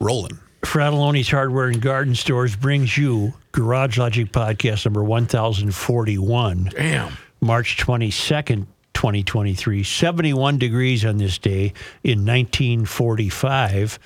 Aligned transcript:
rolling. 0.00 0.38
Fratallone's 0.62 1.30
Hardware 1.30 1.68
and 1.68 1.80
Garden 1.80 2.14
Stores 2.14 2.56
brings 2.56 2.98
you 2.98 3.32
Garage 3.52 3.96
Logic 3.96 4.30
Podcast 4.30 4.84
number 4.84 5.02
1041, 5.04 6.70
Damn. 6.76 7.12
March 7.40 7.76
22nd, 7.76 8.66
2023. 8.94 9.82
71 9.84 10.58
degrees 10.58 11.04
on 11.04 11.16
this 11.18 11.38
day 11.38 11.72
in 12.02 12.24
1945, 12.26 13.98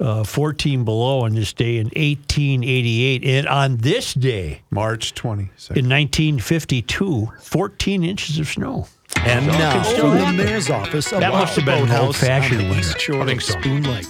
uh, 0.00 0.24
14 0.24 0.84
below 0.84 1.20
on 1.20 1.34
this 1.34 1.52
day 1.52 1.76
in 1.76 1.86
1888. 1.88 3.24
And 3.24 3.46
on 3.46 3.76
this 3.76 4.14
day 4.14 4.62
March 4.70 5.14
22nd. 5.14 5.76
in 5.76 5.88
1952, 5.88 7.30
14 7.40 8.04
inches 8.04 8.38
of 8.38 8.48
snow. 8.48 8.86
And 9.16 9.46
now 9.46 9.82
from 9.82 10.10
the 10.36 10.44
mayor's 10.44 10.70
office 10.70 11.12
of 11.12 11.20
That 11.20 11.32
must 11.32 11.56
have 11.56 11.64
been 11.66 11.84
an 11.88 11.90
old-fashioned 11.94 12.60
on 12.62 12.64
the 12.68 12.70
winter. 12.74 12.88
east 12.88 13.00
shore 13.00 13.22
I 13.22 13.26
think 13.26 13.40
so. 13.42 13.60
Spoon 13.60 13.82
Lake. 13.84 14.06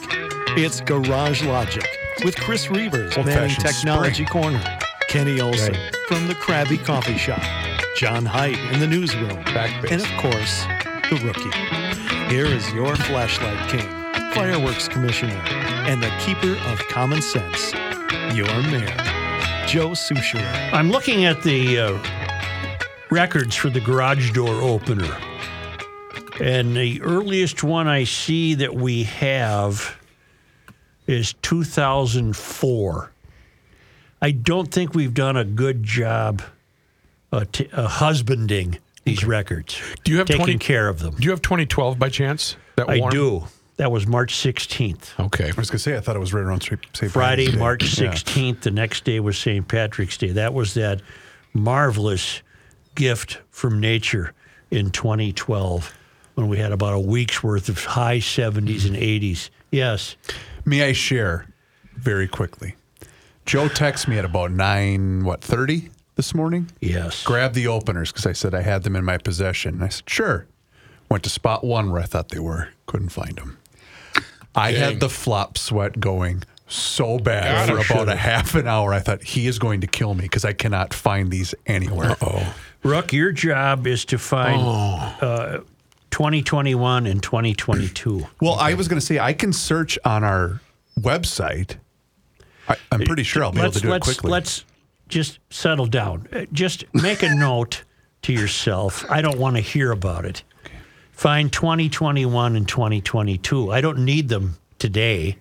It's 0.57 0.80
Garage 0.80 1.43
Logic 1.43 1.84
with 2.25 2.37
Chris 2.37 2.66
Reavers 2.66 3.16
manning 3.16 3.19
Old-fashioned 3.19 3.66
Technology 3.66 4.24
Corner, 4.24 4.62
Kenny 5.09 5.41
Olson 5.41 5.74
from 6.06 6.28
the 6.28 6.34
Krabby 6.34 6.83
Coffee 6.84 7.19
Shop, 7.19 7.42
John 7.97 8.24
Heidt 8.24 8.56
in 8.73 8.78
the 8.78 8.87
newsroom, 8.87 9.42
Back 9.45 9.83
base. 9.83 9.91
and 9.91 10.02
of 10.02 10.09
course, 10.20 10.64
the 11.11 11.20
rookie. 11.25 12.33
Here 12.33 12.47
is 12.47 12.73
your 12.73 12.95
flashlight 12.95 13.69
king, 13.69 13.87
fireworks 14.33 14.87
commissioner, 14.87 15.42
and 15.88 16.01
the 16.01 16.11
keeper 16.20 16.56
of 16.70 16.78
common 16.89 17.20
sense, 17.20 17.73
your 18.33 18.47
mayor, 18.70 18.97
Joe 19.66 19.91
Soucheray. 19.91 20.73
I'm 20.73 20.91
looking 20.91 21.25
at 21.25 21.42
the 21.42 21.78
uh, 21.80 21.98
records 23.11 23.56
for 23.56 23.70
the 23.70 23.80
garage 23.80 24.30
door 24.33 24.55
opener. 24.62 25.16
And 26.41 26.77
the 26.77 27.00
earliest 27.02 27.62
one 27.64 27.86
I 27.89 28.05
see 28.05 28.55
that 28.55 28.75
we 28.75 29.05
have 29.05 29.97
is 31.06 31.34
2004. 31.42 33.10
I 34.22 34.30
don't 34.30 34.70
think 34.72 34.94
we've 34.94 35.14
done 35.14 35.36
a 35.36 35.44
good 35.44 35.83
job 35.83 36.42
uh, 37.33 37.44
t- 37.50 37.69
uh, 37.72 37.86
husbanding 37.88 38.78
these 39.05 39.24
records, 39.24 39.78
Do 40.05 40.12
you 40.12 40.19
have 40.19 40.27
taking 40.27 40.44
20 40.44 40.58
care 40.61 40.88
of 40.88 40.98
them. 41.00 41.14
Do 41.16 41.24
you 41.24 41.30
have 41.30 41.42
2012 41.42 41.98
by 41.98 42.08
chance? 42.08 42.56
That 42.77 42.88
I 42.88 42.98
warm? 43.00 43.11
do. 43.11 43.44
That 43.77 43.91
was 43.92 44.06
March 44.06 44.34
16th. 44.34 45.19
Okay. 45.27 45.44
I 45.44 45.46
was 45.48 45.69
going 45.69 45.77
to 45.77 45.78
say, 45.78 45.96
I 45.96 46.00
thought 46.00 46.16
it 46.16 46.20
was 46.20 46.33
right 46.33 46.42
around 46.44 46.62
St. 46.62 46.80
St. 46.94 47.12
Friday, 47.12 47.48
Day. 47.50 47.58
March 47.58 47.83
Yeah. 48.00 48.12
16th. 48.12 48.62
The 48.62 48.70
next 48.70 49.05
day 49.05 49.20
was 49.20 49.36
St. 49.36 49.66
Patrick's 49.68 50.16
Day. 50.16 50.28
That 50.30 50.55
was 50.55 50.72
that 50.74 51.02
marvelous 51.52 52.41
gift 52.94 53.41
from 53.50 53.78
nature 53.80 54.33
in 54.70 54.91
2012 54.91 55.92
when 56.36 56.48
we 56.48 56.56
had 56.58 56.72
about 56.72 56.94
a 56.94 56.98
week's 57.00 57.42
worth 57.42 57.68
of 57.68 57.84
high 57.84 58.18
70s 58.18 58.86
and 58.86 58.96
80s. 58.96 59.50
Yes. 59.75 60.17
May 60.64 60.84
I 60.84 60.92
share 60.92 61.47
very 61.97 62.28
quickly? 62.28 62.77
Joe 63.44 63.69
texted 63.69 64.08
me 64.08 64.19
at 64.19 64.25
about 64.25 64.53
9, 64.53 65.25
what, 65.25 65.42
30 65.42 65.91
this 66.14 66.33
morning? 66.33 66.70
Yes. 66.80 67.25
Grab 67.25 67.55
the 67.55 67.67
openers 67.67 68.12
because 68.12 68.25
I 68.25 68.33
said 68.33 68.55
I 68.55 68.62
had 68.62 68.84
them 68.84 68.95
in 68.95 69.05
my 69.05 69.19
possession. 69.19 69.75
And 69.75 69.84
I 69.84 69.89
said, 69.89 70.08
sure. 70.08 70.47
Went 71.11 71.25
to 71.25 71.30
spot 71.30 71.64
one 71.64 71.91
where 71.91 72.00
I 72.00 72.05
thought 72.05 72.28
they 72.28 72.39
were. 72.39 72.69
Couldn't 72.86 73.11
find 73.11 73.36
them. 73.36 73.58
I 74.55 74.70
Dang. 74.70 74.80
had 74.80 75.00
the 75.00 75.08
flop 75.08 75.58
sweat 75.58 75.98
going 75.98 76.45
so 76.69 77.19
bad 77.19 77.45
God, 77.45 77.67
for 77.67 77.72
I'm 77.72 77.78
about 77.78 78.06
sure. 78.06 78.14
a 78.14 78.17
half 78.17 78.55
an 78.55 78.69
hour. 78.69 78.95
I 78.95 79.00
thought 79.00 79.22
he 79.25 79.47
is 79.48 79.58
going 79.58 79.80
to 79.80 79.86
kill 79.86 80.14
me 80.14 80.22
because 80.22 80.45
I 80.45 80.52
cannot 80.52 80.95
find 80.95 81.30
these 81.30 81.55
anywhere. 81.67 82.17
Oh. 82.22 82.55
Rook, 82.84 83.12
your 83.12 83.33
job 83.33 83.86
is 83.86 84.05
to 84.06 84.19
find 84.19 84.62
uh, 84.62 85.61
2021 86.15 87.07
and 87.07 87.20
2022. 87.20 88.25
Well, 88.41 88.55
I 88.55 88.75
was 88.75 88.87
going 88.87 89.01
to 89.01 89.05
say 89.05 89.19
I 89.19 89.33
can 89.33 89.53
search 89.53 89.98
on 90.05 90.23
our 90.23 90.61
website. 91.01 91.79
I, 92.69 92.77
I'm 92.93 93.01
pretty 93.01 93.25
sure 93.25 93.43
I'll 93.43 93.51
be 93.51 93.59
able 93.59 93.65
let's, 93.67 93.77
to 93.79 93.83
do 93.83 93.91
let's, 93.91 94.09
it 94.09 94.15
quickly. 94.15 94.31
Let's 94.31 94.65
just 95.09 95.41
settle 95.51 95.87
down. 95.87 96.29
Uh, 96.33 96.45
Just 96.53 96.85
make 96.95 97.25
a 97.25 97.35
note 97.35 97.83
to 98.23 98.33
yourself. 98.33 99.05
I 99.11 99.23
don't 99.23 99.39
want 99.39 99.57
to 99.57 99.61
hear 99.61 99.91
about 99.91 100.24
it. 100.24 100.45
Find 101.11 101.53
2021 101.53 102.55
and 102.55 102.69
2022. 102.69 103.73
I 103.73 103.80
don't 103.80 104.05
need 104.05 104.29
them 104.29 104.58
today, 104.79 105.39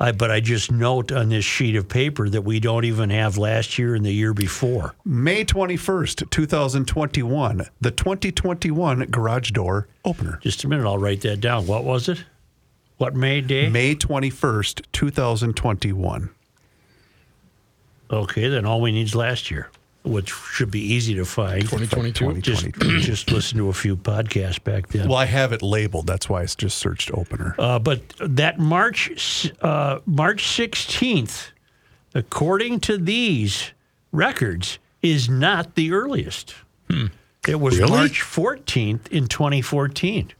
I, 0.00 0.12
but 0.12 0.30
I 0.30 0.40
just 0.40 0.72
note 0.72 1.12
on 1.12 1.28
this 1.28 1.44
sheet 1.44 1.76
of 1.76 1.86
paper 1.86 2.30
that 2.30 2.40
we 2.40 2.58
don't 2.58 2.86
even 2.86 3.10
have 3.10 3.36
last 3.36 3.78
year 3.78 3.94
and 3.94 4.04
the 4.04 4.12
year 4.12 4.32
before. 4.32 4.94
May 5.04 5.44
21st, 5.44 6.30
2021, 6.30 7.66
the 7.82 7.90
2021 7.90 9.00
garage 9.10 9.50
door 9.50 9.88
opener. 10.04 10.40
Just 10.42 10.64
a 10.64 10.68
minute, 10.68 10.86
I'll 10.86 10.96
write 10.96 11.20
that 11.20 11.40
down. 11.40 11.66
What 11.66 11.84
was 11.84 12.08
it? 12.08 12.24
What 12.96 13.14
May 13.14 13.42
day? 13.42 13.68
May 13.68 13.94
21st, 13.94 14.86
2021. 14.92 16.30
Okay, 18.10 18.48
then 18.48 18.64
all 18.64 18.80
we 18.80 18.92
need 18.92 19.02
is 19.02 19.14
last 19.14 19.50
year, 19.50 19.70
which 20.02 20.30
should 20.30 20.70
be 20.70 20.80
easy 20.80 21.14
to 21.14 21.24
find. 21.24 21.62
2022. 21.62 22.40
Just, 22.40 22.72
just 23.00 23.30
listen 23.30 23.58
to 23.58 23.68
a 23.68 23.72
few 23.72 23.96
podcasts 23.96 24.62
back 24.62 24.88
then. 24.88 25.08
Well, 25.08 25.18
I 25.18 25.26
have 25.26 25.52
it 25.52 25.62
labeled. 25.62 26.06
That's 26.06 26.28
why 26.28 26.42
I 26.42 26.46
just 26.46 26.78
searched 26.78 27.10
opener. 27.12 27.54
Uh, 27.58 27.78
but 27.78 28.00
that 28.18 28.58
March 28.58 29.52
uh, 29.60 30.00
March 30.06 30.42
16th, 30.44 31.50
according 32.14 32.80
to 32.80 32.96
these 32.96 33.72
records, 34.12 34.78
is 35.02 35.28
not 35.28 35.74
the 35.74 35.92
earliest. 35.92 36.54
It 37.46 37.60
was 37.60 37.78
Really? 37.78 37.90
March 37.90 38.20
14th 38.22 39.08
in 39.08 39.26
2014. 39.28 40.32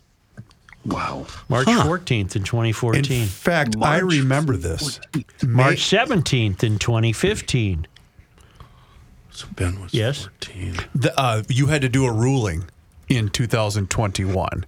Wow. 0.86 1.26
March 1.48 1.66
14th 1.68 2.34
in 2.36 2.42
2014. 2.44 2.98
In 2.98 3.04
2014. 3.04 3.26
fact, 3.26 3.76
I 3.80 3.98
remember 3.98 4.56
this. 4.56 4.98
March 5.44 5.78
17th 5.78 6.64
in 6.64 6.78
2015. 6.78 7.86
So 9.40 9.48
Ben 9.56 9.80
was 9.80 9.94
Yes. 9.94 10.24
14. 10.40 10.76
The, 10.94 11.18
uh, 11.20 11.42
you 11.48 11.66
had 11.68 11.82
to 11.82 11.88
do 11.88 12.04
a 12.06 12.12
ruling 12.12 12.64
in 13.08 13.28
2021 13.28 14.64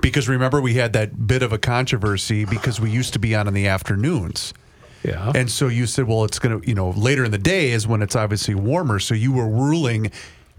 because 0.00 0.28
remember 0.28 0.60
we 0.60 0.74
had 0.74 0.92
that 0.92 1.26
bit 1.26 1.42
of 1.42 1.52
a 1.52 1.58
controversy 1.58 2.44
because 2.44 2.80
we 2.80 2.90
used 2.90 3.12
to 3.12 3.18
be 3.18 3.34
on 3.34 3.48
in 3.48 3.54
the 3.54 3.66
afternoons. 3.66 4.52
Yeah. 5.04 5.32
And 5.34 5.50
so 5.50 5.68
you 5.68 5.86
said, 5.86 6.06
well, 6.06 6.24
it's 6.24 6.38
going 6.38 6.60
to, 6.60 6.68
you 6.68 6.74
know, 6.74 6.90
later 6.90 7.24
in 7.24 7.30
the 7.30 7.38
day 7.38 7.70
is 7.70 7.86
when 7.86 8.02
it's 8.02 8.14
obviously 8.14 8.54
warmer. 8.54 8.98
So 8.98 9.14
you 9.14 9.32
were 9.32 9.48
ruling 9.48 10.10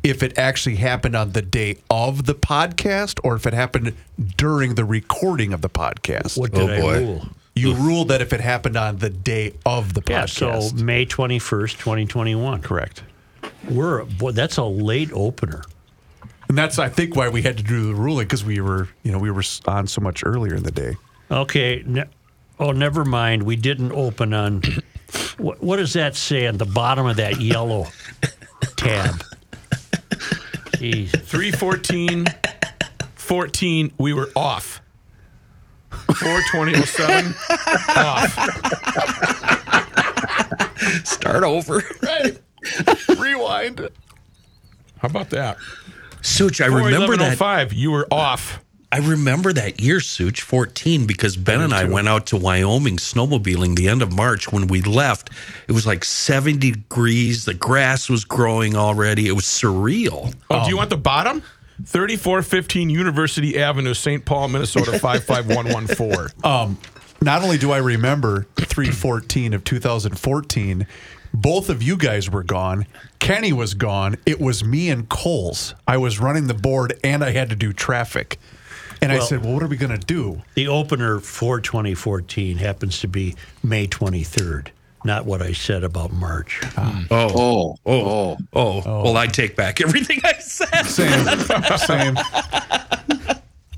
if 0.03 0.21
it 0.23 0.37
actually 0.37 0.75
happened 0.77 1.15
on 1.15 1.31
the 1.31 1.41
day 1.41 1.77
of 1.89 2.25
the 2.25 2.35
podcast 2.35 3.19
or 3.23 3.35
if 3.35 3.45
it 3.45 3.53
happened 3.53 3.93
during 4.35 4.75
the 4.75 4.83
recording 4.83 5.53
of 5.53 5.61
the 5.61 5.69
podcast. 5.69 6.37
what 6.37 6.51
did 6.51 6.69
Oh, 6.69 6.73
I 6.73 6.81
boy. 6.81 6.99
rule? 6.99 7.27
You 7.55 7.75
ruled 7.75 8.07
that 8.07 8.19
if 8.19 8.33
it 8.33 8.41
happened 8.41 8.75
on 8.75 8.97
the 8.97 9.11
day 9.11 9.53
of 9.65 9.93
the 9.93 10.01
Yeah, 10.09 10.25
so. 10.25 10.71
May 10.73 11.05
21st, 11.05 11.77
2021. 11.77 12.61
Correct. 12.61 13.03
We're 13.69 14.03
boy, 14.05 14.31
that's 14.31 14.57
a 14.57 14.63
late 14.63 15.11
opener. 15.13 15.63
And 16.49 16.57
that's, 16.57 16.77
I 16.77 16.89
think, 16.89 17.15
why 17.15 17.29
we 17.29 17.41
had 17.41 17.57
to 17.57 17.63
do 17.63 17.87
the 17.87 17.95
ruling 17.95 18.25
because 18.25 18.43
we 18.43 18.61
were, 18.61 18.89
you 19.03 19.11
know, 19.11 19.17
we 19.17 19.31
were 19.31 19.43
on 19.65 19.87
so 19.87 20.01
much 20.01 20.23
earlier 20.25 20.55
in 20.55 20.63
the 20.63 20.71
day. 20.71 20.95
Okay. 21.31 21.81
Ne- 21.85 22.05
oh, 22.59 22.71
never 22.71 23.05
mind. 23.05 23.43
We 23.43 23.55
didn't 23.55 23.91
open 23.91 24.33
on. 24.33 24.61
what, 25.37 25.63
what 25.63 25.77
does 25.77 25.93
that 25.93 26.15
say 26.15 26.45
on 26.47 26.57
the 26.57 26.65
bottom 26.65 27.05
of 27.07 27.15
that 27.17 27.39
yellow 27.41 27.87
tab? 28.75 29.23
Jeez. 30.77 31.09
314, 31.11 32.25
14, 33.15 33.93
we 33.97 34.13
were 34.13 34.29
off. 34.35 34.81
42007, 35.91 37.33
off. 37.97 38.35
Start 41.05 41.43
over. 41.43 41.83
Rewind. 43.17 43.89
How 44.99 45.07
about 45.07 45.29
that? 45.31 45.57
Such, 46.21 46.61
I 46.61 46.67
remember 46.67 47.17
that. 47.17 47.37
41105, 47.37 47.73
you 47.73 47.91
were 47.91 48.07
off. 48.11 48.59
I 48.91 48.97
remember 48.99 49.51
that 49.53 49.81
year, 49.81 49.99
Such, 49.99 50.41
14, 50.43 51.07
because 51.07 51.35
Ben 51.35 51.61
and 51.61 51.73
I 51.73 51.85
went 51.85 52.07
out 52.07 52.27
to 52.27 52.37
Wyoming 52.37 52.97
snowmobiling 52.97 53.75
the 53.75 53.89
end 53.89 54.03
of 54.03 54.13
March. 54.13 54.51
When 54.51 54.67
we 54.67 54.81
left, 54.83 55.31
it 55.67 55.71
was 55.71 55.87
like 55.87 56.03
70 56.05 56.71
degrees. 56.71 57.45
The 57.45 57.55
grass 57.55 58.07
was 58.07 58.23
growing 58.23 58.75
already. 58.75 59.27
It 59.27 59.31
was 59.31 59.45
surreal. 59.45 60.35
Oh, 60.51 60.63
do 60.63 60.69
you 60.69 60.77
want 60.77 60.91
the 60.91 60.97
bottom? 60.97 61.41
3415 61.85 62.91
University 62.91 63.59
Avenue, 63.59 63.95
St. 63.95 64.23
Paul, 64.23 64.49
Minnesota, 64.49 64.91
55114. 64.99 66.27
Um, 66.43 66.77
Not 67.19 67.41
only 67.41 67.57
do 67.57 67.71
I 67.71 67.77
remember 67.77 68.45
314 68.57 69.53
of 69.55 69.63
2014, 69.63 70.85
both 71.33 71.69
of 71.69 71.81
you 71.81 71.97
guys 71.97 72.29
were 72.29 72.43
gone. 72.43 72.85
Kenny 73.19 73.51
was 73.53 73.73
gone. 73.73 74.17
It 74.25 74.39
was 74.39 74.63
me 74.63 74.89
and 74.89 75.07
Coles. 75.09 75.73
I 75.87 75.97
was 75.97 76.19
running 76.19 76.47
the 76.47 76.53
board 76.53 76.99
and 77.03 77.23
I 77.23 77.31
had 77.31 77.49
to 77.49 77.55
do 77.55 77.73
traffic. 77.73 78.39
And 79.01 79.11
I 79.11 79.19
said, 79.19 79.43
Well, 79.43 79.53
what 79.55 79.63
are 79.63 79.67
we 79.67 79.75
going 79.75 79.97
to 79.97 80.05
do? 80.05 80.41
The 80.55 80.67
opener 80.69 81.19
for 81.19 81.59
2014 81.59 82.57
happens 82.57 82.99
to 83.01 83.07
be 83.09 83.35
May 83.61 83.85
23rd, 83.85 84.67
not 85.03 85.25
what 85.25 85.41
I 85.41 85.51
said 85.51 85.83
about 85.83 86.13
March. 86.13 86.61
Ah. 86.77 87.05
Oh. 87.11 87.27
oh, 87.35 87.75
Oh, 87.85 88.37
oh, 88.53 88.83
oh, 88.85 89.03
Well, 89.03 89.17
I 89.17 89.27
take 89.27 89.57
back 89.57 89.81
everything 89.81 90.21
I 90.23 90.33
said. 90.33 90.83
Same. 90.83 91.77
Same. 91.77 92.15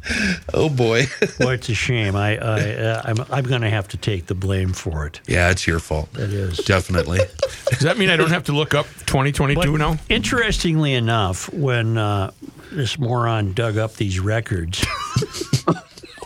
Oh 0.54 0.69
boy. 0.69 1.06
Boy, 1.40 1.54
it's 1.56 1.68
a 1.69 1.74
shame. 1.74 2.16
I, 2.16 2.38
I 2.38 2.75
uh, 2.75 3.02
I'm 3.06 3.18
I'm 3.31 3.44
going 3.44 3.62
to 3.62 3.69
have 3.69 3.88
to 3.90 3.98
take 3.98 4.28
the 4.28 4.36
blame 4.36 4.72
for 4.74 5.06
it. 5.06 5.19
yeah, 5.28 5.50
it's 5.50 5.66
your 5.68 5.80
fault. 5.80 6.10
It 6.18 6.31
is. 6.31 6.57
Definitely. 6.60 7.19
Does 7.72 7.80
that 7.81 7.98
mean 7.98 8.10
I 8.10 8.16
don't 8.16 8.30
have 8.30 8.44
to 8.46 8.54
look 8.54 8.74
up 8.74 8.86
2022 9.07 9.60
But 9.60 9.78
now? 9.78 9.98
Interestingly 10.07 10.94
enough, 10.94 11.52
when 11.52 11.98
uh, 11.98 12.31
this 12.72 12.98
moron 13.00 13.54
dug 13.54 13.78
up 13.78 13.96
these 13.96 14.19
records, 14.19 14.86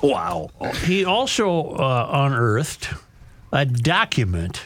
wow, 0.03 0.49
he 0.83 1.05
also 1.05 1.71
uh, 1.71 2.09
unearthed 2.11 2.89
a 3.51 3.65
document 3.65 4.63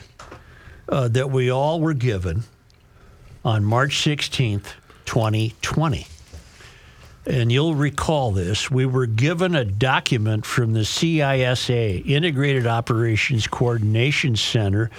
uh, 0.89 1.07
that 1.09 1.29
we 1.31 1.49
all 1.49 1.79
were 1.79 1.93
given 1.93 2.43
on 3.45 3.63
March 3.63 3.95
16th, 4.03 4.73
2020. 5.05 6.07
And 7.25 7.53
you'll 7.53 7.75
recall 7.75 8.31
this. 8.31 8.69
We 8.69 8.85
were 8.85 9.05
given 9.05 9.55
a 9.55 9.63
document 9.63 10.45
from 10.45 10.73
the 10.73 10.81
CISA, 10.81 12.05
Integrated 12.05 12.67
Operations 12.67 13.47
Coordination 13.47 14.35
Center, 14.35 14.89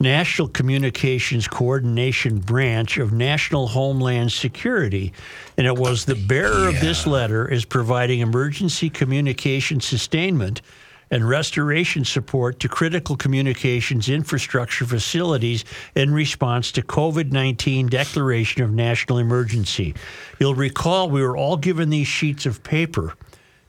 National 0.00 0.48
Communications 0.48 1.46
Coordination 1.46 2.38
Branch 2.38 2.96
of 2.96 3.12
National 3.12 3.68
Homeland 3.68 4.32
Security. 4.32 5.12
And 5.58 5.66
it 5.66 5.76
was 5.76 6.06
the 6.06 6.14
bearer 6.14 6.68
of 6.68 6.80
this 6.80 7.06
letter 7.06 7.46
is 7.46 7.66
providing 7.66 8.20
emergency 8.20 8.88
communication 8.88 9.80
sustainment 9.80 10.62
and 11.10 11.28
restoration 11.28 12.04
support 12.04 12.58
to 12.60 12.68
critical 12.68 13.16
communications 13.16 14.08
infrastructure 14.08 14.84
facilities 14.84 15.64
in 15.94 16.12
response 16.12 16.72
to 16.72 16.82
COVID 16.82 17.32
19 17.32 17.88
declaration 17.88 18.62
of 18.62 18.72
national 18.72 19.18
emergency. 19.18 19.94
You'll 20.38 20.54
recall 20.54 21.08
we 21.10 21.22
were 21.22 21.36
all 21.36 21.56
given 21.56 21.90
these 21.90 22.08
sheets 22.08 22.46
of 22.46 22.62
paper 22.62 23.14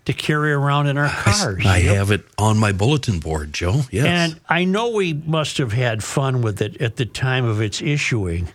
to 0.06 0.14
carry 0.14 0.54
around 0.54 0.88
in 0.88 0.98
our 0.98 1.10
cars. 1.10 1.66
I 1.66 1.80
have 1.80 2.12
it 2.12 2.24
on 2.38 2.58
my 2.58 2.72
bulletin 2.72 3.20
board, 3.20 3.52
Joe. 3.52 3.82
Yes. 3.92 4.06
And 4.06 4.40
I 4.48 4.64
know 4.64 4.92
we 4.92 5.14
must 5.14 5.58
have 5.58 5.74
had 5.74 6.02
fun 6.02 6.42
with 6.42 6.62
it 6.62 6.82
at 6.82 6.96
the 6.96 7.06
time 7.06 7.44
of 7.44 7.60
its 7.60 7.82
issuing, 7.82 8.48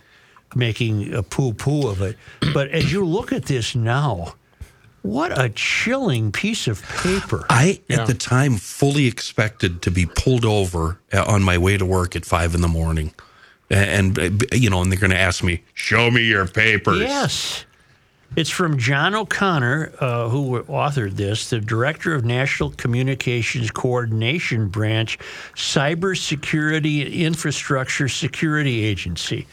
making 0.55 1.13
a 1.13 1.21
poo 1.21 1.53
poo 1.53 1.87
of 1.87 2.01
it. 2.01 2.17
But 2.55 2.69
as 2.69 2.91
you 2.91 3.05
look 3.05 3.31
at 3.31 3.45
this 3.45 3.75
now, 3.75 4.33
what 5.03 5.37
a 5.39 5.49
chilling 5.49 6.31
piece 6.31 6.67
of 6.67 6.81
paper. 7.03 7.45
I, 7.49 7.79
Yeah. 7.87 8.01
at 8.01 8.07
the 8.07 8.13
time, 8.13 8.57
fully 8.57 9.05
expected 9.05 9.81
to 9.83 9.91
be 9.91 10.05
pulled 10.05 10.45
over 10.45 10.97
uh, 11.13 11.23
on 11.27 11.43
my 11.43 11.57
way 11.57 11.77
to 11.77 11.85
work 11.85 12.15
at 12.15 12.25
five 12.25 12.55
in 12.55 12.61
the 12.61 12.67
morning. 12.67 13.13
And, 13.69 14.17
and, 14.17 14.43
uh, 14.43 14.55
you 14.55 14.69
know, 14.69 14.81
and 14.81 14.91
they're 14.91 14.99
going 14.99 15.11
to 15.11 15.19
ask 15.19 15.43
me, 15.43 15.61
show 15.73 16.09
me 16.11 16.23
your 16.23 16.47
papers. 16.47 16.99
Yes. 16.99 17.65
It's 18.35 18.49
from 18.49 18.79
John 18.79 19.13
O'Connor, 19.13 19.91
uh, 19.99 20.27
who 20.29 20.63
authored 20.63 21.11
this, 21.17 21.51
the 21.51 21.59
director 21.59 22.15
of 22.15 22.25
National 22.25 22.71
Communications 22.71 23.69
Coordination 23.69 24.69
Branch, 24.69 25.19
Cybersecurity 25.55 27.13
Infrastructure 27.13 28.09
Security 28.09 28.83
Agency, 28.85 29.45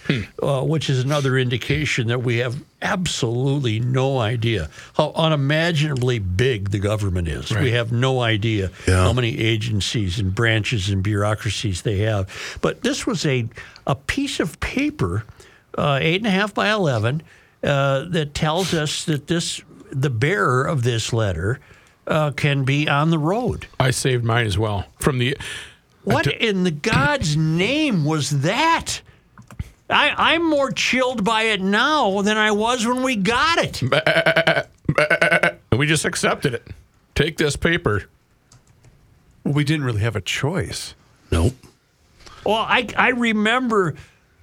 uh, 0.42 0.62
which 0.62 0.88
is 0.88 1.04
another 1.04 1.36
indication 1.36 2.08
that 2.08 2.20
we 2.22 2.38
have 2.38 2.56
absolutely 2.80 3.80
no 3.80 4.18
idea 4.18 4.70
how 4.96 5.12
unimaginably 5.14 6.18
big 6.18 6.70
the 6.70 6.78
government 6.78 7.28
is. 7.28 7.50
We 7.50 7.72
have 7.72 7.92
no 7.92 8.20
idea 8.22 8.70
Yeah. 8.88 9.02
how 9.04 9.12
many 9.12 9.38
agencies 9.40 10.18
and 10.18 10.34
branches 10.34 10.88
and 10.88 11.02
bureaucracies 11.02 11.82
they 11.82 11.98
have. 11.98 12.28
But 12.62 12.80
this 12.82 13.06
was 13.06 13.26
a, 13.26 13.46
a 13.86 13.94
piece 13.94 14.40
of 14.40 14.58
paper, 14.60 15.24
uh, 15.76 15.98
eight 16.00 16.16
and 16.22 16.26
a 16.26 16.30
half 16.30 16.54
by 16.54 16.70
11 16.72 17.22
uh, 17.62 18.04
that 18.08 18.34
tells 18.34 18.74
us 18.74 19.04
that 19.04 19.26
this 19.26 19.60
the 19.92 20.10
bearer 20.10 20.64
of 20.64 20.82
this 20.82 21.12
letter 21.12 21.60
uh, 22.06 22.30
can 22.30 22.64
be 22.64 22.88
on 22.88 23.10
the 23.10 23.18
road. 23.18 23.66
I 23.78 23.90
saved 23.90 24.24
mine 24.24 24.46
as 24.46 24.58
well 24.58 24.86
from 24.98 25.18
the. 25.18 25.36
What 26.04 26.26
in 26.26 26.64
the 26.64 26.70
God's 26.70 27.36
name 27.36 28.04
was 28.04 28.40
that? 28.42 29.02
I, 29.90 30.34
I'm 30.34 30.48
more 30.48 30.70
chilled 30.70 31.24
by 31.24 31.42
it 31.42 31.60
now 31.60 32.22
than 32.22 32.38
I 32.38 32.52
was 32.52 32.86
when 32.86 33.02
we 33.02 33.16
got 33.16 33.58
it. 33.58 33.82
We 35.80 35.86
just 35.86 36.04
accepted 36.04 36.52
it. 36.52 36.66
Take 37.14 37.38
this 37.38 37.56
paper. 37.56 38.04
We 39.44 39.64
didn't 39.64 39.84
really 39.86 40.02
have 40.02 40.14
a 40.14 40.20
choice. 40.20 40.94
Nope. 41.32 41.54
Well, 42.44 42.56
I, 42.56 42.86
I 42.98 43.08
remember 43.10 43.94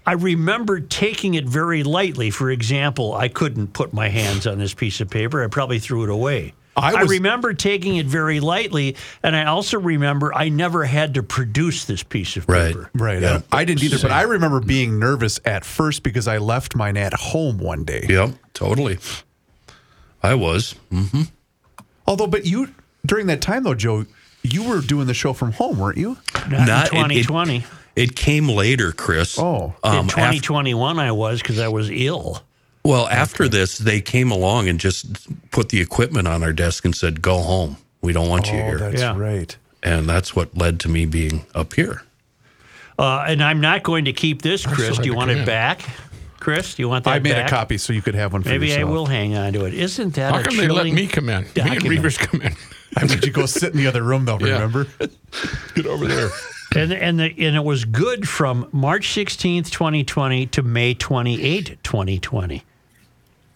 I 0.08 0.14
remember 0.14 0.80
taking 0.80 1.34
it 1.36 1.46
very 1.46 1.84
lightly. 1.84 2.30
For 2.32 2.50
example, 2.50 3.14
I 3.14 3.28
couldn't 3.28 3.74
put 3.74 3.92
my 3.94 4.08
hands 4.08 4.48
on 4.48 4.58
this 4.58 4.74
piece 4.74 5.02
of 5.02 5.10
paper. 5.10 5.44
I 5.44 5.48
probably 5.48 5.80
threw 5.80 6.04
it 6.04 6.10
away. 6.10 6.54
I 6.78 6.94
I, 6.94 7.02
remember 7.02 7.54
taking 7.56 7.96
it 7.98 8.06
very 8.06 8.40
lightly, 8.40 8.96
and 9.24 9.36
I 9.36 9.46
also 9.46 9.80
remember 9.80 10.32
I 10.34 10.50
never 10.50 10.86
had 10.86 11.16
to 11.16 11.24
produce 11.24 11.86
this 11.86 12.04
piece 12.04 12.38
of 12.38 12.48
Right. 12.48 12.68
paper. 12.74 12.90
Right. 12.94 13.20
Yeah. 13.22 13.42
I, 13.52 13.62
I 13.62 13.66
didn't 13.66 13.84
either, 13.84 13.98
but 14.00 14.12
I 14.12 14.22
remember 14.22 14.60
being 14.60 15.00
nervous 15.00 15.40
at 15.44 15.66
first 15.66 16.04
because 16.04 16.28
I 16.28 16.38
left 16.38 16.76
mine 16.76 16.96
at 16.96 17.14
home 17.14 17.58
one 17.58 17.84
day. 17.84 18.06
Yep. 18.08 18.30
Totally. 18.54 19.00
I 20.24 20.36
was. 20.36 20.76
Mm-hmm. 20.92 21.24
Although, 22.06 22.28
but 22.28 22.46
you, 22.46 22.74
during 23.06 23.26
that 23.28 23.42
time 23.42 23.64
though, 23.64 23.74
Joe, 23.76 24.06
you 24.44 24.64
were 24.64 24.82
doing 24.82 25.08
the 25.08 25.14
show 25.16 25.34
from 25.34 25.54
home, 25.54 25.80
weren't 25.80 25.98
you? 25.98 26.18
Not, 26.50 26.68
Not- 26.68 26.88
it- 26.88 26.94
in 26.94 27.12
it- 27.12 27.24
2020. 27.28 27.64
It 27.98 28.16
came 28.16 28.48
later, 28.48 28.92
Chris. 28.92 29.38
Oh. 29.40 29.74
in 29.84 29.90
Um, 29.92 30.06
af- 30.06 30.12
2021, 30.14 31.00
I 31.00 31.12
was 31.12 31.42
because 31.42 31.60
I 31.60 31.68
was 31.68 31.90
ill. 31.90 32.44
well, 32.84 33.08
after 33.10 33.50
this, 33.50 33.78
they 33.80 34.00
came 34.02 34.32
along 34.32 34.70
and 34.70 34.80
just 34.80 35.06
put 35.52 35.70
the 35.70 35.82
equipment 35.82 36.28
on 36.28 36.44
our 36.44 36.54
desk 36.54 36.86
and 36.86 36.96
said, 36.96 37.22
go 37.22 37.40
home. 37.40 37.78
We 38.02 38.14
don't 38.14 38.30
want 38.30 38.48
you 38.52 38.60
Oh, 38.60 38.64
here. 38.64 38.78
that's 38.78 39.02
Yeah. 39.02 39.18
right. 39.18 39.56
And 39.84 40.08
that's 40.08 40.36
what 40.36 40.56
led 40.58 40.80
to 40.82 40.90
me 40.90 41.06
being 41.06 41.46
up 41.56 41.74
here. 41.74 42.04
Uh, 43.00 43.26
and 43.28 43.44
I'm 43.44 43.60
not 43.62 43.84
going 43.84 44.06
to 44.06 44.14
keep 44.14 44.42
this, 44.42 44.66
Chris. 44.66 44.98
Do 44.98 45.06
you 45.06 45.14
want 45.16 45.32
it 45.32 45.46
back? 45.46 45.82
Chris, 46.40 46.76
do 46.76 46.84
you 46.84 46.90
want 46.90 47.04
that 47.06 47.14
I 47.16 47.20
made 47.20 47.34
back? 47.34 47.48
a 47.48 47.50
copy 47.50 47.78
so 47.80 47.94
you 47.94 48.02
could 48.04 48.16
have 48.16 48.32
one 48.32 48.44
for 48.44 48.50
Maybe 48.50 48.68
I 48.72 48.76
yourself. 48.76 48.92
will 48.92 49.06
hang 49.08 49.36
on 49.36 49.54
to 49.54 49.66
it. 49.66 49.74
Isn't 49.74 50.14
that 50.16 50.34
How 50.34 50.40
a 50.40 50.44
come 50.44 50.56
they 50.58 50.68
let 50.68 50.86
me 50.86 51.08
come 51.08 51.30
in? 51.30 51.42
Me 51.42 51.48
and 51.48 51.54
document? 51.74 51.84
Reavers 52.04 52.18
come 52.20 52.42
in. 52.42 52.56
I 52.98 53.06
made 53.06 53.26
you 53.26 53.32
go 53.32 53.46
sit 53.48 53.72
in 53.74 53.78
the 53.78 53.88
other 53.88 54.04
room 54.04 54.26
though, 54.26 54.38
Yeah. 54.40 54.54
remember? 54.54 54.88
Get 55.76 55.86
over 55.88 56.06
there. 56.08 56.30
And 56.78 56.94
and 56.94 57.20
the, 57.20 57.26
and 57.46 57.56
it 57.56 57.64
was 57.64 57.86
good 57.86 58.28
from 58.28 58.68
March 58.72 59.08
16th, 59.10 59.70
2020 59.72 60.46
to 60.48 60.62
May 60.64 60.94
28, 60.94 61.78
2020. 61.84 62.64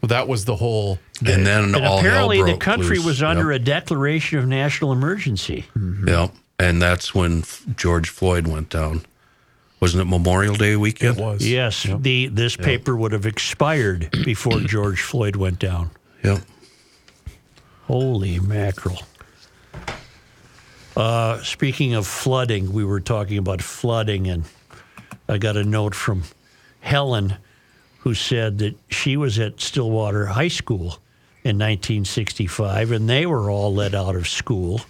Well, 0.02 0.08
that 0.08 0.28
was 0.28 0.46
the 0.46 0.56
whole. 0.56 0.98
And 1.26 1.46
then 1.46 1.76
And 1.76 1.86
all 1.86 2.00
apparently 2.00 2.38
hell 2.38 2.48
the 2.48 2.58
country 2.58 2.98
loose. 2.98 3.06
was 3.06 3.24
under 3.24 3.52
Yep. 3.52 3.62
a 3.62 3.64
declaration 3.64 4.40
of 4.40 4.48
national 4.48 4.92
emergency. 4.92 5.66
Mm-hmm. 5.78 6.08
Yep. 6.08 6.32
And 6.60 6.82
that's 6.82 7.14
when 7.14 7.40
F- 7.40 7.64
George 7.76 8.10
Floyd 8.10 8.48
went 8.48 8.70
down. 8.70 9.02
Wasn't 9.80 10.00
it 10.02 10.06
Memorial 10.06 10.56
Day 10.56 10.75
weekend? 10.75 11.18
It 11.18 11.24
was. 11.24 11.48
Yes, 11.48 11.88
the 12.00 12.28
this 12.28 12.56
paper 12.56 12.96
would 12.96 13.12
have 13.13 13.25
expired 13.25 14.10
before 14.24 14.60
George 14.60 15.01
Floyd 15.01 15.36
went 15.36 15.58
down. 15.60 15.90
Yep. 16.24 16.40
Holy 17.88 18.40
mackerel. 18.40 19.00
Uh, 20.95 21.41
speaking 21.41 21.93
of 21.93 22.05
flooding, 22.05 22.74
we 22.74 22.83
were 22.83 23.00
talking 23.00 23.38
about 23.38 23.62
flooding, 23.62 24.27
and 24.27 24.43
I 25.27 25.38
got 25.38 25.55
a 25.55 25.63
note 25.63 25.95
from 25.95 26.24
Helen 26.81 27.36
who 28.00 28.13
said 28.13 28.57
that 28.60 28.75
she 28.89 29.15
was 29.15 29.39
at 29.39 29.62
Stillwater 29.62 30.25
High 30.25 30.48
School 30.50 31.00
in 31.43 31.57
1965, 31.57 32.91
and 32.91 33.10
they 33.10 33.25
were 33.25 33.50
all 33.50 33.74
let 33.74 33.95
out 33.95 34.15
of 34.15 34.27
school. 34.27 34.81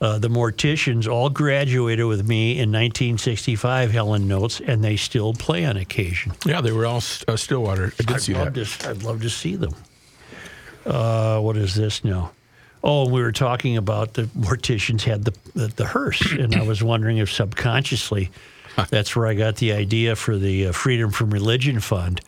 Uh, 0.00 0.18
the 0.18 0.28
morticians 0.28 1.08
all 1.08 1.30
graduated 1.30 2.04
with 2.06 2.26
me 2.28 2.52
in 2.52 2.70
1965, 2.70 3.92
Helen 3.92 4.28
notes, 4.28 4.60
and 4.60 4.84
they 4.84 4.96
still 4.96 5.32
play 5.32 5.64
on 5.64 5.76
occasion. 5.76 6.32
Yeah, 6.44 6.60
they 6.60 6.72
were 6.72 6.84
all 6.84 7.02
uh, 7.28 7.36
Stillwater. 7.36 7.92
I 7.98 8.02
did 8.02 8.12
I'd 8.12 8.20
see 8.20 8.34
love 8.34 8.52
that. 8.52 8.66
To, 8.66 8.90
I'd 8.90 9.02
love 9.02 9.22
to 9.22 9.30
see 9.30 9.56
them. 9.56 9.74
Uh, 10.84 11.40
what 11.40 11.56
is 11.56 11.74
this 11.74 12.04
now? 12.04 12.32
Oh, 12.86 13.08
we 13.08 13.22
were 13.22 13.32
talking 13.32 13.78
about 13.78 14.12
the 14.12 14.24
morticians 14.38 15.02
had 15.02 15.24
the 15.24 15.34
the, 15.54 15.68
the 15.68 15.86
hearse, 15.86 16.20
and 16.32 16.54
I 16.54 16.62
was 16.62 16.82
wondering 16.82 17.18
if 17.18 17.32
subconsciously 17.32 18.30
that's 18.90 19.16
where 19.16 19.26
I 19.26 19.34
got 19.34 19.56
the 19.56 19.72
idea 19.72 20.16
for 20.16 20.36
the 20.36 20.68
uh, 20.68 20.72
Freedom 20.72 21.10
from 21.10 21.30
Religion 21.30 21.80
Fund 21.80 22.20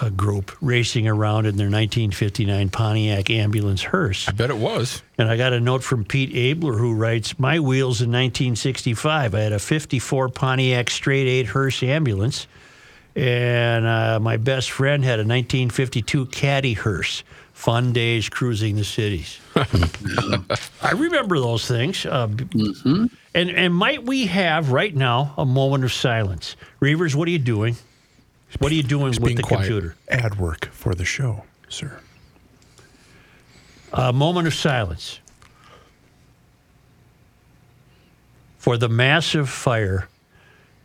uh, 0.00 0.10
group 0.10 0.52
racing 0.60 1.08
around 1.08 1.46
in 1.46 1.56
their 1.56 1.66
1959 1.66 2.68
Pontiac 2.70 3.30
ambulance 3.30 3.82
hearse. 3.82 4.28
I 4.28 4.32
bet 4.32 4.50
it 4.50 4.56
was. 4.56 5.02
And 5.18 5.28
I 5.28 5.36
got 5.36 5.52
a 5.52 5.60
note 5.60 5.82
from 5.82 6.04
Pete 6.04 6.34
Abler 6.34 6.74
who 6.74 6.94
writes, 6.94 7.38
My 7.38 7.58
wheels 7.58 8.00
in 8.00 8.10
1965. 8.10 9.34
I 9.34 9.40
had 9.40 9.52
a 9.52 9.58
54 9.58 10.28
Pontiac 10.28 10.90
straight 10.90 11.26
eight 11.26 11.46
hearse 11.46 11.82
ambulance. 11.82 12.46
And 13.14 13.84
uh, 13.84 14.20
my 14.20 14.38
best 14.38 14.70
friend 14.70 15.04
had 15.04 15.18
a 15.18 15.26
1952 15.26 16.26
Caddy 16.26 16.72
hearse 16.72 17.24
fun 17.62 17.92
days 17.92 18.28
cruising 18.28 18.74
the 18.74 18.82
cities. 18.82 19.38
I 20.82 20.90
remember 20.96 21.38
those 21.38 21.68
things. 21.68 22.04
Uh, 22.04 22.26
mm-hmm. 22.26 23.06
And 23.34 23.50
and 23.50 23.72
might 23.72 24.02
we 24.02 24.26
have 24.26 24.72
right 24.72 24.94
now 24.94 25.32
a 25.38 25.46
moment 25.46 25.84
of 25.84 25.92
silence? 25.92 26.56
Reavers, 26.80 27.14
what 27.14 27.28
are 27.28 27.30
you 27.30 27.38
doing? 27.38 27.76
What 28.58 28.72
are 28.72 28.74
you 28.74 28.82
doing 28.82 29.14
with 29.20 29.36
the 29.36 29.42
quiet. 29.42 29.60
computer? 29.60 29.94
Ad 30.08 30.38
work 30.38 30.66
for 30.72 30.94
the 30.94 31.04
show, 31.04 31.44
sir. 31.68 32.00
A 33.92 34.12
moment 34.12 34.48
of 34.48 34.54
silence 34.54 35.20
for 38.58 38.76
the 38.76 38.88
massive 38.88 39.48
fire 39.48 40.08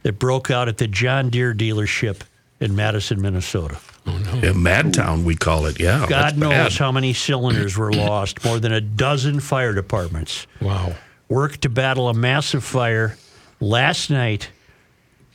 that 0.04 0.20
broke 0.20 0.52
out 0.52 0.68
at 0.68 0.78
the 0.78 0.88
John 0.88 1.32
Deere 1.32 1.56
dealership 1.56 2.22
in 2.60 2.76
Madison, 2.76 3.22
Minnesota. 3.22 3.78
Oh, 4.06 4.18
yeah, 4.36 4.52
Madtown, 4.54 5.24
we 5.24 5.36
call 5.36 5.66
it. 5.66 5.80
Yeah. 5.80 6.06
God 6.08 6.38
knows 6.38 6.52
bad. 6.52 6.74
how 6.74 6.92
many 6.92 7.14
cylinders 7.14 7.78
were 7.78 7.92
lost. 7.94 8.44
More 8.46 8.60
than 8.60 8.72
a 8.72 8.82
dozen 8.82 9.40
fire 9.40 9.74
departments 9.74 10.48
Wow. 10.62 10.96
worked 11.30 11.62
to 11.64 11.70
battle 11.70 12.10
a 12.10 12.14
massive 12.14 12.64
fire 12.64 13.18
last 13.60 14.10
night 14.10 14.50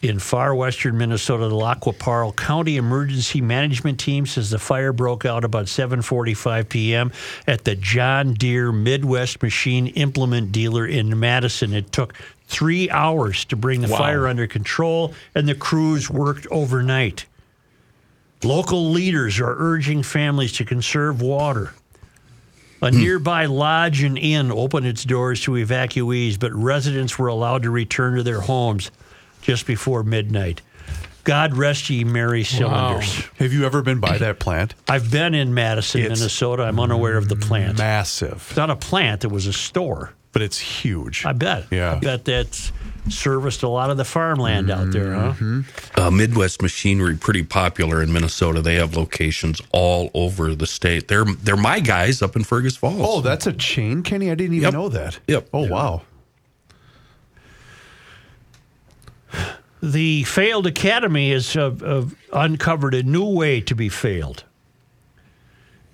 in 0.01 0.19
far 0.19 0.53
western 0.53 0.99
Minnesota. 0.99 1.49
The 1.49 1.55
Lac 1.55 1.81
qui 1.81 1.93
Parle 1.93 2.33
County 2.33 2.77
Emergency 2.77 3.41
Management 3.41 4.01
Team 4.01 4.27
says 4.27 4.51
the 4.51 4.59
fire 4.59 4.93
broke 4.93 5.25
out 5.25 5.45
about 5.45 5.67
7:45 5.67 6.69
p.m. 6.69 7.13
at 7.47 7.65
the 7.65 7.77
John 7.77 8.35
Deere 8.35 8.73
Midwest 8.73 9.43
Machine 9.45 9.87
Implement 9.89 10.51
Dealer 10.51 10.87
in 10.87 11.21
Madison. 11.21 11.73
It 11.73 11.93
took 11.93 12.15
three 12.53 12.91
hours 12.91 13.45
to 13.47 13.57
bring 13.57 13.81
the 13.81 13.89
Wow. 13.89 13.99
fire 13.99 14.29
under 14.29 14.47
control, 14.47 15.15
and 15.35 15.49
the 15.49 15.55
crews 15.55 16.11
worked 16.11 16.47
overnight. 16.51 17.25
Local 18.45 18.91
leaders 18.91 19.41
are 19.41 19.57
urging 19.59 20.03
families 20.03 20.53
to 20.53 20.65
conserve 20.65 21.23
water. 21.23 21.73
A 22.83 22.91
hmm. 22.91 22.99
nearby 22.99 23.47
lodge 23.47 24.03
and 24.03 24.19
inn 24.19 24.53
opened 24.53 24.87
its 24.87 25.05
doors 25.05 25.41
to 25.43 25.53
evacuees, 25.53 26.39
but 26.39 26.53
residents 26.53 27.19
were 27.19 27.29
allowed 27.29 27.63
to 27.63 27.71
return 27.71 28.17
to 28.17 28.23
their 28.23 28.41
homes 28.41 28.91
just 29.41 29.67
before 29.67 30.03
midnight. 30.03 30.61
God 31.25 31.57
rest 31.57 31.89
ye 31.89 32.03
merry 32.03 32.43
cylinders. 32.43 33.29
Have 33.39 33.53
you 33.53 33.65
ever 33.65 33.81
been 33.81 34.01
by 34.01 34.19
that 34.19 34.41
plant? 34.41 34.75
I've 34.89 35.11
been 35.11 35.35
in 35.35 35.55
Madison, 35.55 36.03
It's 36.03 36.19
Minnesota. 36.19 36.65
I'm 36.65 36.81
unaware 36.81 37.17
of 37.17 37.29
the 37.29 37.37
plant. 37.37 37.79
Massive, 37.79 38.45
It's 38.49 38.57
not 38.57 38.71
a 38.71 38.77
plant, 38.77 39.25
it 39.25 39.31
was 39.31 39.47
a 39.47 39.53
store. 39.53 40.13
But 40.33 40.43
it's 40.43 40.59
huge. 40.59 41.25
I 41.27 41.33
bet. 41.33 41.67
Yeah. 41.71 41.95
I 41.95 41.99
bet 41.99 42.25
that's 42.25 42.73
serviced 43.09 43.63
a 43.65 43.69
lot 43.69 43.91
of 43.91 43.97
the 43.97 44.05
farmland 44.05 44.71
out 44.71 44.93
there, 44.93 45.13
huh? 45.15 45.63
uh, 45.97 46.11
Midwest 46.11 46.63
Machinery 46.63 47.17
pretty 47.17 47.43
popular 47.43 48.01
in 48.03 48.13
Minnesota. 48.13 48.63
They 48.63 48.77
have 48.77 48.97
locations 48.97 49.61
all 49.73 50.11
over 50.15 50.55
the 50.55 50.67
state. 50.69 51.09
They're 51.09 51.25
they're 51.25 51.57
my 51.57 51.81
guys 51.81 52.23
up 52.23 52.37
in 52.37 52.45
Fergus 52.45 52.77
Falls. 52.77 52.97
Oh, 53.01 53.21
that's 53.21 53.47
a 53.47 53.53
chain, 53.53 54.03
Kenny. 54.03 54.31
I 54.31 54.35
didn't 54.37 54.55
even 54.55 54.63
Yep. 54.67 54.73
know 54.73 54.89
that. 54.89 55.19
Yep. 55.27 55.49
Oh, 55.53 55.67
wow. 55.69 56.03
The 59.83 60.23
failed 60.25 60.69
academy 60.69 61.33
has 61.33 61.57
uh, 61.57 61.75
uh, 61.85 62.05
uncovered 62.33 62.95
a 62.95 63.03
new 63.03 63.25
way 63.27 63.61
to 63.63 63.75
be 63.75 63.89
failed. 63.89 64.45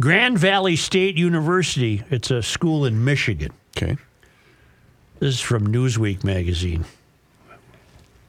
Grand 0.00 0.38
Valley 0.38 0.76
State 0.76 1.16
University, 1.16 2.02
it's 2.11 2.30
a 2.30 2.42
school 2.42 2.85
in 2.85 3.02
Michigan. 3.02 3.50
Okay. 3.76 3.97
This 5.20 5.34
is 5.34 5.40
from 5.40 5.66
Newsweek 5.72 6.22
magazine. 6.22 6.84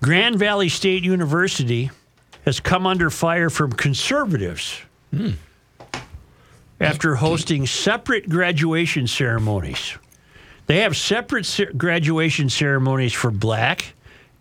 Grand 0.01 0.39
Valley 0.39 0.69
State 0.69 1.03
University 1.03 1.91
has 2.45 2.59
come 2.59 2.87
under 2.87 3.09
fire 3.09 3.49
from 3.49 3.71
conservatives 3.73 4.81
hmm. 5.11 5.31
after 6.79 7.15
hosting 7.15 7.67
separate 7.67 8.27
graduation 8.29 9.05
ceremonies. 9.05 9.97
They 10.67 10.79
have 10.79 10.95
separate 10.95 11.45
cer- 11.45 11.73
graduation 11.73 12.49
ceremonies 12.49 13.13
for 13.13 13.29
black, 13.29 13.93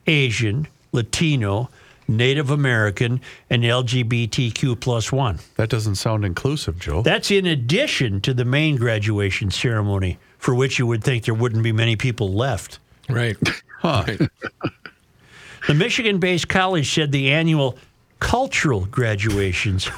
Asian, 0.06 0.68
Latino, 0.92 1.68
Native 2.06 2.50
American, 2.50 3.20
and 3.50 3.62
LGBTQ 3.62 4.80
plus 4.80 5.12
one. 5.12 5.38
That 5.56 5.68
doesn't 5.68 5.96
sound 5.96 6.24
inclusive, 6.24 6.78
Joe. 6.78 7.02
That's 7.02 7.30
in 7.30 7.44
addition 7.44 8.22
to 8.22 8.32
the 8.32 8.46
main 8.46 8.76
graduation 8.76 9.50
ceremony, 9.50 10.18
for 10.38 10.54
which 10.54 10.78
you 10.78 10.86
would 10.86 11.04
think 11.04 11.24
there 11.24 11.34
wouldn't 11.34 11.62
be 11.62 11.72
many 11.72 11.96
people 11.96 12.32
left. 12.32 12.78
Right. 13.08 13.36
Huh. 13.80 14.02
The 15.68 15.74
Michigan 15.74 16.18
based 16.18 16.48
college 16.48 16.92
said 16.92 17.12
the 17.12 17.30
annual 17.30 17.78
cultural 18.18 18.86
graduations 18.86 19.88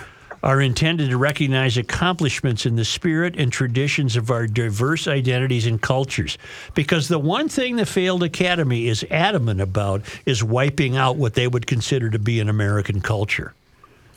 are 0.42 0.60
intended 0.60 1.10
to 1.10 1.16
recognize 1.16 1.76
accomplishments 1.76 2.66
in 2.66 2.76
the 2.76 2.84
spirit 2.84 3.36
and 3.36 3.52
traditions 3.52 4.16
of 4.16 4.30
our 4.30 4.46
diverse 4.46 5.06
identities 5.06 5.66
and 5.66 5.80
cultures. 5.80 6.38
Because 6.74 7.08
the 7.08 7.18
one 7.18 7.48
thing 7.48 7.76
the 7.76 7.86
failed 7.86 8.22
academy 8.22 8.88
is 8.88 9.04
adamant 9.10 9.60
about 9.60 10.02
is 10.26 10.42
wiping 10.42 10.96
out 10.96 11.16
what 11.16 11.34
they 11.34 11.46
would 11.46 11.66
consider 11.66 12.10
to 12.10 12.18
be 12.18 12.40
an 12.40 12.48
American 12.48 13.00
culture. 13.00 13.54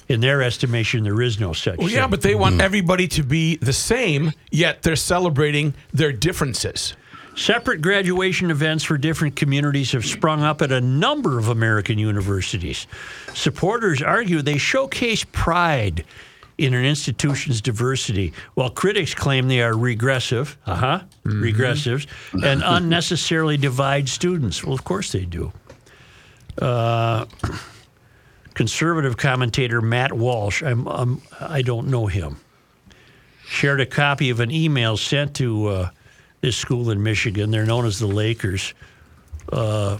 In 0.10 0.20
their 0.22 0.42
estimation, 0.42 1.04
there 1.04 1.22
is 1.22 1.40
no 1.40 1.54
such 1.54 1.78
Well, 1.78 1.90
yeah, 1.90 2.02
thing. 2.02 2.12
but 2.12 2.22
they 2.22 2.36
want 2.36 2.62
everybody 2.62 3.08
to 3.10 3.24
be 3.24 3.56
the 3.58 3.74
same, 3.74 4.34
yet 4.52 4.82
they're 4.84 4.96
celebrating 4.96 5.74
their 5.94 6.12
differences. 6.12 6.94
Separate 7.36 7.82
graduation 7.82 8.52
events 8.52 8.84
for 8.84 8.98
different 8.98 9.36
communities 9.36 9.92
have 9.94 10.06
sprung 10.06 10.44
up 10.44 10.62
at 10.62 10.72
a 10.72 10.82
number 10.82 11.40
of 11.40 11.48
American 11.48 11.98
universities. 11.98 12.86
Supporters 13.34 14.02
argue 14.04 14.42
they 14.42 14.58
showcase 14.60 15.26
pride 15.32 16.04
in 16.60 16.76
an 16.76 16.86
institution's 16.86 17.60
diversity, 17.62 18.32
while 18.54 18.70
critics 18.70 19.16
claim 19.16 19.48
they 19.48 19.62
are 19.64 19.76
regressive, 19.76 20.56
uh 20.68 20.76
huh, 20.76 21.00
regressives, 21.26 22.06
and 22.44 22.62
unnecessarily 22.66 23.58
divide 23.58 24.08
students. 24.08 24.64
Well, 24.64 24.76
of 24.76 24.84
course 24.84 25.12
they 25.12 25.26
do. 25.26 25.52
Uh, 26.62 27.26
conservative 28.54 29.18
commentator 29.18 29.82
Matt 29.82 30.14
Walsh, 30.14 30.64
I'm, 30.64 30.88
I'm, 30.88 31.22
I 31.40 31.62
don't 31.62 31.88
know 31.88 32.08
him, 32.08 32.38
shared 33.46 33.82
a 33.82 33.86
copy 33.86 34.30
of 34.30 34.40
an 34.40 34.52
email 34.52 34.98
sent 34.98 35.36
to 35.36 35.68
uh, 35.68 35.90
this 36.42 36.58
school 36.58 36.92
in 36.92 37.02
Michigan. 37.02 37.52
They're 37.52 37.66
known 37.66 37.86
as 37.86 38.00
the 38.00 38.08
Lakers. 38.08 38.74
Uh, 39.52 39.98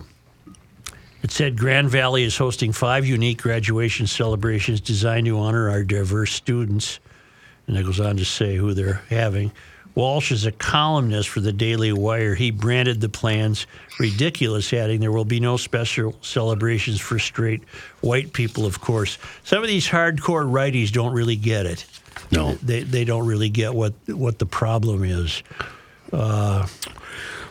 it 1.24 1.32
said 1.32 1.58
Grand 1.58 1.90
Valley 1.90 2.24
is 2.24 2.38
hosting 2.38 2.74
five 2.74 3.06
unique 3.06 3.42
graduation 3.42 4.08
celebrations 4.08 4.82
designed 4.82 5.26
to 5.28 5.40
honor 5.40 5.70
our 5.70 5.84
diverse 5.84 6.34
students. 6.34 7.00
And 7.66 7.78
it 7.78 7.86
goes 7.86 8.02
on 8.02 8.18
to 8.18 8.26
say 8.26 8.58
who 8.58 8.74
they're 8.74 9.02
having. 9.10 9.52
Walsh 9.96 10.32
is 10.32 10.46
a 10.46 10.52
columnist 10.52 11.30
for 11.30 11.40
the 11.40 11.54
Daily 11.54 11.94
Wire. 11.94 12.34
He 12.34 12.50
branded 12.52 13.00
the 13.00 13.10
plans 13.10 13.68
ridiculous, 14.00 14.74
adding 14.74 15.00
there 15.00 15.12
will 15.12 15.26
be 15.26 15.40
no 15.40 15.58
special 15.58 16.16
celebrations 16.22 17.00
for 17.00 17.20
straight 17.20 17.64
white 18.02 18.34
people, 18.34 18.66
of 18.66 18.82
course. 18.82 19.18
Some 19.44 19.62
of 19.62 19.68
these 19.68 19.88
hardcore 19.88 20.50
righties 20.50 20.92
don't 20.92 21.14
really 21.14 21.36
get 21.36 21.66
it. 21.66 21.86
no. 22.32 22.54
They, 22.56 22.84
they 22.84 23.06
don't 23.06 23.28
really 23.28 23.50
get 23.50 23.74
what, 23.74 23.94
what 24.08 24.40
the 24.40 24.48
problem 24.48 25.04
is. 25.04 25.44
Uh, 26.12 26.68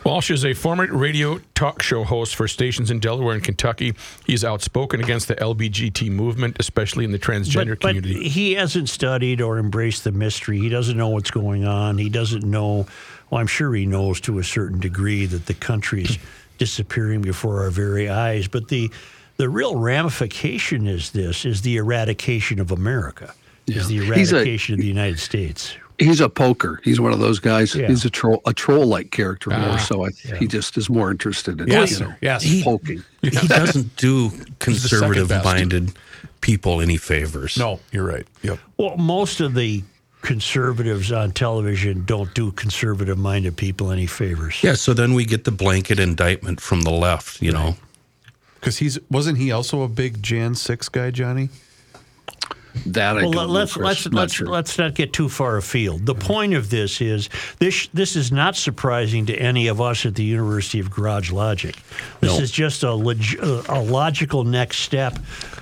Walsh 0.05 0.31
is 0.31 0.43
a 0.43 0.53
former 0.53 0.85
radio 0.87 1.39
talk 1.55 1.81
show 1.81 2.03
host 2.03 2.35
for 2.35 2.45
stations 2.47 2.91
in 2.91 2.99
Delaware 2.99 3.35
and 3.35 3.43
Kentucky. 3.43 3.93
He's 4.25 4.43
outspoken 4.43 4.99
against 5.01 5.29
the 5.29 5.35
LBGT 5.35 6.09
movement, 6.09 6.57
especially 6.59 7.05
in 7.05 7.11
the 7.13 7.19
transgender 7.19 7.69
but, 7.79 7.79
but 7.81 7.95
community. 7.95 8.27
he 8.27 8.53
hasn't 8.53 8.89
studied 8.89 9.39
or 9.39 9.57
embraced 9.59 10.03
the 10.03 10.11
mystery. 10.11 10.59
He 10.59 10.67
doesn't 10.67 10.97
know 10.97 11.07
what's 11.07 11.31
going 11.31 11.65
on. 11.65 11.97
He 11.97 12.09
doesn't 12.09 12.43
know. 12.43 12.85
Well, 13.29 13.39
I'm 13.39 13.47
sure 13.47 13.73
he 13.73 13.85
knows 13.85 14.19
to 14.21 14.39
a 14.39 14.43
certain 14.43 14.79
degree 14.79 15.25
that 15.25 15.45
the 15.45 15.53
country 15.53 16.03
is 16.03 16.17
disappearing 16.57 17.21
before 17.21 17.61
our 17.61 17.69
very 17.69 18.09
eyes. 18.09 18.49
But 18.49 18.67
the 18.67 18.91
the 19.37 19.47
real 19.47 19.77
ramification 19.77 20.85
is 20.85 21.11
this: 21.11 21.45
is 21.45 21.61
the 21.61 21.77
eradication 21.77 22.59
of 22.59 22.71
America. 22.71 23.33
Is 23.67 23.87
the 23.87 23.99
He's 23.99 24.33
a- 24.33 24.35
eradication 24.37 24.73
of 24.73 24.81
the 24.81 24.87
United 24.87 25.19
States. 25.19 25.77
He's 25.99 26.21
a 26.21 26.29
poker. 26.29 26.79
He's 26.83 26.99
one 26.99 27.13
of 27.13 27.19
those 27.19 27.39
guys. 27.39 27.75
Yeah. 27.75 27.87
He's 27.87 28.03
a 28.05 28.09
troll, 28.09 28.41
a 28.45 28.53
troll-like 28.53 29.11
character 29.11 29.51
ah, 29.53 29.67
more. 29.67 29.79
So 29.79 30.05
I, 30.05 30.09
he 30.37 30.47
just 30.47 30.77
is 30.77 30.89
more 30.89 31.11
interested 31.11 31.61
in 31.61 31.67
Yes, 31.67 31.91
you 31.91 31.95
sir. 31.97 32.07
know, 32.07 32.15
Yes. 32.21 32.43
He- 32.43 32.63
poking. 32.63 33.03
He 33.21 33.29
doesn't 33.29 33.95
do 33.95 34.31
conservative 34.59 35.29
minded 35.43 35.93
people 36.41 36.81
any 36.81 36.97
favors. 36.97 37.57
No, 37.57 37.79
you're 37.91 38.05
right. 38.05 38.27
Yep. 38.41 38.59
Well, 38.77 38.97
most 38.97 39.39
of 39.39 39.53
the 39.53 39.83
conservatives 40.21 41.11
on 41.11 41.31
television 41.31 42.03
don't 42.05 42.33
do 42.33 42.51
conservative-minded 42.53 43.57
people 43.57 43.91
any 43.91 44.07
favors. 44.07 44.63
Yeah, 44.63 44.73
so 44.73 44.93
then 44.93 45.13
we 45.13 45.25
get 45.25 45.43
the 45.43 45.51
blanket 45.51 45.99
indictment 45.99 46.59
from 46.61 46.81
the 46.81 46.91
left, 46.91 47.41
you 47.41 47.51
know. 47.51 47.75
Because 48.55 48.77
he's 48.77 48.97
wasn't 49.11 49.37
he 49.37 49.51
also 49.51 49.81
a 49.81 49.89
big 49.89 50.23
Jan 50.23 50.55
six 50.55 50.87
guy, 50.87 51.11
Johnny? 51.11 51.49
That 52.87 53.17
I 53.17 53.21
Well, 53.23 53.31
don't 53.31 53.49
let's 53.49 53.73
Chris. 53.73 53.85
let's 53.85 54.05
Not 54.05 54.13
let's 54.13 54.33
sure. 54.33 54.47
let's 54.47 54.77
not 54.79 54.95
get 54.95 55.13
too 55.13 55.29
far 55.29 55.57
afield. 55.57 56.05
The 56.07 56.15
point 56.15 56.53
of 56.55 56.69
this 56.71 57.01
is 57.01 57.29
this 57.59 57.87
this 57.93 58.15
is 58.15 58.31
not 58.31 58.55
surprising 58.55 59.25
to 59.27 59.35
any 59.35 59.67
of 59.67 59.79
us 59.79 60.05
at 60.07 60.15
the 60.15 60.23
University 60.23 60.79
of 60.79 60.89
Garage 60.89 61.31
Logic. 61.31 61.75
This 62.19 62.35
No. 62.35 62.39
is 62.39 62.49
just 62.51 62.81
a 62.83 62.91
log, 62.93 63.21
a 63.69 63.79
logical 63.79 64.43
next 64.43 64.79
step 64.79 65.19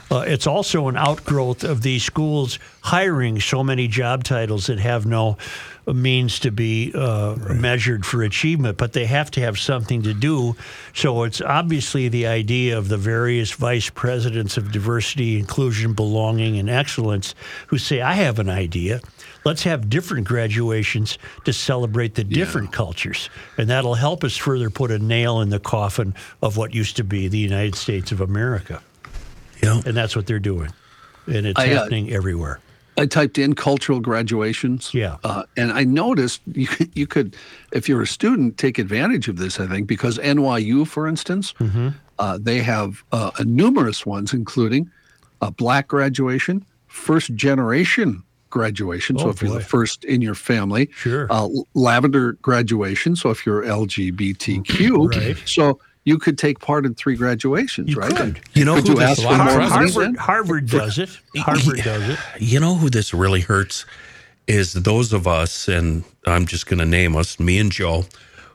Uh, 0.09 0.25
it's 0.27 0.45
also 0.45 0.89
an 0.89 0.97
outgrowth 0.97 1.63
of 1.63 1.83
these 1.83 2.03
schools 2.03 2.59
hiring 2.81 3.39
so 3.39 3.63
many 3.63 3.87
job 3.87 4.25
titles 4.25 4.65
that 4.67 4.77
have 4.77 5.05
no 5.05 5.37
means 5.88 6.39
to 6.39 6.51
be 6.51 6.91
uh, 6.93 7.35
measured 7.50 8.05
for 8.05 8.23
achievement, 8.23 8.77
but 8.77 8.93
they 8.93 9.05
have 9.05 9.31
to 9.31 9.41
have 9.41 9.57
something 9.57 10.01
to 10.03 10.13
do. 10.13 10.55
So 10.93 11.23
it's 11.23 11.41
obviously 11.41 12.07
the 12.07 12.27
idea 12.27 12.77
of 12.77 12.88
the 12.88 12.97
various 12.97 13.51
vice 13.51 13.89
presidents 13.89 14.57
of 14.57 14.71
diversity, 14.71 15.39
inclusion, 15.39 15.93
belonging, 15.93 16.57
and 16.59 16.69
excellence 16.69 17.33
who 17.67 17.77
say, 17.77 18.01
I 18.01 18.13
have 18.13 18.39
an 18.39 18.50
idea. 18.50 19.01
Let's 19.43 19.63
have 19.63 19.89
different 19.89 20.27
graduations 20.27 21.17
to 21.45 21.53
celebrate 21.53 22.13
the 22.13 22.23
different 22.23 22.71
cultures. 22.71 23.29
And 23.57 23.69
that'll 23.69 23.95
help 23.95 24.23
us 24.23 24.38
further 24.38 24.69
put 24.69 24.91
a 24.91 25.00
nail 25.00 25.41
in 25.41 25.50
the 25.50 25.59
coffin 25.59 26.13
of 26.43 26.57
what 26.57 26.75
used 26.75 26.97
to 26.97 27.03
be 27.03 27.27
the 27.27 27.39
United 27.39 27.75
States 27.75 28.11
of 28.11 28.21
America. 28.21 28.83
Yeah. 29.63 29.81
And 29.83 29.97
that's 29.97 30.15
what 30.15 30.27
they're 30.27 30.39
doing. 30.39 30.71
And 31.25 31.47
it's 31.47 31.59
I, 31.59 31.71
uh, 31.71 31.79
happening 31.79 32.11
everywhere. 32.11 32.59
I 33.01 33.05
typed 33.08 33.38
in 33.38 33.55
cultural 33.55 34.00
graduations. 34.00 34.93
Yeah. 34.93 35.17
Uh, 35.24 35.43
and 35.58 35.72
I 35.72 35.84
noticed 35.84 36.41
you 36.53 36.67
could, 36.67 36.89
you 36.96 37.08
could, 37.08 37.36
if 37.72 37.89
you're 37.89 38.03
a 38.03 38.08
student, 38.08 38.58
take 38.58 38.77
advantage 38.77 39.27
of 39.27 39.38
this, 39.38 39.60
I 39.60 39.65
think, 39.67 39.88
because 39.88 40.17
NYU, 40.20 40.86
for 40.88 41.08
instance, 41.08 41.53
Mm-hmm. 41.60 41.89
uh, 42.20 42.38
they 42.41 42.60
have 42.60 43.03
uh, 43.12 43.31
numerous 43.43 44.05
ones, 44.05 44.34
including 44.34 44.89
a 45.41 45.50
black 45.51 45.88
graduation, 45.88 46.63
first 46.88 47.34
generation 47.36 48.22
graduation. 48.51 49.17
so 49.17 49.27
Oh, 49.27 49.29
if 49.29 49.41
you're 49.41 49.53
the 49.53 49.62
first 49.77 50.03
in 50.03 50.22
your 50.22 50.36
family, 50.36 50.89
Sure. 50.93 51.25
uh, 51.31 51.48
lavender 51.74 52.34
graduation. 52.43 53.15
So 53.15 53.29
if 53.31 53.46
you're 53.46 53.63
LGBTQ, 53.63 55.08
Right. 55.10 55.38
so 55.46 55.79
you 56.03 56.17
could 56.17 56.38
take 56.38 56.60
part 56.60 56.86
in 56.86 56.96
three 56.96 57.15
graduations, 57.15 57.89
You 57.89 57.98
right? 57.98 58.15
could. 58.15 58.39
You 58.53 58.65
know 58.65 58.75
could 58.75 58.88
who 58.88 58.93
you 58.93 59.00
this- 59.00 59.20
ask 59.20 59.22
for 59.22 59.38
more 59.38 59.53
trust. 59.55 59.74
Harvard. 59.96 60.17
Harvard 60.17 60.70
does 60.70 60.98
it. 60.98 61.10
Harvard 61.38 61.77
does 61.84 62.10
it. 62.10 62.20
You 62.39 62.60
know 62.60 62.75
who 62.75 62.89
this 62.89 63.13
really 63.13 63.41
hurts 63.41 63.86
is 64.48 64.74
those 64.74 65.13
of 65.13 65.27
us, 65.27 65.67
and 65.67 66.03
I'm 66.25 66.46
just 66.46 66.65
going 66.65 66.79
to 66.79 66.86
name 66.86 67.15
us, 67.15 67.39
me 67.39 67.60
and 67.60 67.72
Joe, 67.72 68.05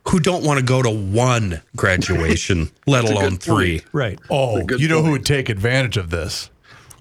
who 0.08 0.18
don't 0.20 0.44
want 0.44 0.58
to 0.58 0.64
go 0.64 0.82
to 0.82 0.90
one 0.90 1.62
graduation, 1.76 2.70
let 2.86 3.04
alone 3.04 3.30
good 3.30 3.42
three. 3.42 3.82
Right. 3.92 4.18
Oh, 4.30 4.66
you 4.76 4.88
know 4.88 5.02
who 5.02 5.12
would 5.12 5.24
take 5.26 5.48
advantage 5.48 5.96
of 5.96 6.10
this? 6.10 6.50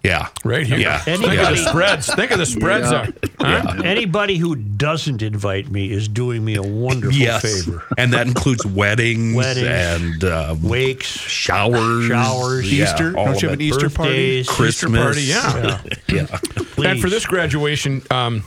Yeah, 0.05 0.27
Right 0.43 0.65
here. 0.67 0.77
Yeah, 0.77 0.99
Think 0.99 1.23
of 1.23 1.29
Anybody- 1.29 1.55
the 1.61 1.69
spreads. 1.69 2.13
Think 2.13 2.31
of 2.31 2.37
the 2.39 2.45
spreads 2.45 2.91
Yeah. 2.91 3.07
there. 3.39 3.61
Huh? 3.61 3.81
Anybody 3.83 4.37
who 4.37 4.55
doesn't 4.55 5.21
invite 5.21 5.69
me 5.71 5.91
is 5.91 6.07
doing 6.07 6.43
me 6.45 6.55
a 6.55 6.61
wonderful 6.61 7.15
yes, 7.17 7.41
favor. 7.41 7.83
and 7.97 8.13
that 8.13 8.27
includes 8.27 8.65
weddings, 8.65 9.35
Weddings. 9.35 9.67
and 9.67 10.23
uh, 10.23 10.55
Wakes, 10.61 11.07
showers, 11.07 12.07
Showers. 12.07 12.71
Easter? 12.71 13.17
all 13.17 13.25
Don't 13.25 13.41
you 13.41 13.49
have 13.49 13.57
an 13.59 13.61
Easter 13.61 13.89
party? 13.89 14.11
birthdays, 14.43 14.47
Christmas 14.49 15.01
party, 15.01 15.21
yeah. 15.23 15.81
yeah. 16.07 16.25
please. 16.73 16.85
And 16.87 17.01
for 17.01 17.09
this 17.09 17.25
graduation, 17.25 18.01
um, 18.11 18.43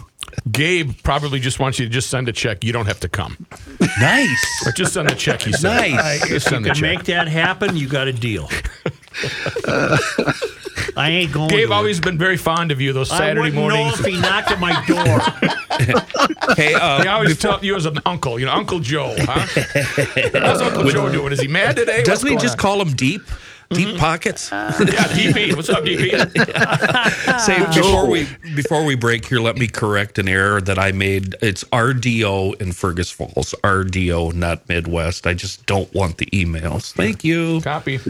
Gabe 0.52 0.92
probably 1.02 1.40
just 1.40 1.58
wants 1.58 1.78
you 1.78 1.86
to 1.86 1.90
just 1.90 2.10
send 2.10 2.28
a 2.28 2.32
check. 2.32 2.62
You 2.64 2.72
don't 2.72 2.86
have 2.86 3.00
to 3.00 3.08
come. 3.08 3.36
nice. 4.00 4.62
Or 4.66 4.72
just 4.72 4.92
send 4.92 5.08
the 5.08 5.14
check, 5.14 5.42
he 5.42 5.52
said. 5.52 5.90
Nice. 5.92 6.28
Just 6.28 6.48
send 6.48 6.64
the 6.64 6.68
to 6.70 6.74
check. 6.74 6.82
make 6.98 7.04
that 7.04 7.26
happen, 7.28 7.76
you 7.76 7.88
got 7.88 8.06
a 8.08 8.12
deal. 8.12 8.48
I 10.96 11.10
ain't 11.10 11.32
going. 11.32 11.48
Gabe 11.48 11.68
to 11.68 11.74
always 11.74 12.00
been 12.00 12.18
very 12.18 12.36
fond 12.36 12.70
of 12.72 12.80
you 12.80 12.92
those 12.92 13.10
I 13.10 13.18
Saturday 13.18 13.40
wouldn't 13.40 13.68
know 13.68 13.88
if 13.88 14.04
he 14.04 14.20
knocked 14.20 14.50
at 14.50 14.60
my 14.60 14.84
door. 14.86 15.18
Hey, 16.56 16.74
uh, 16.74 17.02
He 17.02 17.08
always 17.08 17.38
tell 17.38 17.64
you 17.64 17.76
as 17.76 17.86
an 17.86 17.98
uncle, 18.04 18.40
you 18.40 18.46
know, 18.46 18.52
Uncle 18.52 18.80
Joe, 18.80 19.14
huh? 19.16 19.46
How's 20.40 20.60
Uncle 20.60 20.90
Joe 20.90 21.08
doing? 21.12 21.32
Is 21.32 21.40
he 21.40 21.46
mad 21.46 21.76
today? 21.76 22.02
Doesn't 22.02 22.28
he 22.28 22.36
just 22.36 22.54
on? 22.54 22.58
call 22.58 22.82
him 22.82 22.94
deep? 22.94 23.22
Deep 23.70 23.96
pockets. 23.98 24.50
Yeah, 24.52 24.68
DP. 24.70 25.54
What's 25.54 25.68
up, 25.68 25.84
DP? 25.84 26.10
Say 27.40 27.58
before 27.80 28.08
we 28.10 28.26
before 28.56 28.84
we 28.84 28.96
break 28.96 29.26
here, 29.26 29.40
let 29.40 29.56
me 29.56 29.68
correct 29.68 30.18
an 30.18 30.26
error 30.26 30.60
that 30.62 30.78
I 30.78 30.90
made. 30.92 31.36
It's 31.42 31.64
RDO 31.64 32.60
in 32.60 32.72
Fergus 32.72 33.10
Falls. 33.10 33.54
RDO, 33.62 34.34
not 34.34 34.68
Midwest. 34.68 35.26
I 35.26 35.34
just 35.34 35.64
don't 35.66 35.92
want 35.94 36.16
the 36.18 36.26
emails. 36.26 36.92
Thank 36.92 37.22
you. 37.24 37.60
Copy. 37.60 38.00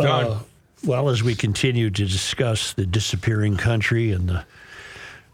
Done. 0.00 0.26
Uh, 0.26 0.38
well, 0.84 1.10
as 1.10 1.22
we 1.22 1.34
continue 1.34 1.90
to 1.90 2.04
discuss 2.06 2.72
the 2.72 2.86
disappearing 2.86 3.56
country 3.56 4.12
and 4.12 4.28
the 4.28 4.44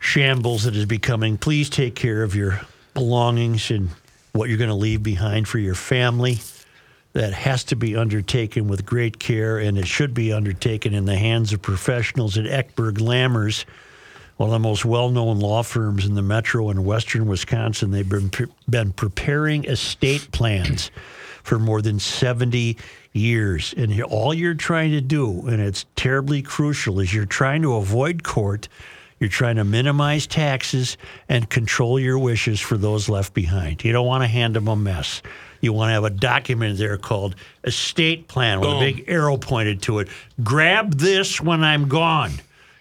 shambles 0.01 0.65
that 0.65 0.75
is 0.75 0.87
becoming, 0.87 1.39
please 1.39 1.71
take 1.71 1.95
care 1.95 2.23
of 2.23 2.35
your 2.35 2.61
belongings 2.95 3.71
and 3.71 3.91
what 4.33 4.49
you're 4.49 4.59
going 4.59 4.71
to 4.71 4.75
leave 4.75 5.03
behind 5.03 5.47
for 5.47 5.59
your 5.59 5.75
family. 5.75 6.39
That 7.13 7.33
has 7.33 7.65
to 7.65 7.77
be 7.77 7.97
undertaken 7.97 8.69
with 8.69 8.85
great 8.85 9.19
care, 9.19 9.57
and 9.57 9.79
it 9.79 9.87
should 9.87 10.13
be 10.13 10.35
undertaken 10.35 10.93
in 10.93 11.07
the 11.07 11.17
hands 11.17 11.55
of 11.55 11.63
professionals 11.63 12.37
at 12.37 12.45
Eckberg 12.45 12.99
Lammers, 12.99 13.65
one 14.37 14.49
of 14.49 14.53
the 14.53 14.59
most 14.59 14.85
well-known 14.85 15.41
law 15.41 15.63
firms 15.63 16.05
in 16.05 16.15
the 16.15 16.21
metro 16.21 16.69
and 16.69 16.85
western 16.85 17.27
Wisconsin. 17.27 17.91
They've 17.91 18.07
been 18.07 18.29
pre- 18.29 18.53
been 18.69 18.93
preparing 18.93 19.65
estate 19.65 20.31
plans 20.31 20.91
for 21.43 21.59
more 21.59 21.81
than 21.81 21.99
70 21.99 22.77
years. 23.17 23.75
And 23.77 24.03
all 24.03 24.35
you're 24.35 24.55
trying 24.55 24.93
to 24.93 25.01
do, 25.01 25.47
and 25.47 25.61
it's 25.61 25.87
terribly 25.97 26.43
crucial, 26.43 27.01
is 27.01 27.13
you're 27.13 27.27
trying 27.27 27.63
to 27.63 27.75
avoid 27.75 28.23
court. 28.23 28.69
You're 29.19 29.31
trying 29.31 29.57
to 29.57 29.65
minimize 29.65 30.27
taxes 30.27 30.99
and 31.29 31.49
control 31.49 31.99
your 31.99 32.19
wishes 32.19 32.61
for 32.61 32.77
those 32.77 33.09
left 33.09 33.33
behind. 33.33 33.83
You 33.83 33.93
don't 33.93 34.07
want 34.07 34.23
to 34.23 34.29
hand 34.29 34.55
them 34.55 34.69
a 34.69 34.77
mess. 34.77 35.23
You 35.63 35.73
want 35.73 35.89
to 35.89 35.95
have 35.95 36.05
a 36.05 36.11
document 36.11 36.79
there 36.79 36.99
called 36.99 37.35
estate 37.65 38.29
plan 38.29 38.61
with 38.61 38.69
a 38.69 38.79
big 38.79 39.05
arrow 39.09 39.39
pointed 39.39 39.83
to 39.83 40.01
it. 40.01 40.09
Grab 40.43 40.99
this 40.99 41.41
when 41.41 41.65
I'm 41.65 41.89
gone. 41.89 42.33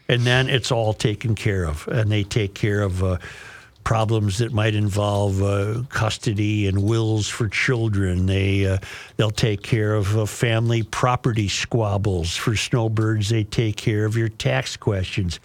And 0.07 0.21
then 0.21 0.49
it's 0.49 0.71
all 0.71 0.93
taken 0.93 1.35
care 1.35 1.65
of. 1.65 1.87
And 1.87 2.11
they 2.11 2.23
take 2.23 2.53
care 2.53 2.81
of 2.81 3.03
uh, 3.03 3.17
problems 3.85 4.39
that 4.39 4.51
might 4.51 4.75
involve 4.75 5.41
uh, 5.41 5.83
custody 5.87 6.67
and 6.67 6.83
wills 6.83 7.29
for 7.29 7.47
children. 7.47 8.25
They 8.25 8.65
uh, 8.65 8.79
they'll 9.15 9.31
take 9.31 9.61
care 9.63 9.93
of 9.93 10.17
uh, 10.17 10.25
family 10.25 10.83
property 10.83 11.47
squabbles 11.47 12.35
for 12.35 12.57
snowbirds. 12.57 13.29
They 13.29 13.45
take 13.45 13.77
care 13.77 14.03
of 14.03 14.17
your 14.17 14.27
tax 14.27 14.75
questions. 14.75 15.39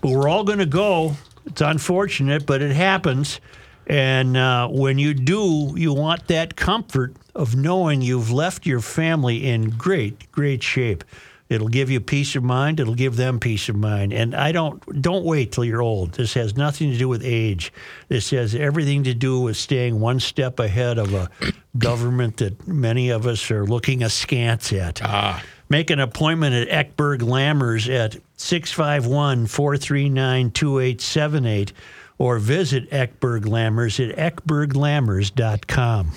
But 0.00 0.12
we're 0.12 0.28
all 0.28 0.44
going 0.44 0.60
to 0.60 0.66
go. 0.66 1.16
It's 1.44 1.60
unfortunate, 1.60 2.46
but 2.46 2.62
it 2.62 2.74
happens. 2.74 3.40
And 3.86 4.36
uh, 4.36 4.68
when 4.68 4.98
you 4.98 5.12
do, 5.12 5.74
you 5.76 5.92
want 5.92 6.28
that 6.28 6.56
comfort 6.56 7.14
of 7.34 7.54
knowing 7.54 8.00
you've 8.00 8.30
left 8.30 8.64
your 8.64 8.80
family 8.80 9.46
in 9.46 9.70
great, 9.70 10.30
great 10.32 10.62
shape. 10.62 11.04
It'll 11.48 11.68
give 11.68 11.90
you 11.90 12.00
peace 12.00 12.34
of 12.36 12.42
mind. 12.42 12.80
It'll 12.80 12.94
give 12.94 13.16
them 13.16 13.38
peace 13.38 13.68
of 13.68 13.76
mind. 13.76 14.12
And 14.12 14.34
I 14.34 14.50
don't 14.50 15.02
don't 15.02 15.24
wait 15.24 15.52
till 15.52 15.64
you're 15.64 15.82
old. 15.82 16.12
This 16.12 16.34
has 16.34 16.56
nothing 16.56 16.90
to 16.90 16.96
do 16.98 17.08
with 17.08 17.22
age. 17.22 17.72
This 18.08 18.30
has 18.30 18.54
everything 18.54 19.04
to 19.04 19.14
do 19.14 19.40
with 19.40 19.56
staying 19.56 20.00
one 20.00 20.20
step 20.20 20.58
ahead 20.58 20.96
of 20.98 21.12
a 21.12 21.28
government 21.78 22.38
that 22.38 22.66
many 22.66 23.10
of 23.10 23.26
us 23.26 23.50
are 23.50 23.66
looking 23.66 24.02
askance 24.02 24.72
at. 24.72 25.02
Ah. 25.02 25.44
Make 25.68 25.90
an 25.90 26.00
appointment 26.00 26.54
at 26.54 26.68
Eckberg 26.68 27.20
Lammers 27.20 27.88
at 27.92 28.16
651 28.36 29.46
439 29.46 30.50
2878 30.50 31.72
or 32.18 32.38
visit 32.38 32.90
Eckberg 32.90 33.42
Lammers 33.44 33.98
at 34.00 34.16
eckberglammers.com. 34.16 36.12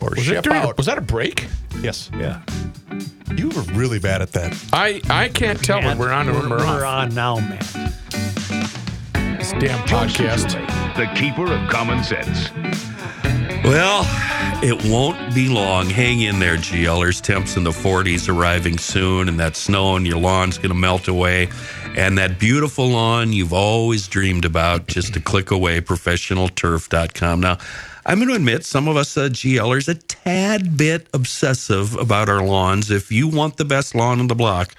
Or 0.00 0.10
Was, 0.10 0.18
it 0.20 0.24
chef 0.34 0.44
during, 0.44 0.62
out? 0.62 0.76
was 0.76 0.86
that 0.86 0.98
a 0.98 1.02
break? 1.02 1.46
yes. 1.82 2.10
Yeah. 2.18 2.40
You 3.36 3.48
were 3.50 3.62
really 3.74 3.98
bad 3.98 4.22
at 4.22 4.32
that. 4.32 4.56
I, 4.72 5.00
I 5.08 5.28
can't 5.28 5.62
tell 5.62 5.80
when 5.80 5.98
we're 5.98 6.10
on 6.12 6.28
or 6.28 6.32
when 6.34 6.50
we're 6.50 6.58
We're 6.58 6.84
off. 6.84 7.04
on 7.10 7.14
now, 7.14 7.36
man. 7.36 7.58
This 9.38 9.52
damn 9.52 9.78
podcast. 9.86 10.50
The 10.96 11.06
keeper 11.18 11.50
of 11.52 11.68
common 11.70 12.02
sense. 12.02 12.50
Well, 13.64 14.02
it 14.64 14.84
won't 14.90 15.34
be 15.34 15.48
long. 15.48 15.88
Hang 15.88 16.20
in 16.20 16.38
there, 16.40 16.56
GLers. 16.56 17.20
Temps 17.20 17.56
in 17.56 17.62
the 17.64 17.70
40s 17.70 18.28
arriving 18.28 18.78
soon, 18.78 19.28
and 19.28 19.38
that 19.38 19.54
snow 19.54 19.86
on 19.88 20.04
your 20.04 20.18
lawn's 20.18 20.56
going 20.58 20.70
to 20.70 20.74
melt 20.74 21.06
away. 21.08 21.48
And 21.96 22.18
that 22.18 22.38
beautiful 22.38 22.88
lawn 22.88 23.32
you've 23.32 23.52
always 23.52 24.08
dreamed 24.08 24.44
about, 24.44 24.86
just 24.86 25.14
a 25.16 25.20
click 25.20 25.50
away, 25.50 25.80
professionalturf.com. 25.80 27.40
Now, 27.40 27.58
I'm 28.06 28.18
going 28.18 28.28
to 28.28 28.34
admit, 28.34 28.64
some 28.64 28.88
of 28.88 28.96
us 28.96 29.16
uh, 29.16 29.28
GLers 29.28 29.88
a 29.88 29.94
tad 29.94 30.76
bit 30.76 31.08
obsessive 31.12 31.94
about 31.96 32.28
our 32.28 32.42
lawns. 32.44 32.90
If 32.90 33.12
you 33.12 33.28
want 33.28 33.56
the 33.56 33.64
best 33.64 33.94
lawn 33.94 34.20
on 34.20 34.26
the 34.28 34.34
block, 34.34 34.74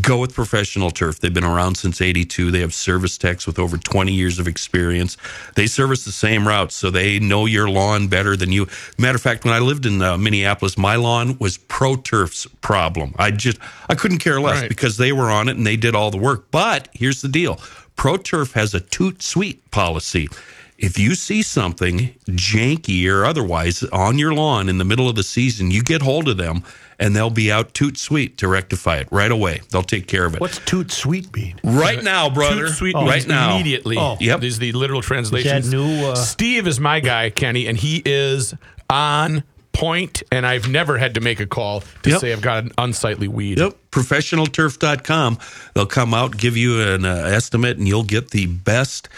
Go 0.00 0.18
with 0.18 0.34
Professional 0.34 0.90
Turf. 0.90 1.20
They've 1.20 1.32
been 1.32 1.44
around 1.44 1.76
since 1.76 2.00
82. 2.00 2.50
They 2.50 2.58
have 2.62 2.74
service 2.74 3.16
techs 3.16 3.46
with 3.46 3.60
over 3.60 3.76
20 3.78 4.12
years 4.12 4.40
of 4.40 4.48
experience. 4.48 5.16
They 5.54 5.68
service 5.68 6.04
the 6.04 6.10
same 6.10 6.48
routes, 6.48 6.74
so 6.74 6.90
they 6.90 7.20
know 7.20 7.46
your 7.46 7.70
lawn 7.70 8.08
better 8.08 8.36
than 8.36 8.50
you. 8.50 8.66
Matter 8.98 9.14
of 9.14 9.22
fact, 9.22 9.44
when 9.44 9.54
I 9.54 9.60
lived 9.60 9.86
in 9.86 10.02
uh, 10.02 10.18
Minneapolis, 10.18 10.76
my 10.76 10.96
lawn 10.96 11.36
was 11.38 11.58
Pro 11.58 11.94
Turf's 11.94 12.44
problem. 12.60 13.14
I 13.20 13.30
just, 13.30 13.58
I 13.88 13.94
couldn't 13.94 14.18
care 14.18 14.40
less 14.40 14.62
Right. 14.62 14.68
because 14.68 14.96
they 14.96 15.12
were 15.12 15.30
on 15.30 15.48
it 15.48 15.56
and 15.56 15.64
they 15.64 15.76
did 15.76 15.94
all 15.94 16.10
the 16.10 16.18
work. 16.18 16.50
But 16.50 16.88
here's 16.92 17.22
the 17.22 17.28
deal 17.28 17.60
Pro 17.94 18.16
Turf 18.16 18.54
has 18.54 18.74
a 18.74 18.80
toot 18.80 19.22
sweet 19.22 19.70
policy. 19.70 20.28
If 20.76 20.98
you 20.98 21.14
see 21.14 21.42
something 21.42 22.14
janky 22.28 23.08
or 23.10 23.24
otherwise 23.24 23.82
on 23.84 24.18
your 24.18 24.34
lawn 24.34 24.68
in 24.68 24.78
the 24.78 24.84
middle 24.84 25.08
of 25.08 25.14
the 25.14 25.22
season, 25.22 25.70
you 25.70 25.82
get 25.82 26.02
hold 26.02 26.28
of 26.28 26.36
them 26.36 26.64
and 26.98 27.14
they'll 27.14 27.30
be 27.30 27.50
out 27.50 27.74
toot 27.74 27.96
sweet 27.96 28.38
to 28.38 28.48
rectify 28.48 28.96
it 28.98 29.08
right 29.10 29.30
away. 29.30 29.60
They'll 29.70 29.82
take 29.82 30.06
care 30.06 30.24
of 30.26 30.34
it. 30.34 30.40
What's 30.40 30.58
toot 30.60 30.90
sweet 30.90 31.32
mean? 31.34 31.60
right 31.62 32.02
now, 32.02 32.28
brother? 32.30 32.66
Toot 32.66 32.76
sweet 32.76 32.94
right 32.94 33.06
means 33.10 33.26
now. 33.26 33.54
immediately. 33.54 33.96
Oh. 33.98 34.16
Yep. 34.20 34.40
These 34.40 34.56
are 34.56 34.60
the 34.60 34.72
literal 34.72 35.02
translations. 35.02 35.70
new, 35.72 36.06
uh, 36.06 36.14
Steve 36.16 36.66
is 36.66 36.80
my 36.80 37.00
guy, 37.00 37.30
Kenny, 37.30 37.66
and 37.66 37.78
he 37.78 38.02
is 38.04 38.54
on 38.90 39.44
point, 39.72 40.22
and 40.30 40.46
I've 40.46 40.68
never 40.68 40.98
had 40.98 41.14
to 41.14 41.20
make 41.20 41.40
a 41.40 41.46
call 41.46 41.82
to 42.02 42.10
Yep. 42.10 42.20
say 42.20 42.32
I've 42.32 42.40
got 42.40 42.64
an 42.64 42.72
unsightly 42.78 43.26
weed. 43.28 43.58
Yep. 43.58 43.76
Professionalturf.com. 43.90 45.38
They'll 45.74 45.86
come 45.86 46.14
out, 46.14 46.36
give 46.36 46.56
you 46.56 46.80
an 46.80 47.04
uh, 47.04 47.14
estimate, 47.26 47.76
and 47.78 47.86
you'll 47.88 48.04
get 48.04 48.30
the 48.30 48.46
best 48.46 49.08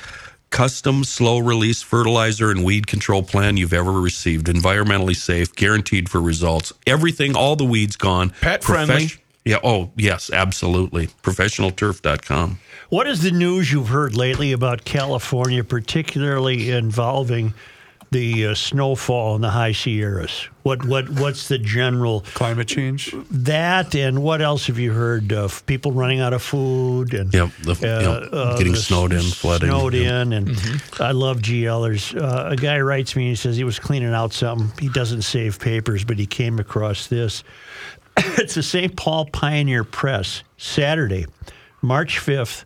custom 0.51 1.05
slow 1.05 1.39
release 1.39 1.83
fertilizer 1.83 2.51
and 2.51 2.65
weed 2.65 2.87
control 2.87 3.23
plan 3.23 3.57
you've 3.57 3.73
ever 3.73 3.93
received. 3.93 4.47
Environmentally 4.47 5.17
safe, 5.17 5.55
guaranteed 5.55 6.09
for 6.09 6.21
results. 6.21 6.73
Everything, 6.87 7.37
all 7.37 7.57
the 7.57 7.65
weeds 7.65 7.97
gone. 7.97 8.31
Pet 8.41 8.65
friendly. 8.65 9.11
Yeah. 9.45 9.59
Oh, 9.63 9.93
yes, 9.97 10.29
absolutely. 10.33 11.07
Professionalturf.com. 11.23 12.59
What 12.89 13.07
is 13.07 13.23
the 13.23 13.31
news 13.31 13.71
you've 13.71 13.89
heard 13.89 14.17
lately 14.17 14.51
about 14.53 14.85
California, 14.85 15.63
particularly 15.63 16.71
involving 16.71 17.55
the 18.11 18.49
uh, 18.49 18.55
snowfall 18.55 19.37
in 19.37 19.43
the 19.43 19.51
high 19.51 19.73
Sierras? 19.73 20.49
What 20.67 20.85
what 20.85 21.09
what's 21.09 21.47
the 21.47 21.59
general 21.59 22.23
Climate 22.35 22.67
change. 22.67 23.15
that 23.31 23.95
and 23.95 24.21
what 24.21 24.43
else 24.43 24.67
have 24.67 24.81
you 24.81 24.91
heard 24.93 25.33
of 25.33 25.65
people 25.67 25.93
running 25.93 26.19
out 26.19 26.33
of 26.33 26.43
food 26.43 27.15
and 27.15 27.33
Yep, 27.33 27.51
the- 27.63 27.71
uh, 27.73 28.21
yep, 28.21 28.33
uh, 28.33 28.57
getting 28.59 28.73
the 28.73 28.79
snowed 28.79 29.13
in, 29.13 29.19
s- 29.19 29.35
flooding, 29.35 29.69
snowed 29.69 29.95
yep. 29.95 30.03
in, 30.27 30.33
and 30.33 30.49
mm-hmm. 30.49 31.01
I 31.01 31.13
love 31.13 31.39
GLers. 31.39 32.21
Uh, 32.21 32.49
a 32.51 32.57
guy 32.57 32.81
writes 32.81 33.15
me 33.15 33.23
and 33.23 33.31
he 33.31 33.37
says 33.37 33.57
he 33.57 33.63
was 33.63 33.79
cleaning 33.79 34.13
out 34.13 34.33
something. 34.33 34.73
He 34.81 34.89
doesn't 34.89 35.23
save 35.23 35.61
papers, 35.61 36.03
but 36.05 36.19
he 36.19 36.27
came 36.27 36.59
across 36.59 37.07
this. 37.07 37.45
it's 38.17 38.57
the 38.57 38.63
St. 38.65 38.97
Paul 38.97 39.27
Pioneer 39.27 39.85
Press, 39.85 40.43
Saturday, 40.59 41.27
March 41.81 42.19
fifth, 42.19 42.65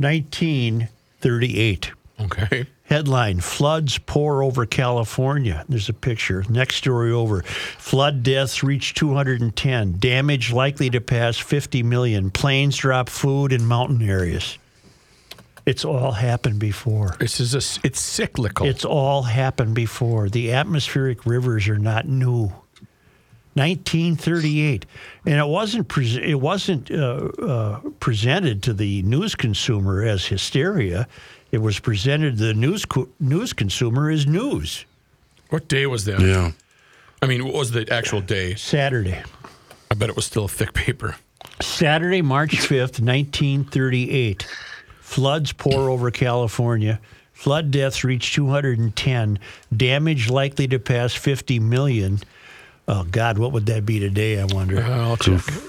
nineteen 0.00 0.88
thirty-eight. 1.20 1.92
Okay. 2.20 2.66
Headline 2.88 3.40
Floods 3.40 3.98
pour 3.98 4.42
over 4.42 4.64
California. 4.64 5.62
There's 5.68 5.90
a 5.90 5.94
picture. 5.94 6.42
Next 6.48 6.76
story 6.76 7.12
over. 7.12 7.42
Flood 7.42 8.22
deaths 8.22 8.62
reach 8.62 8.94
210. 8.94 9.98
Damage 9.98 10.52
likely 10.52 10.88
to 10.90 11.00
pass 11.00 11.36
50 11.36 11.82
million. 11.82 12.30
Planes 12.30 12.78
drop 12.78 13.10
food 13.10 13.52
in 13.52 13.66
mountain 13.66 14.00
areas. 14.00 14.56
It's 15.66 15.84
all 15.84 16.12
happened 16.12 16.60
before. 16.60 17.14
This 17.20 17.40
is 17.40 17.54
a, 17.54 17.86
it's 17.86 18.00
cyclical. 18.00 18.64
It's 18.64 18.86
all 18.86 19.24
happened 19.24 19.74
before. 19.74 20.30
The 20.30 20.52
atmospheric 20.54 21.26
rivers 21.26 21.68
are 21.68 21.78
not 21.78 22.08
new. 22.08 22.52
1938, 23.58 24.86
and 25.26 25.34
it 25.34 25.48
wasn't 25.48 25.88
pres 25.88 26.16
it 26.16 26.40
wasn't 26.40 26.90
uh, 26.92 27.28
uh, 27.42 27.80
presented 27.98 28.62
to 28.62 28.72
the 28.72 29.02
news 29.02 29.34
consumer 29.34 30.04
as 30.04 30.26
hysteria. 30.26 31.08
It 31.50 31.58
was 31.58 31.78
presented 31.78 32.38
to 32.38 32.44
the 32.44 32.54
news 32.54 32.84
co- 32.84 33.08
news 33.18 33.52
consumer 33.52 34.10
as 34.10 34.26
news. 34.26 34.84
what 35.50 35.68
day 35.68 35.86
was 35.86 36.04
that? 36.04 36.20
Yeah. 36.20 36.52
I 37.22 37.26
mean, 37.26 37.44
what 37.44 37.54
was 37.54 37.70
the 37.70 37.90
actual 37.92 38.20
day? 38.20 38.54
Saturday, 38.54 39.20
I 39.90 39.94
bet 39.94 40.08
it 40.08 40.16
was 40.16 40.26
still 40.26 40.44
a 40.44 40.48
thick 40.48 40.72
paper. 40.74 41.16
Saturday, 41.60 42.22
March 42.22 42.52
5th, 42.52 43.00
1938. 43.00 44.46
Floods 45.00 45.52
pour 45.52 45.88
over 45.88 46.10
California. 46.10 47.00
Flood 47.32 47.70
deaths 47.70 48.04
reach 48.04 48.34
210. 48.34 49.38
Damage 49.74 50.28
likely 50.30 50.68
to 50.68 50.78
pass 50.78 51.14
50 51.14 51.60
million. 51.60 52.18
Oh, 52.86 53.04
God, 53.04 53.38
what 53.38 53.52
would 53.52 53.66
that 53.66 53.84
be 53.86 53.98
today, 54.00 54.40
I 54.40 54.44
wonder? 54.44 54.82
I'll 54.82 55.16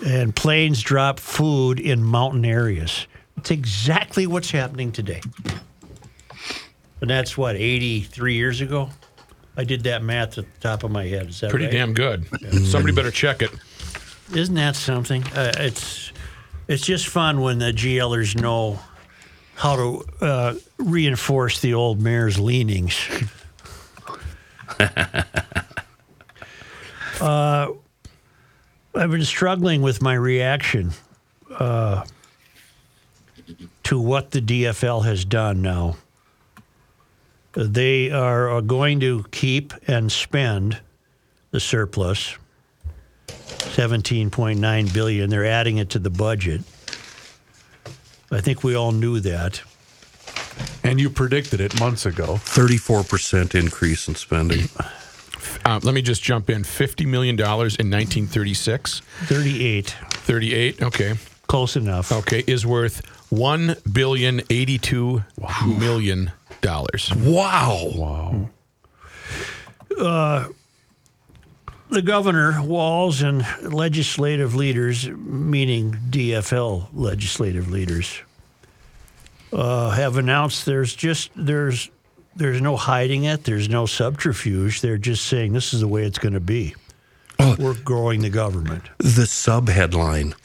and 0.05 0.35
planes 0.35 0.81
drop 0.81 1.19
food 1.19 1.79
in 1.79 2.03
mountain 2.03 2.45
areas. 2.45 3.07
It's 3.37 3.51
exactly 3.51 4.25
what's 4.27 4.51
happening 4.51 4.91
today. 4.91 5.21
And 7.01 7.09
that's 7.09 7.37
what, 7.37 7.55
83 7.55 8.33
years 8.33 8.61
ago? 8.61 8.89
I 9.55 9.63
did 9.63 9.83
that 9.83 10.03
math 10.03 10.37
at 10.37 10.45
the 10.45 10.59
top 10.59 10.83
of 10.83 10.91
my 10.91 11.05
head. 11.05 11.29
Is 11.29 11.39
that 11.41 11.49
Pretty 11.49 11.65
right? 11.65 11.71
damn 11.73 11.93
good. 11.93 12.25
Somebody 12.65 12.93
better 12.93 13.11
check 13.11 13.41
it. 13.41 13.51
Isn't 14.33 14.55
that 14.55 14.75
something? 14.75 15.23
Uh, 15.35 15.51
it's 15.57 16.11
it's 16.67 16.85
just 16.85 17.07
fun 17.07 17.41
when 17.41 17.57
the 17.57 17.73
GLers 17.73 18.39
know 18.39 18.79
how 19.55 19.75
to 19.75 20.05
uh, 20.21 20.53
reinforce 20.77 21.59
the 21.61 21.73
old 21.73 21.99
mayor's 21.99 22.39
leanings. 22.39 22.95
uh, 27.19 27.67
I've 28.95 29.11
been 29.11 29.25
struggling 29.25 29.81
with 29.81 30.01
my 30.01 30.13
reaction 30.13 30.91
uh, 31.51 32.05
to 33.83 33.99
what 33.99 34.31
the 34.31 34.41
DFL 34.41 35.03
has 35.05 35.25
done 35.25 35.61
now. 35.61 35.97
They 37.53 38.11
are 38.11 38.61
going 38.61 38.99
to 39.01 39.25
keep 39.31 39.73
and 39.87 40.11
spend 40.11 40.79
the 41.51 41.59
surplus. 41.59 42.37
17.9 43.27 44.93
billion. 44.93 45.29
They're 45.29 45.45
adding 45.45 45.77
it 45.77 45.89
to 45.91 45.99
the 45.99 46.09
budget. 46.09 46.61
I 48.31 48.41
think 48.41 48.63
we 48.63 48.75
all 48.75 48.91
knew 48.91 49.19
that. 49.21 49.61
And 50.83 50.99
you 50.99 51.09
predicted 51.09 51.61
it 51.61 51.79
months 51.79 52.05
ago. 52.05 52.35
34% 52.35 53.55
increase 53.55 54.07
in 54.07 54.15
spending. 54.15 54.67
Uh, 55.65 55.79
let 55.83 55.93
me 55.93 56.01
just 56.01 56.21
jump 56.21 56.49
in. 56.49 56.63
$50 56.63 57.05
million 57.07 57.35
in 57.35 57.45
1936. 57.45 58.99
38, 58.99 59.95
38, 60.11 60.81
okay. 60.81 61.15
close 61.47 61.75
enough. 61.75 62.11
Okay, 62.11 62.43
is 62.47 62.65
worth 62.65 63.05
one 63.29 63.75
billion 63.91 64.41
eighty-two 64.49 65.23
million 65.67 66.31
dollars. 66.61 67.13
Wow. 67.15 67.91
Wow. 67.95 68.49
The 71.89 72.03
governor, 72.03 72.61
Walz, 72.61 73.23
and 73.23 73.43
legislative 73.63 74.53
leaders, 74.53 75.09
meaning 75.09 75.97
DFL 76.09 76.89
legislative 76.93 77.71
leaders, 77.71 78.21
uh, 79.51 79.89
have 79.89 80.17
announced 80.17 80.67
there's 80.67 80.95
just 80.95 81.31
there's 81.35 81.89
there's 82.35 82.61
no 82.61 82.77
hiding 82.77 83.23
it. 83.23 83.43
There's 83.43 83.69
no 83.69 83.87
subterfuge. 83.87 84.81
They're 84.81 84.99
just 84.99 85.25
saying 85.25 85.53
this 85.53 85.73
is 85.73 85.81
the 85.81 85.87
way 85.87 86.03
it's 86.03 86.19
going 86.19 86.33
to 86.33 86.39
be. 86.39 86.75
We're 87.57 87.73
growing 87.73 88.21
the 88.21 88.29
government. 88.29 88.83
The 88.99 89.25
sub 89.25 89.67
headline 89.69 90.35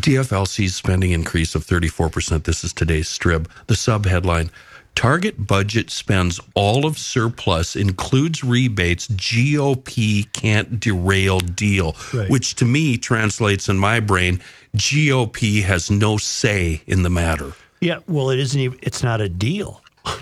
DFLC's 0.00 0.74
spending 0.74 1.12
increase 1.12 1.54
of 1.54 1.64
34%. 1.64 2.44
This 2.44 2.64
is 2.64 2.72
today's 2.72 3.08
strip. 3.08 3.48
The 3.66 3.76
sub 3.76 4.06
headline 4.06 4.50
Target 4.94 5.46
budget 5.46 5.90
spends 5.90 6.38
all 6.54 6.84
of 6.86 6.98
surplus, 6.98 7.74
includes 7.76 8.44
rebates. 8.44 9.08
GOP 9.08 10.30
can't 10.32 10.78
derail 10.78 11.40
deal, 11.40 11.96
Right. 12.12 12.28
which 12.28 12.54
to 12.56 12.64
me 12.64 12.96
translates 12.98 13.68
in 13.68 13.78
my 13.78 14.00
brain 14.00 14.40
GOP 14.76 15.62
has 15.62 15.90
no 15.90 16.18
say 16.18 16.82
in 16.86 17.02
the 17.02 17.10
matter. 17.10 17.52
Yeah, 17.80 17.98
well, 18.06 18.30
it 18.30 18.38
isn't. 18.38 18.60
Even, 18.60 18.78
it's 18.82 19.02
not 19.02 19.20
a 19.20 19.28
deal. 19.28 19.82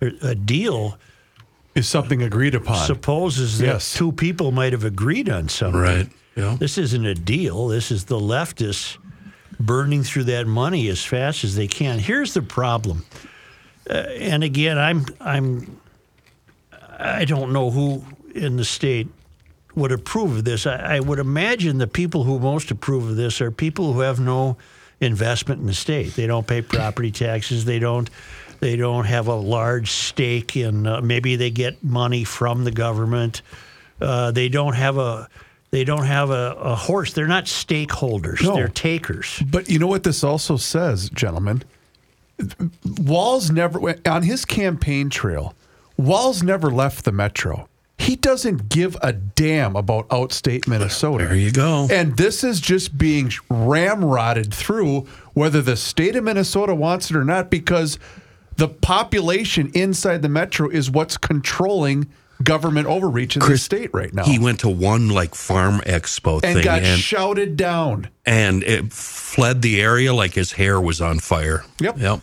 A 0.00 0.34
deal 0.34 0.98
Is 1.74 1.88
something 1.88 2.22
agreed 2.22 2.54
upon? 2.54 2.84
supposes 2.86 3.58
that 3.58 3.66
Yes. 3.66 3.94
two 3.94 4.12
people 4.12 4.52
might 4.52 4.72
have 4.72 4.84
agreed 4.84 5.30
on 5.30 5.48
something. 5.48 5.80
Right. 5.80 6.08
Yeah. 6.36 6.56
This 6.58 6.76
isn't 6.76 7.06
a 7.06 7.14
deal. 7.14 7.68
This 7.68 7.90
is 7.90 8.04
the 8.04 8.18
leftists 8.18 8.98
burning 9.58 10.02
through 10.02 10.24
that 10.24 10.46
money 10.46 10.88
as 10.88 11.02
fast 11.04 11.42
as 11.44 11.54
they 11.56 11.66
can. 11.68 11.98
Here's 12.00 12.34
the 12.34 12.42
problem. 12.42 13.04
Uh, 13.88 13.94
and 13.94 14.42
again, 14.42 14.78
I'm 14.78 15.04
I'm 15.20 15.80
I 16.98 17.24
don't 17.24 17.52
know 17.52 17.70
who 17.70 18.04
in 18.34 18.56
the 18.56 18.64
state 18.64 19.08
would 19.74 19.92
approve 19.92 20.38
of 20.38 20.44
this. 20.44 20.66
I, 20.66 20.96
I 20.96 21.00
would 21.00 21.18
imagine 21.18 21.78
the 21.78 21.86
people 21.86 22.24
who 22.24 22.38
most 22.38 22.70
approve 22.70 23.08
of 23.08 23.16
this 23.16 23.40
are 23.40 23.50
people 23.50 23.92
who 23.92 24.00
have 24.00 24.20
no 24.20 24.56
investment 25.00 25.60
in 25.60 25.66
the 25.66 25.74
state. 25.74 26.14
They 26.14 26.26
don't 26.26 26.46
pay 26.46 26.62
property 26.62 27.10
taxes. 27.10 27.64
They 27.64 27.78
don't. 27.78 28.08
They 28.60 28.76
don't 28.76 29.04
have 29.04 29.26
a 29.26 29.34
large 29.34 29.90
stake 29.90 30.56
in. 30.56 30.86
Uh, 30.86 31.00
maybe 31.02 31.36
they 31.36 31.50
get 31.50 31.82
money 31.84 32.24
from 32.24 32.64
the 32.64 32.70
government. 32.70 33.42
Uh, 34.00 34.30
they 34.30 34.48
don't 34.48 34.74
have 34.74 34.96
a. 34.96 35.28
They 35.70 35.84
don't 35.84 36.06
have 36.06 36.30
a, 36.30 36.54
a 36.56 36.74
horse. 36.76 37.12
They're 37.12 37.26
not 37.26 37.46
stakeholders. 37.46 38.42
No. 38.42 38.54
They're 38.54 38.68
takers. 38.68 39.42
But 39.44 39.68
you 39.68 39.80
know 39.80 39.88
what 39.88 40.04
this 40.04 40.22
also 40.22 40.56
says, 40.56 41.10
gentlemen? 41.10 41.64
Walz 42.98 43.50
never, 43.50 43.78
went 43.78 44.06
on 44.06 44.22
his 44.22 44.44
campaign 44.44 45.10
trail, 45.10 45.54
Walz 45.96 46.42
never 46.42 46.70
left 46.70 47.04
the 47.04 47.12
metro. 47.12 47.68
He 47.96 48.16
doesn't 48.16 48.68
give 48.68 48.96
a 49.02 49.12
damn 49.12 49.76
about 49.76 50.08
outstate 50.08 50.66
Minnesota. 50.66 51.26
There 51.26 51.36
you 51.36 51.52
go. 51.52 51.86
And 51.90 52.16
this 52.16 52.42
is 52.42 52.60
just 52.60 52.98
being 52.98 53.28
ramrodded 53.50 54.52
through, 54.52 55.06
whether 55.32 55.62
the 55.62 55.76
state 55.76 56.16
of 56.16 56.24
Minnesota 56.24 56.74
wants 56.74 57.10
it 57.10 57.16
or 57.16 57.24
not, 57.24 57.50
because 57.50 57.98
The 58.56 58.68
population 58.68 59.70
inside 59.74 60.22
the 60.22 60.28
metro 60.28 60.68
is 60.68 60.90
what's 60.90 61.16
controlling 61.16 62.06
government 62.44 62.86
overreach 62.86 63.36
in 63.36 63.40
the 63.40 63.46
Chris, 63.46 63.62
state 63.62 63.90
right 63.92 64.12
now. 64.12 64.24
He 64.24 64.38
went 64.38 64.60
to 64.60 64.68
one 64.68 65.08
like 65.08 65.34
farm 65.34 65.80
expo 65.80 66.34
and 66.44 66.54
thing 66.54 66.64
got 66.64 66.82
and, 66.82 67.00
shouted 67.00 67.56
down. 67.56 68.08
and 68.24 68.62
it 68.62 68.92
fled 68.92 69.62
the 69.62 69.80
area 69.80 70.14
like 70.14 70.34
his 70.34 70.52
hair 70.52 70.80
was 70.80 71.00
on 71.00 71.18
fire. 71.18 71.64
Yep. 71.80 71.98
Yep. 71.98 72.20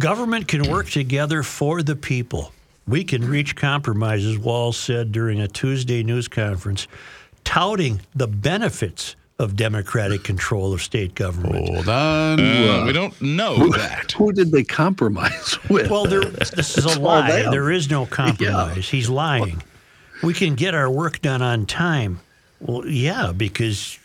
Government 0.00 0.48
can 0.48 0.68
work 0.70 0.88
together 0.88 1.42
for 1.42 1.82
the 1.82 1.96
people. 1.96 2.52
We 2.86 3.04
can 3.04 3.26
reach 3.28 3.56
compromises, 3.56 4.38
Walz 4.38 4.76
said 4.76 5.12
during 5.12 5.40
a 5.40 5.48
Tuesday 5.48 6.02
news 6.02 6.28
conference, 6.28 6.86
touting 7.44 8.00
the 8.14 8.26
benefits 8.26 9.16
of 9.38 9.56
democratic 9.56 10.22
control 10.22 10.72
of 10.72 10.80
state 10.80 11.14
government. 11.14 11.68
Hold 11.68 11.88
on. 11.88 12.40
Uh, 12.40 12.84
we 12.86 12.92
don't 12.92 13.20
know 13.20 13.68
that. 13.70 14.12
Who 14.12 14.32
did 14.32 14.52
they 14.52 14.62
compromise 14.62 15.58
with? 15.68 15.90
Well, 15.90 16.04
there, 16.04 16.24
this 16.24 16.78
is 16.78 16.84
a 16.84 17.00
lie. 17.00 17.42
There 17.50 17.70
is 17.70 17.90
no 17.90 18.06
compromise. 18.06 18.88
He's 18.88 19.10
lying. 19.10 19.62
We 20.22 20.34
can 20.34 20.54
get 20.54 20.74
our 20.74 20.90
work 20.90 21.20
done 21.20 21.42
on 21.42 21.66
time. 21.66 22.20
Well, 22.60 22.86
yeah, 22.86 23.32
because 23.36 23.98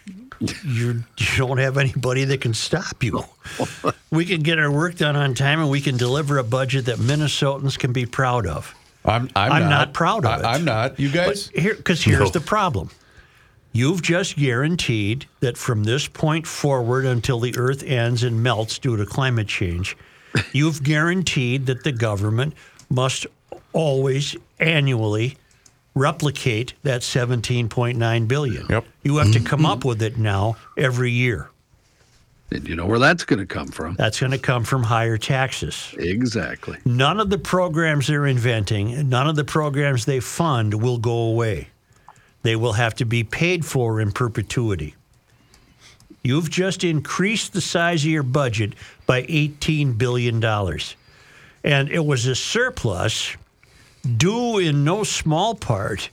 you 0.65 1.03
you 1.17 1.27
don't 1.37 1.59
have 1.59 1.77
anybody 1.77 2.23
that 2.25 2.41
can 2.41 2.53
stop 2.53 3.03
you. 3.03 3.23
We 4.11 4.25
can 4.25 4.41
get 4.41 4.57
our 4.57 4.71
work 4.71 4.95
done 4.95 5.15
on 5.15 5.35
time, 5.35 5.59
and 5.59 5.69
we 5.69 5.81
can 5.81 5.95
deliver 5.95 6.39
a 6.39 6.43
budget 6.43 6.85
that 6.85 6.97
Minnesotans 6.97 7.77
can 7.77 7.93
be 7.93 8.07
proud 8.07 8.47
of. 8.47 8.73
I'm, 9.05 9.29
I'm, 9.35 9.51
I'm 9.51 9.69
not 9.69 9.93
proud 9.93 10.25
of 10.25 10.39
it. 10.39 10.45
I, 10.45 10.55
am 10.55 10.65
not. 10.65 10.99
You 10.99 11.09
guys? 11.11 11.49
But 11.53 11.61
here, 11.61 11.75
because 11.75 12.03
here's 12.03 12.19
No. 12.19 12.29
the 12.29 12.41
problem. 12.41 12.89
You've 13.79 14.01
just 14.01 14.35
guaranteed 14.35 15.25
that 15.39 15.57
from 15.57 15.85
this 15.85 16.05
point 16.05 16.45
forward 16.45 17.05
until 17.05 17.39
the 17.39 17.55
Earth 17.55 17.81
ends 17.81 18.23
and 18.23 18.43
melts 18.43 18.77
due 18.77 18.97
to 18.97 19.05
climate 19.05 19.47
change, 19.47 19.95
you've 20.51 20.83
guaranteed 20.83 21.65
that 21.67 21.85
the 21.85 21.93
government 21.93 22.55
must 22.89 23.25
always 23.71 24.35
annually 24.59 25.37
replicate 25.95 26.73
that 26.83 27.03
17.9 27.03 28.27
billion. 28.27 28.65
Yep. 28.69 28.85
You 29.03 29.15
have 29.15 29.31
to 29.31 29.39
come 29.39 29.61
mm-hmm. 29.61 29.71
up 29.71 29.85
with 29.85 30.01
it 30.01 30.17
now 30.17 30.57
every 30.75 31.11
year. 31.11 31.49
and 32.51 32.67
you 32.67 32.75
know 32.75 32.85
where 32.85 32.99
that's 32.99 33.23
going 33.23 33.39
to 33.39 33.45
come 33.45 33.69
from. 33.69 33.95
That's 33.95 34.19
going 34.19 34.33
to 34.33 34.37
come 34.37 34.65
from 34.65 34.83
higher 34.83 35.17
taxes. 35.17 35.95
Exactly. 35.97 36.79
None 36.83 37.17
of 37.17 37.29
the 37.29 37.37
programs 37.37 38.07
they're 38.07 38.27
inventing, 38.27 39.07
none 39.07 39.29
of 39.29 39.37
the 39.37 39.45
programs 39.45 40.03
they 40.03 40.19
fund 40.19 40.81
will 40.83 40.97
go 40.97 41.13
away. 41.13 41.69
They 42.41 42.55
will 42.55 42.73
have 42.73 42.95
to 42.95 43.05
be 43.05 43.23
paid 43.23 43.65
for 43.65 43.99
in 43.99 44.11
perpetuity. 44.11 44.95
You've 46.23 46.49
just 46.49 46.83
increased 46.83 47.53
the 47.53 47.61
size 47.61 48.03
of 48.03 48.11
your 48.11 48.23
budget 48.23 48.73
by 49.05 49.23
$18 49.23 49.97
billion. 49.97 50.43
And 51.63 51.89
it 51.89 52.05
was 52.05 52.25
a 52.25 52.35
surplus 52.35 53.35
due 54.17 54.59
in 54.59 54.83
no 54.83 55.03
small 55.03 55.55
part 55.55 56.09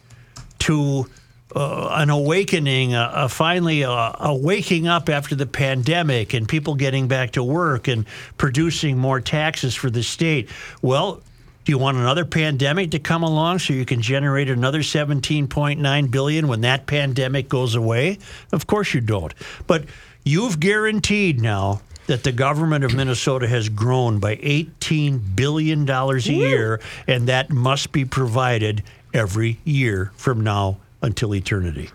to 0.61 1.09
uh, 1.55 1.89
an 1.93 2.11
awakening, 2.11 2.95
a, 2.95 3.11
a 3.15 3.29
finally 3.29 3.83
a 3.83 4.13
waking 4.35 4.87
up 4.87 5.09
after 5.09 5.35
the 5.35 5.47
pandemic 5.47 6.35
and 6.35 6.49
people 6.49 6.75
getting 6.75 7.09
back 7.09 7.33
to 7.33 7.43
work 7.43 7.89
and 7.89 8.05
producing 8.37 8.99
more 8.99 9.21
taxes 9.21 9.75
for 9.75 9.89
the 9.89 10.03
state. 10.03 10.49
Well, 10.83 11.23
do 11.67 11.73
you 11.73 11.79
want 11.79 11.97
another 11.97 12.25
pandemic 12.25 12.93
to 12.93 13.01
come 13.01 13.25
along 13.25 13.59
so 13.59 13.73
you 13.73 13.85
can 13.85 14.01
generate 14.01 14.49
another 14.49 14.83
17.9 14.83 16.11
billion 16.13 16.47
when 16.47 16.61
that 16.61 16.87
pandemic 16.87 17.49
goes 17.49 17.75
away? 17.75 18.19
Of 18.53 18.69
course 18.69 18.95
you 18.95 19.01
don't. 19.01 19.35
But 19.67 19.87
you've 20.25 20.61
guaranteed 20.61 21.41
now 21.41 21.81
that 22.07 22.23
the 22.23 22.31
government 22.31 22.85
of 22.85 22.95
Minnesota 22.95 23.49
has 23.49 23.69
grown 23.69 24.21
by 24.21 24.39
18 24.41 25.19
billion 25.19 25.85
dollars 25.85 26.29
a 26.29 26.35
year 26.35 26.81
and 27.09 27.27
that 27.29 27.51
must 27.51 27.91
be 27.91 28.05
provided 28.05 28.85
every 29.13 29.59
year 29.65 30.13
from 30.15 30.43
now 30.43 30.79
until 31.03 31.35
eternity. 31.35 31.91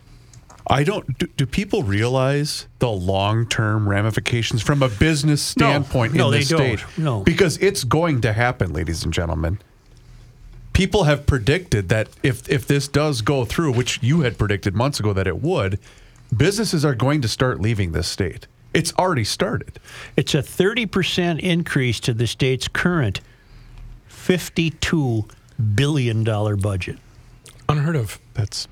I 0.72 0.84
don't. 0.84 1.18
Do, 1.20 1.28
do 1.38 1.46
people 1.46 1.84
realize 1.84 2.66
the 2.80 2.90
long-term 2.90 3.88
ramifications 3.90 4.62
from 4.62 4.82
a 4.82 4.88
business 4.90 5.56
No. 5.58 5.66
standpoint 5.68 6.14
No, 6.14 6.28
in 6.28 6.32
they 6.32 6.40
the 6.40 6.46
state? 6.46 6.80
don't. 6.80 6.98
No. 6.98 7.20
because 7.24 7.58
it's 7.58 7.84
going 7.84 8.22
to 8.22 8.32
happen, 8.34 8.72
ladies 8.74 9.04
and 9.04 9.14
gentlemen. 9.14 9.60
People 10.74 11.04
have 11.04 11.26
predicted 11.28 11.90
that 11.90 12.08
if 12.24 12.48
if 12.50 12.66
this 12.66 12.88
does 12.88 13.22
go 13.22 13.44
through, 13.44 13.74
which 13.74 14.00
you 14.02 14.22
had 14.22 14.38
predicted 14.38 14.74
months 14.74 15.00
ago 15.02 15.12
that 15.12 15.28
it 15.28 15.42
would, 15.42 15.78
businesses 16.36 16.86
are 16.86 16.96
going 16.96 17.22
to 17.22 17.28
start 17.28 17.60
leaving 17.60 17.92
this 17.92 18.08
state. 18.08 18.48
It's 18.74 18.94
already 18.94 19.26
started. 19.26 19.80
It's 20.16 20.34
a 20.34 20.38
30% 20.42 21.42
increase 21.42 22.00
to 22.00 22.14
the 22.14 22.26
state's 22.26 22.70
current 22.70 23.20
$52 24.10 25.30
billion 25.76 26.24
budget. 26.24 26.98
Unheard 27.68 27.98
of. 27.98 28.18
That's 28.34 28.70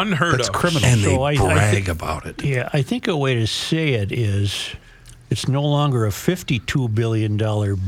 Unheard 0.00 0.38
that's 0.38 0.48
of. 0.48 0.54
criminal. 0.54 0.84
And 0.88 1.00
they 1.02 1.14
So 1.14 1.22
I- 1.22 1.32
I 1.32 1.36
brag 1.36 1.84
thi- 1.84 1.90
about 1.90 2.26
it. 2.26 2.42
Yeah, 2.44 2.68
I 2.72 2.82
think 2.82 3.06
a 3.08 3.16
way 3.16 3.34
to 3.34 3.46
say 3.46 3.94
it 3.94 4.10
is 4.12 4.70
it's 5.30 5.48
no 5.48 5.62
longer 5.62 6.06
a 6.06 6.10
$52 6.10 6.94
billion 6.94 7.36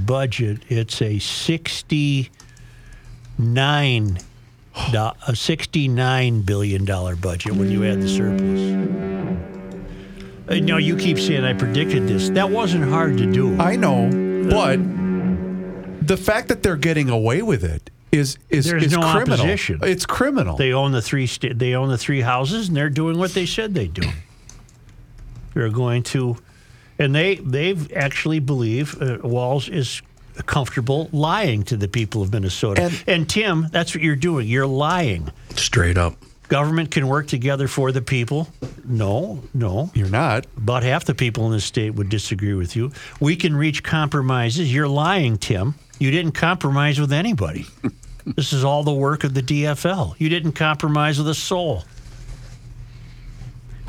budget, 0.06 0.58
it's 0.68 1.00
a 1.02 1.18
69 1.18 2.30
do- 4.92 4.98
a 4.98 5.32
$69 5.34 6.42
billion 6.46 6.84
budget 6.84 7.52
when 7.54 7.70
you 7.70 7.84
add 7.84 8.00
the 8.02 8.08
surplus. 8.08 8.60
Uh, 10.48 10.56
no, 10.56 10.76
you 10.76 10.96
keep 10.96 11.18
saying 11.18 11.44
I 11.44 11.52
predicted 11.54 12.06
this. 12.06 12.28
That 12.30 12.50
wasn't 12.50 12.84
hard 12.90 13.16
to 13.18 13.30
do. 13.32 13.58
I 13.58 13.76
know, 13.76 14.08
but 14.50 14.76
the 16.06 16.16
fact 16.18 16.48
that 16.48 16.62
they're 16.62 16.76
getting 16.76 17.08
away 17.08 17.40
with 17.42 17.64
it 17.64 17.88
is 18.14 18.38
is, 18.48 18.66
There's 18.66 18.85
is 18.85 18.92
no 18.92 19.00
criminal. 19.12 19.35
opposition. 19.40 19.81
It's 19.83 20.07
criminal. 20.07 20.57
They 20.57 20.72
own 20.72 20.92
the 20.92 21.03
three. 21.03 21.27
Sta- 21.27 21.53
they 21.55 21.74
own 21.74 21.88
the 21.88 21.98
three 21.98 22.20
houses, 22.20 22.68
and 22.68 22.77
they're 22.77 22.88
doing 22.90 23.18
what 23.18 23.33
they 23.35 23.46
said 23.46 23.74
they'd 23.74 23.92
do. 23.94 24.09
They're 25.55 25.68
going 25.70 26.03
to, 26.05 26.37
and 26.98 27.14
they 27.14 27.37
they've 27.37 27.92
actually 27.92 28.40
believe 28.40 29.00
uh, 29.00 29.18
Walz 29.22 29.68
is 29.68 30.03
comfortable 30.46 31.09
lying 31.12 31.62
to 31.64 31.77
the 31.77 31.87
people 31.88 32.22
of 32.22 32.33
Minnesota. 32.33 32.83
And- 32.83 33.05
and 33.07 33.29
Tim, 33.29 33.68
that's 33.70 33.94
what 33.94 34.03
you're 34.03 34.16
doing. 34.16 34.48
You're 34.48 34.66
lying. 34.66 35.31
Straight 35.55 35.96
up. 35.96 36.16
Government 36.48 36.90
can 36.90 37.07
work 37.09 37.27
together 37.29 37.68
for 37.68 37.90
the 37.90 38.03
people. 38.03 38.48
No, 38.85 39.42
no. 39.55 39.90
You're 39.94 40.11
not. 40.11 40.46
About 40.59 40.83
half 40.83 41.05
the 41.07 41.14
people 41.14 41.46
in 41.46 41.53
the 41.53 41.61
state 41.61 41.94
would 41.94 42.09
disagree 42.11 42.53
with 42.55 42.77
you. 42.77 42.92
We 43.18 43.35
can 43.35 43.57
reach 43.57 43.83
compromises. 43.83 44.72
You're 44.72 44.88
lying, 44.88 45.38
Tim. 45.38 45.74
You 45.98 46.11
didn't 46.11 46.33
compromise 46.33 47.00
with 47.00 47.12
anybody. 47.12 47.66
this 48.26 48.52
is 48.52 48.64
all 48.64 48.82
the 48.82 48.92
work 48.92 49.24
of 49.24 49.34
the 49.34 49.42
DFL. 49.42 50.14
You 50.18 50.28
didn't 50.28 50.52
compromise 50.52 51.18
with 51.18 51.28
a 51.28 51.34
soul. 51.34 51.84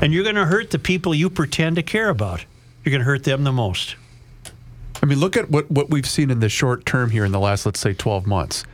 And 0.00 0.12
you're 0.12 0.24
going 0.24 0.36
to 0.36 0.44
hurt 0.44 0.70
the 0.70 0.78
people 0.78 1.14
you 1.14 1.30
pretend 1.30 1.76
to 1.76 1.82
care 1.82 2.10
about. 2.10 2.44
You're 2.84 2.90
going 2.90 3.00
to 3.00 3.06
hurt 3.06 3.24
them 3.24 3.44
the 3.44 3.52
most. 3.52 3.96
I 5.02 5.06
mean, 5.06 5.18
look 5.18 5.36
at 5.36 5.50
what, 5.50 5.70
what 5.70 5.90
we've 5.90 6.08
seen 6.08 6.30
in 6.30 6.40
the 6.40 6.48
short 6.48 6.84
term 6.84 7.10
here 7.10 7.24
in 7.24 7.32
the 7.32 7.40
last, 7.40 7.64
let's 7.66 7.80
say, 7.80 7.94
12 7.94 8.26
months. 8.26 8.64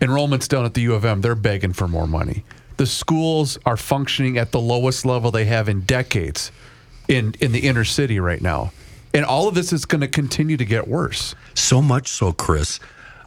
Enrollments 0.00 0.48
down 0.48 0.64
at 0.64 0.74
the 0.74 0.82
U 0.82 0.94
of 0.94 1.04
M, 1.04 1.20
they're 1.20 1.34
begging 1.34 1.72
for 1.72 1.86
more 1.86 2.06
money. 2.06 2.44
The 2.76 2.86
schools 2.86 3.58
are 3.64 3.76
functioning 3.76 4.36
at 4.38 4.52
the 4.52 4.60
lowest 4.60 5.06
level 5.06 5.30
they 5.30 5.44
have 5.44 5.68
in 5.68 5.82
decades 5.82 6.50
in, 7.08 7.34
in 7.40 7.52
the 7.52 7.60
inner 7.60 7.84
city 7.84 8.18
right 8.20 8.42
now. 8.42 8.72
And 9.12 9.24
all 9.24 9.46
of 9.46 9.54
this 9.54 9.72
is 9.72 9.84
going 9.84 10.00
to 10.00 10.08
continue 10.08 10.56
to 10.56 10.64
get 10.64 10.88
worse. 10.88 11.34
So 11.54 11.80
much 11.80 12.08
so, 12.08 12.32
Chris, 12.32 12.80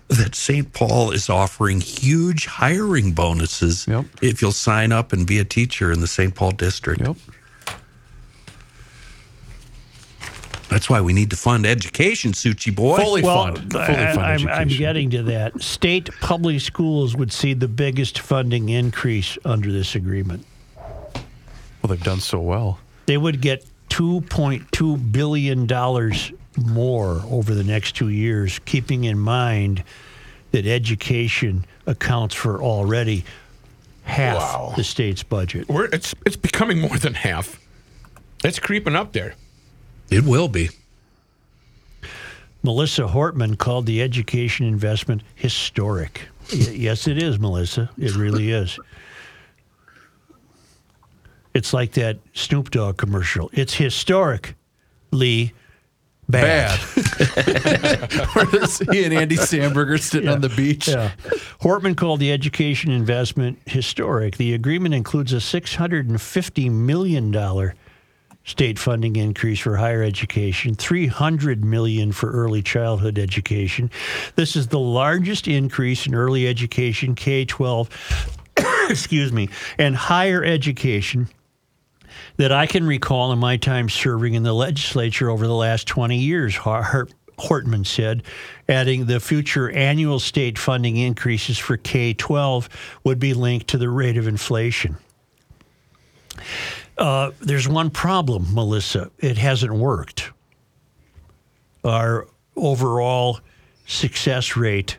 that 0.09 0.35
St. 0.35 0.71
Paul 0.71 1.11
is 1.11 1.29
offering 1.29 1.81
huge 1.81 2.45
hiring 2.45 3.11
bonuses 3.11 3.85
Yep. 3.87 4.05
if 4.21 4.41
you'll 4.41 4.51
sign 4.53 4.91
up 4.91 5.11
and 5.13 5.27
be 5.27 5.37
a 5.39 5.43
teacher 5.45 5.91
in 5.91 5.99
the 5.99 6.07
St. 6.07 6.33
Paul 6.33 6.51
district. 6.51 7.01
Yep. 7.01 7.17
That's 10.69 10.89
why 10.89 10.99
we 10.99 11.13
need 11.13 11.29
to 11.29 11.37
fund 11.37 11.65
education, 11.65 12.33
Suchi 12.33 12.75
boy. 12.75 12.97
Fully 12.97 13.21
well, 13.21 13.45
fund. 13.55 13.71
Fully 13.71 13.83
I, 13.85 14.13
fund 14.13 14.19
I'm, 14.19 14.47
I'm 14.49 14.67
getting 14.67 15.09
to 15.11 15.23
that. 15.23 15.61
State 15.61 16.09
public 16.19 16.59
schools 16.59 17.15
would 17.15 17.31
see 17.31 17.53
the 17.53 17.69
biggest 17.69 18.19
funding 18.19 18.67
increase 18.69 19.37
under 19.45 19.71
this 19.71 19.95
agreement. 19.95 20.45
Well, 20.75 21.89
they've 21.89 22.03
done 22.03 22.19
so 22.19 22.39
well. 22.41 22.79
they 23.05 23.17
would 23.17 23.39
get 23.41 23.65
$2.2 23.89 25.11
billion 25.11 25.65
more 26.57 27.21
over 27.29 27.53
the 27.53 27.63
next 27.63 27.95
two 27.95 28.09
years, 28.09 28.59
keeping 28.65 29.03
in 29.03 29.19
mind 29.19 29.83
that 30.51 30.65
education 30.65 31.65
accounts 31.85 32.33
for 32.35 32.61
already 32.61 33.23
half 34.03 34.37
Wow. 34.37 34.73
the 34.75 34.83
state's 34.83 35.23
budget. 35.23 35.67
We're, 35.69 35.85
it's 35.85 36.15
it's 36.25 36.35
becoming 36.37 36.79
more 36.79 36.97
than 36.97 37.13
half. 37.13 37.59
It's 38.43 38.59
creeping 38.59 38.95
up 38.95 39.13
there. 39.13 39.35
It 40.09 40.23
will 40.23 40.47
be. 40.47 40.69
Melissa 42.63 43.03
Hortman 43.03 43.57
called 43.57 43.85
the 43.85 44.01
education 44.01 44.65
investment 44.65 45.21
historic. 45.35 46.27
Y- 46.51 46.59
yes, 46.73 47.07
it 47.07 47.21
is, 47.21 47.37
Melissa. 47.39 47.89
It 47.97 48.15
really 48.15 48.51
is. 48.51 48.79
It's 51.53 51.73
like 51.73 51.93
that 51.93 52.19
Snoop 52.33 52.69
Dogg 52.71 52.97
commercial. 52.97 53.49
It's 53.53 53.73
historic, 53.73 54.55
Lee, 55.11 55.53
Bad. 56.29 56.77
Whereas 58.33 58.79
he 58.91 59.05
and 59.05 59.13
Andy 59.13 59.37
Sandberger 59.37 59.99
sitting 59.99 60.27
on 60.27 60.41
the 60.41 60.49
beach. 60.49 60.89
Yeah. 60.89 61.11
Hortman 61.61 61.95
called 61.95 62.19
the 62.19 62.31
education 62.33 62.91
investment 62.91 63.59
historic. 63.65 64.35
The 64.35 64.53
agreement 64.53 64.93
includes 64.93 65.31
a 65.31 65.37
$650 65.37 66.71
million 66.71 67.73
state 68.43 68.79
funding 68.79 69.15
increase 69.15 69.59
for 69.59 69.77
higher 69.77 70.03
education, 70.03 70.73
300 70.73 71.63
million 71.63 72.11
for 72.11 72.31
early 72.31 72.61
childhood 72.61 73.17
education. 73.19 73.89
This 74.35 74.55
is 74.55 74.67
the 74.67 74.79
largest 74.79 75.47
increase 75.47 76.07
in 76.07 76.15
early 76.15 76.47
education, 76.47 77.15
K-12, 77.15 77.89
excuse 78.89 79.31
me, 79.31 79.49
and 79.77 79.95
higher 79.95 80.43
education 80.43 81.29
that 82.37 82.51
I 82.51 82.67
can 82.67 82.85
recall 82.85 83.31
in 83.31 83.39
my 83.39 83.57
time 83.57 83.89
serving 83.89 84.35
in 84.35 84.43
the 84.43 84.53
legislature 84.53 85.29
over 85.29 85.45
the 85.45 85.55
last 85.55 85.87
20 85.87 86.17
years, 86.17 86.55
Hortman 86.55 87.85
said, 87.85 88.23
adding 88.67 89.05
the 89.05 89.19
future 89.19 89.69
annual 89.71 90.19
state 90.19 90.57
funding 90.57 90.97
increases 90.97 91.57
for 91.57 91.77
K 91.77 92.13
12 92.13 92.69
would 93.03 93.19
be 93.19 93.33
linked 93.33 93.67
to 93.67 93.77
the 93.77 93.89
rate 93.89 94.17
of 94.17 94.27
inflation. 94.27 94.97
Uh, 96.97 97.31
there's 97.39 97.67
one 97.67 97.89
problem, 97.89 98.53
Melissa. 98.53 99.11
It 99.19 99.37
hasn't 99.37 99.73
worked. 99.73 100.31
Our 101.83 102.27
overall 102.55 103.39
success 103.85 104.57
rate 104.57 104.97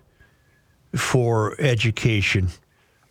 for 0.95 1.55
education 1.61 2.49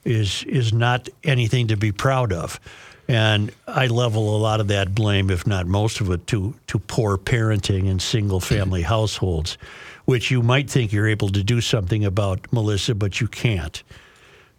is 0.03 0.43
is 0.43 0.73
not 0.73 1.09
anything 1.23 1.67
to 1.67 1.77
be 1.77 1.91
proud 1.91 2.31
of. 2.31 2.59
And 3.07 3.51
I 3.67 3.87
level 3.87 4.35
a 4.35 4.39
lot 4.39 4.59
of 4.59 4.67
that 4.67 4.93
blame, 4.93 5.29
if 5.29 5.47
not 5.47 5.65
most 5.65 6.01
of 6.01 6.11
it, 6.11 6.27
to, 6.27 6.55
to 6.67 6.79
poor 6.79 7.17
parenting 7.17 7.87
in 7.87 7.99
single 7.99 8.41
family 8.41 8.81
households, 8.81 9.57
which 10.05 10.29
you 10.29 10.41
might 10.41 10.69
think 10.69 10.91
you're 10.91 11.07
able 11.07 11.29
to 11.29 11.43
do 11.43 11.61
something 11.61 12.03
about, 12.03 12.51
Melissa, 12.51 12.95
but 12.95 13.21
you 13.21 13.27
can't. 13.27 13.81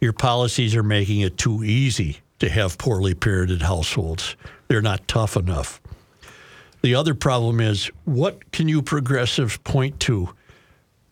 Your 0.00 0.14
policies 0.14 0.74
are 0.74 0.82
making 0.82 1.20
it 1.20 1.36
too 1.36 1.62
easy 1.62 2.18
to 2.38 2.48
have 2.48 2.78
poorly 2.78 3.14
parented 3.14 3.62
households. 3.62 4.36
They're 4.68 4.80
not 4.80 5.06
tough 5.08 5.36
enough. 5.36 5.80
The 6.82 6.94
other 6.94 7.14
problem 7.14 7.60
is 7.60 7.90
what 8.04 8.52
can 8.52 8.68
you 8.68 8.80
progressives 8.82 9.56
point 9.58 9.98
to 10.00 10.30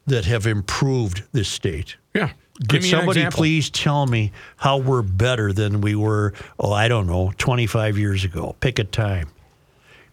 that 0.07 0.25
have 0.25 0.47
improved 0.47 1.25
this 1.33 1.49
state? 1.49 1.97
Yeah. 2.15 2.33
Could 2.59 2.69
Give 2.69 2.83
me 2.83 2.93
an 2.93 2.99
somebody 2.99 3.27
please 3.27 3.69
tell 3.69 4.07
me 4.07 4.33
how 4.57 4.79
we're 4.79 5.03
better 5.03 5.53
than 5.53 5.83
we 5.83 5.95
were, 5.95 6.33
oh, 6.59 6.73
I 6.73 6.89
don't 6.89 7.07
know, 7.07 7.33
25 7.37 7.99
years 7.99 8.25
ago? 8.25 8.57
Pick 8.61 8.79
a 8.79 8.85
time. 8.85 9.29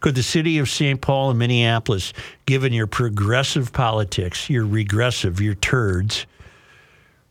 Could 0.02 0.16
the 0.16 0.24
city 0.24 0.58
of 0.58 0.68
St. 0.68 1.00
Paul 1.00 1.30
and 1.30 1.40
Minneapolis, 1.40 2.12
given 2.46 2.74
your 2.74 2.88
progressive 2.88 3.72
politics, 3.72 4.50
your 4.50 4.66
regressive, 4.66 5.40
your 5.40 5.56
turds, 5.56 6.26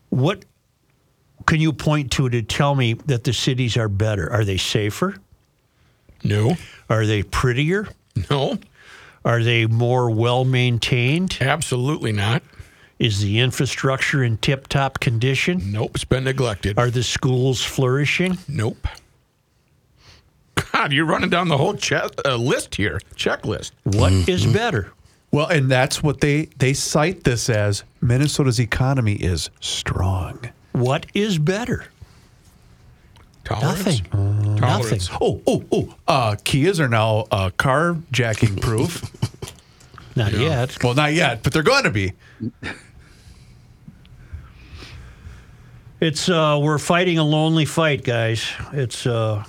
what 0.09 0.45
can 1.45 1.61
you 1.61 1.73
point 1.73 2.11
to 2.13 2.29
to 2.29 2.41
tell 2.41 2.73
me 2.73 2.93
that 3.05 3.23
the 3.23 3.33
cities 3.33 3.77
are 3.77 3.89
better? 3.89 4.31
Are 4.31 4.43
they 4.43 4.57
safer? 4.57 5.15
No. 6.23 6.55
Are 6.89 7.05
they 7.05 7.21
prettier? 7.21 7.87
No. 8.31 8.57
Are 9.25 9.43
they 9.43 9.67
more 9.67 10.09
well 10.09 10.43
maintained? 10.43 11.37
Absolutely 11.41 12.11
not. 12.11 12.41
Is 12.99 13.21
the 13.21 13.39
infrastructure 13.39 14.23
in 14.23 14.37
tip 14.37 14.67
top 14.67 14.99
condition? 14.99 15.71
Nope. 15.71 15.91
It's 15.95 16.03
been 16.05 16.23
neglected. 16.23 16.77
Are 16.77 16.89
the 16.89 17.03
schools 17.03 17.63
flourishing? 17.63 18.37
Nope. 18.47 18.87
God, 20.71 20.93
you're 20.93 21.05
running 21.05 21.29
down 21.29 21.47
the 21.49 21.57
whole 21.57 21.73
che- 21.73 22.09
uh, 22.25 22.35
list 22.35 22.75
here, 22.75 22.99
checklist. 23.15 23.71
What 23.83 24.11
is 24.29 24.45
better? 24.45 24.91
Well, 25.31 25.47
and 25.47 25.69
that's 25.69 26.03
what 26.03 26.21
they 26.21 26.45
they 26.59 26.73
cite 26.73 27.23
this 27.23 27.49
as 27.49 27.83
Minnesota's 28.01 28.59
economy 28.59 29.13
is 29.15 29.49
strong. 29.59 30.39
What 30.73 31.07
is 31.15 31.39
better? 31.39 31.85
Tolerance. 33.43 34.01
Nothing. 34.11 34.57
Tolerance. 34.57 35.09
Nothing. 35.09 35.17
Oh, 35.21 35.41
oh, 35.47 35.63
oh. 35.71 35.95
Uh, 36.07 36.35
Kias 36.43 36.79
are 36.79 36.87
now 36.87 37.25
uh, 37.31 37.49
carjacking 37.57 38.61
proof. 38.61 39.01
Not 40.15 40.33
yet. 40.33 40.83
well, 40.83 40.93
not 40.93 41.13
yet, 41.13 41.41
but 41.43 41.53
they're 41.53 41.63
going 41.63 41.85
to 41.85 41.91
be. 41.91 42.13
It's 45.99 46.27
uh, 46.27 46.59
we're 46.61 46.79
fighting 46.79 47.17
a 47.17 47.23
lonely 47.23 47.65
fight, 47.65 48.03
guys. 48.03 48.45
It's 48.73 49.07
uh, 49.07 49.43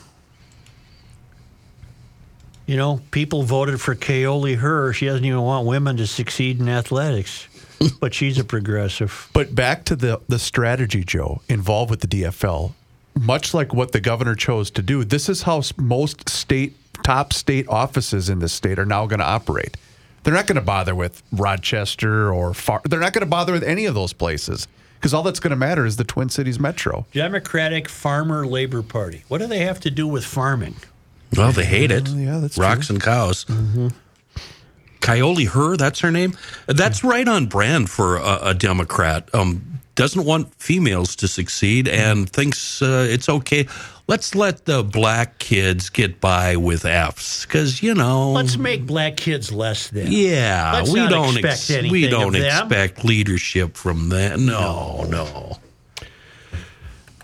you 2.66 2.76
know, 2.76 3.00
people 3.10 3.42
voted 3.42 3.80
for 3.80 3.94
Kaohly 3.94 4.56
Her. 4.56 4.92
She 4.92 5.06
doesn't 5.06 5.24
even 5.24 5.42
want 5.42 5.66
women 5.66 5.96
to 5.98 6.06
succeed 6.06 6.60
in 6.60 6.68
athletics, 6.68 7.48
but 8.00 8.14
she's 8.14 8.38
a 8.38 8.44
progressive. 8.44 9.28
But 9.32 9.54
back 9.54 9.84
to 9.86 9.96
the 9.96 10.20
the 10.28 10.38
strategy, 10.38 11.04
Joe, 11.04 11.42
involved 11.48 11.90
with 11.90 12.00
the 12.00 12.08
DFL. 12.08 12.72
Much 13.20 13.54
like 13.54 13.72
what 13.72 13.92
the 13.92 14.00
governor 14.00 14.34
chose 14.34 14.70
to 14.72 14.82
do, 14.82 15.04
this 15.04 15.28
is 15.28 15.42
how 15.42 15.62
most 15.76 16.28
state 16.28 16.76
top 17.04 17.32
state 17.32 17.68
offices 17.68 18.28
in 18.28 18.38
this 18.38 18.52
state 18.52 18.78
are 18.78 18.86
now 18.86 19.06
going 19.06 19.20
to 19.20 19.26
operate. 19.26 19.76
They're 20.24 20.34
not 20.34 20.46
going 20.46 20.56
to 20.56 20.62
bother 20.62 20.94
with 20.94 21.22
Rochester 21.32 22.32
or 22.32 22.54
Far. 22.54 22.80
They're 22.88 23.00
not 23.00 23.12
going 23.12 23.20
to 23.24 23.30
bother 23.30 23.52
with 23.52 23.62
any 23.62 23.84
of 23.86 23.94
those 23.94 24.12
places 24.12 24.66
because 24.96 25.12
all 25.14 25.22
that's 25.22 25.38
going 25.40 25.50
to 25.50 25.56
matter 25.56 25.84
is 25.84 25.96
the 25.96 26.04
Twin 26.04 26.30
Cities 26.30 26.58
Metro. 26.58 27.06
Democratic 27.12 27.88
Farmer 27.88 28.46
Labor 28.46 28.82
Party. 28.82 29.22
What 29.28 29.38
do 29.38 29.46
they 29.46 29.60
have 29.60 29.78
to 29.80 29.90
do 29.90 30.06
with 30.08 30.24
farming? 30.24 30.76
Well, 31.36 31.52
they 31.52 31.64
hate 31.64 31.90
it. 31.90 32.08
yeah, 32.08 32.38
that's 32.38 32.56
Rocks 32.56 32.90
and 32.90 33.02
cows. 33.02 33.44
Coyote 35.00 35.44
Her, 35.44 35.76
that's 35.76 36.00
her 36.00 36.10
name. 36.10 36.36
That's 36.66 37.04
right 37.04 37.28
on 37.28 37.46
brand 37.46 37.90
for 37.90 38.16
a, 38.16 38.38
a 38.42 38.54
Democrat. 38.54 39.28
Um, 39.34 39.80
doesn't 39.94 40.24
want 40.24 40.54
females 40.56 41.14
to 41.16 41.28
succeed 41.28 41.86
and 41.88 42.28
thinks 42.28 42.82
uh, 42.82 43.06
it's 43.08 43.28
okay. 43.28 43.66
Let's 44.06 44.34
let 44.34 44.64
the 44.66 44.82
black 44.82 45.38
kids 45.38 45.88
get 45.88 46.20
by 46.20 46.56
with 46.56 46.84
Fs 46.84 47.46
because 47.46 47.82
you 47.82 47.94
know. 47.94 48.32
Let's 48.32 48.56
make 48.58 48.84
black 48.86 49.16
kids 49.16 49.50
less 49.52 49.88
than. 49.88 50.10
yeah, 50.12 50.72
Let's 50.74 50.92
we 50.92 51.00
not 51.00 51.10
don't 51.10 51.36
expect 51.38 51.70
anything 51.70 51.80
from 51.80 51.82
them. 51.86 51.92
we 51.92 52.08
don't 52.08 52.34
expect 52.36 53.04
leadership 53.04 53.76
from 53.76 54.08
that. 54.10 54.38
No, 54.38 55.04
no. 55.08 55.58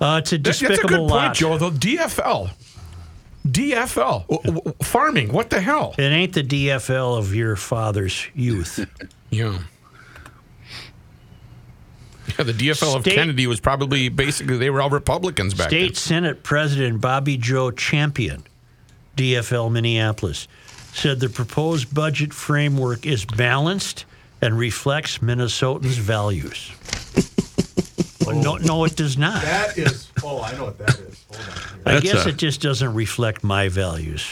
Uh, 0.01 0.21
it's 0.23 0.33
a 0.33 0.39
That- 0.39 0.45
That's 0.45 0.63
a 0.63 0.69
despicable 0.69 1.09
good 1.09 1.13
point. 1.13 1.35
Joe. 1.35 1.59
The 1.59 1.71
DFL. 1.71 2.51
DFL. 3.47 4.27
W- 4.29 4.61
w- 4.61 4.75
farming. 4.83 5.33
What 5.33 5.51
the 5.51 5.61
hell? 5.61 5.95
It 5.99 6.03
ain't 6.03 6.33
the 6.35 6.43
DFL 6.43 7.19
of 7.19 7.35
your 7.35 7.57
father's 7.57 8.27
youth. 8.35 8.87
Yeah. 9.33 9.59
Yeah, 12.39 12.45
the 12.45 12.53
DFL 12.53 12.97
of 12.97 13.05
Kennedy 13.05 13.47
was 13.47 13.61
probably 13.61 14.09
basically 14.09 14.57
they 14.59 14.71
were 14.71 14.81
all 14.81 14.91
Republicans 14.91 15.55
back 15.55 15.71
then. 15.71 15.81
State 15.81 15.97
Senate 15.97 16.43
President 16.43 17.01
Bobby 17.01 17.37
Joe 17.37 17.71
Champion, 17.71 18.45
DFL 19.17 19.71
Minneapolis, 19.73 20.49
said 20.93 21.21
the 21.21 21.29
proposed 21.29 21.95
budget 21.95 22.33
framework 22.33 23.07
is 23.07 23.25
balanced 23.25 24.05
and 24.43 24.59
reflects 24.59 25.19
Minnesotans' 25.19 25.99
values. 25.99 26.71
Well, 28.27 28.37
no, 28.37 28.57
no, 28.59 28.85
it 28.85 28.95
does 28.97 29.17
not. 29.17 29.43
That 29.43 29.79
is. 29.79 30.13
Oh, 30.23 30.43
I 30.43 30.53
know 30.53 30.67
what 30.67 30.79
that 30.79 30.91
is. 31.01 31.25
Hold 31.33 31.41
on. 31.49 31.81
I 31.87 31.93
That's 31.95 32.05
guess 32.05 32.27
a- 32.27 32.29
it 32.29 32.37
just 32.37 32.61
doesn't 32.61 32.93
reflect 32.95 33.43
my 33.43 33.69
values. 33.69 34.25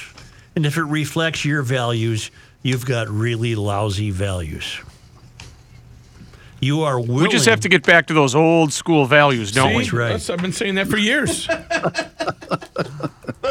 And 0.54 0.66
if 0.66 0.76
it 0.76 0.82
reflects 0.84 1.44
your 1.44 1.62
values, 1.62 2.30
you've 2.62 2.84
got 2.84 3.08
really 3.08 3.54
lousy 3.54 4.10
values. 4.10 4.78
You 6.60 6.82
are 6.82 6.98
willing. 6.98 7.22
We 7.22 7.28
just 7.28 7.46
have 7.46 7.60
to 7.60 7.68
get 7.68 7.84
back 7.86 8.06
to 8.08 8.14
those 8.14 8.34
old 8.34 8.72
school 8.72 9.04
values, 9.06 9.52
don't 9.52 9.68
then. 9.68 9.76
we? 9.76 9.84
See? 9.84 9.96
right. 9.96 10.06
That's- 10.08 10.30
I've 10.30 10.42
been 10.42 10.52
saying 10.52 10.74
that 10.76 10.88
for 10.88 10.96
years. 10.96 11.46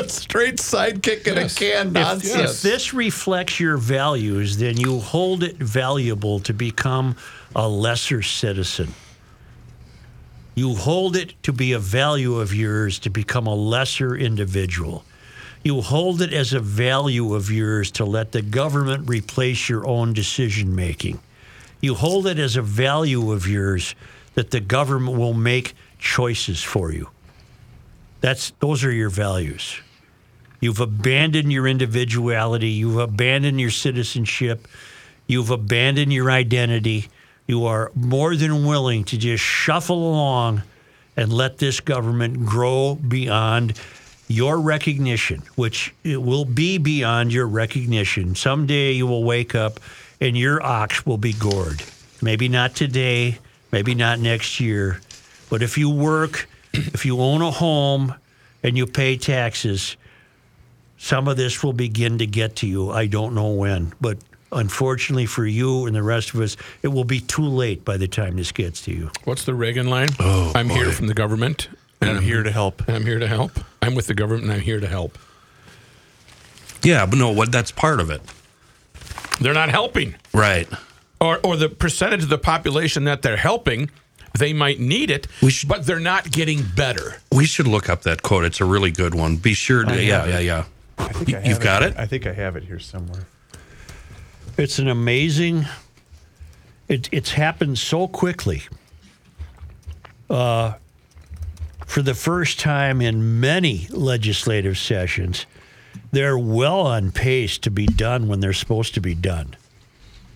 Straight 0.08 0.58
sidekick 0.58 1.28
and 1.28 1.36
Yes. 1.38 1.56
a 1.56 1.60
can 1.60 1.88
If- 1.88 1.94
nonsense. 1.94 2.36
yes. 2.36 2.56
If 2.56 2.62
this 2.72 2.94
reflects 2.94 3.60
your 3.60 3.78
values, 3.78 4.58
then 4.58 4.78
you 4.78 5.00
hold 5.00 5.44
it 5.44 5.58
valuable 5.58 6.40
to 6.42 6.54
become 6.54 7.16
a 7.56 7.68
lesser 7.68 8.22
citizen. 8.22 8.94
You 10.56 10.76
hold 10.76 11.16
it 11.16 11.34
to 11.44 11.54
be 11.54 11.72
a 11.74 11.80
value 11.80 12.40
of 12.40 12.54
yours 12.54 13.00
to 13.00 13.10
become 13.10 13.48
a 13.48 13.56
lesser 13.56 14.16
individual. 14.16 15.04
You 15.64 15.82
hold 15.82 16.22
it 16.22 16.34
as 16.34 16.54
a 16.54 16.60
value 16.60 17.34
of 17.34 17.52
yours 17.52 17.92
to 17.92 18.06
let 18.06 18.32
the 18.32 18.42
government 18.42 19.10
replace 19.10 19.70
your 19.70 19.86
own 19.88 20.14
decision 20.14 20.76
making. 20.76 21.20
You 21.82 21.96
hold 21.96 22.28
it 22.28 22.40
as 22.40 22.56
a 22.56 22.62
value 22.62 23.32
of 23.32 23.48
yours 23.48 23.96
that 24.34 24.52
the 24.52 24.60
government 24.60 25.18
will 25.18 25.34
make 25.34 25.74
choices 26.00 26.62
for 26.64 26.92
you. 26.92 27.10
That's 28.22 28.52
those 28.60 28.84
are 28.84 28.92
your 28.92 29.10
values. 29.10 29.80
You've 30.60 30.80
abandoned 30.80 31.52
your 31.52 31.68
individuality. 31.68 32.70
You've 32.70 32.98
abandoned 32.98 33.60
your 33.60 33.70
citizenship. 33.70 34.68
You've 35.28 35.52
abandoned 35.52 36.12
your 36.12 36.32
identity. 36.32 37.10
You 37.46 37.66
are 37.66 37.92
more 37.96 38.36
than 38.36 38.66
willing 38.66 39.04
to 39.06 39.18
just 39.18 39.44
shuffle 39.44 40.10
along 40.10 40.64
and 41.16 41.32
let 41.32 41.60
this 41.60 41.80
government 41.80 42.46
grow 42.46 42.96
beyond 42.96 43.80
your 44.28 44.60
recognition, 44.60 45.44
which 45.56 45.94
it 46.04 46.22
will 46.22 46.46
be 46.46 46.78
beyond 46.78 47.32
your 47.32 47.48
recognition. 47.48 48.36
Someday 48.36 48.92
you 48.92 49.08
will 49.08 49.24
wake 49.24 49.56
up 49.56 49.80
and 50.20 50.38
your 50.38 50.62
ox 50.64 51.06
will 51.06 51.18
be 51.18 51.34
gored. 51.34 51.84
Maybe 52.22 52.50
not 52.50 52.76
today, 52.76 53.38
maybe 53.72 53.96
not 53.96 54.20
next 54.20 54.60
year, 54.60 55.02
but 55.50 55.62
if 55.62 55.78
you 55.78 55.90
work, 55.90 56.50
if 56.74 57.06
you 57.06 57.20
own 57.22 57.42
a 57.42 57.52
home 57.52 58.14
and 58.64 58.78
you 58.78 58.86
pay 58.88 59.18
taxes, 59.18 59.98
some 60.98 61.28
of 61.28 61.38
this 61.38 61.64
will 61.64 61.74
begin 61.74 62.18
to 62.18 62.26
get 62.26 62.56
to 62.58 62.68
you. 62.68 62.90
I 62.92 63.06
don't 63.06 63.36
know 63.36 63.52
when, 63.52 63.94
but 64.02 64.18
unfortunately 64.52 65.26
for 65.26 65.46
you 65.46 65.86
and 65.86 65.96
the 65.96 66.02
rest 66.02 66.34
of 66.34 66.42
us, 66.42 66.58
it 66.82 66.88
will 66.88 67.04
be 67.04 67.20
too 67.20 67.46
late 67.46 67.86
by 67.86 67.98
the 67.98 68.08
time 68.08 68.36
this 68.36 68.52
gets 68.52 68.82
to 68.84 68.92
you. 68.92 69.12
What's 69.26 69.46
the 69.46 69.54
Reagan 69.54 69.90
line? 69.90 70.10
Oh, 70.20 70.52
I'm 70.56 70.70
here 70.70 70.92
from 70.92 71.08
the 71.08 71.14
government, 71.14 71.70
And 72.02 72.10
I'm 72.10 72.24
here 72.24 72.44
to 72.44 72.52
help. 72.52 72.88
I'm 72.90 73.06
here 73.06 73.20
to 73.20 73.28
help. 73.28 73.52
I'm 73.82 73.96
with 73.96 74.08
the 74.08 74.14
government, 74.14 74.44
and 74.46 74.54
I'm 74.54 74.62
here 74.62 74.80
to 74.80 74.88
help. 74.88 75.18
Yeah, 76.84 77.06
but 77.06 77.18
no, 77.18 77.32
what 77.32 77.52
that's 77.52 77.72
part 77.72 78.00
of 78.00 78.10
it. 78.10 78.22
They're 79.40 79.54
not 79.54 79.70
helping, 79.70 80.16
Right. 80.34 80.68
or 81.22 81.40
or 81.44 81.56
the 81.58 81.70
percentage 81.70 82.24
of 82.24 82.30
the 82.30 82.38
population 82.38 83.04
that 83.06 83.22
they're 83.22 83.38
helping, 83.38 83.90
they 84.38 84.54
might 84.54 84.80
need 84.80 85.10
it, 85.12 85.28
We 85.42 85.52
should- 85.52 85.70
but 85.70 85.86
they're 85.86 86.00
not 86.00 86.32
getting 86.32 86.64
better. 86.64 87.18
We 87.32 87.46
should 87.46 87.68
look 87.68 87.90
up 87.90 88.04
that 88.04 88.22
quote. 88.24 88.46
It's 88.46 88.60
a 88.62 88.66
really 88.66 88.92
good 88.92 89.14
one. 89.16 89.38
Be 89.38 89.54
sure 89.54 89.84
to. 89.84 90.04
Yeah, 90.04 90.26
yeah, 90.26 90.40
yeah. 90.40 90.64
I 90.98 91.08
think 91.10 91.30
You- 91.30 91.38
I 91.38 91.40
you've 91.42 91.54
have 91.54 91.62
got 91.62 91.84
it? 91.84 91.94
I 91.98 92.06
think 92.08 92.26
I 92.26 92.34
have 92.34 92.56
it 92.56 92.64
here 92.64 92.80
somewhere. 92.80 93.28
It's 94.58 94.80
an 94.80 94.88
amazing. 94.88 95.68
It, 96.88 97.10
it's 97.12 97.32
happened 97.32 97.78
so 97.78 98.08
quickly. 98.08 98.64
Uh, 100.30 100.74
for 101.86 102.02
the 102.02 102.14
first 102.14 102.60
time 102.60 103.02
in 103.02 103.40
many 103.40 103.88
legislative 103.92 104.78
sessions, 104.78 105.46
they're 106.12 106.38
well 106.38 106.82
on 106.82 107.12
pace 107.12 107.58
to 107.60 107.72
be 107.72 107.86
done 107.86 108.28
when 108.28 108.40
they're 108.40 108.54
supposed 108.54 108.94
to 108.96 109.02
be 109.02 109.16
done. 109.16 109.56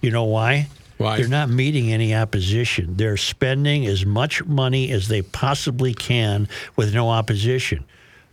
You 0.01 0.11
know 0.11 0.24
why? 0.24 0.67
Why? 0.97 1.17
They're 1.17 1.28
not 1.28 1.49
meeting 1.49 1.91
any 1.91 2.13
opposition. 2.13 2.97
They're 2.97 3.17
spending 3.17 3.86
as 3.86 4.05
much 4.05 4.45
money 4.45 4.91
as 4.91 5.07
they 5.07 5.22
possibly 5.22 5.93
can 5.93 6.47
with 6.76 6.93
no 6.93 7.09
opposition. 7.09 7.86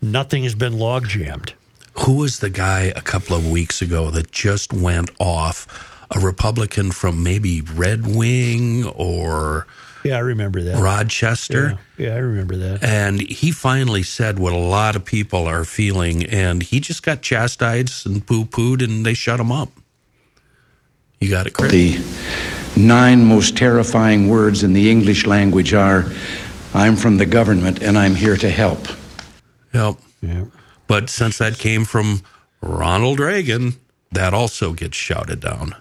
Nothing 0.02 0.44
has 0.44 0.54
been 0.54 0.78
log 0.78 1.08
jammed. 1.08 1.54
Who 2.00 2.16
was 2.16 2.38
the 2.38 2.50
guy 2.50 2.92
a 2.94 3.00
couple 3.00 3.36
of 3.36 3.50
weeks 3.50 3.82
ago 3.82 4.10
that 4.10 4.30
just 4.30 4.72
went 4.72 5.10
off? 5.18 5.94
A 6.10 6.20
Republican 6.20 6.90
from 6.90 7.22
maybe 7.22 7.60
Red 7.60 8.06
Wing 8.06 8.86
or 8.86 9.66
Yeah, 10.04 10.16
I 10.16 10.20
remember 10.20 10.62
that. 10.62 10.82
Rochester. 10.82 11.78
Yeah, 11.96 12.08
yeah, 12.08 12.14
I 12.14 12.18
remember 12.18 12.56
that. 12.56 12.84
And 12.84 13.20
he 13.20 13.50
finally 13.50 14.02
said 14.02 14.38
what 14.38 14.52
a 14.52 14.58
lot 14.58 14.96
of 14.96 15.04
people 15.04 15.46
are 15.46 15.64
feeling, 15.64 16.24
and 16.24 16.62
he 16.62 16.80
just 16.80 17.02
got 17.02 17.22
chastised 17.22 18.06
and 18.06 18.24
poo 18.26 18.44
pooed, 18.44 18.82
and 18.82 19.04
they 19.04 19.14
shut 19.14 19.40
him 19.40 19.50
up. 19.50 19.70
You 21.20 21.30
got 21.30 21.46
it, 21.46 21.54
Chris? 21.54 21.72
The 21.72 21.98
nine 22.76 23.24
most 23.24 23.56
terrifying 23.56 24.28
words 24.28 24.62
in 24.62 24.72
the 24.72 24.90
English 24.90 25.26
language 25.26 25.74
are 25.74 26.04
I'm 26.74 26.96
from 26.96 27.16
the 27.16 27.26
government 27.26 27.82
and 27.82 27.98
I'm 27.98 28.14
here 28.14 28.36
to 28.36 28.50
help. 28.50 28.86
Help. 29.72 30.00
Yeah. 30.22 30.44
But 30.86 31.10
since 31.10 31.38
that 31.38 31.58
came 31.58 31.84
from 31.84 32.22
Ronald 32.60 33.20
Reagan, 33.20 33.74
that 34.12 34.32
also 34.32 34.72
gets 34.72 34.96
shouted 34.96 35.40
down. 35.40 35.74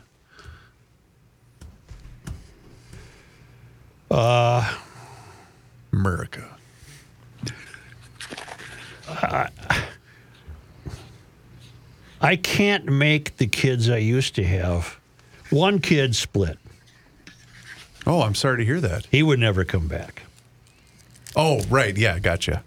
America. 4.10 4.74
I 12.20 12.36
can't 12.36 12.86
make 12.86 13.38
the 13.38 13.48
kids 13.48 13.90
I 13.90 13.98
used 13.98 14.36
to 14.36 14.44
have. 14.44 14.98
One 15.50 15.80
kid 15.80 16.16
split. 16.16 16.58
Oh, 18.06 18.22
I'm 18.22 18.36
sorry 18.36 18.58
to 18.58 18.66
hear 18.66 18.82
that. 18.82 19.06
He 19.12 19.22
would 19.22 19.40
never 19.40 19.64
come 19.64 19.88
back. 19.88 20.24
Oh, 21.36 21.62
right. 21.70 21.96
Yeah, 21.96 22.20
gotcha. 22.20 22.64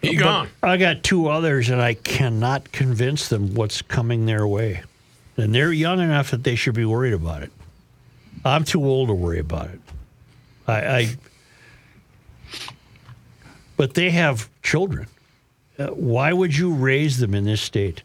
He 0.00 0.16
gone. 0.16 0.48
I 0.62 0.76
got 0.76 1.02
two 1.02 1.28
others, 1.28 1.68
and 1.68 1.82
I 1.82 1.94
cannot 1.94 2.72
convince 2.72 3.28
them 3.28 3.54
what's 3.54 3.82
coming 3.82 4.26
their 4.26 4.46
way. 4.46 4.82
And 5.36 5.54
they're 5.54 5.72
young 5.72 6.00
enough 6.00 6.30
that 6.30 6.44
they 6.44 6.54
should 6.54 6.74
be 6.74 6.84
worried 6.84 7.12
about 7.12 7.42
it. 7.42 7.52
I'm 8.44 8.64
too 8.64 8.84
old 8.84 9.08
to 9.08 9.14
worry 9.14 9.40
about 9.40 9.70
it. 9.70 9.80
I, 10.66 10.98
I 10.98 11.16
but 13.76 13.94
they 13.94 14.10
have 14.10 14.48
children. 14.62 15.06
Uh, 15.78 15.88
why 15.88 16.32
would 16.32 16.56
you 16.56 16.72
raise 16.72 17.18
them 17.18 17.34
in 17.34 17.44
this 17.44 17.60
state? 17.60 18.02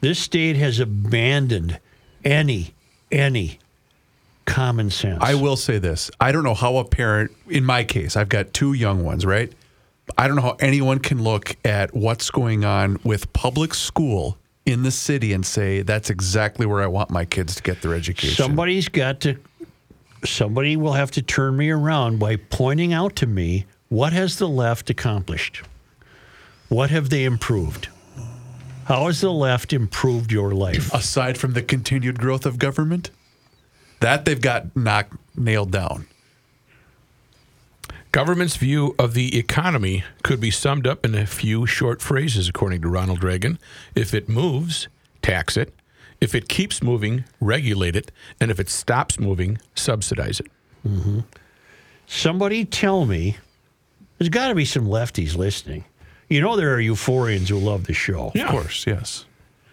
This 0.00 0.18
state 0.18 0.56
has 0.56 0.78
abandoned 0.78 1.78
any 2.24 2.74
any 3.10 3.58
common 4.46 4.90
sense. 4.90 5.18
I 5.20 5.34
will 5.34 5.56
say 5.56 5.78
this. 5.78 6.10
I 6.20 6.32
don't 6.32 6.44
know 6.44 6.54
how 6.54 6.76
a 6.76 6.84
parent, 6.84 7.32
in 7.48 7.64
my 7.64 7.84
case, 7.84 8.16
I've 8.16 8.28
got 8.28 8.52
two 8.52 8.72
young 8.72 9.04
ones, 9.04 9.26
right? 9.26 9.52
I 10.16 10.26
don't 10.26 10.36
know 10.36 10.42
how 10.42 10.56
anyone 10.60 10.98
can 10.98 11.22
look 11.22 11.56
at 11.64 11.94
what's 11.94 12.30
going 12.30 12.64
on 12.64 12.98
with 13.04 13.32
public 13.32 13.74
school 13.74 14.38
in 14.66 14.82
the 14.82 14.90
city 14.90 15.32
and 15.32 15.44
say 15.44 15.82
that's 15.82 16.10
exactly 16.10 16.66
where 16.66 16.82
I 16.82 16.86
want 16.86 17.10
my 17.10 17.24
kids 17.24 17.54
to 17.56 17.62
get 17.62 17.82
their 17.82 17.94
education. 17.94 18.36
Somebody's 18.36 18.88
got 18.88 19.20
to. 19.20 19.36
Somebody 20.24 20.76
will 20.76 20.92
have 20.92 21.10
to 21.12 21.22
turn 21.22 21.56
me 21.56 21.70
around 21.70 22.18
by 22.18 22.36
pointing 22.36 22.92
out 22.92 23.16
to 23.16 23.26
me 23.26 23.64
what 23.88 24.12
has 24.12 24.36
the 24.36 24.48
left 24.48 24.90
accomplished. 24.90 25.62
What 26.68 26.90
have 26.90 27.10
they 27.10 27.24
improved? 27.24 27.88
How 28.84 29.06
has 29.06 29.20
the 29.20 29.32
left 29.32 29.72
improved 29.72 30.30
your 30.30 30.52
life? 30.52 30.92
aside 30.92 31.38
from 31.38 31.52
the 31.54 31.62
continued 31.62 32.18
growth 32.18 32.44
of 32.44 32.58
government, 32.58 33.10
that 34.00 34.24
they've 34.24 34.40
got 34.40 34.76
knocked 34.76 35.14
nailed 35.36 35.70
down. 35.70 36.06
Government's 38.12 38.56
view 38.56 38.94
of 38.98 39.14
the 39.14 39.38
economy 39.38 40.02
could 40.24 40.40
be 40.40 40.50
summed 40.50 40.86
up 40.86 41.04
in 41.04 41.14
a 41.14 41.26
few 41.26 41.64
short 41.64 42.02
phrases, 42.02 42.48
according 42.48 42.82
to 42.82 42.88
Ronald 42.88 43.22
Reagan. 43.22 43.58
If 43.94 44.12
it 44.14 44.28
moves, 44.28 44.88
tax 45.22 45.56
it. 45.56 45.72
If 46.20 46.34
it 46.34 46.48
keeps 46.48 46.82
moving, 46.82 47.24
regulate 47.40 47.94
it. 47.94 48.10
And 48.40 48.50
if 48.50 48.58
it 48.58 48.68
stops 48.68 49.18
moving, 49.20 49.58
subsidize 49.76 50.40
it. 50.40 50.48
Mm-hmm. 50.86 51.20
Somebody 52.06 52.64
tell 52.64 53.06
me. 53.06 53.36
There's 54.18 54.28
got 54.28 54.48
to 54.48 54.54
be 54.54 54.64
some 54.64 54.86
lefties 54.86 55.36
listening. 55.36 55.84
You 56.28 56.40
know 56.40 56.56
there 56.56 56.74
are 56.74 56.78
euphorians 56.78 57.48
who 57.48 57.58
love 57.58 57.86
the 57.86 57.94
show. 57.94 58.32
Of 58.34 58.46
course, 58.48 58.86
yes. 58.86 59.24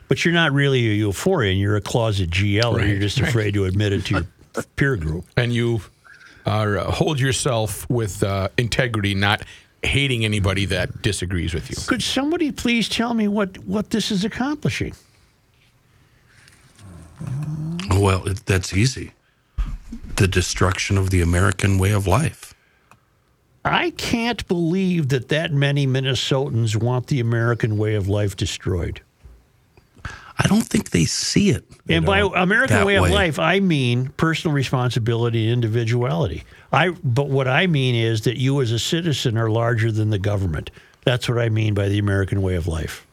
But 0.07 0.23
you're 0.23 0.33
not 0.33 0.53
really 0.53 0.87
a 1.01 1.05
euphorian. 1.05 1.59
You're 1.59 1.75
a 1.75 1.81
closet 1.81 2.29
GL, 2.29 2.63
or 2.63 2.79
you're 2.79 2.91
Right, 2.93 3.01
just 3.01 3.19
right. 3.19 3.29
afraid 3.29 3.55
to 3.55 3.65
admit 3.65 3.93
it 3.93 4.05
to 4.05 4.13
your 4.13 4.63
peer 4.77 4.95
group. 4.95 5.25
And 5.35 5.51
you 5.53 5.81
are, 6.47 6.77
uh, 6.77 6.91
hold 6.91 7.19
yourself 7.19 7.87
with 7.89 8.23
uh, 8.23 8.49
integrity, 8.57 9.13
not 9.13 9.43
hating 9.83 10.25
anybody 10.25 10.65
that 10.65 11.01
disagrees 11.01 11.53
with 11.53 11.69
you. 11.69 11.75
Could 11.87 12.01
somebody 12.01 12.51
please 12.51 12.89
tell 12.89 13.13
me 13.13 13.27
what, 13.27 13.57
what 13.59 13.89
this 13.91 14.11
is 14.11 14.23
accomplishing? 14.25 14.93
Well, 17.91 18.27
it, 18.27 18.45
that's 18.45 18.73
easy. 18.73 19.11
The 20.15 20.27
destruction 20.27 20.97
of 20.97 21.09
the 21.09 21.21
American 21.21 21.77
way 21.77 21.91
of 21.91 22.07
life. 22.07 22.53
I 23.65 23.91
can't 23.91 24.47
believe 24.47 25.09
that 25.09 25.27
that 25.29 25.51
many 25.51 25.85
Minnesotans 25.85 26.75
want 26.75 27.07
the 27.07 27.19
American 27.19 27.77
way 27.77 27.95
of 27.95 28.07
life 28.07 28.35
destroyed. 28.35 29.01
I 30.39 30.47
don't 30.47 30.63
think 30.63 30.91
they 30.91 31.05
see 31.05 31.49
it. 31.49 31.65
You 31.89 31.95
And 31.97 32.05
by 32.05 32.19
American 32.19 32.77
that 32.77 32.85
way, 32.85 32.95
of 32.95 33.09
life, 33.09 33.39
I 33.39 33.59
mean 33.59 34.09
personal 34.17 34.53
responsibility 34.53 35.45
and 35.45 35.53
individuality. 35.53 36.43
I 36.71 36.89
but 37.03 37.29
what 37.29 37.47
I 37.47 37.67
mean 37.67 37.95
is 37.95 38.21
that 38.21 38.37
you 38.37 38.61
as 38.61 38.71
a 38.71 38.79
citizen 38.79 39.37
are 39.37 39.49
larger 39.49 39.91
than 39.91 40.09
the 40.09 40.19
government. 40.19 40.71
That's 41.03 41.29
what 41.29 41.39
I 41.39 41.49
mean 41.49 41.73
by 41.73 41.87
the 41.87 41.99
American 41.99 42.41
way 42.41 42.55
of 42.55 42.67
life. 42.67 43.05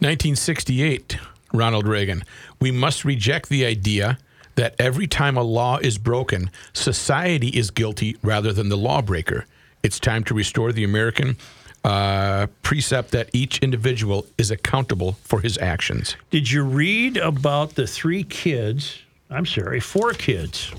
1968, 0.00 1.18
Ronald 1.52 1.86
Reagan. 1.86 2.24
We 2.60 2.70
must 2.70 3.04
reject 3.04 3.48
the 3.48 3.66
idea 3.66 4.18
that 4.54 4.74
every 4.78 5.06
time 5.06 5.36
a 5.36 5.42
law 5.42 5.78
is 5.78 5.98
broken, 5.98 6.50
society 6.72 7.48
is 7.48 7.70
guilty 7.70 8.16
rather 8.22 8.52
than 8.52 8.68
the 8.68 8.76
lawbreaker. 8.76 9.46
It's 9.82 9.98
time 9.98 10.24
to 10.24 10.34
restore 10.34 10.72
the 10.72 10.84
American 10.84 11.36
uh, 11.84 12.46
precept 12.62 13.10
that 13.12 13.30
each 13.32 13.58
individual 13.58 14.26
is 14.36 14.50
accountable 14.50 15.12
for 15.24 15.40
his 15.40 15.56
actions. 15.58 16.16
Did 16.30 16.50
you 16.50 16.62
read 16.62 17.16
about 17.16 17.74
the 17.74 17.86
three 17.86 18.24
kids? 18.24 18.98
I'm 19.30 19.46
sorry, 19.46 19.80
four 19.80 20.12
kids 20.12 20.72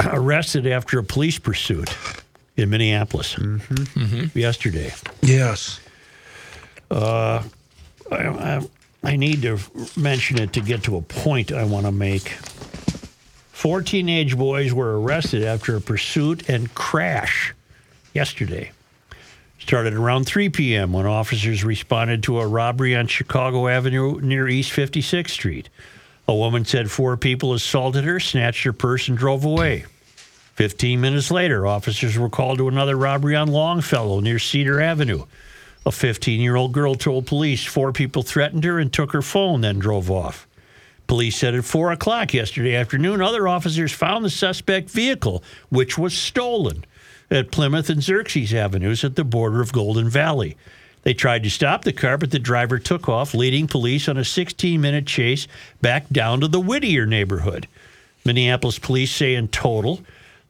arrested 0.00 0.66
after 0.66 0.98
a 0.98 1.04
police 1.04 1.38
pursuit 1.38 1.96
in 2.56 2.70
Minneapolis 2.70 3.34
mm-hmm. 3.34 3.74
Mm-hmm. 3.74 4.38
yesterday. 4.38 4.92
Yes. 5.22 5.80
Uh, 6.90 7.42
I, 8.10 8.16
I, 8.16 8.68
I 9.02 9.16
need 9.16 9.42
to 9.42 9.58
mention 9.96 10.40
it 10.40 10.52
to 10.54 10.60
get 10.60 10.84
to 10.84 10.96
a 10.96 11.02
point 11.02 11.52
I 11.52 11.64
want 11.64 11.86
to 11.86 11.92
make. 11.92 12.28
Four 13.52 13.82
teenage 13.82 14.36
boys 14.36 14.72
were 14.72 15.00
arrested 15.00 15.44
after 15.44 15.76
a 15.76 15.80
pursuit 15.80 16.48
and 16.48 16.72
crash 16.74 17.54
yesterday. 18.14 18.70
Started 19.68 19.92
around 19.92 20.24
3 20.24 20.48
p.m. 20.48 20.94
when 20.94 21.04
officers 21.04 21.62
responded 21.62 22.22
to 22.22 22.40
a 22.40 22.46
robbery 22.46 22.96
on 22.96 23.06
Chicago 23.06 23.68
Avenue 23.68 24.18
near 24.18 24.48
East 24.48 24.72
56th 24.72 25.28
Street. 25.28 25.68
A 26.26 26.34
woman 26.34 26.64
said 26.64 26.90
four 26.90 27.18
people 27.18 27.52
assaulted 27.52 28.04
her, 28.04 28.18
snatched 28.18 28.64
her 28.64 28.72
purse, 28.72 29.08
and 29.08 29.18
drove 29.18 29.44
away. 29.44 29.84
15 30.54 31.02
minutes 31.02 31.30
later, 31.30 31.66
officers 31.66 32.16
were 32.16 32.30
called 32.30 32.56
to 32.56 32.68
another 32.68 32.96
robbery 32.96 33.36
on 33.36 33.48
Longfellow 33.48 34.20
near 34.20 34.38
Cedar 34.38 34.80
Avenue. 34.80 35.26
A 35.84 35.92
15 35.92 36.40
year 36.40 36.56
old 36.56 36.72
girl 36.72 36.94
told 36.94 37.26
police 37.26 37.66
four 37.66 37.92
people 37.92 38.22
threatened 38.22 38.64
her 38.64 38.78
and 38.78 38.90
took 38.90 39.12
her 39.12 39.20
phone, 39.20 39.60
then 39.60 39.78
drove 39.78 40.10
off. 40.10 40.48
Police 41.08 41.36
said 41.36 41.54
at 41.54 41.66
4 41.66 41.92
o'clock 41.92 42.32
yesterday 42.32 42.74
afternoon, 42.74 43.20
other 43.20 43.46
officers 43.46 43.92
found 43.92 44.24
the 44.24 44.30
suspect 44.30 44.88
vehicle, 44.88 45.42
which 45.68 45.98
was 45.98 46.16
stolen, 46.16 46.86
at 47.30 47.50
Plymouth 47.50 47.90
and 47.90 48.02
Xerxes 48.02 48.54
Avenues 48.54 49.04
at 49.04 49.16
the 49.16 49.24
border 49.24 49.60
of 49.60 49.72
Golden 49.72 50.08
Valley. 50.08 50.56
They 51.02 51.14
tried 51.14 51.42
to 51.44 51.50
stop 51.50 51.84
the 51.84 51.92
car, 51.92 52.18
but 52.18 52.30
the 52.30 52.38
driver 52.38 52.78
took 52.78 53.08
off, 53.08 53.34
leading 53.34 53.66
police 53.66 54.08
on 54.08 54.16
a 54.16 54.24
16 54.24 54.80
minute 54.80 55.06
chase 55.06 55.46
back 55.80 56.08
down 56.10 56.40
to 56.40 56.48
the 56.48 56.60
Whittier 56.60 57.06
neighborhood. 57.06 57.68
Minneapolis 58.24 58.78
police 58.78 59.10
say 59.10 59.34
in 59.34 59.48
total, 59.48 60.00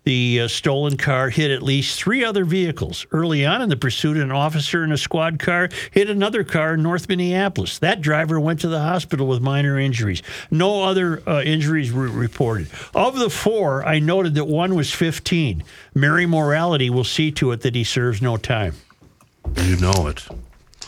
the 0.04 0.40
uh, 0.40 0.48
stolen 0.48 0.96
car 0.96 1.30
hit 1.30 1.50
at 1.50 1.62
least 1.62 1.98
three 1.98 2.24
other 2.24 2.44
vehicles. 2.44 3.06
Early 3.12 3.44
on 3.44 3.62
in 3.62 3.68
the 3.68 3.76
pursuit, 3.76 4.16
an 4.16 4.32
officer 4.32 4.82
in 4.84 4.92
a 4.92 4.96
squad 4.98 5.38
car 5.38 5.68
hit 5.90 6.08
another 6.08 6.44
car 6.44 6.74
in 6.74 6.82
North 6.82 7.08
Minneapolis. 7.08 7.78
That 7.78 8.00
driver 8.00 8.40
went 8.40 8.60
to 8.60 8.68
the 8.68 8.80
hospital 8.80 9.26
with 9.26 9.40
minor 9.40 9.78
injuries. 9.78 10.22
No 10.50 10.84
other 10.84 11.22
uh, 11.28 11.42
injuries 11.42 11.92
were 11.92 12.08
reported. 12.08 12.68
Of 12.94 13.18
the 13.18 13.30
four, 13.30 13.84
I 13.84 13.98
noted 13.98 14.34
that 14.34 14.46
one 14.46 14.74
was 14.74 14.92
15. 14.92 15.62
Mary 15.94 16.26
Morality 16.26 16.90
will 16.90 17.04
see 17.04 17.30
to 17.32 17.52
it 17.52 17.60
that 17.60 17.74
he 17.74 17.84
serves 17.84 18.22
no 18.22 18.36
time. 18.36 18.74
You 19.56 19.76
know 19.76 20.06
it. 20.08 20.26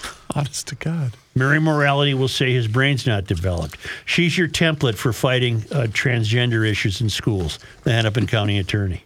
Honest 0.35 0.69
to 0.69 0.75
God. 0.75 1.13
Mary 1.35 1.61
Morality 1.61 2.15
will 2.15 2.29
say 2.29 2.53
his 2.53 2.69
brain's 2.69 3.07
not 3.07 3.25
developed. 3.25 3.77
She's 4.05 4.37
your 4.37 4.49
template 4.49 4.97
for 4.97 5.13
fighting 5.13 5.65
uh, 5.73 5.87
transgender 5.89 6.69
issues 6.69 7.01
in 7.01 7.09
schools, 7.09 7.59
the 7.83 7.93
Hennepin 7.93 8.27
County 8.27 8.59
attorney. 8.59 9.05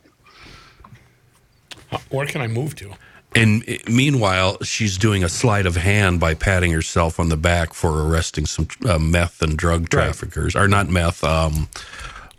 Where 2.10 2.26
can 2.26 2.40
I 2.40 2.46
move 2.46 2.74
to? 2.76 2.92
And 3.34 3.64
uh, 3.68 3.74
meanwhile, 3.88 4.62
she's 4.62 4.96
doing 4.98 5.24
a 5.24 5.28
sleight 5.28 5.66
of 5.66 5.76
hand 5.76 6.20
by 6.20 6.34
patting 6.34 6.72
herself 6.72 7.18
on 7.18 7.28
the 7.28 7.36
back 7.36 7.74
for 7.74 8.06
arresting 8.06 8.46
some 8.46 8.68
uh, 8.86 8.98
meth 8.98 9.42
and 9.42 9.56
drug 9.56 9.88
traffickers, 9.88 10.54
or 10.54 10.68
not 10.68 10.88
meth, 10.88 11.24
um, 11.24 11.68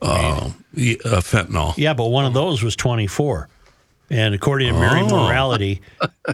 uh, 0.02 0.06
uh, 0.06 0.52
fentanyl. 0.76 1.74
Yeah, 1.78 1.94
but 1.94 2.08
one 2.08 2.26
of 2.26 2.34
those 2.34 2.64
was 2.64 2.76
24. 2.76 3.50
And 4.10 4.36
according 4.36 4.74
to 4.74 4.80
Mary 4.80 5.02
Oh. 5.02 5.26
Morality, 5.26 5.82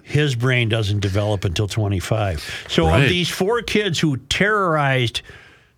his 0.03 0.36
brain 0.36 0.67
doesn't 0.69 0.99
develop 0.99 1.45
until 1.45 1.67
25. 1.67 2.65
So 2.67 2.88
Right. 2.88 3.03
of 3.03 3.09
these 3.09 3.30
four 3.30 3.61
kids 3.61 3.99
who 3.99 4.17
terrorized 4.17 5.22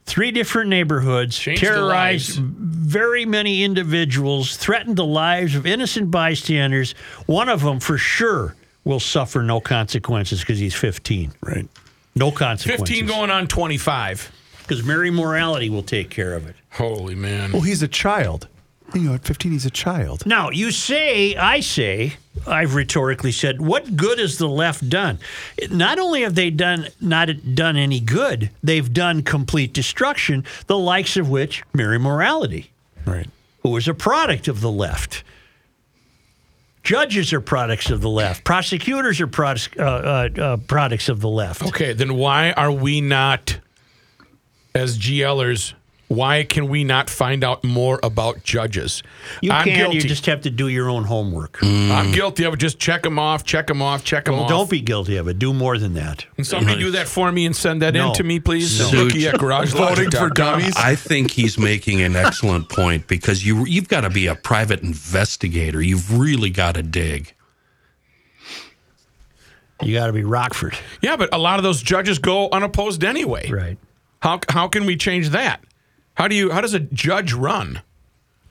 three 0.06 0.32
different 0.32 0.70
neighborhoods, 0.70 1.38
Changed 1.38 1.62
terrorized 1.62 2.40
very 2.40 3.26
many 3.26 3.64
individuals, 3.64 4.58
threatened 4.58 4.96
the 4.98 5.06
lives 5.06 5.56
of 5.56 5.66
innocent 5.68 6.10
bystanders, 6.12 6.94
one 7.26 7.48
of 7.48 7.62
them 7.62 7.80
for 7.80 7.98
sure 7.98 8.56
will 8.84 9.00
suffer 9.00 9.44
no 9.44 9.60
consequences 9.62 10.40
because 10.42 10.60
he's 10.60 10.74
15. 10.76 11.32
Right. 11.42 11.68
No 12.16 12.32
consequences. 12.32 12.90
15 12.90 13.06
going 13.06 13.30
on 13.32 13.48
25. 13.48 14.32
Because 14.60 14.84
Mary 14.84 15.12
Morality 15.12 15.70
will 15.70 15.84
take 15.84 16.10
care 16.10 16.34
of 16.34 16.48
it. 16.48 16.56
Holy 16.72 17.16
man. 17.16 17.52
Well, 17.52 17.62
he's 17.62 17.82
a 17.84 17.88
child. 17.88 18.48
You 18.94 19.02
know, 19.02 19.14
at 19.16 19.24
15, 19.26 19.52
he's 19.52 19.66
a 19.66 19.72
child. 19.72 20.26
Now, 20.26 20.50
you 20.52 20.70
say, 20.72 21.36
I 21.36 21.62
say, 21.62 22.14
I've 22.46 22.76
rhetorically 22.76 23.32
said, 23.32 23.60
what 23.60 23.96
good 23.96 24.20
has 24.20 24.38
the 24.38 24.48
left 24.48 24.88
done? 24.90 25.18
Not 25.72 25.98
only 25.98 26.22
have 26.22 26.36
they 26.36 26.50
done 26.52 26.88
not 27.02 27.30
done 27.56 27.76
any 27.76 28.00
good, 28.00 28.52
they've 28.62 28.92
done 28.94 29.24
complete 29.24 29.74
destruction, 29.74 30.46
the 30.68 30.78
likes 30.78 31.18
of 31.18 31.30
which 31.30 31.64
Mary 31.74 31.98
Morality, 31.98 32.72
Right. 33.06 33.28
who 33.64 33.76
is 33.78 33.88
a 33.88 33.94
product 33.96 34.48
of 34.48 34.62
the 34.62 34.72
left. 34.72 35.24
Judges 36.84 37.32
are 37.32 37.42
products 37.42 37.90
of 37.90 38.02
the 38.02 38.10
left. 38.10 38.44
Prosecutors 38.44 39.22
are 39.22 39.28
products, 39.28 39.70
uh, 39.80 39.82
uh, 40.38 40.42
uh, 40.42 40.58
products 40.58 41.08
of 41.10 41.22
the 41.22 41.30
left. 41.30 41.64
Okay, 41.64 41.94
then 41.94 42.16
why 42.16 42.52
are 42.52 42.72
we 42.72 43.00
not, 43.00 43.58
as 44.76 45.00
GLers, 45.00 45.74
why 46.16 46.44
can 46.44 46.68
we 46.68 46.84
not 46.84 47.10
find 47.10 47.44
out 47.44 47.64
more 47.64 48.00
about 48.04 48.44
judges? 48.44 49.02
You 49.42 49.52
I'm 49.52 49.66
can, 49.66 49.76
guilty. 49.78 49.96
you 49.98 50.02
just 50.04 50.26
have 50.28 50.42
to 50.42 50.50
do 50.50 50.68
your 50.68 50.90
own 50.90 51.04
homework. 51.04 51.60
I'm 51.64 52.12
guilty 52.12 52.44
of 52.44 52.54
it. 52.54 52.58
Just 52.58 52.80
check 52.80 53.04
them 53.04 53.18
off, 53.20 53.44
check 53.44 53.68
them 53.68 53.82
off, 53.82 54.04
check 54.04 54.26
them 54.26 54.36
Well, 54.36 54.44
off. 54.44 54.50
don't 54.50 54.70
be 54.70 54.82
guilty 54.82 55.18
of 55.18 55.28
it. 55.28 55.40
Do 55.40 55.54
more 55.54 55.78
than 55.78 55.94
that. 55.94 56.26
Can 56.36 56.46
somebody 56.46 56.80
do 56.80 56.92
that 56.92 57.08
for 57.08 57.32
me 57.32 57.46
and 57.46 57.56
send 57.56 57.82
that 57.82 57.94
No. 57.94 58.10
in 58.10 58.14
to 58.16 58.24
me, 58.24 58.40
please? 58.40 58.80
No. 58.94 59.04
Rookie 59.06 59.28
at 59.28 59.40
Voting 59.40 60.12
for 60.12 60.30
dummies. 60.30 60.76
I 60.78 60.96
think 60.96 61.32
he's 61.32 61.58
making 61.58 62.02
an 62.02 62.16
excellent 62.16 62.70
point 62.70 63.08
because 63.08 63.46
you 63.46 63.66
you've 63.66 63.88
got 63.88 64.02
to 64.02 64.10
be 64.10 64.28
a 64.28 64.36
private 64.36 64.82
investigator. 64.82 65.82
You've 65.82 66.18
really 66.18 66.50
got 66.50 66.76
to 66.76 66.84
dig. 66.84 67.34
You 69.82 69.94
got 69.96 70.08
to 70.08 70.14
be 70.14 70.24
Rockford. 70.24 70.78
Yeah, 71.02 71.16
but 71.18 71.34
a 71.34 71.38
lot 71.38 71.60
of 71.60 71.64
those 71.64 71.82
judges 71.82 72.20
go 72.20 72.50
unopposed 72.52 73.04
anyway. 73.04 73.50
Right. 73.50 73.78
How 74.22 74.40
how 74.50 74.68
can 74.68 74.86
we 74.86 74.96
change 74.96 75.30
that? 75.30 75.62
How 76.16 76.28
do 76.28 76.36
you 76.36 76.52
how 76.52 76.62
does 76.62 76.74
a 76.74 76.80
judge 76.80 77.34
run? 77.34 77.82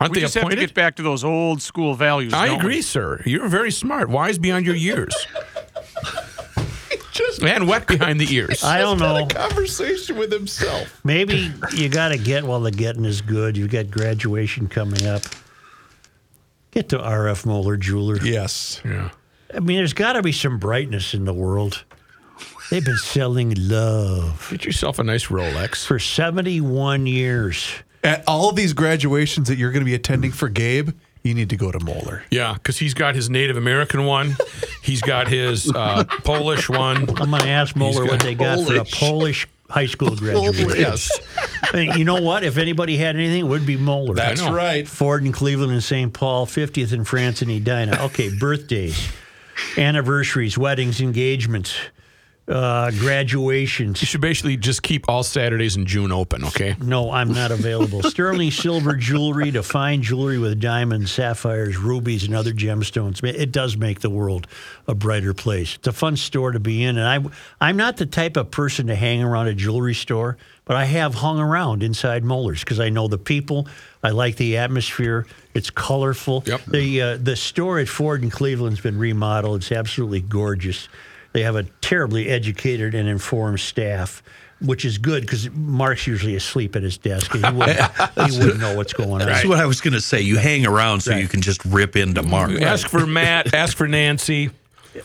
Aren't 0.01 0.13
We 0.13 0.17
they 0.17 0.21
just 0.23 0.35
have 0.35 0.49
to 0.49 0.57
get 0.57 0.75
back 0.75 0.97
to 0.97 1.03
those 1.03 1.23
old 1.23 1.63
school 1.63 1.95
values. 1.95 2.33
I 2.35 2.47
don't 2.47 2.57
we? 2.57 2.61
agree, 2.61 2.83
sir. 2.83 3.23
You're 3.25 3.49
very 3.49 3.71
smart, 3.71 4.09
wise 4.09 4.37
beyond 4.37 4.67
your 4.67 4.75
years, 4.75 5.15
just 7.13 7.41
and 7.41 7.69
wet 7.69 7.87
behind 7.87 8.21
the 8.21 8.35
ears. 8.35 8.65
I 8.65 8.79
don't 8.79 8.99
know. 8.99 9.27
Conversation 9.27 10.17
with 10.19 10.33
himself. 10.33 11.01
Maybe 11.05 11.53
you 11.73 11.89
got 11.89 12.09
to 12.09 12.19
get 12.19 12.43
while 12.43 12.61
the 12.61 12.73
getting 12.73 13.05
is 13.05 13.21
good. 13.21 13.57
You've 13.57 13.71
got 13.71 13.93
graduation 13.93 14.67
coming 14.67 15.07
up. 15.07 15.23
Get 16.73 16.89
to 16.89 16.99
RF 16.99 17.47
Moeller 17.47 17.77
Jeweler. 17.77 18.17
Yes. 18.23 18.81
yeah. 18.85 19.11
I 19.55 19.61
mean, 19.61 19.77
there's 19.77 19.93
got 19.93 20.15
to 20.15 20.23
be 20.23 20.33
some 20.33 20.59
brightness 20.59 21.13
in 21.15 21.27
the 21.27 21.35
world. 21.35 21.85
They've 22.73 22.83
been 22.83 22.97
selling 22.97 23.53
love 23.55 24.49
Get 24.51 24.65
yourself 24.65 24.99
a 24.99 25.05
nice 25.05 25.27
Rolex. 25.27 25.85
for 25.85 25.99
71 25.99 27.07
years. 27.07 27.71
At 28.03 28.25
all 28.27 28.49
of 28.49 28.57
these 28.57 28.73
graduations 28.73 29.49
that 29.49 29.59
you're 29.59 29.73
going 29.73 29.83
to 29.83 29.85
be 29.85 29.93
attending 29.93 30.33
for 30.33 30.49
Gabe, 30.49 30.89
you 31.23 31.35
need 31.35 31.51
to 31.51 31.57
go 31.59 31.71
to 31.71 31.79
Moeller. 31.85 32.23
Yeah, 32.31 32.55
because 32.55 32.79
he's 32.79 32.95
got 32.95 33.15
his 33.15 33.29
Native 33.29 33.59
American 33.59 34.07
one, 34.07 34.39
he's 34.83 35.03
got 35.03 35.29
his 35.29 35.71
uh, 35.71 36.05
Polish 36.25 36.71
one. 36.71 37.11
I'm 37.21 37.29
going 37.29 37.43
to 37.43 37.49
ask 37.49 37.77
Moeller 37.77 38.07
what 38.07 38.21
they 38.21 38.35
got 38.35 38.67
for 38.67 38.77
a 38.77 38.85
Polish. 38.87 38.91
Polish 38.99 39.49
high 39.69 39.85
school 39.85 40.17
graduation. 40.17 40.81
Yes. 40.81 41.11
And 41.75 41.97
you 41.97 42.07
know 42.07 42.23
what? 42.23 42.43
If 42.43 42.57
anybody 42.57 42.97
had 42.97 43.17
anything, 43.17 43.41
it 43.41 43.49
would 43.49 43.67
be 43.67 43.77
Moeller. 43.77 44.15
That's 44.15 44.41
right. 44.41 44.89
Ford 44.89 45.27
in 45.27 45.33
Cleveland 45.33 45.73
and 45.73 45.85
St. 45.85 46.11
Paul, 46.15 46.47
50th 46.47 46.95
in 46.95 47.05
France 47.05 47.43
and 47.43 47.51
Edina. 47.51 47.99
Okay, 48.05 48.35
birthdays, 48.41 49.11
anniversaries, 49.77 50.57
weddings, 50.57 51.03
engagements, 51.03 51.75
uh, 52.49 52.91
graduations. 52.93 54.03
You 54.03 54.07
should 54.07 54.21
basically 54.21 54.57
just 54.57 54.83
keep 54.83 55.09
all 55.09 55.23
Saturdays 55.23 55.77
in 55.77 55.87
June 55.87 56.11
open, 56.11 56.45
okay? 56.45 56.75
No, 56.81 57.11
I'm 57.11 57.33
not 57.33 57.53
available. 57.53 58.03
Sterling 58.03 58.51
silver 58.51 58.95
jewelry 58.97 59.53
to 59.53 59.63
fine 59.63 60.03
jewelry 60.03 60.39
with 60.39 60.61
diamonds, 60.61 61.13
sapphires, 61.13 61.77
rubies, 61.77 62.25
and 62.25 62.35
other 62.35 62.53
gemstones. 62.53 63.23
It 63.23 63.53
does 63.53 63.77
make 63.77 64.01
the 64.01 64.11
world 64.11 64.49
a 64.89 64.95
brighter 64.95 65.35
place. 65.35 65.77
It's 65.77 65.87
a 65.87 65.93
fun 65.93 66.17
store 66.17 66.51
to 66.51 66.61
be 66.61 66.83
in, 66.83 66.99
and 66.99 67.07
I, 67.07 67.31
I'm 67.61 67.77
not 67.77 67.97
the 67.97 68.07
type 68.07 68.37
of 68.37 68.51
person 68.51 68.89
to 68.89 68.97
hang 68.97 69.23
around 69.23 69.47
a 69.47 69.55
jewelry 69.55 69.95
store, 69.95 70.37
but 70.65 70.77
I 70.77 70.85
have 70.85 71.15
hung 71.15 71.39
around 71.39 71.83
inside 71.83 72.25
Moeller's 72.25 72.61
because 72.61 72.81
I 72.81 72.89
know 72.89 73.07
the 73.07 73.19
people. 73.19 73.69
I 74.03 74.11
like 74.11 74.37
the 74.37 74.57
atmosphere. 74.57 75.27
It's 75.55 75.71
colorful. 75.71 76.43
Yep. 76.47 76.65
The 76.67 77.03
uh, 77.03 77.17
the 77.19 77.37
store 77.37 77.79
at 77.79 77.89
Ford 77.89 78.23
in 78.23 78.31
Cleveland's 78.31 78.81
been 78.81 78.99
remodeled. 78.99 79.61
It's 79.61 79.73
absolutely 79.73 80.23
gorgeous. 80.23 80.89
They 81.33 81.43
have 81.43 81.57
a 81.57 81.65
terribly 81.81 82.29
educated 82.29 82.95
and 82.95 83.09
informed 83.09 83.61
staff, 83.61 84.23
which 84.61 84.85
is 84.85 84.99
good 84.99 85.23
because 85.23 85.51
Mark's 85.51 86.07
usually 86.07 86.37
asleep 86.37 86.77
at 86.77 86.83
his 86.83 86.99
desk 86.99 87.35
and 87.35 87.45
he 87.47 87.53
wouldn't, 87.53 87.79
he 88.31 88.39
wouldn't 88.39 88.61
know 88.61 88.77
what's 88.77 88.93
going 88.93 89.11
on. 89.23 89.27
That's 89.29 89.45
what 89.47 89.59
I 89.59 89.67
was 89.67 89.81
going 89.81 89.95
to 89.95 90.01
say. 90.01 90.21
You 90.21 90.37
hang 90.39 90.67
around 90.67 91.01
so 91.01 91.17
you 91.17 91.29
can 91.29 91.41
just 91.41 91.65
rip 91.65 91.97
into 91.97 92.23
Mark. 92.23 92.51
Ask 92.61 92.89
for 92.89 93.07
Matt, 93.07 93.55
ask 93.55 93.77
for 93.77 93.89
Nancy. 93.89 94.51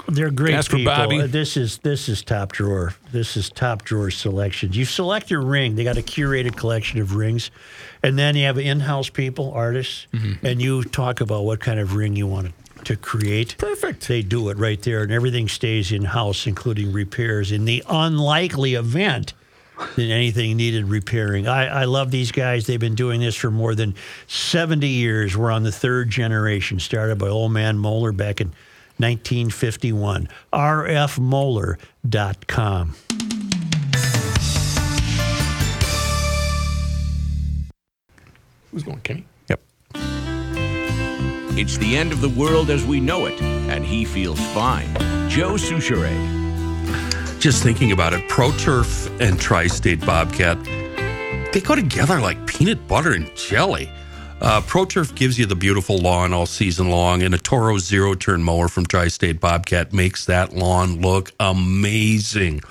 They're 0.10 0.32
great 0.32 0.54
Ask 0.54 0.70
for 0.70 0.76
people. 0.76 0.92
Bobby. 0.94 1.22
Uh, 1.22 1.28
This 1.28 1.56
is 1.56 1.78
this 1.78 2.10
is 2.10 2.22
top 2.22 2.52
drawer. 2.52 2.94
This 3.14 3.38
is 3.38 3.50
top 3.50 3.84
drawer 3.84 4.12
selections. 4.12 4.76
You 4.76 4.84
select 4.84 5.32
your 5.32 5.42
ring. 5.42 5.76
They 5.76 5.86
got 5.86 5.98
a 5.98 6.02
curated 6.02 6.58
collection 6.58 7.00
of 7.00 7.16
rings, 7.16 7.52
and 8.04 8.20
then 8.20 8.36
you 8.36 8.48
have 8.48 8.58
in-house 8.58 9.10
people, 9.10 9.54
artists, 9.54 10.08
Mm-hmm. 10.12 10.46
and 10.46 10.62
you 10.62 10.84
talk 10.84 11.22
about 11.22 11.46
what 11.46 11.62
kind 11.62 11.80
of 11.80 11.96
ring 11.96 12.18
you 12.18 12.28
want 12.28 12.48
to 12.48 12.54
create. 12.96 13.58
Perfect. 13.58 14.08
They 14.08 14.22
do 14.22 14.50
it 14.50 14.58
right 14.58 14.82
there, 14.82 15.04
and 15.04 15.12
everything 15.12 15.48
stays 15.48 15.92
in 15.92 16.06
house, 16.06 16.48
including 16.48 16.94
repairs. 16.94 17.52
In 17.52 17.66
the 17.66 17.84
unlikely 17.90 18.76
event 18.76 19.34
that 19.78 20.10
anything 20.10 20.58
needed 20.58 20.86
repairing, 20.86 21.48
I, 21.48 21.82
I 21.82 21.86
love 21.86 22.12
these 22.12 22.32
guys. 22.32 22.66
They've 22.66 22.80
been 22.80 22.96
doing 22.96 23.22
this 23.22 23.36
for 23.36 23.52
more 23.52 23.76
than 23.76 23.96
70 24.28 24.88
years. 24.88 25.36
We're 25.36 25.52
on 25.52 25.64
the 25.64 25.72
third 25.72 26.10
generation, 26.10 26.80
started 26.80 27.18
by 27.18 27.28
old 27.28 27.52
man 27.52 27.78
Moeller 27.78 28.12
back 28.12 28.42
in 28.42 28.48
1951. 28.98 30.30
rfmoeller.com. 30.54 32.96
Who's 38.72 38.84
going, 38.84 39.00
Kenny? 39.02 39.26
It's 41.58 41.76
the 41.80 41.98
end 41.98 42.12
of 42.12 42.22
the 42.22 42.30
world 42.30 42.70
as 42.70 42.86
we 42.86 43.00
know 43.00 43.26
it, 43.26 43.42
and 43.42 43.84
he 43.84 44.06
feels 44.06 44.40
fine. 44.54 44.94
Joe 45.28 45.54
Soucheray. 45.54 46.16
Just 47.40 47.64
thinking 47.64 47.92
about 47.92 48.14
it, 48.14 48.30
Pro 48.30 48.52
Turf 48.58 49.10
and 49.20 49.42
Tri 49.42 49.66
State 49.66 50.00
Bobcat, 50.06 50.64
they 51.52 51.60
go 51.60 51.74
together 51.74 52.20
like 52.20 52.46
peanut 52.46 52.88
butter 52.88 53.14
and 53.14 53.36
jelly. 53.36 53.90
Uh, 54.40 54.62
Pro 54.68 54.86
Turf 54.86 55.16
gives 55.16 55.40
you 55.40 55.48
the 55.48 55.56
beautiful 55.56 55.98
lawn 55.98 56.32
all 56.32 56.46
season 56.46 56.92
long, 56.92 57.24
and 57.24 57.34
a 57.34 57.40
Toro 57.40 57.80
zero 57.80 58.14
turn 58.14 58.44
mower 58.44 58.68
from 58.68 58.86
Tri 58.86 59.08
State 59.08 59.40
Bobcat 59.40 59.94
makes 59.94 60.26
that 60.26 60.54
lawn 60.54 61.02
look 61.02 61.32
amazing. 61.40 62.62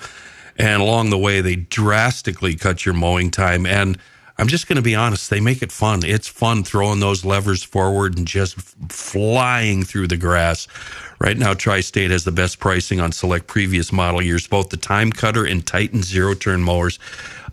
And 0.58 0.80
along 0.80 1.10
the 1.10 1.18
way, 1.18 1.40
they 1.40 1.56
drastically 1.56 2.54
cut 2.54 2.86
your 2.86 2.94
mowing 2.94 3.32
time. 3.32 3.66
And 3.66 3.98
I'm 4.38 4.48
just 4.48 4.68
going 4.68 4.76
to 4.76 4.82
be 4.82 4.94
honest, 4.94 5.30
they 5.30 5.40
make 5.40 5.62
it 5.62 5.72
fun. 5.72 6.04
It's 6.04 6.28
fun 6.28 6.62
throwing 6.62 7.00
those 7.00 7.24
levers 7.24 7.62
forward 7.62 8.18
and 8.18 8.26
just 8.26 8.60
flying 8.90 9.82
through 9.82 10.08
the 10.08 10.18
grass. 10.18 10.68
Right 11.18 11.38
now, 11.38 11.54
Tri 11.54 11.80
State 11.80 12.10
has 12.10 12.24
the 12.24 12.32
best 12.32 12.58
pricing 12.58 13.00
on 13.00 13.12
select 13.12 13.46
previous 13.46 13.90
model 13.92 14.20
years, 14.20 14.46
both 14.46 14.68
the 14.68 14.76
Time 14.76 15.10
Cutter 15.10 15.46
and 15.46 15.66
Titan 15.66 16.02
zero 16.02 16.34
turn 16.34 16.62
mowers. 16.62 16.98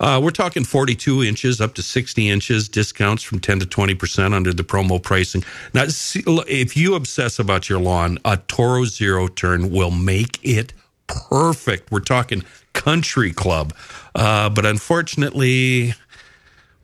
Uh, 0.02 0.20
we're 0.22 0.32
talking 0.32 0.66
42 0.66 1.24
inches 1.24 1.62
up 1.62 1.74
to 1.76 1.82
60 1.82 2.30
inches, 2.30 2.68
discounts 2.68 3.24
from 3.24 3.40
10 3.40 3.60
to 3.62 3.66
20% 3.66 4.34
under 4.34 4.54
the 4.54 4.64
promo 4.64 5.02
pricing. 5.02 5.44
Now, 5.74 5.86
if 5.86 6.76
you 6.76 6.96
obsess 6.96 7.40
about 7.40 7.70
your 7.70 7.80
lawn, 7.80 8.18
a 8.26 8.36
Toro 8.36 8.84
zero 8.84 9.30
turn 9.30 9.72
will 9.72 9.92
make 9.92 10.40
it 10.44 10.74
perfect. 11.08 11.92
We're 11.92 12.02
talking 12.02 12.44
country 12.74 13.32
club. 13.32 13.74
Uh, 14.16 14.50
but 14.50 14.66
unfortunately, 14.66 15.94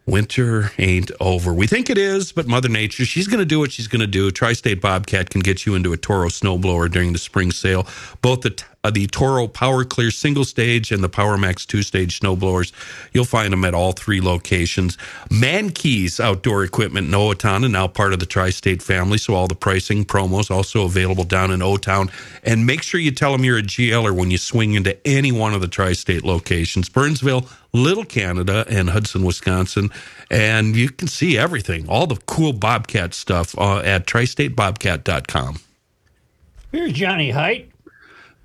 winter 0.09 0.71
ain't 0.77 1.11
over. 1.19 1.53
We 1.53 1.67
think 1.67 1.89
it 1.89 1.97
is, 1.97 2.31
but 2.31 2.47
Mother 2.47 2.69
Nature, 2.69 3.05
she's 3.05 3.27
going 3.27 3.39
to 3.39 3.45
do 3.45 3.59
what 3.59 3.71
she's 3.71 3.87
going 3.87 4.01
to 4.01 4.07
do. 4.07 4.31
Tri 4.31 4.53
State 4.53 4.81
Bobcat 4.81 5.29
can 5.29 5.41
get 5.41 5.65
you 5.65 5.75
into 5.75 5.93
a 5.93 5.97
Toro 5.97 6.29
snowblower 6.29 6.91
during 6.91 7.13
the 7.13 7.19
spring 7.19 7.51
sale. 7.51 7.87
Both 8.21 8.41
the 8.41 8.61
uh, 8.83 8.91
the 8.91 9.07
Toro 9.07 9.47
Power 9.47 9.83
Clear 9.83 10.11
single 10.11 10.45
stage 10.45 10.91
and 10.91 11.03
the 11.03 11.09
Power 11.09 11.37
Max 11.37 11.65
two 11.65 11.83
stage 11.83 12.19
snowblowers. 12.19 12.71
You'll 13.13 13.25
find 13.25 13.51
them 13.51 13.65
at 13.65 13.73
all 13.73 13.91
three 13.91 14.21
locations. 14.21 14.97
Mankeys 15.29 16.19
Outdoor 16.19 16.63
Equipment 16.63 17.07
in 17.07 17.13
Owatonna, 17.13 17.69
now 17.69 17.87
part 17.87 18.13
of 18.13 18.19
the 18.19 18.25
Tri 18.25 18.49
State 18.51 18.81
family. 18.81 19.17
So 19.17 19.33
all 19.33 19.47
the 19.47 19.55
pricing 19.55 20.05
promos 20.05 20.49
also 20.49 20.85
available 20.85 21.23
down 21.23 21.51
in 21.51 21.61
O 21.61 21.77
Town. 21.77 22.09
And 22.43 22.65
make 22.65 22.81
sure 22.83 22.99
you 22.99 23.11
tell 23.11 23.31
them 23.31 23.43
you're 23.43 23.57
a 23.57 23.63
GLer 23.63 24.15
when 24.15 24.31
you 24.31 24.37
swing 24.37 24.73
into 24.73 24.95
any 25.05 25.31
one 25.31 25.53
of 25.53 25.61
the 25.61 25.67
Tri 25.67 25.93
State 25.93 26.23
locations 26.23 26.89
Burnsville, 26.89 27.47
Little 27.73 28.05
Canada, 28.05 28.65
and 28.69 28.89
Hudson, 28.89 29.23
Wisconsin. 29.23 29.89
And 30.31 30.75
you 30.75 30.89
can 30.89 31.07
see 31.07 31.37
everything, 31.37 31.87
all 31.89 32.07
the 32.07 32.17
cool 32.27 32.53
Bobcat 32.53 33.13
stuff 33.13 33.57
uh, 33.57 33.79
at 33.79 34.05
tristatebobcat.com. 34.07 35.59
Here's 36.71 36.93
Johnny 36.93 37.31
Heidt. 37.31 37.71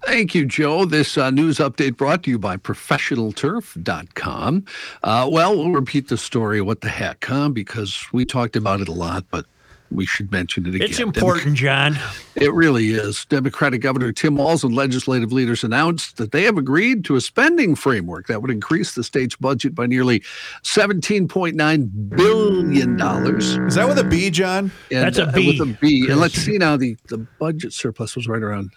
Thank 0.06 0.34
you, 0.34 0.44
Joe. 0.44 0.84
This 0.84 1.16
uh, 1.16 1.30
news 1.30 1.58
update 1.58 1.96
brought 1.96 2.24
to 2.24 2.30
you 2.30 2.38
by 2.38 2.56
ProfessionalTurf.com. 2.56 4.64
Uh, 5.02 5.28
well, 5.30 5.56
we'll 5.56 5.72
repeat 5.72 6.08
the 6.08 6.16
story. 6.16 6.60
What 6.60 6.80
the 6.82 6.88
heck, 6.88 7.24
huh? 7.24 7.48
Because 7.48 8.06
we 8.12 8.24
talked 8.24 8.56
about 8.56 8.80
it 8.80 8.88
a 8.88 8.92
lot, 8.92 9.24
but 9.30 9.46
we 9.90 10.06
should 10.06 10.32
mention 10.32 10.66
it 10.66 10.74
again. 10.74 10.88
It's 10.88 10.98
important, 10.98 11.56
John. 11.56 11.96
It 12.34 12.52
really 12.52 12.90
is. 12.90 13.24
Democratic 13.26 13.80
Governor 13.80 14.12
Tim 14.12 14.36
Walz 14.36 14.64
and 14.64 14.74
legislative 14.74 15.32
leaders 15.32 15.64
announced 15.64 16.16
that 16.16 16.32
they 16.32 16.42
have 16.42 16.58
agreed 16.58 17.04
to 17.06 17.16
a 17.16 17.20
spending 17.20 17.74
framework 17.74 18.26
that 18.26 18.42
would 18.42 18.50
increase 18.50 18.94
the 18.94 19.04
state's 19.04 19.36
budget 19.36 19.74
by 19.74 19.86
nearly 19.86 20.20
$17.9 20.64 22.16
billion. 22.16 23.00
Is 23.66 23.74
that 23.74 23.88
with 23.88 23.98
a 23.98 24.04
B, 24.04 24.30
John? 24.30 24.70
And, 24.90 25.04
That's 25.04 25.18
a 25.18 25.28
uh, 25.28 25.32
with 25.34 25.60
a 25.60 25.76
B. 25.80 26.10
And 26.10 26.20
let's 26.20 26.34
see 26.34 26.58
now, 26.58 26.76
the, 26.76 26.96
the 27.08 27.18
budget 27.38 27.72
surplus 27.72 28.16
was 28.16 28.26
right 28.26 28.42
around 28.42 28.70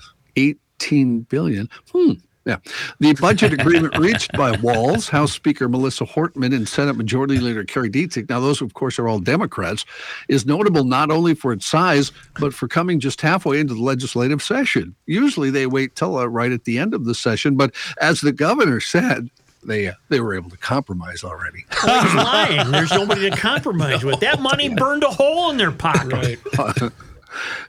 18 0.82 1.22
billion. 1.22 1.70
Hmm. 1.92 2.14
Yeah. 2.46 2.60
The 3.02 3.14
budget 3.16 3.52
agreement 3.52 3.98
reached 4.00 4.32
by 4.32 4.52
Walz, 4.52 5.10
House 5.10 5.34
Speaker 5.34 5.68
Melissa 5.68 6.06
Hortman, 6.06 6.56
and 6.56 6.68
Senate 6.68 6.96
Majority 6.96 7.40
Leader 7.40 7.66
Kari 7.66 7.90
Dziedzic, 7.90 8.30
now 8.30 8.40
those, 8.40 8.62
of 8.62 8.74
course, 8.74 8.98
are 8.98 9.10
all 9.10 9.20
Democrats, 9.20 9.84
is 10.30 10.46
notable 10.46 10.86
not 10.86 11.12
only 11.12 11.36
for 11.36 11.52
its 11.52 11.66
size, 11.66 12.14
but 12.40 12.54
for 12.54 12.70
coming 12.70 13.02
just 13.02 13.20
halfway 13.20 13.60
into 13.60 13.74
the 13.74 13.82
legislative 13.82 14.42
session. 14.42 14.96
Usually 15.08 15.50
they 15.50 15.68
wait 15.68 15.96
till 15.98 16.18
uh, 16.18 16.26
right 16.26 16.54
at 16.54 16.64
the 16.64 16.80
end 16.80 16.94
of 16.94 17.04
the 17.04 17.14
session, 17.14 17.58
but 17.58 17.76
as 18.00 18.22
the 18.22 18.32
governor 18.32 18.80
said, 18.80 19.30
they 19.66 19.88
uh, 19.88 19.94
they 20.08 20.22
were 20.22 20.34
able 20.34 20.50
to 20.50 20.58
compromise 20.58 21.26
already. 21.26 21.66
Well, 21.84 22.04
he's 22.06 22.14
lying. 22.14 22.72
There's 22.72 22.92
nobody 22.92 23.30
to 23.30 23.36
compromise 23.36 24.06
with. 24.06 24.22
That 24.22 24.40
money 24.40 24.70
burned 24.76 25.04
a 25.04 25.10
hole 25.10 25.50
in 25.50 25.58
their 25.58 25.74
pocket. 25.74 26.40
Right. 26.58 26.92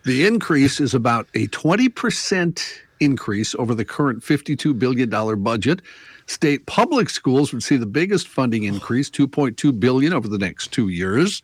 The 0.05 0.25
increase 0.25 0.79
is 0.81 0.95
about 0.95 1.27
a 1.35 1.49
20% 1.49 2.79
increase 3.01 3.55
over 3.57 3.75
the 3.75 3.85
current 3.85 4.23
$52 4.23 4.79
billion 4.79 5.09
budget. 5.43 5.83
State 6.29 6.67
public 6.67 7.09
schools 7.09 7.55
would 7.55 7.63
see 7.63 7.79
the 7.79 7.87
biggest 7.87 8.29
funding 8.29 8.65
increase, 8.65 9.09
2.2 9.09 9.81
billion 9.81 10.13
over 10.13 10.29
the 10.29 10.37
next 10.37 10.71
two 10.73 10.89
years. 10.89 11.43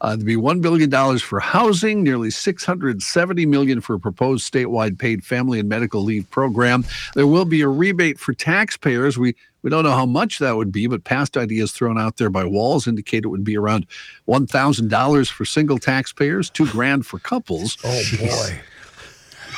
Uh, 0.00 0.10
there'd 0.10 0.24
be 0.24 0.36
$1 0.36 0.62
billion 0.62 1.18
for 1.18 1.40
housing, 1.40 2.04
nearly 2.04 2.30
670 2.30 3.46
million 3.46 3.80
for 3.80 3.94
a 3.94 3.98
proposed 3.98 4.50
statewide 4.50 5.00
paid 5.00 5.24
family 5.24 5.58
and 5.58 5.68
medical 5.68 6.04
leave 6.04 6.30
program. 6.30 6.84
There 7.16 7.26
will 7.26 7.44
be 7.44 7.60
a 7.62 7.68
rebate 7.68 8.20
for 8.20 8.32
taxpayers. 8.32 9.18
We 9.18 9.34
we 9.62 9.68
don't 9.68 9.84
know 9.84 9.90
how 9.90 10.06
much 10.06 10.38
that 10.38 10.56
would 10.56 10.72
be, 10.72 10.86
but 10.86 11.04
past 11.04 11.36
ideas 11.36 11.72
thrown 11.72 11.98
out 11.98 12.16
there 12.16 12.30
by 12.30 12.44
Walz 12.44 12.86
indicate 12.86 13.24
it 13.24 13.28
would 13.28 13.44
be 13.44 13.58
around 13.58 13.84
one 14.24 14.46
thousand 14.46 14.88
dollars 14.88 15.28
for 15.28 15.44
single 15.44 15.76
taxpayers, 15.76 16.48
two 16.48 16.66
grand 16.68 17.04
for 17.04 17.18
couples. 17.18 17.76
Oh 17.84 18.02
boy. 18.18 18.60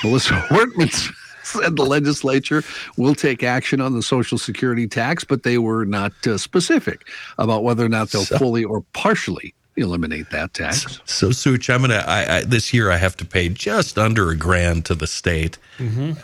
Melissa 0.03 0.34
Hortman 0.34 1.14
said 1.62 1.76
the 1.76 1.84
legislature 1.84 2.62
will 2.97 3.14
take 3.14 3.43
action 3.43 3.80
on 3.80 3.95
the 3.95 4.03
Social 4.03 4.38
Security 4.38 4.86
tax, 4.86 5.24
but 5.24 5.43
they 5.43 5.59
were 5.59 5.84
not 5.84 6.12
uh, 6.26 6.38
specific 6.38 7.07
about 7.38 7.64
whether 7.64 7.84
or 7.84 7.88
not 7.88 8.11
they'll 8.11 8.24
fully 8.24 8.64
or 8.64 8.82
partially 8.93 9.55
eliminate 9.76 10.30
that 10.30 10.53
tax. 10.55 11.01
So, 11.05 11.30
Such, 11.30 11.70
I'm 11.70 11.80
gonna. 11.80 12.05
I, 12.07 12.36
I, 12.36 12.45
this 12.45 12.74
year 12.74 12.90
I 12.90 12.97
have 12.97 13.16
to 13.18 13.24
pay 13.24 13.49
just 13.49 13.99
under 13.99 14.30
a 14.30 14.36
grand 14.36 14.84
to 14.86 14.95
the 14.95 15.07
state. 15.07 15.59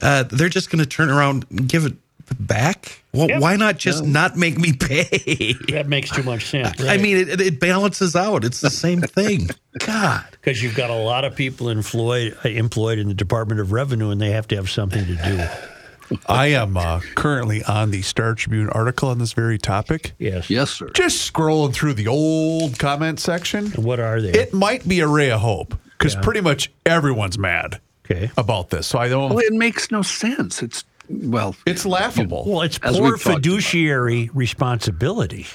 Uh, 0.02 0.24
they're 0.24 0.48
just 0.48 0.70
gonna 0.70 0.86
turn 0.86 1.08
around 1.10 1.46
and 1.50 1.68
give 1.68 1.86
it 1.86 1.94
back. 2.38 3.02
Well, 3.12 3.28
Yep. 3.28 3.40
why 3.40 3.56
not 3.56 3.78
just 3.78 4.04
not 4.04 4.36
make 4.36 4.58
me 4.58 4.72
pay? 4.72 5.54
That 5.70 5.86
makes 5.88 6.10
too 6.10 6.22
much 6.22 6.46
sense. 6.46 6.80
I 6.80 6.96
mean, 6.98 7.16
it, 7.16 7.40
it 7.40 7.60
balances 7.60 8.14
out. 8.14 8.44
It's 8.44 8.60
the 8.60 8.70
same 8.70 9.00
thing. 9.02 9.48
God. 9.78 10.24
because 10.32 10.62
you've 10.62 10.74
got 10.74 10.90
a 10.90 10.94
lot 10.94 11.24
of 11.24 11.36
people 11.36 11.68
employed 11.68 12.36
uh, 12.44 12.48
employed 12.48 12.98
in 12.98 13.08
the 13.08 13.14
Department 13.14 13.60
of 13.60 13.72
Revenue, 13.72 14.10
and 14.10 14.20
they 14.20 14.30
have 14.30 14.48
to 14.48 14.56
have 14.56 14.68
something 14.70 15.04
to 15.06 15.14
do. 15.14 16.16
I 16.26 16.46
am 16.48 16.76
uh, 16.76 17.00
currently 17.14 17.62
on 17.64 17.90
the 17.90 18.02
Star 18.02 18.34
Tribune 18.34 18.70
article 18.70 19.10
on 19.10 19.18
this 19.18 19.32
very 19.32 19.58
topic. 19.58 20.12
Yes. 20.18 20.48
Yes, 20.48 20.70
sir. 20.70 20.88
Just 20.90 21.30
scrolling 21.32 21.74
through 21.74 21.94
the 21.94 22.08
old 22.08 22.78
comment 22.78 23.20
section. 23.20 23.66
What 23.72 24.00
are 24.00 24.20
they? 24.20 24.30
It 24.30 24.54
might 24.54 24.88
be 24.88 25.00
a 25.00 25.06
ray 25.06 25.30
of 25.30 25.40
hope 25.40 25.76
because 25.98 26.16
pretty 26.16 26.40
much 26.40 26.70
everyone's 26.86 27.38
mad 27.38 27.80
okay. 28.04 28.30
about 28.36 28.70
this. 28.70 28.86
So 28.86 28.98
I 28.98 29.08
don't. 29.08 29.30
Well, 29.34 29.44
it 29.44 29.52
makes 29.52 29.90
no 29.90 30.02
sense. 30.02 30.62
It's 30.62 30.84
well, 31.08 31.54
It's 31.66 31.86
laughable. 31.86 32.44
Well, 32.46 32.62
it's 32.62 32.78
poor 32.78 33.12
we've 33.12 33.20
fiduciary 33.20 34.30
responsibility. 34.34 35.46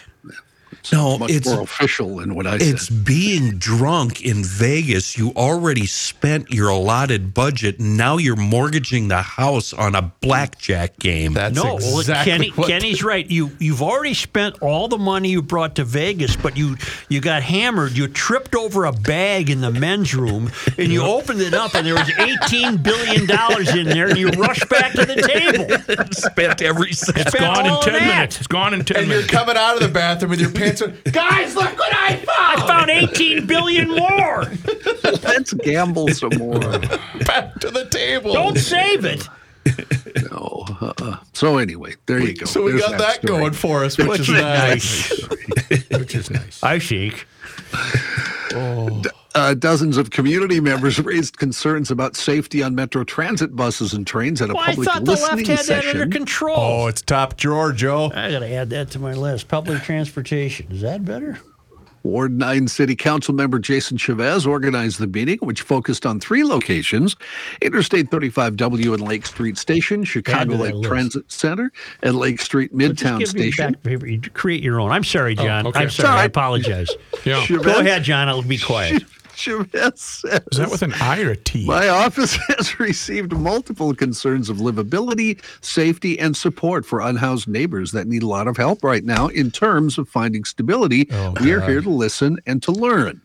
No, 0.91 1.17
much 1.17 1.31
it's 1.31 1.47
more 1.47 1.61
official 1.61 2.17
than 2.17 2.35
what 2.35 2.45
I 2.47 2.55
it's 2.55 2.65
said. 2.65 2.73
It's 2.75 2.89
being 2.89 3.57
drunk 3.57 4.21
in 4.21 4.43
Vegas. 4.43 5.17
You 5.17 5.31
already 5.35 5.85
spent 5.85 6.51
your 6.51 6.69
allotted 6.69 7.33
budget. 7.33 7.79
Now 7.79 8.17
you're 8.17 8.35
mortgaging 8.35 9.07
the 9.07 9.21
house 9.21 9.71
on 9.73 9.95
a 9.95 10.01
blackjack 10.21 10.99
game. 10.99 11.33
That's 11.33 11.55
no, 11.55 11.77
exactly 11.77 12.31
Kenny, 12.31 12.49
what 12.49 12.67
Kenny's 12.67 13.03
right. 13.03 13.29
You 13.29 13.51
you've 13.59 13.81
already 13.81 14.13
spent 14.13 14.61
all 14.61 14.87
the 14.87 14.97
money 14.97 15.29
you 15.29 15.41
brought 15.41 15.75
to 15.75 15.83
Vegas, 15.83 16.35
but 16.35 16.57
you 16.57 16.75
you 17.09 17.21
got 17.21 17.43
hammered. 17.43 17.93
You 17.97 18.07
tripped 18.07 18.55
over 18.55 18.85
a 18.85 18.91
bag 18.91 19.49
in 19.49 19.61
the 19.61 19.71
men's 19.71 20.13
room, 20.13 20.51
and 20.77 20.91
you 20.91 21.01
opened 21.03 21.41
it 21.41 21.53
up, 21.53 21.75
and 21.75 21.85
there 21.87 21.95
was 21.95 22.09
eighteen 22.19 22.77
billion 22.77 23.25
dollars 23.25 23.73
in 23.75 23.87
there, 23.87 24.09
and 24.09 24.17
you 24.17 24.29
rushed 24.31 24.67
back 24.69 24.91
to 24.93 25.05
the 25.05 25.15
table. 25.15 26.11
spent 26.13 26.61
every 26.61 26.93
cent. 26.93 27.17
It's 27.17 27.29
Spent 27.31 27.55
gone 27.55 27.65
in 27.65 27.81
10 27.81 27.93
that. 27.93 28.01
minutes. 28.07 28.37
It's 28.37 28.47
gone 28.47 28.73
in 28.73 28.83
10 28.85 28.97
and 28.97 29.07
you're 29.07 29.17
minutes. 29.17 29.31
coming 29.33 29.55
out 29.57 29.75
of 29.75 29.81
the 29.81 29.87
bathroom 29.87 30.31
with 30.31 30.41
your 30.41 30.51
pants 30.51 30.72
on. 30.81 30.97
Guys, 31.11 31.55
look 31.55 31.77
what 31.77 31.95
I 31.95 32.15
found! 32.15 32.27
I 32.29 32.55
found! 32.57 32.67
found 32.67 32.89
eighteen 32.89 33.45
billion 33.45 33.89
more. 33.89 34.45
Let's 35.23 35.53
gamble 35.53 36.09
some 36.09 36.31
more. 36.37 36.59
Back 37.25 37.55
to 37.61 37.69
the 37.69 37.87
table. 37.89 38.33
Don't 38.33 38.57
save 38.57 39.05
it. 39.05 39.27
No. 40.31 40.65
Uh-uh. 40.81 41.17
So 41.33 41.57
anyway, 41.57 41.95
there 42.05 42.19
you 42.19 42.35
go. 42.35 42.45
So 42.45 42.63
we 42.63 42.71
There's 42.71 42.83
got 42.83 42.97
that, 42.97 43.15
story. 43.17 43.39
going 43.39 43.53
for 43.53 43.83
us, 43.85 43.97
which 43.97 44.21
is 44.21 44.29
nice. 44.29 45.27
Which 45.91 46.15
is 46.15 46.29
nice. 46.29 46.61
I 46.63 46.79
shake. 46.79 47.25
Uh, 49.35 49.53
dozens 49.55 49.97
of 49.97 50.11
community 50.11 50.59
members 50.59 50.99
raised 50.99 51.37
concerns 51.37 51.89
about 51.89 52.15
safety 52.15 52.61
on 52.61 52.75
Metro 52.75 53.03
Transit 53.03 53.55
buses 53.55 53.93
and 53.93 54.05
trains 54.05 54.41
at 54.41 54.49
a 54.49 54.53
Well, 54.53 54.63
I 54.63 54.67
public 54.71 54.87
thought 54.87 55.05
the 55.05 55.11
left 55.11 55.21
listening 55.37 55.57
had 55.57 55.65
that 55.67 55.85
under 55.87 56.07
control. 56.07 56.55
Oh, 56.57 56.87
it's 56.87 57.01
top 57.01 57.35
drawer, 57.37 57.71
Joe. 57.71 58.11
I 58.13 58.29
got 58.31 58.39
to 58.39 58.53
add 58.53 58.69
that 58.69 58.91
to 58.91 58.99
my 58.99 59.13
list. 59.13 59.47
Public 59.47 59.81
transportation. 59.83 60.71
Is 60.71 60.81
that 60.81 61.03
better? 61.03 61.39
Ward 62.03 62.37
9 62.37 62.67
City 62.67 62.97
Council 62.97 63.33
member 63.33 63.59
Jason 63.59 63.95
Chavez 63.97 64.45
organized 64.45 64.99
the 64.99 65.07
meeting, 65.07 65.37
which 65.39 65.61
focused 65.61 66.05
on 66.05 66.19
three 66.19 66.43
locations 66.43 67.15
Interstate 67.61 68.09
35W 68.11 68.93
and 68.93 69.01
Lake 69.01 69.25
Street 69.25 69.57
Station, 69.57 70.03
Chicago 70.03 70.55
Lake 70.55 70.73
list. 70.75 70.83
Transit 70.89 71.31
Center, 71.31 71.71
and 72.03 72.17
Lake 72.17 72.41
Street 72.41 72.71
But 72.73 72.79
just 72.79 73.03
Midtown 73.03 73.19
give 73.19 73.33
me 73.33 73.51
Station. 73.51 73.71
back 73.71 73.83
paper. 73.83 74.29
Create 74.33 74.61
your 74.61 74.81
own. 74.81 74.91
I'm 74.91 75.05
sorry, 75.05 75.33
John. 75.33 75.65
okay. 75.67 75.79
I'm 75.79 75.89
sorry. 75.89 76.07
Sorry. 76.07 76.19
I 76.19 76.25
apologize. 76.25 76.89
Yeah. 77.23 77.41
Chavez, 77.45 77.65
Go 77.65 77.79
ahead, 77.79 78.03
John. 78.03 78.27
I'll 78.27 78.41
be 78.41 78.57
quiet. 78.57 79.01
Chavez 79.35 79.99
says, 79.99 80.41
Is 80.51 80.57
that 80.57 80.71
with 80.71 80.81
an 80.81 80.93
I 80.93 81.21
or 81.21 81.31
a 81.31 81.35
T? 81.35 81.65
My 81.65 81.89
office 81.89 82.35
has 82.47 82.79
received 82.79 83.33
multiple 83.33 83.93
concerns 83.93 84.49
of 84.49 84.57
livability, 84.57 85.41
safety, 85.61 86.19
and 86.19 86.35
support 86.35 86.85
for 86.85 87.01
unhoused 87.01 87.47
neighbors 87.47 87.91
that 87.91 88.07
need 88.07 88.23
a 88.23 88.27
lot 88.27 88.47
of 88.47 88.57
help 88.57 88.83
right 88.83 89.03
now 89.03 89.27
in 89.27 89.51
terms 89.51 89.97
of 89.97 90.07
finding 90.09 90.43
stability. 90.43 91.07
Oh, 91.11 91.33
we 91.41 91.51
are 91.51 91.61
here 91.61 91.81
to 91.81 91.89
listen 91.89 92.37
and 92.45 92.61
to 92.63 92.71
learn. 92.71 93.21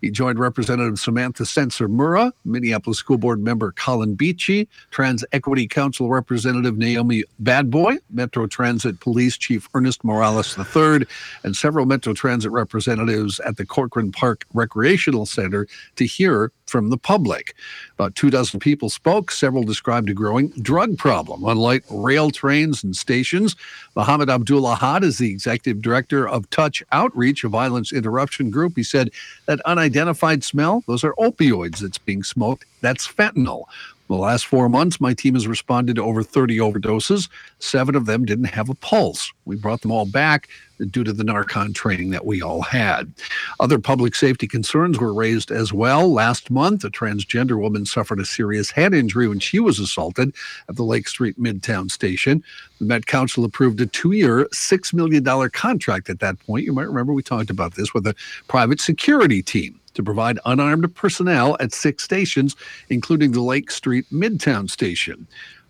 He 0.00 0.10
joined 0.10 0.38
Representative 0.38 0.98
Samantha 0.98 1.46
Sencer-Mura, 1.46 2.32
Minneapolis 2.44 2.98
School 2.98 3.18
Board 3.18 3.40
member 3.40 3.72
Collin 3.72 4.14
Beachy, 4.14 4.68
Trans 4.90 5.24
Equity 5.32 5.66
Council 5.66 6.10
Representative 6.10 6.76
Naomi 6.76 7.24
Badboy, 7.42 7.98
Metro 8.10 8.46
Transit 8.46 9.00
Police 9.00 9.36
Chief 9.36 9.68
Ernest 9.74 10.04
Morales 10.04 10.56
III, 10.58 11.06
and 11.44 11.56
several 11.56 11.86
Metro 11.86 12.12
Transit 12.12 12.52
representatives 12.52 13.40
at 13.40 13.56
the 13.56 13.66
Corcoran 13.66 14.12
Park 14.12 14.44
Recreational 14.52 15.26
Center 15.26 15.66
to 15.96 16.04
hear 16.04 16.52
from 16.66 16.90
the 16.90 16.98
public. 16.98 17.54
About 17.94 18.14
two 18.14 18.30
dozen 18.30 18.60
people 18.60 18.90
spoke. 18.90 19.30
Several 19.30 19.62
described 19.62 20.10
a 20.10 20.14
growing 20.14 20.48
drug 20.60 20.98
problem 20.98 21.44
on 21.44 21.56
light 21.56 21.84
rail 21.90 22.30
trains 22.30 22.84
and 22.84 22.94
stations. 22.94 23.56
Mohammed 23.94 24.28
Abdul-Hadi 24.28 25.06
is 25.06 25.18
the 25.18 25.30
executive 25.30 25.82
director 25.82 26.28
of 26.28 26.48
Touch 26.50 26.82
Outreach, 26.92 27.44
a 27.44 27.48
violence 27.48 27.92
interruption 27.92 28.50
group. 28.50 28.74
He 28.76 28.82
said 28.82 29.10
that 29.46 29.60
unidentified 29.60 30.44
smell, 30.44 30.82
those 30.86 31.04
are 31.04 31.14
opioids 31.14 31.78
that's 31.78 31.98
being 31.98 32.22
smoked. 32.22 32.64
That's 32.80 33.06
fentanyl. 33.06 33.64
The 34.08 34.14
last 34.14 34.46
four 34.46 34.68
months, 34.68 35.00
my 35.00 35.14
team 35.14 35.34
has 35.34 35.48
responded 35.48 35.96
to 35.96 36.02
over 36.02 36.22
30 36.22 36.58
overdoses. 36.58 37.28
Seven 37.58 37.96
of 37.96 38.06
them 38.06 38.24
didn't 38.24 38.44
have 38.46 38.68
a 38.68 38.74
pulse. 38.74 39.32
We 39.44 39.56
brought 39.56 39.80
them 39.80 39.90
all 39.90 40.06
back 40.06 40.48
due 40.90 41.02
to 41.04 41.12
the 41.12 41.24
Narcan 41.24 41.74
training 41.74 42.10
that 42.10 42.26
we 42.26 42.42
all 42.42 42.62
had. 42.62 43.12
Other 43.58 43.78
public 43.78 44.14
safety 44.14 44.46
concerns 44.46 44.98
were 44.98 45.12
raised 45.12 45.50
as 45.50 45.72
well. 45.72 46.12
Last 46.12 46.50
month, 46.50 46.84
a 46.84 46.90
transgender 46.90 47.58
woman 47.58 47.86
suffered 47.86 48.20
a 48.20 48.24
serious 48.24 48.70
head 48.70 48.94
injury 48.94 49.26
when 49.26 49.40
she 49.40 49.58
was 49.58 49.80
assaulted 49.80 50.34
at 50.68 50.76
the 50.76 50.84
Lake 50.84 51.08
Street 51.08 51.40
Midtown 51.40 51.90
station. 51.90 52.44
The 52.78 52.84
Met 52.84 53.06
Council 53.06 53.44
approved 53.44 53.80
a 53.80 53.86
two 53.86 54.12
year, 54.12 54.44
$6 54.46 54.94
million 54.94 55.50
contract 55.50 56.10
at 56.10 56.20
that 56.20 56.38
point. 56.46 56.64
You 56.64 56.72
might 56.72 56.88
remember 56.88 57.12
we 57.12 57.22
talked 57.22 57.50
about 57.50 57.74
this 57.74 57.94
with 57.94 58.06
a 58.06 58.14
private 58.48 58.80
security 58.80 59.42
team 59.42 59.80
to 59.96 60.02
provide 60.02 60.38
unarmed 60.44 60.94
personnel 60.94 61.56
at 61.58 61.72
six 61.72 62.04
stations, 62.04 62.54
including 62.88 63.32
the 63.32 63.40
Lake 63.40 63.70
Street 63.70 64.06
Midtown 64.12 64.70
station. 64.70 65.26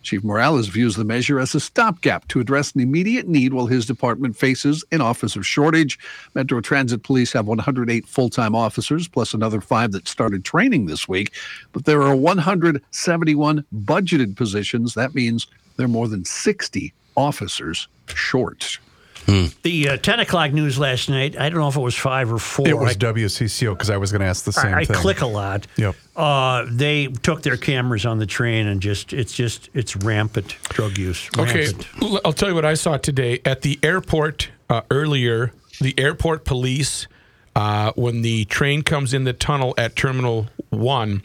Chief 0.07 0.23
Morales 0.23 0.69
views 0.69 0.95
the 0.95 1.05
measure 1.05 1.41
as 1.41 1.53
a 1.57 1.59
stopgap 1.59 2.29
to 2.29 2.39
address 2.39 2.73
an 2.73 2.81
immediate 2.81 3.27
need 3.27 3.53
while 3.53 3.67
his 3.67 3.87
department 3.87 4.37
faces 4.37 4.85
an 4.93 5.01
officer 5.01 5.43
shortage. 5.43 5.99
Metro 6.35 6.61
Transit 6.61 7.03
Police 7.03 7.33
have 7.33 7.47
108 7.47 8.07
full 8.07 8.31
time 8.31 8.55
officers, 8.55 9.09
plus 9.09 9.35
another 9.35 9.61
five 9.61 9.91
that 9.93 10.07
started 10.07 10.45
training 10.45 10.87
this 10.87 11.09
week. 11.09 11.33
But 11.73 11.87
there 11.87 12.03
are 12.03 12.15
171 12.15 13.65
budgeted 13.75 14.37
positions. 14.37 14.95
That 14.95 15.13
means 15.13 15.49
there 15.77 15.87
are 15.87 15.89
more 15.89 16.07
than 16.07 16.25
60 16.25 16.95
officers 17.17 17.89
short. 18.15 18.79
The 19.27 19.89
uh, 19.91 19.97
10 19.97 20.21
o'clock 20.21 20.53
news 20.53 20.79
last 20.79 21.11
night, 21.11 21.37
I 21.39 21.49
don't 21.49 21.59
know 21.59 21.69
if 21.69 21.77
it 21.77 21.81
was 21.81 21.97
five 21.97 22.33
or 22.33 22.39
four. 22.39 22.69
It 22.69 22.79
was 22.79 22.93
I, 22.93 22.95
WCCO 22.95 23.73
because 23.73 23.91
I 23.91 23.97
was 23.97 24.13
going 24.13 24.21
to 24.21 24.27
ask 24.27 24.45
the 24.45 24.53
same 24.53 24.73
I, 24.75 24.79
I 24.81 24.85
thing. 24.85 24.97
click 24.97 25.21
a 25.21 25.27
lot. 25.27 25.67
Yep. 25.77 25.97
Uh, 26.15 26.65
they 26.71 27.09
took 27.09 27.43
their 27.43 27.57
cameras 27.57 28.07
on 28.07 28.19
the 28.19 28.27
train 28.27 28.67
and 28.69 28.81
just, 28.81 29.13
it's 29.13 29.33
just, 29.33 29.69
it's 29.75 29.97
rampant 29.97 30.57
drug 30.69 30.97
use. 30.97 31.29
Okay, 31.39 31.67
Rampant. 31.67 31.87
l- 32.03 32.21
I'll 32.25 32.33
tell 32.33 32.49
you 32.49 32.55
what 32.55 32.65
I 32.65 32.75
saw 32.75 32.97
today 32.97 33.41
at 33.45 33.63
the 33.63 33.79
airport 33.83 34.51
uh, 34.71 34.83
earlier. 34.91 35.53
The 35.81 35.95
airport 35.99 36.45
police, 36.45 37.07
uh, 37.55 37.93
when 37.97 38.23
the 38.23 38.45
train 38.47 38.83
comes 38.83 39.13
in 39.13 39.25
the 39.25 39.33
tunnel 39.33 39.75
at 39.77 39.97
Terminal 39.97 40.47
One, 40.71 41.23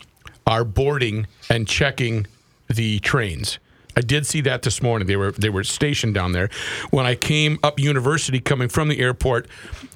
are 0.48 0.64
boarding 0.66 1.28
and 1.50 1.68
checking 1.68 2.26
the 2.68 3.00
trains. 3.00 3.60
I 3.96 4.02
did 4.02 4.26
see 4.26 4.42
that 4.42 4.62
this 4.62 4.82
morning. 4.82 5.08
They 5.08 5.16
were 5.16 5.32
they 5.32 5.50
were 5.50 5.64
stationed 5.64 6.14
down 6.14 6.32
there. 6.32 6.50
When 6.92 7.06
I 7.06 7.16
came 7.16 7.60
up 7.64 7.80
University, 7.80 8.40
coming 8.40 8.70
from 8.70 8.88
the 8.88 9.00
airport, 9.00 9.48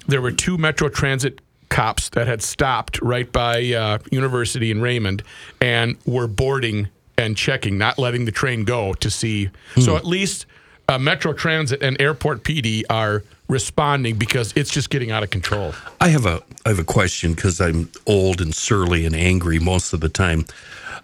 there 0.06 0.20
were 0.20 0.32
two 0.32 0.58
Metro 0.58 0.88
Transit 0.88 1.40
cops 1.68 2.10
that 2.10 2.26
had 2.26 2.42
stopped 2.42 3.00
right 3.02 3.30
by 3.30 3.72
uh, 3.72 3.98
University 4.10 4.70
in 4.70 4.80
Raymond 4.80 5.22
and 5.60 5.96
were 6.06 6.28
boarding 6.28 6.88
and 7.18 7.36
checking, 7.36 7.78
not 7.78 7.98
letting 7.98 8.24
the 8.24 8.32
train 8.32 8.64
go 8.64 8.92
to 8.94 9.10
see. 9.10 9.50
So 9.80 9.96
at 9.96 10.04
least 10.04 10.46
uh, 10.88 10.98
Metro 10.98 11.32
Transit 11.32 11.82
and 11.82 12.00
Airport 12.00 12.44
PD 12.44 12.82
are 12.88 13.22
responding 13.48 14.16
because 14.16 14.52
it's 14.56 14.70
just 14.70 14.90
getting 14.90 15.10
out 15.10 15.22
of 15.22 15.30
control. 15.30 15.74
I 16.00 16.08
have 16.08 16.26
a 16.26 16.42
I 16.64 16.70
have 16.70 16.78
a 16.78 16.84
question 16.84 17.34
because 17.34 17.60
I'm 17.60 17.90
old 18.06 18.40
and 18.40 18.54
surly 18.54 19.06
and 19.06 19.14
angry 19.14 19.58
most 19.58 19.92
of 19.92 20.00
the 20.00 20.08
time. 20.08 20.46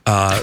Uh, 0.07 0.43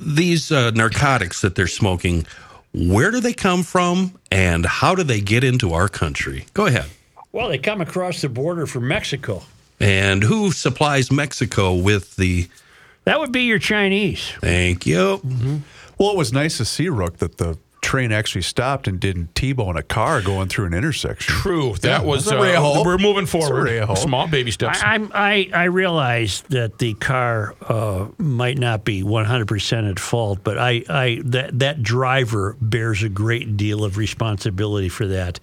these 0.00 0.52
uh, 0.52 0.70
narcotics 0.70 1.40
that 1.40 1.56
they're 1.56 1.66
smoking, 1.66 2.26
where 2.72 3.10
do 3.10 3.20
they 3.20 3.32
come 3.32 3.64
from, 3.64 4.16
and 4.30 4.64
how 4.64 4.94
do 4.94 5.02
they 5.02 5.20
get 5.20 5.42
into 5.42 5.72
our 5.72 5.88
country? 5.88 6.46
Go 6.54 6.66
ahead. 6.66 6.86
Well, 7.32 7.48
they 7.48 7.58
come 7.58 7.80
across 7.80 8.20
the 8.20 8.28
border 8.28 8.66
from 8.66 8.86
Mexico. 8.86 9.42
And 9.80 10.22
who 10.22 10.52
supplies 10.52 11.10
Mexico 11.10 11.74
with 11.74 12.16
the? 12.16 12.48
That 13.04 13.20
would 13.20 13.32
be 13.32 13.42
your 13.42 13.58
Chinese. 13.58 14.32
Thank 14.40 14.86
you. 14.86 15.20
Well, 15.98 16.10
it 16.10 16.16
was 16.16 16.32
nice 16.32 16.58
to 16.58 16.64
see, 16.64 16.88
Rook, 16.88 17.18
that 17.18 17.38
the 17.38 17.58
train 17.88 18.12
actually 18.12 18.42
stopped 18.42 18.86
and 18.86 19.00
didn't 19.00 19.34
T-bone 19.34 19.78
a 19.78 19.82
car 19.82 20.20
going 20.20 20.48
through 20.48 20.66
an 20.66 20.74
intersection. 20.74 21.34
True, 21.34 21.72
that 21.80 22.02
Yeah, 22.02 22.06
was 22.06 22.26
a 22.30 22.36
ray 22.38 22.54
of 22.54 22.62
uh, 22.62 22.72
hope. 22.74 22.86
we're 22.86 22.98
moving 22.98 23.24
That's 23.24 23.34
a 23.34 23.38
forward. 23.48 23.82
hope. 23.82 23.96
Small 23.96 24.28
baby 24.28 24.50
steps. 24.50 24.82
I, 24.82 24.94
I'm, 24.94 25.10
I, 25.14 25.48
I 25.54 25.64
realize 25.64 26.42
that 26.50 26.76
the 26.78 26.92
car 26.94 27.54
uh, 27.62 28.08
might 28.18 28.58
not 28.58 28.84
be 28.84 29.02
100% 29.02 29.90
at 29.90 29.98
fault, 29.98 30.40
but 30.44 30.58
I, 30.58 30.84
I 30.90 31.22
that, 31.24 31.58
that 31.60 31.82
driver 31.82 32.56
bears 32.60 33.02
a 33.02 33.08
great 33.08 33.56
deal 33.56 33.84
of 33.84 33.96
responsibility 33.96 34.90
for 34.90 35.06
that 35.06 35.40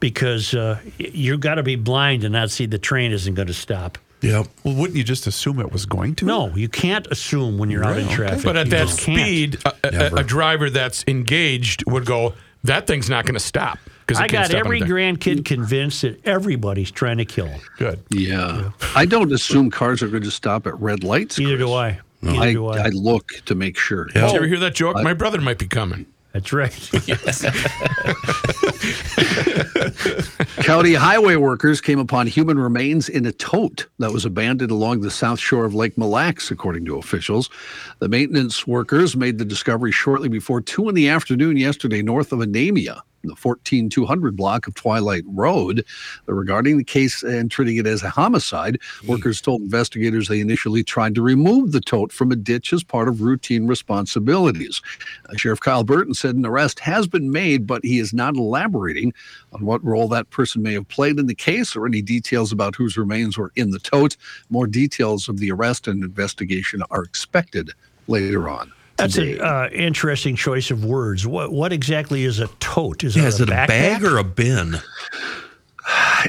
because 0.00 0.54
uh, 0.54 0.80
you've 0.98 1.40
got 1.40 1.54
to 1.54 1.62
be 1.62 1.76
blind 1.76 2.24
and 2.24 2.32
not 2.32 2.50
see 2.50 2.66
the 2.66 2.78
train 2.78 3.12
isn't 3.12 3.34
going 3.34 3.46
to 3.46 3.54
stop. 3.54 3.98
Yep. 4.22 4.46
Well, 4.64 4.74
wouldn't 4.74 4.96
you 4.96 5.04
just 5.04 5.26
assume 5.26 5.58
it 5.60 5.72
was 5.72 5.84
going 5.84 6.14
to? 6.16 6.24
No, 6.24 6.48
you 6.54 6.68
can't 6.68 7.06
assume 7.08 7.58
when 7.58 7.70
you're 7.70 7.84
out 7.84 7.98
in 7.98 8.06
Right, 8.06 8.06
okay. 8.06 8.14
traffic. 8.14 8.44
But 8.44 8.56
at 8.56 8.66
You 8.66 8.70
that 8.70 8.86
just 8.88 9.00
can't. 9.00 9.20
speed, 9.20 9.58
a, 9.66 9.74
a, 9.84 9.90
Never. 9.90 10.16
a 10.20 10.22
driver 10.22 10.70
that's 10.70 11.04
engaged 11.08 11.84
would 11.90 12.06
go, 12.06 12.34
that 12.64 12.86
thing's 12.86 13.10
not 13.10 13.24
going 13.24 13.34
to 13.34 13.40
stop. 13.40 13.78
Because 14.06 14.20
I 14.20 14.26
got 14.28 14.52
every 14.52 14.80
grandkid 14.80 15.44
convinced 15.44 16.02
that 16.02 16.24
everybody's 16.26 16.90
trying 16.90 17.18
to 17.18 17.24
kill 17.24 17.46
him. 17.46 17.60
Good. 17.78 18.00
Yeah. 18.10 18.70
I 18.94 19.06
don't 19.06 19.32
assume 19.32 19.70
cars 19.70 20.02
are 20.02 20.08
going 20.08 20.22
to 20.24 20.30
stop 20.30 20.66
at 20.66 20.78
red 20.80 21.02
lights. 21.04 21.38
Neither 21.38 21.56
do 21.58 21.72
I. 21.72 22.00
Neither 22.20 22.40
I, 22.40 22.52
do 22.52 22.66
I. 22.68 22.78
I 22.78 22.88
look 22.90 23.28
to 23.46 23.54
make 23.54 23.76
sure. 23.78 24.04
Did 24.06 24.16
you 24.16 24.36
ever 24.36 24.46
hear 24.46 24.58
that 24.60 24.74
joke? 24.74 24.96
My 25.02 25.14
brother 25.14 25.40
might 25.40 25.58
be 25.58 25.66
coming. 25.66 26.06
That's 26.32 26.52
right. 26.52 26.90
Yes. 27.06 27.42
County 30.64 30.94
highway 30.94 31.36
workers 31.36 31.80
came 31.80 31.98
upon 31.98 32.26
human 32.26 32.58
remains 32.58 33.08
in 33.08 33.26
a 33.26 33.32
tote 33.32 33.86
that 33.98 34.12
was 34.12 34.24
abandoned 34.24 34.70
along 34.70 35.00
the 35.00 35.10
south 35.10 35.38
shore 35.38 35.64
of 35.64 35.74
Lake 35.74 35.98
Mille 35.98 36.08
Lacs, 36.08 36.50
according 36.50 36.86
to 36.86 36.96
officials. 36.96 37.50
The 37.98 38.08
maintenance 38.08 38.66
workers 38.66 39.14
made 39.14 39.38
the 39.38 39.44
discovery 39.44 39.92
shortly 39.92 40.28
before 40.28 40.60
2 40.60 40.88
in 40.88 40.94
the 40.94 41.08
afternoon 41.08 41.56
yesterday 41.56 42.02
north 42.02 42.32
of 42.32 42.38
Onamia, 42.38 43.00
the 43.28 43.36
14200 43.36 44.36
block 44.36 44.66
of 44.66 44.74
Twilight 44.74 45.24
Road. 45.26 45.84
Regarding 46.26 46.78
the 46.78 46.84
case 46.84 47.22
and 47.22 47.50
treating 47.50 47.76
it 47.76 47.86
as 47.86 48.02
a 48.02 48.10
homicide, 48.10 48.78
workers 49.06 49.40
told 49.40 49.62
investigators 49.62 50.28
they 50.28 50.40
initially 50.40 50.82
tried 50.82 51.14
to 51.14 51.22
remove 51.22 51.72
the 51.72 51.80
tote 51.80 52.12
from 52.12 52.32
a 52.32 52.36
ditch 52.36 52.72
as 52.72 52.82
part 52.82 53.08
of 53.08 53.20
routine 53.20 53.66
responsibilities. 53.66 54.80
Uh, 55.28 55.36
Sheriff 55.36 55.60
Kyle 55.60 55.84
Burton 55.84 56.14
said 56.14 56.34
an 56.34 56.46
arrest 56.46 56.80
has 56.80 57.06
been 57.06 57.30
made, 57.30 57.66
but 57.66 57.84
he 57.84 57.98
is 57.98 58.12
not 58.12 58.36
elaborating 58.36 59.12
on 59.52 59.64
what 59.64 59.84
role 59.84 60.08
that 60.08 60.30
person 60.30 60.62
may 60.62 60.72
have 60.72 60.88
played 60.88 61.18
in 61.18 61.26
the 61.26 61.34
case 61.34 61.76
or 61.76 61.86
any 61.86 62.02
details 62.02 62.52
about 62.52 62.76
whose 62.76 62.96
remains 62.96 63.38
were 63.38 63.52
in 63.56 63.70
the 63.70 63.78
tote. 63.78 64.16
More 64.50 64.66
details 64.66 65.28
of 65.28 65.38
the 65.38 65.50
arrest 65.50 65.88
and 65.88 66.02
investigation 66.02 66.82
are 66.90 67.02
expected 67.02 67.70
later 68.08 68.48
on. 68.48 68.72
That's 68.96 69.14
today. 69.14 69.38
an 69.38 69.44
uh, 69.44 69.68
interesting 69.72 70.36
choice 70.36 70.70
of 70.70 70.84
words. 70.84 71.26
What 71.26 71.50
what 71.52 71.72
exactly 71.72 72.24
is 72.24 72.38
a 72.40 72.46
tote? 72.60 73.02
Is 73.04 73.16
Yeah, 73.16 73.24
it 73.24 73.28
is 73.28 73.40
a 73.40 73.44
it 73.44 73.48
a 73.48 73.66
bag 73.66 74.04
or 74.04 74.18
a 74.18 74.24
bin? 74.24 74.76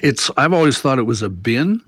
It's 0.01 0.31
I've 0.37 0.53
always 0.53 0.79
thought 0.79 0.97
it 0.97 1.03
was 1.03 1.21
a 1.21 1.29
bin, 1.29 1.81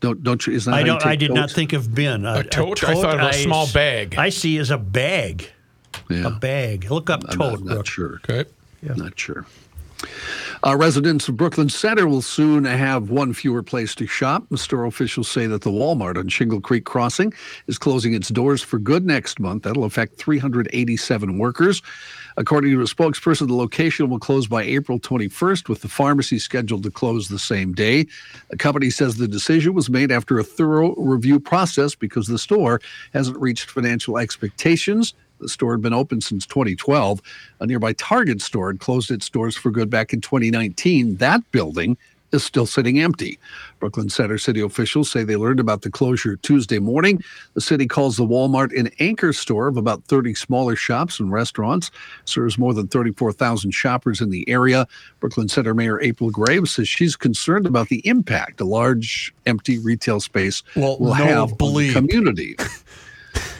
Don't 0.00 0.22
don't 0.22 0.46
you? 0.46 0.52
Is 0.52 0.66
that 0.66 0.74
I 0.74 0.74
how 0.74 0.80
you 0.80 0.86
don't. 0.86 1.06
I 1.06 1.10
take 1.10 1.18
did 1.20 1.32
not 1.32 1.50
think 1.50 1.72
of 1.72 1.92
bin. 1.94 2.24
A, 2.24 2.34
A 2.40 2.44
tote? 2.44 2.84
I 2.84 2.94
thought 2.94 3.16
of 3.16 3.20
a 3.26 3.28
I 3.28 3.32
small 3.32 3.64
s- 3.64 3.72
bag. 3.72 4.14
I 4.16 4.28
see 4.28 4.58
as 4.58 4.70
a 4.70 4.78
bag. 4.78 5.50
Yeah. 6.08 6.26
A 6.28 6.30
bag. 6.30 6.90
Look 6.90 7.10
up 7.10 7.24
I'm 7.28 7.36
tote. 7.38 7.60
not, 7.64 7.76
not 7.78 7.86
sure. 7.88 8.20
Okay. 8.28 8.48
Yeah. 8.82 8.92
Not 8.94 9.18
sure. 9.18 9.44
Uh, 10.64 10.76
residents 10.76 11.28
of 11.28 11.36
Brooklyn 11.36 11.68
Center 11.68 12.06
will 12.06 12.22
soon 12.22 12.64
have 12.66 13.10
one 13.10 13.32
fewer 13.32 13.64
place 13.64 13.96
to 13.96 14.06
shop. 14.06 14.44
Store 14.54 14.84
officials 14.84 15.28
say 15.28 15.48
that 15.48 15.62
the 15.62 15.70
Walmart 15.70 16.16
on 16.16 16.28
Shingle 16.28 16.60
Creek 16.60 16.84
Crossing 16.84 17.34
is 17.66 17.78
closing 17.78 18.14
its 18.14 18.28
doors 18.28 18.62
for 18.62 18.78
good 18.78 19.04
next 19.04 19.40
month. 19.40 19.64
That'll 19.64 19.82
affect 19.82 20.18
387 20.18 21.36
workers. 21.36 21.82
According 22.36 22.70
to 22.70 22.80
a 22.80 22.84
spokesperson, 22.84 23.48
the 23.48 23.56
location 23.56 24.08
will 24.08 24.20
close 24.20 24.46
by 24.46 24.62
April 24.62 25.00
21st, 25.00 25.68
with 25.68 25.82
the 25.82 25.88
pharmacy 25.88 26.38
scheduled 26.38 26.84
to 26.84 26.92
close 26.92 27.26
the 27.26 27.40
same 27.40 27.72
day. 27.72 28.06
The 28.50 28.56
company 28.56 28.90
says 28.90 29.16
the 29.16 29.26
decision 29.26 29.74
was 29.74 29.90
made 29.90 30.12
after 30.12 30.38
a 30.38 30.44
thorough 30.44 30.94
review 30.94 31.40
process 31.40 31.96
because 31.96 32.28
the 32.28 32.38
store 32.38 32.80
hasn't 33.12 33.36
reached 33.36 33.68
financial 33.68 34.16
expectations. 34.16 35.14
The 35.42 35.48
store 35.48 35.72
had 35.72 35.82
been 35.82 35.92
open 35.92 36.20
since 36.20 36.46
2012. 36.46 37.20
A 37.60 37.66
nearby 37.66 37.92
Target 37.94 38.40
store 38.40 38.70
had 38.70 38.80
closed 38.80 39.10
its 39.10 39.28
doors 39.28 39.56
for 39.56 39.70
good 39.70 39.90
back 39.90 40.12
in 40.12 40.20
2019. 40.20 41.16
That 41.16 41.42
building 41.50 41.96
is 42.30 42.42
still 42.42 42.64
sitting 42.64 42.98
empty. 42.98 43.38
Brooklyn 43.78 44.08
Center 44.08 44.38
city 44.38 44.60
officials 44.62 45.10
say 45.10 45.22
they 45.22 45.36
learned 45.36 45.60
about 45.60 45.82
the 45.82 45.90
closure 45.90 46.36
Tuesday 46.36 46.78
morning. 46.78 47.22
The 47.52 47.60
city 47.60 47.86
calls 47.86 48.16
the 48.16 48.24
Walmart 48.26 48.74
an 48.78 48.88
anchor 49.00 49.34
store 49.34 49.66
of 49.66 49.76
about 49.76 50.04
30 50.04 50.32
smaller 50.34 50.74
shops 50.74 51.20
and 51.20 51.30
restaurants, 51.30 51.90
serves 52.24 52.56
more 52.56 52.72
than 52.72 52.88
34,000 52.88 53.72
shoppers 53.72 54.22
in 54.22 54.30
the 54.30 54.48
area. 54.48 54.86
Brooklyn 55.20 55.48
Center 55.48 55.74
Mayor 55.74 56.00
April 56.00 56.30
Graves 56.30 56.70
says 56.70 56.88
she's 56.88 57.16
concerned 57.16 57.66
about 57.66 57.88
the 57.90 58.00
impact 58.08 58.62
a 58.62 58.64
large 58.64 59.34
empty 59.44 59.78
retail 59.78 60.18
space 60.20 60.62
Well, 60.74 60.98
will 60.98 61.08
no 61.08 61.14
have 61.24 61.50
bleep. 61.58 61.94
on 61.96 62.06
the 62.06 62.12
community. 62.12 62.56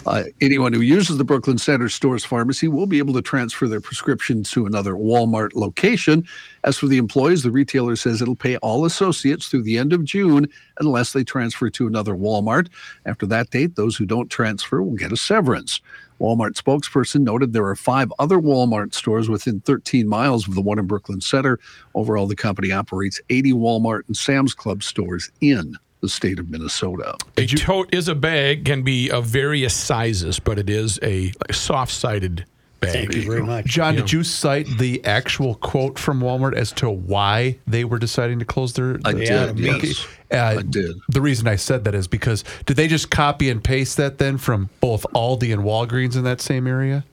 Uh, 0.04 0.24
anyone 0.40 0.72
who 0.72 0.80
uses 0.80 1.16
the 1.16 1.24
Brooklyn 1.24 1.58
Center 1.58 1.88
Stores 1.88 2.24
pharmacy 2.24 2.66
will 2.66 2.86
be 2.86 2.98
able 2.98 3.14
to 3.14 3.22
transfer 3.22 3.68
their 3.68 3.80
prescription 3.80 4.42
to 4.44 4.66
another 4.66 4.94
Walmart 4.94 5.54
location. 5.54 6.26
As 6.64 6.76
for 6.76 6.88
the 6.88 6.98
employees, 6.98 7.44
the 7.44 7.52
retailer 7.52 7.94
says 7.94 8.20
it'll 8.20 8.34
pay 8.34 8.56
all 8.58 8.84
associates 8.84 9.46
through 9.46 9.62
the 9.62 9.78
end 9.78 9.92
of 9.92 10.02
June 10.02 10.48
unless 10.80 11.12
they 11.12 11.22
transfer 11.22 11.70
to 11.70 11.86
another 11.86 12.14
Walmart. 12.14 12.68
After 13.06 13.26
that 13.26 13.50
date, 13.50 13.76
those 13.76 13.94
who 13.96 14.04
don't 14.04 14.28
transfer 14.28 14.82
will 14.82 14.96
get 14.96 15.12
a 15.12 15.16
severance. 15.16 15.80
Walmart 16.20 16.54
spokesperson 16.54 17.22
noted 17.22 17.52
there 17.52 17.66
are 17.66 17.76
five 17.76 18.12
other 18.18 18.38
Walmart 18.38 18.94
stores 18.94 19.28
within 19.28 19.60
13 19.60 20.08
miles 20.08 20.48
of 20.48 20.56
the 20.56 20.62
one 20.62 20.80
in 20.80 20.86
Brooklyn 20.86 21.20
Center. 21.20 21.60
Overall, 21.94 22.26
the 22.26 22.36
company 22.36 22.72
operates 22.72 23.20
80 23.30 23.52
Walmart 23.52 24.02
and 24.08 24.16
Sam's 24.16 24.54
Club 24.54 24.82
stores 24.82 25.30
in 25.40 25.76
the 26.02 26.08
state 26.08 26.38
of 26.38 26.50
Minnesota. 26.50 27.16
A 27.38 27.46
tote 27.46 27.94
is 27.94 28.08
a 28.08 28.14
bag, 28.14 28.64
can 28.66 28.82
be 28.82 29.10
of 29.10 29.24
various 29.24 29.72
sizes, 29.74 30.38
but 30.40 30.58
it 30.58 30.68
is 30.68 30.98
a 31.02 31.32
soft-sided 31.50 32.44
bag. 32.80 32.92
Thank 32.92 33.14
you 33.14 33.22
very 33.22 33.42
much. 33.42 33.66
John, 33.66 33.94
did 33.94 34.12
you 34.12 34.24
cite 34.24 34.66
the 34.78 35.02
actual 35.04 35.54
quote 35.54 35.98
from 36.00 36.20
Walmart 36.20 36.54
as 36.54 36.72
to 36.72 36.90
why 36.90 37.58
they 37.68 37.84
were 37.84 38.00
deciding 38.00 38.40
to 38.40 38.44
close 38.44 38.72
their? 38.72 38.98
I 39.04 39.12
their- 39.12 39.52
did, 39.52 39.58
yes. 39.60 40.06
Uh, 40.32 40.36
I 40.58 40.62
did. 40.62 40.96
The 41.08 41.20
reason 41.20 41.46
I 41.46 41.56
said 41.56 41.84
that 41.84 41.94
is 41.94 42.08
because 42.08 42.42
did 42.66 42.76
they 42.76 42.88
just 42.88 43.10
copy 43.10 43.48
and 43.48 43.62
paste 43.62 43.96
that 43.98 44.18
then 44.18 44.38
from 44.38 44.70
both 44.80 45.04
Aldi 45.14 45.52
and 45.52 45.62
Walgreens 45.62 46.16
in 46.16 46.24
that 46.24 46.40
same 46.40 46.66
area? 46.66 47.04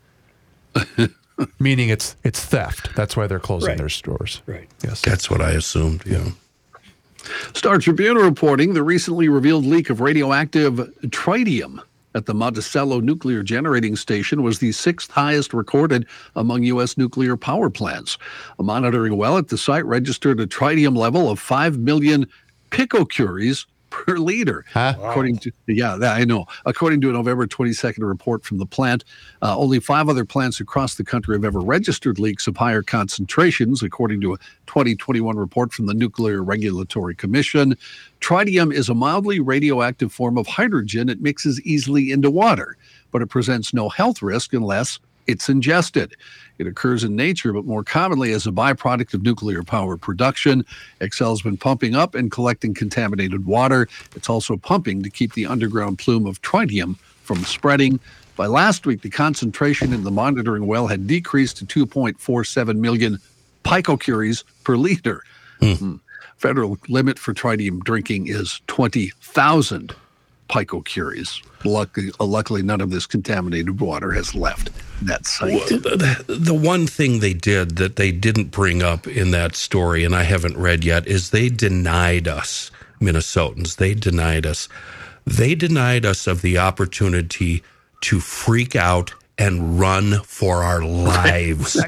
Meaning 1.59 1.89
it's 1.89 2.15
it's 2.23 2.43
theft. 2.43 2.95
That's 2.95 3.15
why 3.15 3.27
they're 3.27 3.39
closing 3.39 3.69
Right. 3.69 3.77
their 3.77 3.89
stores. 3.89 4.41
Right. 4.45 4.67
Yes. 4.83 5.01
That's 5.01 5.29
what 5.29 5.41
I 5.41 5.51
assumed. 5.51 6.03
Yeah. 6.05 6.29
Star 7.53 7.77
Tribune 7.77 8.17
reporting 8.17 8.73
the 8.73 8.83
recently 8.83 9.29
revealed 9.29 9.65
leak 9.65 9.89
of 9.89 10.01
radioactive 10.01 10.75
tritium 11.07 11.81
at 12.15 12.25
the 12.25 12.33
Monticello 12.33 12.99
nuclear 12.99 13.43
generating 13.43 13.95
station 13.95 14.41
was 14.41 14.59
the 14.59 14.71
sixth 14.71 15.11
highest 15.11 15.53
recorded 15.53 16.07
among 16.35 16.63
U.S. 16.63 16.97
nuclear 16.97 17.37
power 17.37 17.69
plants. 17.69 18.17
A 18.57 18.63
monitoring 18.63 19.15
well 19.17 19.37
at 19.37 19.49
the 19.49 19.57
site 19.57 19.85
registered 19.85 20.39
a 20.39 20.47
tritium 20.47 20.97
level 20.97 21.29
of 21.29 21.39
5 21.39 21.77
million 21.77 22.27
picocuries 22.71 23.65
per 24.05 24.17
liter. 24.17 24.65
Huh? 24.79 24.93
According 24.97 25.39
to 25.39 25.51
yeah, 25.67 25.95
I 25.95 26.23
know. 26.23 26.45
According 26.65 27.01
to 27.01 27.09
a 27.09 27.13
November 27.13 27.47
22nd 27.47 28.07
report 28.07 28.45
from 28.45 28.59
the 28.59 28.65
plant, 28.65 29.03
uh, 29.41 29.57
only 29.57 29.79
five 29.79 30.07
other 30.07 30.25
plants 30.25 30.59
across 30.59 30.95
the 30.95 31.03
country 31.03 31.35
have 31.35 31.43
ever 31.43 31.59
registered 31.59 32.19
leaks 32.19 32.45
of 32.47 32.55
higher 32.55 32.83
concentrations, 32.83 33.81
according 33.81 34.21
to 34.21 34.35
a 34.35 34.37
2021 34.67 35.35
report 35.35 35.73
from 35.73 35.87
the 35.87 35.93
Nuclear 35.93 36.43
Regulatory 36.43 37.15
Commission. 37.15 37.75
Tritium 38.21 38.71
is 38.71 38.89
a 38.89 38.93
mildly 38.93 39.39
radioactive 39.39 40.13
form 40.13 40.37
of 40.37 40.45
hydrogen. 40.45 41.09
It 41.09 41.19
mixes 41.19 41.59
easily 41.61 42.11
into 42.11 42.29
water, 42.29 42.77
but 43.11 43.21
it 43.21 43.27
presents 43.27 43.73
no 43.73 43.89
health 43.89 44.21
risk 44.21 44.53
unless 44.53 44.99
it's 45.29 45.47
ingested. 45.47 46.15
It 46.57 46.65
occurs 46.65 47.03
in 47.03 47.15
nature, 47.15 47.53
but 47.53 47.63
more 47.63 47.83
commonly 47.83 48.31
as 48.31 48.47
a 48.47 48.51
byproduct 48.51 49.13
of 49.13 49.21
nuclear 49.21 49.61
power 49.61 49.95
production. 49.95 50.65
Xcel's 51.01 51.43
been 51.43 51.55
pumping 51.55 51.93
up 51.93 52.15
and 52.15 52.31
collecting 52.31 52.73
contaminated 52.73 53.45
water. 53.45 53.87
It's 54.15 54.27
also 54.27 54.57
pumping 54.57 55.03
to 55.03 55.09
keep 55.09 55.33
the 55.33 55.45
underground 55.45 55.99
plume 55.99 56.25
of 56.25 56.41
tritium 56.41 56.97
from 57.21 57.43
spreading. 57.43 57.99
By 58.35 58.47
last 58.47 58.87
week, 58.87 59.03
the 59.03 59.11
concentration 59.11 59.93
in 59.93 60.03
the 60.03 60.11
monitoring 60.11 60.65
well 60.65 60.87
had 60.87 61.05
decreased 61.05 61.57
to 61.57 61.85
2.47 61.85 62.77
million 62.77 63.19
picocuries 63.63 64.43
per 64.63 64.77
liter. 64.77 65.23
Hmm. 65.59 65.97
Federal 66.37 66.77
limit 66.87 67.19
for 67.19 67.35
tritium 67.35 67.83
drinking 67.83 68.27
is 68.27 68.61
20,000 68.65 69.93
picocuries. 70.49 71.41
Luckily, 71.63 72.11
uh, 72.19 72.25
luckily, 72.25 72.61
none 72.61 72.81
of 72.81 72.89
this 72.89 73.05
contaminated 73.05 73.79
water 73.79 74.11
has 74.11 74.35
left 74.35 74.71
that 75.03 75.25
site. 75.25 75.67
The, 75.67 76.23
the 76.27 76.53
one 76.53 76.87
thing 76.87 77.19
they 77.19 77.33
did 77.33 77.77
that 77.77 77.95
they 77.95 78.11
didn't 78.11 78.51
bring 78.51 78.81
up 78.83 79.07
in 79.07 79.31
that 79.31 79.55
story, 79.55 80.03
and 80.03 80.15
I 80.15 80.23
haven't 80.23 80.57
read 80.57 80.83
yet, 80.83 81.07
is 81.07 81.29
they 81.29 81.49
denied 81.49 82.27
us, 82.27 82.71
Minnesotans, 82.99 83.77
they 83.77 83.93
denied 83.93 84.45
us. 84.45 84.67
They 85.25 85.55
denied 85.55 86.05
us 86.05 86.27
of 86.27 86.41
the 86.41 86.57
opportunity 86.57 87.63
to 88.01 88.19
freak 88.19 88.75
out 88.75 89.13
and 89.37 89.79
run 89.79 90.21
for 90.23 90.63
our 90.63 90.81
lives. 90.83 91.81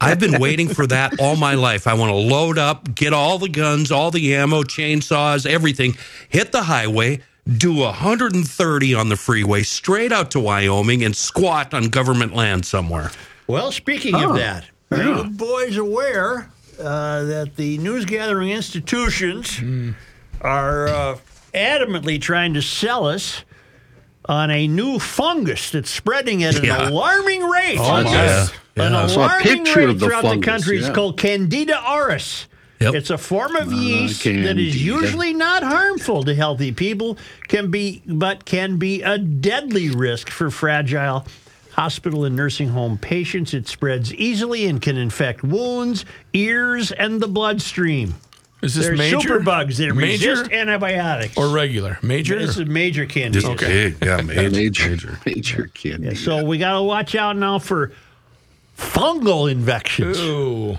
I've 0.00 0.18
been 0.18 0.40
waiting 0.40 0.68
for 0.68 0.86
that 0.86 1.20
all 1.20 1.36
my 1.36 1.54
life. 1.54 1.86
I 1.86 1.94
want 1.94 2.10
to 2.10 2.16
load 2.16 2.58
up, 2.58 2.94
get 2.94 3.12
all 3.12 3.38
the 3.38 3.48
guns, 3.48 3.92
all 3.92 4.10
the 4.10 4.34
ammo, 4.34 4.62
chainsaws, 4.62 5.46
everything, 5.46 5.96
hit 6.28 6.52
the 6.52 6.62
highway, 6.62 7.20
do 7.46 7.74
130 7.74 8.94
on 8.94 9.08
the 9.08 9.16
freeway 9.16 9.62
straight 9.62 10.12
out 10.12 10.30
to 10.32 10.40
Wyoming 10.40 11.04
and 11.04 11.16
squat 11.16 11.72
on 11.74 11.84
government 11.88 12.34
land 12.34 12.66
somewhere. 12.66 13.10
Well, 13.46 13.70
speaking 13.72 14.14
Oh, 14.14 14.30
of 14.30 14.36
that, 14.36 14.64
are 14.90 15.02
you 15.02 15.24
boys 15.24 15.76
aware 15.76 16.50
uh, 16.80 17.24
that 17.24 17.56
the 17.56 17.78
news 17.78 18.04
gathering 18.04 18.50
institutions 18.50 19.58
Hmm. 19.58 19.90
are 20.40 20.88
uh, 20.88 21.16
adamantly 21.54 22.20
trying 22.20 22.54
to 22.54 22.62
sell 22.62 23.06
us 23.06 23.44
on 24.28 24.50
a 24.50 24.66
new 24.66 24.98
fungus 24.98 25.70
that's 25.70 25.88
spreading 25.90 26.42
at 26.42 26.56
an 26.56 26.64
Yeah. 26.64 26.88
alarming 26.90 27.42
rate? 27.48 27.78
Oh, 27.78 28.02
my. 28.02 28.12
Yeah. 28.12 28.46
An 28.76 28.92
Yeah. 28.92 29.04
I 29.04 29.06
saw 29.06 29.20
a 29.20 29.24
alarming 29.26 29.46
picture 29.64 29.78
rate 29.80 29.88
of 29.90 30.00
the 30.00 30.06
throughout 30.06 30.22
the 30.22 30.28
fungus, 30.30 30.44
country. 30.64 30.78
It's 30.78 30.88
called 30.90 31.16
Candida 31.18 31.74
auris. 31.74 32.46
Yep. 32.80 32.94
It's 32.94 33.10
a 33.10 33.16
form 33.16 33.56
of 33.56 33.72
yeast 33.72 34.22
that 34.24 34.30
Candida. 34.32 34.60
is 34.60 34.84
usually 34.84 35.32
not 35.32 35.62
harmful 35.62 36.22
to 36.24 36.34
healthy 36.34 36.72
people, 36.72 37.16
can 37.48 37.70
be 37.70 38.02
but 38.06 38.44
can 38.44 38.76
be 38.76 39.02
a 39.02 39.16
deadly 39.16 39.88
risk 39.88 40.28
for 40.28 40.50
fragile 40.50 41.26
hospital 41.72 42.24
and 42.26 42.36
nursing 42.36 42.68
home 42.68 42.98
patients. 42.98 43.54
It 43.54 43.66
spreads 43.66 44.12
easily 44.14 44.66
and 44.66 44.80
can 44.82 44.96
infect 44.98 45.42
wounds, 45.42 46.04
ears, 46.34 46.92
and 46.92 47.20
the 47.20 47.28
bloodstream. 47.28 48.14
Is 48.62 48.74
this 48.74 48.86
They're 48.86 48.96
major? 48.96 49.18
superbugs 49.18 49.76
that 49.76 49.94
major 49.94 50.30
resist 50.30 50.50
antibiotics. 50.52 51.36
or 51.36 51.48
regular? 51.48 51.98
Major? 52.02 52.38
this 52.38 52.56
is 52.58 52.66
major 52.66 53.04
candida. 53.06 53.40
Just 53.54 53.60
big. 53.60 53.96
Yeah, 54.02 54.16
major. 54.22 54.50
Major, 54.50 54.88
major. 54.90 55.18
major 55.26 55.66
candy. 55.74 56.14
So 56.14 56.44
we 56.44 56.58
got 56.58 56.72
to 56.74 56.82
watch 56.82 57.14
out 57.14 57.36
now 57.36 57.58
for 57.58 57.92
fungal 58.76 59.50
infections. 59.50 60.18
Ooh. 60.18 60.78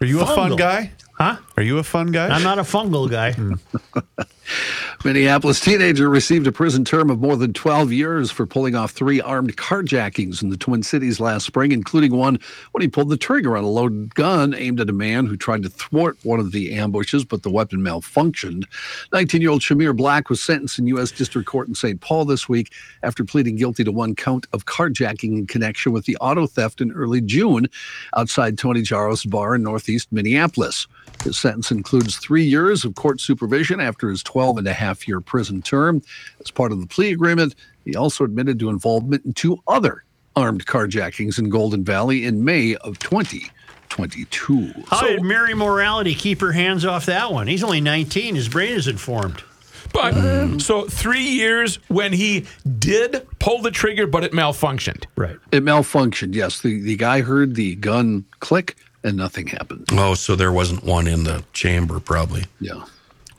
Are 0.00 0.06
you 0.06 0.20
a 0.20 0.26
fun 0.26 0.52
Fungal. 0.52 0.58
guy? 0.58 0.90
Huh? 1.22 1.36
Are 1.56 1.62
you 1.62 1.78
a 1.78 1.84
fun 1.84 2.10
guy? 2.10 2.26
I'm 2.26 2.42
not 2.42 2.58
a 2.58 2.62
fungal 2.62 3.08
guy. 3.08 3.30
Hmm. 3.30 3.54
Minneapolis 5.04 5.60
teenager 5.60 6.08
received 6.08 6.46
a 6.46 6.52
prison 6.52 6.84
term 6.84 7.10
of 7.10 7.20
more 7.20 7.36
than 7.36 7.52
12 7.52 7.92
years 7.92 8.30
for 8.30 8.46
pulling 8.46 8.74
off 8.74 8.90
three 8.90 9.20
armed 9.20 9.56
carjackings 9.56 10.42
in 10.42 10.50
the 10.50 10.56
Twin 10.56 10.82
Cities 10.82 11.20
last 11.20 11.44
spring, 11.44 11.72
including 11.72 12.16
one 12.16 12.38
when 12.72 12.82
he 12.82 12.88
pulled 12.88 13.08
the 13.08 13.16
trigger 13.16 13.56
on 13.56 13.62
a 13.64 13.68
loaded 13.68 14.14
gun 14.14 14.54
aimed 14.54 14.80
at 14.80 14.88
a 14.88 14.92
man 14.92 15.26
who 15.26 15.36
tried 15.36 15.62
to 15.62 15.68
thwart 15.68 16.18
one 16.24 16.40
of 16.40 16.50
the 16.50 16.72
ambushes, 16.74 17.24
but 17.24 17.42
the 17.42 17.50
weapon 17.50 17.80
malfunctioned. 17.80 18.64
19 19.12 19.40
year 19.40 19.50
old 19.50 19.60
Shamir 19.60 19.96
Black 19.96 20.28
was 20.28 20.42
sentenced 20.42 20.78
in 20.78 20.88
U.S. 20.88 21.12
District 21.12 21.46
Court 21.46 21.68
in 21.68 21.74
St. 21.74 22.00
Paul 22.00 22.24
this 22.24 22.48
week 22.48 22.72
after 23.02 23.24
pleading 23.24 23.56
guilty 23.56 23.84
to 23.84 23.92
one 23.92 24.14
count 24.14 24.46
of 24.52 24.66
carjacking 24.66 25.38
in 25.38 25.46
connection 25.46 25.92
with 25.92 26.04
the 26.04 26.16
auto 26.16 26.46
theft 26.46 26.80
in 26.80 26.90
early 26.92 27.20
June 27.20 27.68
outside 28.16 28.58
Tony 28.58 28.82
Jaros' 28.82 29.28
bar 29.28 29.54
in 29.54 29.62
northeast 29.62 30.08
Minneapolis. 30.10 30.88
His 31.22 31.38
sentence 31.38 31.70
includes 31.70 32.16
three 32.16 32.42
years 32.42 32.84
of 32.84 32.96
court 32.96 33.20
supervision 33.20 33.80
after 33.80 34.10
his 34.10 34.22
12 34.24 34.58
and 34.58 34.66
a 34.66 34.72
half 34.72 35.06
year 35.06 35.20
prison 35.20 35.62
term. 35.62 36.02
As 36.40 36.50
part 36.50 36.72
of 36.72 36.80
the 36.80 36.86
plea 36.86 37.12
agreement, 37.12 37.54
he 37.84 37.94
also 37.94 38.24
admitted 38.24 38.58
to 38.58 38.68
involvement 38.68 39.24
in 39.24 39.32
two 39.32 39.58
other 39.68 40.04
armed 40.34 40.66
carjackings 40.66 41.38
in 41.38 41.48
Golden 41.48 41.84
Valley 41.84 42.24
in 42.24 42.44
May 42.44 42.74
of 42.76 42.98
2022. 42.98 44.72
How 44.88 45.02
did 45.02 45.22
Mary 45.22 45.54
Morality 45.54 46.14
keep 46.14 46.40
her 46.40 46.52
hands 46.52 46.84
off 46.84 47.06
that 47.06 47.32
one? 47.32 47.46
He's 47.46 47.62
only 47.62 47.80
19. 47.80 48.34
His 48.34 48.48
brain 48.48 48.72
is 48.72 48.88
informed. 48.88 49.44
But 49.92 50.14
hmm. 50.14 50.58
so 50.58 50.86
three 50.86 51.22
years 51.22 51.76
when 51.88 52.12
he 52.12 52.46
did 52.78 53.26
pull 53.38 53.60
the 53.62 53.70
trigger, 53.70 54.06
but 54.06 54.24
it 54.24 54.32
malfunctioned. 54.32 55.04
Right. 55.16 55.36
It 55.52 55.62
malfunctioned, 55.62 56.34
yes. 56.34 56.62
The, 56.62 56.80
the 56.80 56.96
guy 56.96 57.20
heard 57.20 57.54
the 57.54 57.74
gun 57.76 58.24
click 58.40 58.76
and 59.04 59.16
nothing 59.16 59.46
happened. 59.48 59.88
Oh, 59.92 60.14
so 60.14 60.36
there 60.36 60.52
wasn't 60.52 60.84
one 60.84 61.06
in 61.06 61.24
the 61.24 61.44
chamber, 61.52 62.00
probably. 62.00 62.44
Yeah. 62.60 62.84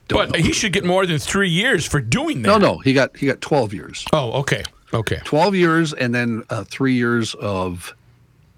but 0.09 0.35
he 0.35 0.51
should 0.53 0.73
get 0.73 0.83
more 0.85 1.05
than 1.05 1.19
three 1.19 1.49
years 1.49 1.85
for 1.85 2.01
doing 2.01 2.41
that. 2.41 2.47
No, 2.47 2.57
no, 2.57 2.77
he 2.79 2.93
got 2.93 3.15
he 3.17 3.25
got 3.27 3.41
12 3.41 3.73
years. 3.73 4.05
Oh, 4.13 4.31
okay. 4.41 4.63
Okay. 4.93 5.19
12 5.23 5.55
years 5.55 5.93
and 5.93 6.13
then 6.13 6.43
uh, 6.49 6.63
three 6.65 6.93
years 6.93 7.33
of 7.35 7.95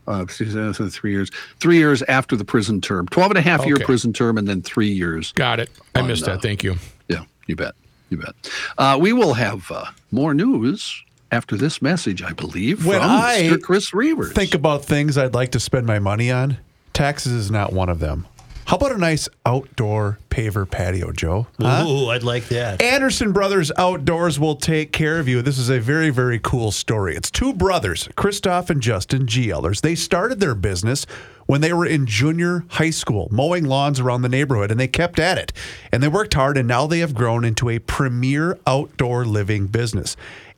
uh, 0.08 0.22
excuse 0.22 0.54
me, 0.56 0.74
so 0.74 0.88
three 0.90 1.12
years 1.12 1.30
three 1.60 1.78
years 1.78 2.04
after 2.04 2.36
the 2.36 2.44
prison 2.46 2.82
term 2.82 3.08
12 3.08 3.32
and 3.32 3.38
a 3.38 3.42
half 3.42 3.66
year 3.66 3.78
prison 3.78 4.12
term 4.14 4.38
and 4.38 4.48
then 4.48 4.62
three 4.62 4.90
years 4.92 5.32
Got 5.32 5.60
it. 5.62 5.70
I 5.96 6.02
On, 6.02 6.08
missed 6.08 6.28
uh, 6.28 6.34
that. 6.34 6.42
Thank 6.42 6.64
you. 6.64 6.76
yeah 7.08 7.24
you 7.48 7.56
bet 7.56 7.74
you 8.10 8.18
bet 8.18 8.34
uh, 8.78 8.98
we 9.00 9.14
will 9.14 9.34
have 9.34 9.72
uh, 9.72 9.86
more 10.12 10.34
news 10.34 11.02
after 11.32 11.56
this 11.58 11.82
message 11.82 12.22
i 12.22 12.34
believe 12.34 12.86
When 12.86 13.00
from 13.00 13.10
I 13.10 13.50
Mr. 13.52 13.62
chris 13.62 13.92
reavers 13.92 14.34
Think 14.34 14.54
about 14.54 14.84
things 14.86 15.18
I'd 15.18 15.34
like 15.34 15.52
to 15.54 15.60
spend 15.60 15.88
my 15.88 16.00
money 16.00 16.32
on. 16.32 16.58
Taxes 16.96 17.34
is 17.34 17.52
not 17.52 17.74
one 17.74 17.90
of 17.90 18.00
them. 18.00 18.26
How 18.64 18.78
about 18.78 18.94
a 18.94 18.98
nice 18.98 19.28
outdoor 19.46 20.18
paver 20.30 20.68
patio, 20.68 21.12
Joe? 21.12 21.46
Huh? 21.60 21.86
Ooh, 21.86 22.10
I'd 22.10 22.24
like 22.24 22.48
that. 22.48 22.82
Anderson 22.82 23.34
Brothers 23.34 23.70
Outdoors 23.78 24.40
will 24.40 24.56
take 24.56 24.94
care 24.94 25.20
of 25.20 25.28
you. 25.28 25.42
This 25.42 25.58
is 25.58 25.70
a 25.70 25.80
very, 25.80 26.10
very 26.10 26.40
cool 26.40 26.72
story. 26.72 27.18
It's 27.18 27.30
two 27.30 27.54
brothers, 27.54 28.08
Christoph 28.16 28.70
and 28.70 28.82
Justin 28.82 29.28
G. 29.28 29.52
Ellers. 29.52 29.82
They 29.82 29.94
started 29.94 30.40
their 30.40 30.56
business 30.56 31.06
when 31.48 31.60
they 31.60 31.74
were 31.74 31.86
in 31.86 32.08
junior 32.08 32.64
high 32.70 32.92
school, 32.92 33.28
mowing 33.30 33.66
lawns 33.66 34.00
around 34.00 34.22
the 34.22 34.30
neighborhood, 34.30 34.72
and 34.72 34.80
they 34.80 34.88
kept 34.88 35.20
at 35.20 35.38
it. 35.38 35.52
And 35.92 36.02
they 36.02 36.08
worked 36.08 36.34
hard, 36.34 36.58
and 36.58 36.68
now 36.68 36.88
they 36.88 37.00
have 37.00 37.14
grown 37.14 37.44
into 37.44 37.70
a 37.70 37.80
premier 37.80 38.58
outdoor 38.66 39.26
living 39.26 39.68
business. 39.68 40.16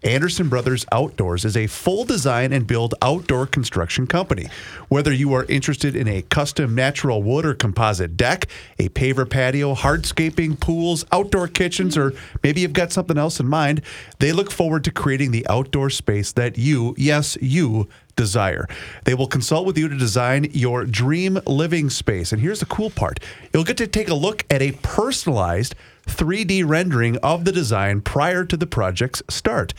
Anderson 0.08 0.47
Brothers 0.47 0.86
Outdoors 0.93 1.43
is 1.43 1.58
a 1.58 1.68
full 1.68 2.05
design 2.05 2.53
and 2.53 2.66
build 2.66 2.95
outdoor 3.01 3.45
construction 3.45 4.08
company. 4.08 4.47
Whether 4.88 5.12
you 5.12 5.34
are 5.34 5.43
interested 5.49 5.97
in 5.97 6.08
a 6.08 6.22
custom 6.22 6.74
natural 6.74 7.22
wood 7.22 7.45
or 7.45 7.53
composite 7.53 8.16
deck, 8.16 8.47
a 8.80 8.88
paver 8.88 9.30
patio, 9.30 9.76
hardscaping, 9.76 10.62
pools, 10.62 11.03
outdoor 11.12 11.49
kitchens, 11.49 11.97
or 11.97 12.14
maybe 12.41 12.62
you've 12.62 12.72
got 12.72 12.93
something 12.93 13.18
else 13.18 13.41
in 13.41 13.47
mind, 13.47 13.82
they 14.20 14.32
look 14.32 14.49
forward 14.49 14.86
to 14.86 14.91
creating 14.91 15.32
the 15.32 15.45
outdoor 15.49 15.89
space 15.89 16.32
that 16.32 16.58
you, 16.58 16.95
yes, 16.97 17.38
you, 17.41 17.89
desire. 18.16 18.66
They 19.03 19.14
will 19.14 19.28
consult 19.28 19.66
with 19.66 19.78
you 19.78 19.89
to 19.89 19.97
design 19.97 20.49
your 20.51 20.86
dream 20.86 21.38
living 21.45 21.89
space. 21.89 22.32
And 22.32 22.41
here's 22.41 22.62
the 22.62 22.66
cool 22.66 22.89
part 22.89 23.20
you'll 23.53 23.66
get 23.66 23.78
to 23.78 23.88
take 23.88 24.08
a 24.08 24.16
look 24.16 24.45
at 24.49 24.62
a 24.62 24.72
personalized 24.82 25.76
3D 26.08 26.68
rendering 26.68 27.18
of 27.18 27.45
the 27.45 27.51
design 27.51 28.01
prior 28.01 28.43
to 28.45 28.58
the 28.58 28.66
project's 28.68 29.22
start. 29.30 29.74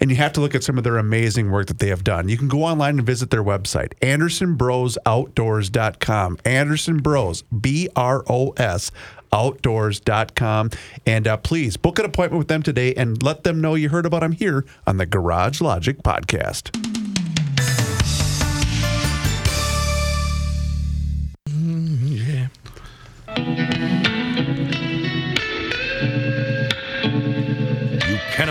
And 0.00 0.10
you 0.10 0.16
have 0.16 0.32
to 0.34 0.40
look 0.40 0.54
at 0.54 0.62
some 0.62 0.78
of 0.78 0.84
their 0.84 0.98
amazing 0.98 1.50
work 1.50 1.66
that 1.66 1.80
they 1.80 1.88
have 1.88 2.04
done. 2.04 2.28
You 2.28 2.36
can 2.36 2.46
go 2.46 2.62
online 2.62 2.98
and 2.98 3.06
visit 3.06 3.30
their 3.30 3.42
website, 3.42 3.94
AndersonBrosOutdoors.com. 4.00 6.38
Anderson 6.44 6.98
Bros, 6.98 7.42
B 7.42 7.88
R 7.96 8.22
O 8.28 8.50
S, 8.56 8.92
outdoors.com. 9.32 10.70
And 11.04 11.26
uh, 11.26 11.36
please 11.38 11.76
book 11.76 11.98
an 11.98 12.04
appointment 12.04 12.38
with 12.38 12.46
them 12.48 12.62
today 12.62 12.94
and 12.94 13.20
let 13.22 13.42
them 13.44 13.60
know 13.60 13.74
you 13.74 13.88
heard 13.88 14.06
about 14.06 14.20
them 14.20 14.32
here 14.32 14.64
on 14.86 14.98
the 14.98 15.06
Garage 15.06 15.60
Logic 15.60 16.00
podcast. 16.02 16.87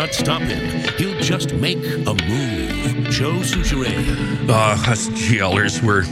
Cannot 0.07 0.15
stop 0.15 0.41
him. 0.41 0.93
He'll 0.97 1.19
just 1.19 1.53
make 1.53 1.77
a 1.79 2.13
move. 2.13 3.09
Joe 3.09 3.39
Soucheray. 3.41 4.47
Uh, 4.47 4.91
us 4.91 5.09
GLers, 5.09 5.83
we're 5.83 6.05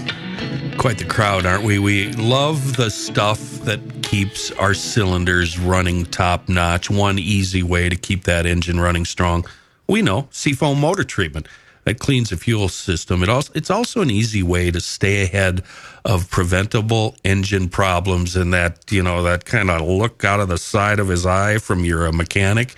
quite 0.77 0.97
the 0.97 1.05
crowd, 1.05 1.45
aren't 1.45 1.63
we? 1.63 1.79
We 1.79 2.11
love 2.13 2.75
the 2.75 2.89
stuff 2.89 3.39
that 3.61 3.79
keeps 4.03 4.51
our 4.51 4.73
cylinders 4.73 5.57
running 5.57 6.05
top 6.07 6.49
notch. 6.49 6.89
One 6.89 7.17
easy 7.17 7.63
way 7.63 7.87
to 7.87 7.95
keep 7.95 8.25
that 8.25 8.45
engine 8.45 8.81
running 8.81 9.05
strong. 9.05 9.45
We 9.87 10.01
know 10.01 10.27
Seafoam 10.29 10.81
motor 10.81 11.05
treatment 11.05 11.47
that 11.85 11.99
cleans 11.99 12.31
the 12.31 12.37
fuel 12.37 12.67
system. 12.67 13.23
It 13.23 13.29
also 13.29 13.51
it's 13.55 13.69
also 13.69 14.01
an 14.01 14.11
easy 14.11 14.43
way 14.43 14.71
to 14.71 14.81
stay 14.81 15.23
ahead 15.23 15.63
of 16.03 16.29
preventable 16.29 17.15
engine 17.23 17.69
problems 17.69 18.35
and 18.35 18.53
that 18.53 18.91
you 18.91 19.01
know 19.01 19.23
that 19.23 19.45
kind 19.45 19.69
of 19.69 19.87
look 19.87 20.23
out 20.23 20.39
of 20.39 20.49
the 20.49 20.57
side 20.57 20.99
of 20.99 21.07
his 21.07 21.25
eye 21.25 21.57
from 21.57 21.85
your 21.85 22.07
uh, 22.07 22.11
mechanic. 22.11 22.75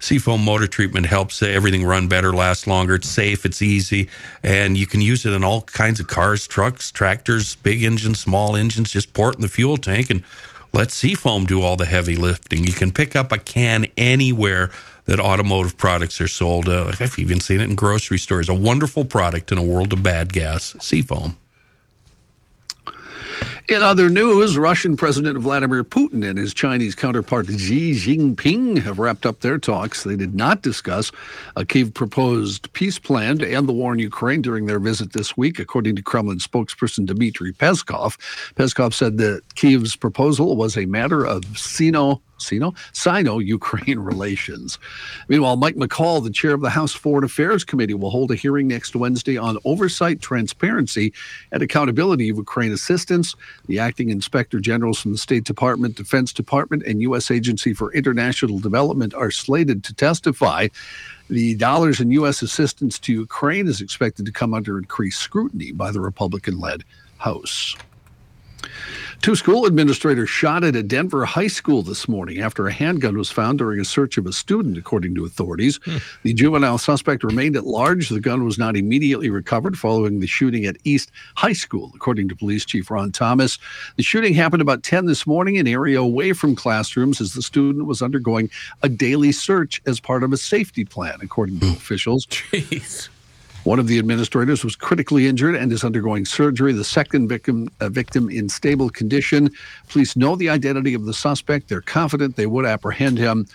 Seafoam 0.00 0.44
motor 0.44 0.66
treatment 0.66 1.06
helps 1.06 1.42
everything 1.42 1.84
run 1.84 2.08
better, 2.08 2.32
last 2.32 2.66
longer. 2.66 2.96
It's 2.96 3.08
safe, 3.08 3.44
it's 3.44 3.62
easy, 3.62 4.08
and 4.42 4.76
you 4.76 4.86
can 4.86 5.00
use 5.00 5.26
it 5.26 5.32
in 5.32 5.44
all 5.44 5.62
kinds 5.62 6.00
of 6.00 6.08
cars, 6.08 6.46
trucks, 6.46 6.90
tractors, 6.90 7.56
big 7.56 7.82
engines, 7.82 8.20
small 8.20 8.56
engines. 8.56 8.90
Just 8.90 9.12
pour 9.12 9.30
it 9.30 9.36
in 9.36 9.42
the 9.42 9.48
fuel 9.48 9.76
tank 9.76 10.10
and 10.10 10.22
let 10.72 10.90
Seafoam 10.90 11.46
do 11.46 11.62
all 11.62 11.76
the 11.76 11.86
heavy 11.86 12.16
lifting. 12.16 12.64
You 12.64 12.72
can 12.72 12.92
pick 12.92 13.16
up 13.16 13.32
a 13.32 13.38
can 13.38 13.86
anywhere 13.96 14.70
that 15.08 15.18
automotive 15.18 15.76
products 15.78 16.20
are 16.20 16.28
sold. 16.28 16.68
Uh, 16.68 16.92
I've 17.00 17.18
even 17.18 17.40
seen 17.40 17.60
it 17.60 17.64
in 17.64 17.74
grocery 17.74 18.18
stores. 18.18 18.48
A 18.48 18.54
wonderful 18.54 19.06
product 19.06 19.50
in 19.50 19.56
a 19.56 19.62
world 19.62 19.92
of 19.94 20.02
bad 20.02 20.34
gas. 20.34 20.76
Seafoam. 20.80 21.36
In 23.70 23.82
other 23.82 24.10
news, 24.10 24.58
Russian 24.58 24.96
President 24.96 25.38
Vladimir 25.38 25.84
Putin 25.84 26.28
and 26.28 26.38
his 26.38 26.52
Chinese 26.52 26.94
counterpart 26.94 27.46
Xi 27.46 27.92
Jinping 27.92 28.78
have 28.78 28.98
wrapped 28.98 29.24
up 29.24 29.40
their 29.40 29.58
talks. 29.58 30.04
They 30.04 30.16
did 30.16 30.34
not 30.34 30.62
discuss 30.62 31.10
a 31.56 31.64
Kiev 31.64 31.94
proposed 31.94 32.70
peace 32.72 32.98
plan 32.98 33.38
to 33.38 33.48
end 33.48 33.68
the 33.68 33.74
war 33.74 33.92
in 33.92 33.98
Ukraine 33.98 34.42
during 34.42 34.66
their 34.66 34.80
visit 34.80 35.12
this 35.12 35.36
week, 35.36 35.58
according 35.58 35.96
to 35.96 36.02
Kremlin 36.02 36.38
spokesperson 36.38 37.06
Dmitry 37.06 37.52
Peskov. 37.52 38.16
Peskov 38.56 38.92
said 38.92 39.18
that 39.18 39.42
Kiev's 39.54 39.96
proposal 39.96 40.56
was 40.56 40.76
a 40.76 40.86
matter 40.86 41.24
of 41.24 41.44
Sino 41.58 42.22
Sino 42.38 42.74
Sino 42.92 43.38
Ukraine 43.38 43.98
relations. 44.12 44.78
Meanwhile, 45.28 45.56
Mike 45.56 45.76
McCaul, 45.76 46.22
the 46.22 46.30
chair 46.30 46.54
of 46.54 46.60
the 46.60 46.70
House 46.70 46.92
Foreign 46.92 47.24
Affairs 47.24 47.64
Committee, 47.64 47.94
will 47.94 48.10
hold 48.10 48.30
a 48.30 48.34
hearing 48.34 48.68
next 48.68 48.96
Wednesday 48.96 49.36
on 49.36 49.58
oversight, 49.64 50.20
transparency, 50.20 51.12
and 51.52 51.62
accountability 51.62 52.28
of 52.30 52.36
Ukraine 52.36 52.72
assistance. 52.72 53.34
The 53.66 53.78
acting 53.78 54.10
inspector 54.10 54.60
generals 54.60 55.00
from 55.00 55.12
the 55.12 55.18
State 55.18 55.44
Department, 55.44 55.96
Defense 55.96 56.32
Department, 56.32 56.82
and 56.84 57.02
U.S. 57.02 57.30
Agency 57.30 57.74
for 57.74 57.92
International 57.92 58.58
Development 58.58 59.14
are 59.14 59.30
slated 59.30 59.84
to 59.84 59.94
testify. 59.94 60.68
The 61.28 61.56
dollars 61.56 62.00
in 62.00 62.10
U.S. 62.12 62.40
assistance 62.40 62.98
to 63.00 63.12
Ukraine 63.12 63.68
is 63.68 63.82
expected 63.82 64.24
to 64.26 64.32
come 64.32 64.54
under 64.54 64.78
increased 64.78 65.20
scrutiny 65.20 65.72
by 65.72 65.90
the 65.90 66.00
Republican 66.00 66.58
led 66.58 66.84
House. 67.18 67.76
Two 69.20 69.34
school 69.34 69.66
administrators 69.66 70.30
shot 70.30 70.62
at 70.62 70.76
a 70.76 70.82
Denver 70.82 71.24
high 71.24 71.48
school 71.48 71.82
this 71.82 72.08
morning 72.08 72.40
after 72.40 72.68
a 72.68 72.72
handgun 72.72 73.18
was 73.18 73.30
found 73.30 73.58
during 73.58 73.80
a 73.80 73.84
search 73.84 74.16
of 74.16 74.26
a 74.26 74.32
student, 74.32 74.78
according 74.78 75.16
to 75.16 75.24
authorities. 75.24 75.80
Hmm. 75.84 75.96
The 76.22 76.32
juvenile 76.32 76.78
suspect 76.78 77.24
remained 77.24 77.56
at 77.56 77.64
large. 77.64 78.08
The 78.08 78.20
gun 78.20 78.44
was 78.44 78.58
not 78.58 78.76
immediately 78.76 79.28
recovered 79.28 79.76
following 79.76 80.20
the 80.20 80.28
shooting 80.28 80.66
at 80.66 80.76
East 80.84 81.10
High 81.34 81.52
School, 81.52 81.90
according 81.96 82.28
to 82.28 82.36
Police 82.36 82.64
Chief 82.64 82.88
Ron 82.90 83.10
Thomas. 83.10 83.58
The 83.96 84.04
shooting 84.04 84.34
happened 84.34 84.62
about 84.62 84.84
10 84.84 85.06
this 85.06 85.26
morning, 85.26 85.56
in 85.56 85.66
an 85.66 85.72
area 85.72 86.00
away 86.00 86.32
from 86.32 86.54
classrooms, 86.54 87.20
as 87.20 87.34
the 87.34 87.42
student 87.42 87.86
was 87.86 88.00
undergoing 88.00 88.48
a 88.82 88.88
daily 88.88 89.32
search 89.32 89.82
as 89.84 89.98
part 89.98 90.22
of 90.22 90.32
a 90.32 90.36
safety 90.36 90.84
plan, 90.84 91.18
according 91.20 91.58
to 91.58 91.66
hmm. 91.66 91.72
officials. 91.72 92.24
Jeez. 92.26 93.08
One 93.64 93.78
of 93.78 93.86
the 93.86 93.98
administrators 93.98 94.64
was 94.64 94.76
critically 94.76 95.26
injured 95.26 95.54
and 95.54 95.70
is 95.72 95.84
undergoing 95.84 96.24
surgery. 96.24 96.72
The 96.72 96.84
second 96.84 97.28
victim, 97.28 97.68
a 97.80 97.90
victim 97.90 98.30
in 98.30 98.48
stable 98.48 98.88
condition. 98.88 99.50
Police 99.88 100.16
know 100.16 100.36
the 100.36 100.48
identity 100.48 100.94
of 100.94 101.04
the 101.04 101.12
suspect. 101.12 101.68
They're 101.68 101.80
confident 101.80 102.36
they 102.36 102.46
would 102.46 102.64
apprehend 102.64 103.18
him. 103.18 103.46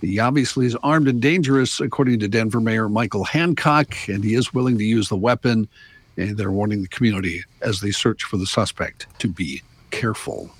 He 0.00 0.20
obviously 0.20 0.66
is 0.66 0.76
armed 0.76 1.08
and 1.08 1.20
dangerous, 1.20 1.80
according 1.80 2.20
to 2.20 2.28
Denver 2.28 2.60
Mayor 2.60 2.88
Michael 2.88 3.24
Hancock, 3.24 3.94
and 4.08 4.22
he 4.22 4.34
is 4.34 4.54
willing 4.54 4.78
to 4.78 4.84
use 4.84 5.08
the 5.08 5.16
weapon. 5.16 5.68
And 6.16 6.36
they're 6.36 6.52
warning 6.52 6.82
the 6.82 6.88
community 6.88 7.42
as 7.60 7.80
they 7.80 7.90
search 7.90 8.24
for 8.24 8.36
the 8.38 8.46
suspect 8.46 9.06
to 9.18 9.28
be 9.28 9.62
careful. 9.90 10.50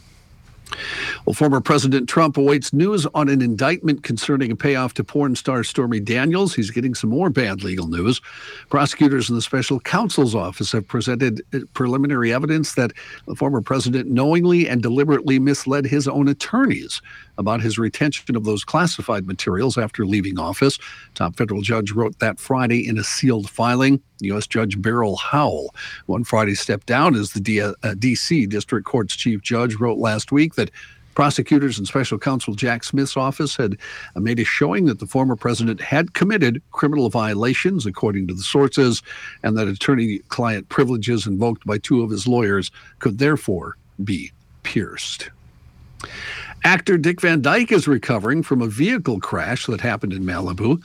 Well, 1.24 1.34
former 1.34 1.60
President 1.60 2.08
Trump 2.08 2.36
awaits 2.36 2.72
news 2.72 3.06
on 3.14 3.28
an 3.28 3.42
indictment 3.42 4.02
concerning 4.02 4.50
a 4.50 4.56
payoff 4.56 4.94
to 4.94 5.04
porn 5.04 5.36
star 5.36 5.64
Stormy 5.64 6.00
Daniels. 6.00 6.54
He's 6.54 6.70
getting 6.70 6.94
some 6.94 7.10
more 7.10 7.30
bad 7.30 7.62
legal 7.62 7.86
news. 7.86 8.20
Prosecutors 8.70 9.28
in 9.28 9.36
the 9.36 9.42
special 9.42 9.80
counsel's 9.80 10.34
office 10.34 10.72
have 10.72 10.86
presented 10.86 11.42
uh, 11.52 11.60
preliminary 11.74 12.32
evidence 12.32 12.74
that 12.74 12.92
the 13.26 13.34
former 13.34 13.60
president 13.60 14.08
knowingly 14.08 14.68
and 14.68 14.82
deliberately 14.82 15.38
misled 15.38 15.84
his 15.84 16.08
own 16.08 16.28
attorneys 16.28 17.00
about 17.38 17.60
his 17.60 17.78
retention 17.78 18.36
of 18.36 18.44
those 18.44 18.64
classified 18.64 19.26
materials 19.26 19.78
after 19.78 20.04
leaving 20.04 20.38
office. 20.38 20.78
Top 21.14 21.36
federal 21.36 21.62
judge 21.62 21.92
wrote 21.92 22.18
that 22.18 22.38
Friday 22.38 22.86
in 22.86 22.98
a 22.98 23.04
sealed 23.04 23.48
filing. 23.48 24.02
U.S. 24.20 24.48
Judge 24.48 24.80
Beryl 24.80 25.16
Howell, 25.16 25.74
one 26.06 26.24
Friday 26.24 26.56
stepped 26.56 26.86
down 26.86 27.14
as 27.14 27.30
the 27.32 27.60
uh, 27.60 27.72
D.C. 27.98 28.46
District 28.46 28.84
Court's 28.84 29.14
chief 29.14 29.42
judge, 29.42 29.76
wrote 29.76 29.98
last 29.98 30.32
week 30.32 30.56
that 30.58 30.70
Prosecutors 31.18 31.78
and 31.78 31.88
special 31.88 32.16
counsel 32.16 32.54
Jack 32.54 32.84
Smith's 32.84 33.16
office 33.16 33.56
had 33.56 33.76
uh, 34.14 34.20
made 34.20 34.38
a 34.38 34.44
showing 34.44 34.84
that 34.84 35.00
the 35.00 35.06
former 35.08 35.34
president 35.34 35.80
had 35.80 36.14
committed 36.14 36.62
criminal 36.70 37.10
violations, 37.10 37.86
according 37.86 38.28
to 38.28 38.34
the 38.34 38.42
sources, 38.44 39.02
and 39.42 39.58
that 39.58 39.66
attorney 39.66 40.20
client 40.28 40.68
privileges 40.68 41.26
invoked 41.26 41.66
by 41.66 41.76
two 41.76 42.04
of 42.04 42.10
his 42.10 42.28
lawyers 42.28 42.70
could 43.00 43.18
therefore 43.18 43.76
be 44.04 44.30
pierced. 44.62 45.30
Actor 46.62 46.98
Dick 46.98 47.20
Van 47.20 47.42
Dyke 47.42 47.72
is 47.72 47.88
recovering 47.88 48.44
from 48.44 48.62
a 48.62 48.68
vehicle 48.68 49.18
crash 49.18 49.66
that 49.66 49.80
happened 49.80 50.12
in 50.12 50.22
Malibu. 50.22 50.80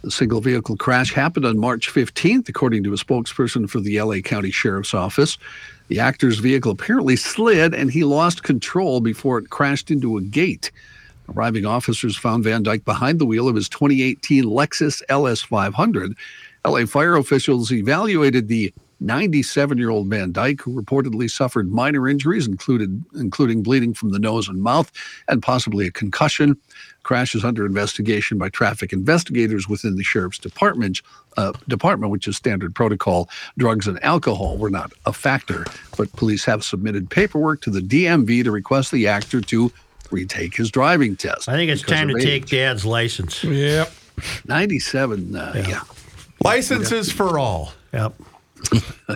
The 0.00 0.10
single 0.10 0.40
vehicle 0.40 0.78
crash 0.78 1.12
happened 1.12 1.44
on 1.44 1.58
March 1.58 1.92
15th, 1.92 2.48
according 2.48 2.84
to 2.84 2.94
a 2.94 2.96
spokesperson 2.96 3.68
for 3.68 3.80
the 3.80 4.00
LA 4.00 4.20
County 4.20 4.50
Sheriff's 4.50 4.94
Office. 4.94 5.36
The 5.94 6.00
actor's 6.00 6.40
vehicle 6.40 6.72
apparently 6.72 7.14
slid 7.14 7.72
and 7.72 7.88
he 7.88 8.02
lost 8.02 8.42
control 8.42 9.00
before 9.00 9.38
it 9.38 9.50
crashed 9.50 9.92
into 9.92 10.16
a 10.16 10.22
gate. 10.22 10.72
Arriving 11.32 11.66
officers 11.66 12.16
found 12.16 12.42
Van 12.42 12.64
Dyke 12.64 12.84
behind 12.84 13.20
the 13.20 13.24
wheel 13.24 13.46
of 13.46 13.54
his 13.54 13.68
2018 13.68 14.42
Lexus 14.42 15.02
LS500. 15.08 16.16
LA 16.66 16.86
fire 16.86 17.14
officials 17.14 17.70
evaluated 17.70 18.48
the 18.48 18.74
97 19.00 19.78
year 19.78 19.90
old 19.90 20.08
Van 20.08 20.32
Dyke, 20.32 20.60
who 20.62 20.80
reportedly 20.80 21.30
suffered 21.30 21.70
minor 21.70 22.08
injuries, 22.08 22.46
included, 22.46 23.04
including 23.14 23.62
bleeding 23.62 23.94
from 23.94 24.10
the 24.10 24.18
nose 24.18 24.48
and 24.48 24.62
mouth 24.62 24.90
and 25.28 25.42
possibly 25.42 25.86
a 25.86 25.90
concussion. 25.90 26.56
Crash 27.02 27.34
is 27.34 27.44
under 27.44 27.66
investigation 27.66 28.38
by 28.38 28.48
traffic 28.48 28.92
investigators 28.92 29.68
within 29.68 29.96
the 29.96 30.02
sheriff's 30.02 30.38
department, 30.38 31.02
uh, 31.36 31.52
department, 31.68 32.10
which 32.10 32.26
is 32.26 32.36
standard 32.36 32.74
protocol. 32.74 33.28
Drugs 33.58 33.86
and 33.86 34.02
alcohol 34.02 34.56
were 34.56 34.70
not 34.70 34.92
a 35.04 35.12
factor, 35.12 35.66
but 35.98 36.10
police 36.12 36.44
have 36.46 36.64
submitted 36.64 37.10
paperwork 37.10 37.60
to 37.62 37.70
the 37.70 37.80
DMV 37.80 38.44
to 38.44 38.50
request 38.50 38.90
the 38.90 39.06
actor 39.06 39.40
to 39.42 39.70
retake 40.10 40.56
his 40.56 40.70
driving 40.70 41.16
test. 41.16 41.48
I 41.48 41.54
think 41.54 41.70
it's 41.70 41.82
time 41.82 42.08
to 42.08 42.16
age. 42.16 42.24
take 42.24 42.46
Dad's 42.46 42.86
license. 42.86 43.44
Yep. 43.44 43.92
97. 44.46 45.36
Uh, 45.36 45.64
yeah. 45.68 45.80
Licenses 46.42 47.10
for 47.10 47.38
all. 47.38 47.72
Yep. 47.92 48.14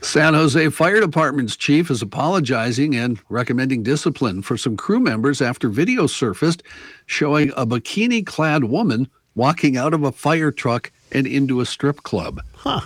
San 0.00 0.34
Jose 0.34 0.70
Fire 0.70 1.00
Department's 1.00 1.56
chief 1.56 1.90
is 1.90 2.02
apologizing 2.02 2.94
and 2.96 3.20
recommending 3.28 3.82
discipline 3.82 4.42
for 4.42 4.56
some 4.56 4.76
crew 4.76 5.00
members 5.00 5.42
after 5.42 5.68
video 5.68 6.06
surfaced 6.06 6.62
showing 7.06 7.50
a 7.56 7.66
bikini 7.66 8.24
clad 8.24 8.64
woman 8.64 9.08
walking 9.34 9.76
out 9.76 9.92
of 9.94 10.04
a 10.04 10.12
fire 10.12 10.50
truck 10.50 10.90
and 11.12 11.26
into 11.26 11.60
a 11.60 11.66
strip 11.66 12.02
club. 12.04 12.40
Huh. 12.54 12.80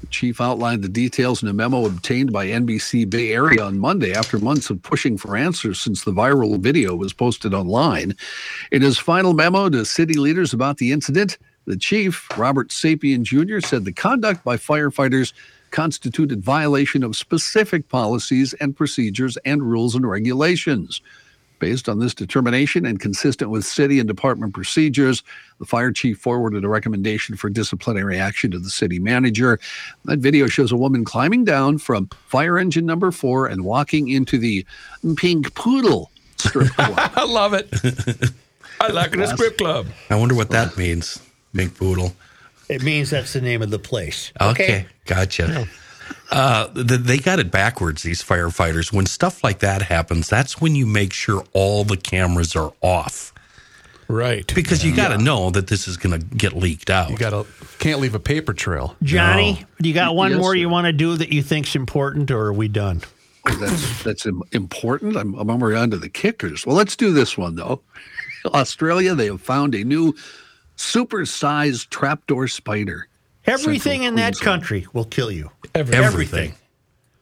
The 0.00 0.06
chief 0.06 0.40
outlined 0.40 0.82
the 0.82 0.88
details 0.88 1.42
in 1.42 1.48
a 1.48 1.52
memo 1.52 1.84
obtained 1.84 2.32
by 2.32 2.46
NBC 2.46 3.08
Bay 3.08 3.32
Area 3.32 3.62
on 3.62 3.78
Monday 3.78 4.12
after 4.14 4.38
months 4.38 4.70
of 4.70 4.82
pushing 4.82 5.18
for 5.18 5.36
answers 5.36 5.78
since 5.78 6.04
the 6.04 6.12
viral 6.12 6.58
video 6.58 6.94
was 6.96 7.12
posted 7.12 7.52
online. 7.52 8.16
In 8.72 8.82
his 8.82 8.98
final 8.98 9.34
memo 9.34 9.68
to 9.68 9.84
city 9.84 10.14
leaders 10.14 10.54
about 10.54 10.78
the 10.78 10.90
incident, 10.92 11.38
the 11.70 11.76
chief, 11.76 12.26
Robert 12.36 12.68
Sapien 12.68 13.22
Jr., 13.22 13.64
said 13.64 13.84
the 13.84 13.92
conduct 13.92 14.42
by 14.44 14.56
firefighters 14.56 15.32
constituted 15.70 16.42
violation 16.42 17.04
of 17.04 17.14
specific 17.14 17.88
policies 17.88 18.52
and 18.54 18.76
procedures 18.76 19.38
and 19.44 19.62
rules 19.62 19.94
and 19.94 20.08
regulations. 20.08 21.00
Based 21.60 21.88
on 21.88 22.00
this 22.00 22.14
determination 22.14 22.86
and 22.86 22.98
consistent 22.98 23.50
with 23.50 23.64
city 23.64 24.00
and 24.00 24.08
department 24.08 24.52
procedures, 24.54 25.22
the 25.58 25.66
fire 25.66 25.92
chief 25.92 26.18
forwarded 26.18 26.64
a 26.64 26.68
recommendation 26.68 27.36
for 27.36 27.50
disciplinary 27.50 28.18
action 28.18 28.50
to 28.50 28.58
the 28.58 28.70
city 28.70 28.98
manager. 28.98 29.60
That 30.06 30.18
video 30.18 30.46
shows 30.46 30.72
a 30.72 30.76
woman 30.76 31.04
climbing 31.04 31.44
down 31.44 31.78
from 31.78 32.08
fire 32.26 32.58
engine 32.58 32.86
number 32.86 33.12
four 33.12 33.46
and 33.46 33.64
walking 33.64 34.08
into 34.08 34.38
the 34.38 34.66
Pink 35.16 35.54
Poodle 35.54 36.10
strip 36.38 36.68
club. 36.70 36.94
I 37.14 37.24
love 37.24 37.52
it. 37.54 37.68
I 38.80 38.88
like 38.88 39.12
it 39.12 39.20
a 39.20 39.28
strip 39.28 39.58
club. 39.58 39.86
I 40.08 40.16
wonder 40.16 40.34
what 40.34 40.50
that 40.50 40.76
means. 40.78 41.20
Big 41.52 41.74
poodle. 41.74 42.14
It 42.68 42.82
means 42.82 43.10
that's 43.10 43.32
the 43.32 43.40
name 43.40 43.62
of 43.62 43.70
the 43.70 43.78
place. 43.78 44.32
Okay, 44.40 44.86
gotcha. 45.06 45.66
Uh, 46.30 46.68
th- 46.68 47.00
they 47.00 47.18
got 47.18 47.38
it 47.40 47.50
backwards. 47.50 48.02
These 48.02 48.22
firefighters. 48.22 48.92
When 48.92 49.06
stuff 49.06 49.42
like 49.42 49.58
that 49.60 49.82
happens, 49.82 50.28
that's 50.28 50.60
when 50.60 50.74
you 50.76 50.86
make 50.86 51.12
sure 51.12 51.44
all 51.52 51.82
the 51.84 51.96
cameras 51.96 52.54
are 52.54 52.72
off 52.80 53.32
Right. 54.06 54.52
because 54.54 54.84
you 54.84 54.94
got 54.94 55.08
to 55.08 55.18
know 55.18 55.50
that 55.50 55.66
this 55.66 55.88
is 55.88 55.96
going 55.96 56.18
to 56.20 56.24
get 56.36 56.52
leaked 56.52 56.90
out. 56.90 57.10
You 57.10 57.16
gotta 57.16 57.44
can't 57.80 58.00
leave 58.00 58.14
a 58.14 58.20
paper 58.20 58.52
trail. 58.52 58.94
Johnny, 59.02 59.64
you 59.80 59.92
got 59.92 60.14
one 60.14 60.30
Yes, 60.32 60.40
more 60.40 60.52
sir. 60.52 60.56
you 60.56 60.68
want 60.68 60.86
to 60.86 60.92
do 60.92 61.16
that 61.16 61.32
you 61.32 61.42
think's 61.42 61.74
important, 61.74 62.30
or 62.30 62.46
are 62.46 62.52
we 62.52 62.68
done? 62.68 63.02
that's 63.58 64.02
that's 64.04 64.26
important. 64.52 65.16
I'm, 65.16 65.34
I'm 65.34 65.50
already 65.50 65.76
on 65.76 65.90
to 65.90 65.96
the 65.96 66.08
kickers. 66.08 66.64
Well, 66.66 66.76
let's 66.76 66.94
do 66.94 67.12
this 67.12 67.36
one 67.36 67.56
though. 67.56 67.80
Australia, 68.46 69.14
they 69.14 69.26
have 69.26 69.40
found 69.42 69.74
a 69.74 69.82
new 69.84 70.14
super-sized 70.80 71.90
trapdoor 71.90 72.48
spider. 72.48 73.06
Everything 73.46 74.00
Central 74.02 74.08
in 74.08 74.14
that 74.16 74.34
Queensland. 74.34 74.60
country 74.60 74.86
will 74.92 75.04
kill 75.04 75.30
you. 75.30 75.50
Everything. 75.74 76.04
Everything. 76.04 76.54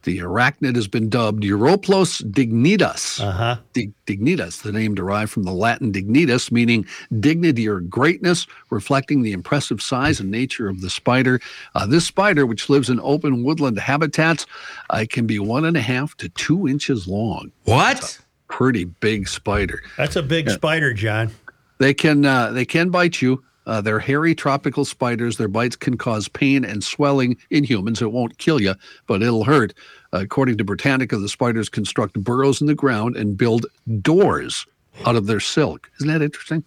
The 0.05 0.19
arachnid 0.21 0.77
has 0.77 0.87
been 0.89 1.11
dubbed 1.11 1.43
Euoplos 1.43 2.23
dignitas. 2.31 3.21
Uh 3.21 3.31
huh. 3.31 3.57
Dig- 3.73 3.93
dignitas, 4.07 4.63
the 4.63 4.73
name 4.73 4.95
derived 4.95 5.31
from 5.31 5.43
the 5.43 5.53
Latin 5.53 5.93
dignitas, 5.93 6.51
meaning 6.51 6.87
dignity 7.21 7.69
or 7.69 7.81
greatness, 7.81 8.47
reflecting 8.71 9.23
the 9.23 9.33
impressive 9.33 9.83
size 9.83 10.21
and 10.21 10.31
nature 10.31 10.69
of 10.69 10.81
the 10.81 10.89
spider. 10.89 11.41
Uh, 11.75 11.85
this 11.85 12.07
spider, 12.07 12.47
which 12.47 12.71
lives 12.71 12.89
in 12.89 13.01
open 13.01 13.43
woodland 13.43 13.79
habitats, 13.79 14.47
uh, 14.91 15.05
can 15.11 15.27
be 15.27 15.39
one 15.39 15.65
and 15.65 15.77
a 15.77 15.81
half 15.83 16.17
to 16.19 16.29
two 16.31 16.69
inches 16.69 17.07
long. 17.09 17.51
What? 17.65 18.19
Pretty 18.49 18.85
big 18.85 19.29
spider. 19.29 19.83
That's 19.97 20.17
a 20.17 20.23
big 20.23 20.49
spider, 20.49 20.95
John. 20.95 21.33
They 21.79 21.93
can 21.93 22.25
uh, 22.25 22.53
they 22.53 22.65
can 22.65 22.89
bite 22.91 23.21
you. 23.21 23.45
Uh, 23.69 23.81
they're 23.83 24.01
hairy 24.01 24.35
tropical 24.35 24.85
spiders. 24.85 25.37
Their 25.37 25.47
bites 25.47 25.77
can 25.77 25.97
cause 25.99 26.27
pain 26.27 26.65
and 26.65 26.83
swelling 26.83 27.37
in 27.51 27.63
humans. 27.65 28.01
It 28.03 28.11
won't 28.11 28.39
kill 28.39 28.61
you, 28.61 28.75
but 29.07 29.23
it'll 29.23 29.45
hurt. 29.45 29.75
according 30.13 30.57
to 30.59 30.65
Britannica, 30.65 31.19
the 31.19 31.29
spiders 31.29 31.69
construct 31.69 32.15
burrows 32.15 32.61
in 32.63 32.67
the 32.67 32.75
ground 32.75 33.15
and 33.17 33.37
build 33.37 33.67
doors 34.01 34.67
out 35.07 35.17
of 35.17 35.27
their 35.27 35.39
silk. 35.41 35.91
Isn't 36.01 36.09
that 36.09 36.23
interesting? 36.23 36.65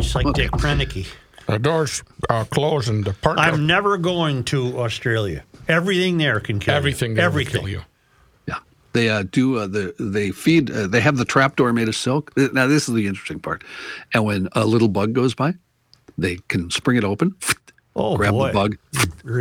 Just 0.00 0.14
like 0.16 0.26
Dick 0.34 0.50
Prenicky. 0.50 1.06
The 1.46 1.58
doors 1.58 2.02
are 2.30 2.44
closed 2.46 2.88
and 2.88 3.04
the 3.04 3.12
park. 3.12 3.38
I'm 3.38 3.66
never 3.66 3.96
going 3.96 4.44
to 4.44 4.78
Australia. 4.80 5.44
Everything 5.68 6.18
there 6.18 6.40
can 6.40 6.58
kill 6.58 6.74
everything 6.74 7.10
you. 7.12 7.16
there 7.16 7.30
will 7.30 7.40
Everything. 7.40 7.60
kill 7.60 7.68
you. 7.70 7.82
Yeah, 8.48 8.58
they 8.92 9.08
uh, 9.10 9.24
do. 9.30 9.58
Uh, 9.58 9.66
the 9.66 9.94
they 9.98 10.30
feed. 10.30 10.70
Uh, 10.70 10.86
they 10.86 11.00
have 11.00 11.16
the 11.16 11.24
trapdoor 11.24 11.72
made 11.72 11.88
of 11.88 11.94
silk. 11.96 12.32
Now 12.36 12.66
this 12.66 12.88
is 12.88 12.94
the 12.94 13.06
interesting 13.06 13.38
part. 13.40 13.62
And 14.14 14.24
when 14.24 14.48
a 14.52 14.64
little 14.64 14.88
bug 14.88 15.12
goes 15.12 15.34
by, 15.34 15.54
they 16.18 16.36
can 16.48 16.70
spring 16.70 16.96
it 16.96 17.04
open, 17.04 17.34
Oh, 17.96 18.16
grab 18.16 18.32
boy. 18.32 18.48
the 18.48 18.52
bug, 18.52 18.76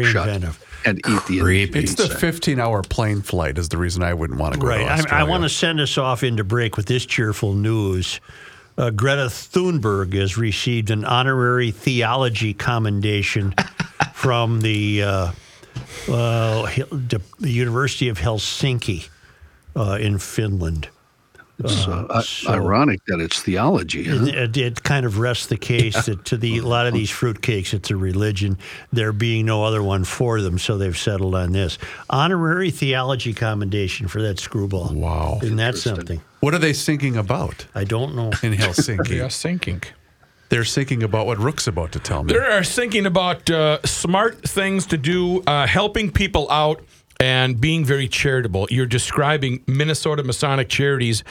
shut, 0.06 0.28
inventive. 0.28 0.64
and 0.86 1.00
eat 1.08 1.26
the 1.28 1.40
Creepy. 1.40 1.80
It's 1.80 1.96
the 1.96 2.08
15 2.08 2.60
hour 2.60 2.84
plane 2.84 3.22
flight 3.22 3.58
is 3.58 3.70
the 3.70 3.78
reason 3.78 4.04
I 4.04 4.14
wouldn't 4.14 4.40
want 4.40 4.54
to 4.54 4.60
go 4.60 4.68
Right. 4.68 4.80
to 4.80 4.86
I, 4.86 4.94
Australia. 4.94 5.26
I 5.26 5.28
want 5.28 5.44
to 5.44 5.50
send 5.50 5.80
us 5.80 5.98
off 5.98 6.24
into 6.24 6.44
break 6.44 6.78
with 6.78 6.86
this 6.86 7.06
cheerful 7.06 7.54
news. 7.54 8.20
Uh, 8.78 8.90
Greta 8.90 9.28
Thunberg 9.28 10.14
has 10.14 10.38
received 10.38 10.90
an 10.92 11.06
honorary 11.06 11.72
theology 11.72 12.54
commendation 12.54 13.54
from 14.14 14.62
the 14.62 15.04
uh, 15.04 15.32
uh, 16.10 16.64
the 16.92 17.22
the 17.40 17.52
University 17.52 18.10
of 18.10 18.18
Helsinki 18.20 19.08
uh, 19.76 19.98
in 20.02 20.18
Finland. 20.18 20.90
It's 21.64 21.88
uh, 21.88 22.06
i- 22.10 22.22
so- 22.22 22.52
ironic 22.52 23.00
that 23.08 23.20
it's 23.20 23.42
theology. 23.42 24.04
Huh? 24.06 24.26
It, 24.26 24.36
it, 24.36 24.58
it 24.58 24.84
kind 24.84 25.06
of 25.06 25.20
rests 25.20 25.48
the 25.48 25.58
case 25.58 26.06
that 26.06 26.26
to 26.26 26.38
the 26.38 26.58
a 26.60 26.62
lot 26.64 26.88
of 26.88 26.94
these 26.94 27.10
fruitcakes, 27.12 27.74
it's 27.74 27.90
a 27.92 27.96
religion. 27.96 28.58
There 28.92 29.12
being 29.14 29.46
no 29.46 29.64
other 29.64 29.82
one 29.84 30.04
for 30.04 30.42
them, 30.42 30.58
so 30.60 30.78
they've 30.78 30.98
settled 30.98 31.36
on 31.36 31.52
this 31.52 31.78
honorary 32.10 32.72
theology 32.72 33.34
commendation 33.34 34.08
for 34.08 34.22
that 34.22 34.40
screwball. 34.40 34.94
Wow. 34.94 35.40
Isn't 35.42 35.58
that 35.58 35.78
something? 35.78 36.22
What 36.40 36.54
are 36.54 36.60
they 36.60 36.74
thinking 36.74 37.16
about 37.18 37.66
I 37.74 37.84
don't 37.86 38.16
know. 38.16 38.32
in 38.44 38.54
Helsinki? 38.54 39.08
They 39.10 39.20
are 39.22 39.30
thinking. 39.30 39.82
They're 40.50 40.66
thinking 40.66 41.02
about 41.02 41.26
what 41.26 41.40
Rook's 41.40 41.66
about 41.68 41.94
to 41.94 42.00
tell 42.00 42.24
me. 42.24 42.34
They 42.34 42.40
are 42.40 42.64
thinking 42.64 43.08
about 43.08 43.50
uh, 43.50 43.80
smart 43.86 44.42
things 44.48 44.86
to 44.88 44.98
do, 44.98 45.42
uh, 45.48 45.66
helping 45.66 46.12
people 46.12 46.48
out, 46.52 46.84
and 47.24 47.60
being 47.62 47.86
very 47.86 48.10
charitable. 48.10 48.68
You're 48.70 48.86
describing 48.86 49.64
Minnesota 49.66 50.24
Masonic 50.24 50.68
Charities 50.68 51.24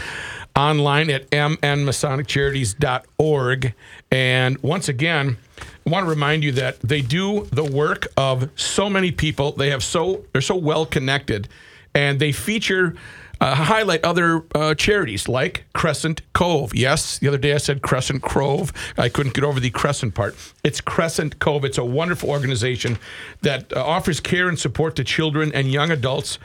online 0.56 1.10
at 1.10 1.30
mnmasoniccharities.org. 1.30 3.74
And 4.10 4.58
once 4.62 4.88
again, 4.88 5.36
I 5.60 5.90
want 5.90 6.06
to 6.06 6.10
remind 6.10 6.44
you 6.44 6.52
that 6.52 6.80
they 6.80 7.02
do 7.02 7.46
the 7.52 7.64
work 7.64 8.06
of 8.16 8.48
so 8.56 8.88
many 8.88 9.12
people. 9.12 9.52
They 9.52 9.68
have 9.68 9.84
so 9.84 10.24
they're 10.32 10.40
so 10.40 10.56
well 10.56 10.86
connected, 10.86 11.50
and 11.94 12.18
they 12.18 12.32
feature 12.32 12.94
uh, 13.42 13.56
highlight 13.56 14.04
other 14.04 14.44
uh, 14.54 14.72
charities 14.74 15.28
like 15.28 15.64
Crescent 15.74 16.22
Cove. 16.32 16.72
Yes, 16.76 17.18
the 17.18 17.26
other 17.26 17.38
day 17.38 17.52
I 17.52 17.56
said 17.56 17.82
Crescent 17.82 18.22
Cove. 18.22 18.72
I 18.96 19.08
couldn't 19.08 19.34
get 19.34 19.42
over 19.42 19.58
the 19.58 19.70
Crescent 19.70 20.14
part. 20.14 20.36
It's 20.62 20.80
Crescent 20.80 21.40
Cove. 21.40 21.64
It's 21.64 21.78
a 21.78 21.84
wonderful 21.84 22.30
organization 22.30 22.98
that 23.40 23.72
uh, 23.76 23.84
offers 23.84 24.20
care 24.20 24.48
and 24.48 24.56
support 24.56 24.94
to 24.94 25.02
children 25.02 25.50
and 25.52 25.72
young 25.72 25.90
adults 25.90 26.38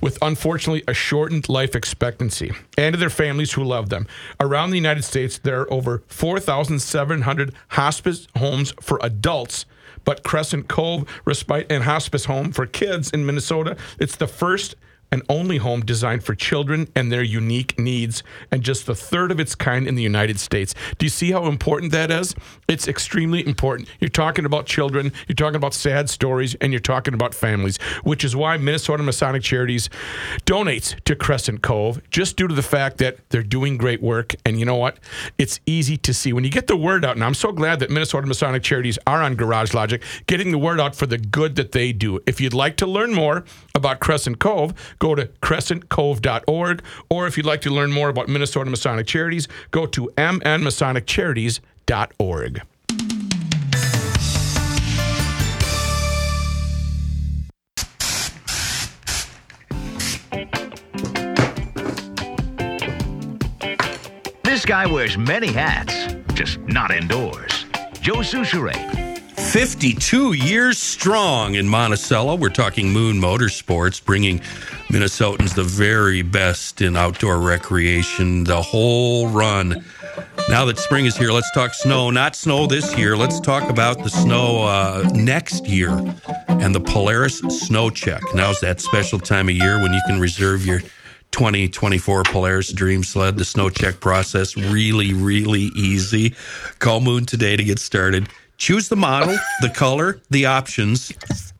with 0.00 0.16
unfortunately 0.22 0.84
a 0.86 0.94
shortened 0.94 1.48
life 1.48 1.74
expectancy 1.74 2.52
and 2.78 2.92
to 2.92 3.00
their 3.00 3.10
families 3.10 3.52
who 3.52 3.64
love 3.64 3.88
them. 3.88 4.06
Around 4.38 4.70
the 4.70 4.76
United 4.76 5.02
States, 5.02 5.38
there 5.38 5.62
are 5.62 5.72
over 5.72 6.04
4,700 6.06 7.52
hospice 7.70 8.28
homes 8.36 8.72
for 8.80 9.00
adults. 9.02 9.66
But 10.04 10.22
Crescent 10.22 10.68
Cove 10.68 11.08
Respite 11.24 11.66
and 11.68 11.82
Hospice 11.82 12.26
Home 12.26 12.52
for 12.52 12.66
Kids 12.66 13.10
in 13.10 13.26
Minnesota, 13.26 13.76
it's 13.98 14.14
the 14.14 14.28
first 14.28 14.76
and 15.14 15.22
only 15.28 15.58
home 15.58 15.80
designed 15.84 16.24
for 16.24 16.34
children 16.34 16.88
and 16.96 17.12
their 17.12 17.22
unique 17.22 17.78
needs, 17.78 18.24
and 18.50 18.64
just 18.64 18.84
the 18.84 18.96
third 18.96 19.30
of 19.30 19.38
its 19.38 19.54
kind 19.54 19.86
in 19.86 19.94
the 19.94 20.02
United 20.02 20.40
States. 20.40 20.74
Do 20.98 21.06
you 21.06 21.10
see 21.10 21.30
how 21.30 21.46
important 21.46 21.92
that 21.92 22.10
is? 22.10 22.34
It's 22.66 22.88
extremely 22.88 23.46
important. 23.46 23.88
You're 24.00 24.08
talking 24.08 24.44
about 24.44 24.66
children, 24.66 25.12
you're 25.28 25.36
talking 25.36 25.54
about 25.54 25.72
sad 25.72 26.10
stories, 26.10 26.56
and 26.56 26.72
you're 26.72 26.80
talking 26.80 27.14
about 27.14 27.32
families, 27.32 27.76
which 28.02 28.24
is 28.24 28.34
why 28.34 28.56
Minnesota 28.56 29.04
Masonic 29.04 29.44
Charities 29.44 29.88
donates 30.46 31.00
to 31.04 31.14
Crescent 31.14 31.62
Cove, 31.62 32.00
just 32.10 32.36
due 32.36 32.48
to 32.48 32.54
the 32.54 32.62
fact 32.62 32.98
that 32.98 33.18
they're 33.30 33.44
doing 33.44 33.78
great 33.78 34.02
work. 34.02 34.34
And 34.44 34.58
you 34.58 34.66
know 34.66 34.74
what? 34.74 34.98
It's 35.38 35.60
easy 35.64 35.96
to 35.98 36.12
see. 36.12 36.32
When 36.32 36.42
you 36.42 36.50
get 36.50 36.66
the 36.66 36.76
word 36.76 37.04
out, 37.04 37.14
and 37.14 37.22
I'm 37.22 37.34
so 37.34 37.52
glad 37.52 37.78
that 37.78 37.90
Minnesota 37.90 38.26
Masonic 38.26 38.64
Charities 38.64 38.98
are 39.06 39.22
on 39.22 39.36
Garage 39.36 39.74
Logic, 39.74 40.02
getting 40.26 40.50
the 40.50 40.58
word 40.58 40.80
out 40.80 40.96
for 40.96 41.06
the 41.06 41.18
good 41.18 41.54
that 41.54 41.70
they 41.70 41.92
do. 41.92 42.18
If 42.26 42.40
you'd 42.40 42.52
like 42.52 42.76
to 42.78 42.86
learn 42.86 43.14
more 43.14 43.44
about 43.74 43.98
Crescent 43.98 44.38
Cove, 44.38 44.72
go 45.00 45.16
to 45.16 45.26
crescentcove.org. 45.42 46.82
Or 47.10 47.26
if 47.26 47.36
you'd 47.36 47.46
like 47.46 47.60
to 47.62 47.70
learn 47.70 47.90
more 47.92 48.08
about 48.08 48.28
Minnesota 48.28 48.70
Masonic 48.70 49.06
Charities, 49.06 49.48
go 49.72 49.86
to 49.86 50.12
mnmasoniccharities.org. 50.16 52.62
This 64.44 64.64
guy 64.64 64.86
wears 64.86 65.18
many 65.18 65.48
hats, 65.48 66.14
just 66.34 66.60
not 66.60 66.92
indoors. 66.92 67.64
Joe 68.00 68.18
Soucheray. 68.18 69.03
52 69.54 70.32
years 70.32 70.78
strong 70.78 71.54
in 71.54 71.68
Monticello. 71.68 72.34
We're 72.34 72.48
talking 72.48 72.90
Moon 72.90 73.20
Motorsports, 73.20 74.04
bringing 74.04 74.40
Minnesotans 74.88 75.54
the 75.54 75.62
very 75.62 76.22
best 76.22 76.82
in 76.82 76.96
outdoor 76.96 77.38
recreation, 77.38 78.42
the 78.42 78.60
whole 78.60 79.28
run. 79.28 79.84
Now 80.48 80.64
that 80.64 80.78
spring 80.78 81.06
is 81.06 81.16
here, 81.16 81.30
let's 81.30 81.52
talk 81.52 81.72
snow. 81.72 82.10
Not 82.10 82.34
snow 82.34 82.66
this 82.66 82.98
year. 82.98 83.16
Let's 83.16 83.38
talk 83.38 83.70
about 83.70 84.02
the 84.02 84.10
snow 84.10 84.64
uh, 84.64 85.08
next 85.14 85.68
year 85.68 85.90
and 86.48 86.74
the 86.74 86.80
Polaris 86.80 87.38
Snow 87.38 87.90
Check. 87.90 88.22
Now's 88.34 88.58
that 88.58 88.80
special 88.80 89.20
time 89.20 89.48
of 89.48 89.54
year 89.54 89.80
when 89.80 89.92
you 89.92 90.00
can 90.08 90.18
reserve 90.18 90.66
your 90.66 90.80
2024 91.30 92.24
Polaris 92.24 92.72
Dream 92.72 93.04
Sled. 93.04 93.36
The 93.36 93.44
snow 93.44 93.70
check 93.70 94.00
process 94.00 94.56
really, 94.56 95.14
really 95.14 95.70
easy. 95.76 96.34
Call 96.80 97.00
Moon 97.00 97.24
today 97.24 97.56
to 97.56 97.62
get 97.62 97.78
started. 97.78 98.28
Choose 98.64 98.88
the 98.88 98.96
model, 98.96 99.36
the 99.60 99.68
color, 99.68 100.22
the 100.30 100.46
options, 100.46 101.12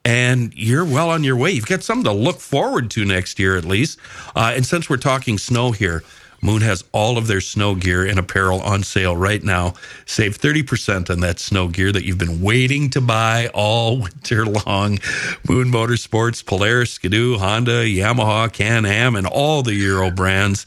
and 0.07 0.55
you're 0.55 0.87
well 0.87 1.11
on 1.11 1.23
your 1.23 1.37
way. 1.37 1.51
You've 1.51 1.67
got 1.67 1.83
something 1.83 2.05
to 2.05 2.13
look 2.13 2.41
forward 2.41 2.91
to 2.93 3.05
next 3.05 3.39
year, 3.39 3.59
at 3.59 3.67
least. 3.67 3.99
Uh, 4.35 4.55
and 4.57 4.65
since 4.65 4.89
we're 4.89 4.97
talking 4.97 5.37
snow 5.37 5.73
here, 5.73 6.03
Moon 6.41 6.63
has 6.63 6.83
all 6.93 7.19
of 7.19 7.27
their 7.27 7.43
snow 7.43 7.75
gear 7.75 8.07
and 8.07 8.19
apparel 8.19 8.63
on 8.63 8.85
sale 8.85 9.15
right 9.15 9.43
now. 9.43 9.75
Save 10.07 10.39
30% 10.39 11.11
on 11.11 11.21
that 11.21 11.39
snow 11.39 11.69
gear 11.69 11.93
that 11.93 12.07
you've 12.07 12.17
been 12.17 12.41
waiting 12.41 12.89
to 12.89 13.03
buy 13.03 13.51
all 13.53 13.99
winter 14.01 14.47
long. 14.47 14.99
Moon 15.47 15.71
Motorsports, 15.71 16.43
Polaris, 16.43 16.93
Ski-Doo, 16.93 17.37
Honda, 17.37 17.85
Yamaha, 17.85 18.51
Can 18.51 18.87
Am, 18.87 19.15
and 19.15 19.27
all 19.27 19.63
the 19.63 19.75
Euro 19.75 20.11
brands. 20.11 20.65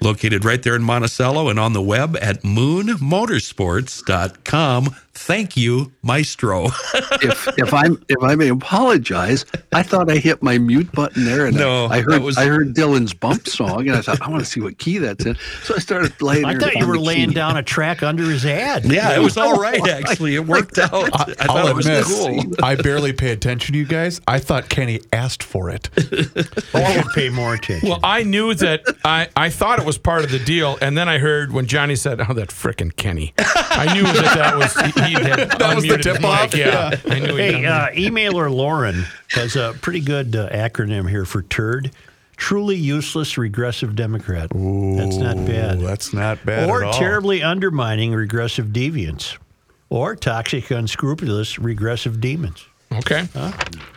Located 0.00 0.46
right 0.46 0.62
there 0.62 0.76
in 0.76 0.82
Monticello 0.82 1.50
and 1.50 1.60
on 1.60 1.74
the 1.74 1.82
web 1.82 2.16
at 2.22 2.42
moonmotorsports.com. 2.42 4.96
Thank 5.16 5.56
you, 5.56 5.92
Maestro. 6.02 6.66
if 7.22 7.48
if 7.58 7.72
I'm 7.72 8.02
if 8.08 8.22
I 8.22 8.34
may 8.34 8.48
apologize, 8.48 9.46
I 9.72 9.82
thought 9.82 10.10
I 10.10 10.16
hit 10.16 10.42
my 10.42 10.58
mute 10.58 10.90
button 10.92 11.24
there, 11.24 11.46
and 11.46 11.56
No, 11.56 11.86
I, 11.86 11.98
I 11.98 12.00
heard 12.02 12.22
was- 12.22 12.36
I 12.36 12.46
heard 12.46 12.74
Dylan's 12.74 13.14
bump 13.14 13.46
song, 13.46 13.86
and 13.88 13.96
I 13.96 14.00
thought 14.02 14.20
I 14.20 14.28
want 14.28 14.40
to 14.44 14.50
see 14.50 14.60
what 14.60 14.78
key 14.78 14.98
that's 14.98 15.24
in. 15.24 15.36
So 15.62 15.74
I 15.76 15.78
started 15.78 16.18
playing. 16.18 16.44
I 16.44 16.56
thought 16.58 16.74
you 16.74 16.86
were 16.86 16.98
laying 16.98 17.28
key. 17.28 17.34
down 17.34 17.56
a 17.56 17.62
track 17.62 18.02
under 18.02 18.24
his 18.24 18.44
ad. 18.44 18.84
yeah, 18.84 19.14
it 19.16 19.20
was 19.22 19.36
all 19.36 19.54
right, 19.60 19.86
actually. 19.88 20.34
It 20.34 20.46
worked 20.46 20.78
out. 20.78 20.92
I 20.92 21.46
I'll 21.48 21.68
it 21.68 21.76
was 21.76 21.86
admit, 21.86 22.04
cool. 22.04 22.64
I 22.64 22.74
barely 22.74 23.12
pay 23.12 23.30
attention 23.30 23.72
to 23.74 23.78
you 23.78 23.86
guys. 23.86 24.20
I 24.26 24.40
thought 24.40 24.68
Kenny 24.68 25.00
asked 25.12 25.42
for 25.44 25.70
it. 25.70 25.88
I 26.74 26.92
should 27.00 27.12
pay 27.14 27.28
more 27.28 27.54
attention. 27.54 27.88
Well, 27.88 28.00
I 28.02 28.24
knew 28.24 28.52
that 28.54 28.82
I, 29.04 29.28
I 29.36 29.48
thought 29.50 29.78
it 29.78 29.84
was 29.86 29.96
part 29.96 30.24
of 30.24 30.30
the 30.32 30.38
deal, 30.40 30.76
and 30.82 30.98
then 30.98 31.08
I 31.08 31.18
heard 31.18 31.52
when 31.52 31.66
Johnny 31.66 31.94
said, 31.96 32.20
"Oh, 32.20 32.34
that 32.34 32.48
frickin' 32.48 32.94
Kenny," 32.96 33.32
I 33.38 33.94
knew 33.94 34.02
that 34.02 34.34
that 34.34 34.56
was 34.56 34.74
he 35.06 35.12
had 35.14 35.50
That 35.58 35.74
was 35.74 35.84
the 35.86 35.98
tip-off? 35.98 36.52
mic. 36.52 36.60
Yeah, 36.60 36.90
I 37.08 37.18
knew. 37.18 37.36
Hey, 37.36 37.64
uh, 37.64 37.88
emailer 37.90 38.52
Lauren 38.52 39.04
has 39.30 39.56
a 39.56 39.74
pretty 39.80 40.00
good 40.00 40.34
uh, 40.36 40.48
acronym 40.50 41.08
here 41.08 41.24
for 41.24 41.42
TURD. 41.42 41.90
Truly 42.36 42.74
useless 42.76 43.38
regressive 43.38 43.94
Democrat. 43.94 44.50
Ooh, 44.56 44.96
That's 44.96 45.16
not 45.16 45.36
bad. 45.46 45.80
That's 45.80 46.12
not 46.12 46.44
bad 46.44 46.68
or 46.68 46.82
at 46.82 46.88
all. 46.88 46.92
terribly 46.98 47.42
undermining 47.42 48.12
regressive 48.12 48.66
deviants. 48.68 49.38
Or 49.90 50.16
toxic, 50.16 50.70
unscrupulous 50.72 51.58
regressive 51.58 52.20
demons. 52.20 52.64
okay, 52.92 53.28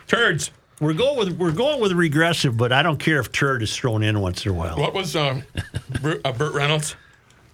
turds. 0.06 0.50
We're 0.80 0.92
going 0.92 1.18
with 1.18 1.32
we're 1.36 1.50
going 1.50 1.80
with 1.80 1.90
regressive, 1.92 2.56
but 2.56 2.70
I 2.72 2.82
don't 2.84 2.98
care 2.98 3.18
if 3.18 3.32
turd 3.32 3.62
is 3.64 3.76
thrown 3.76 4.04
in 4.04 4.20
once 4.20 4.46
in 4.46 4.52
a 4.52 4.54
while. 4.54 4.76
What 4.78 4.94
was 4.94 5.16
uh, 5.16 5.40
Bert, 6.00 6.20
uh, 6.24 6.30
Burt 6.30 6.54
Reynolds? 6.54 6.94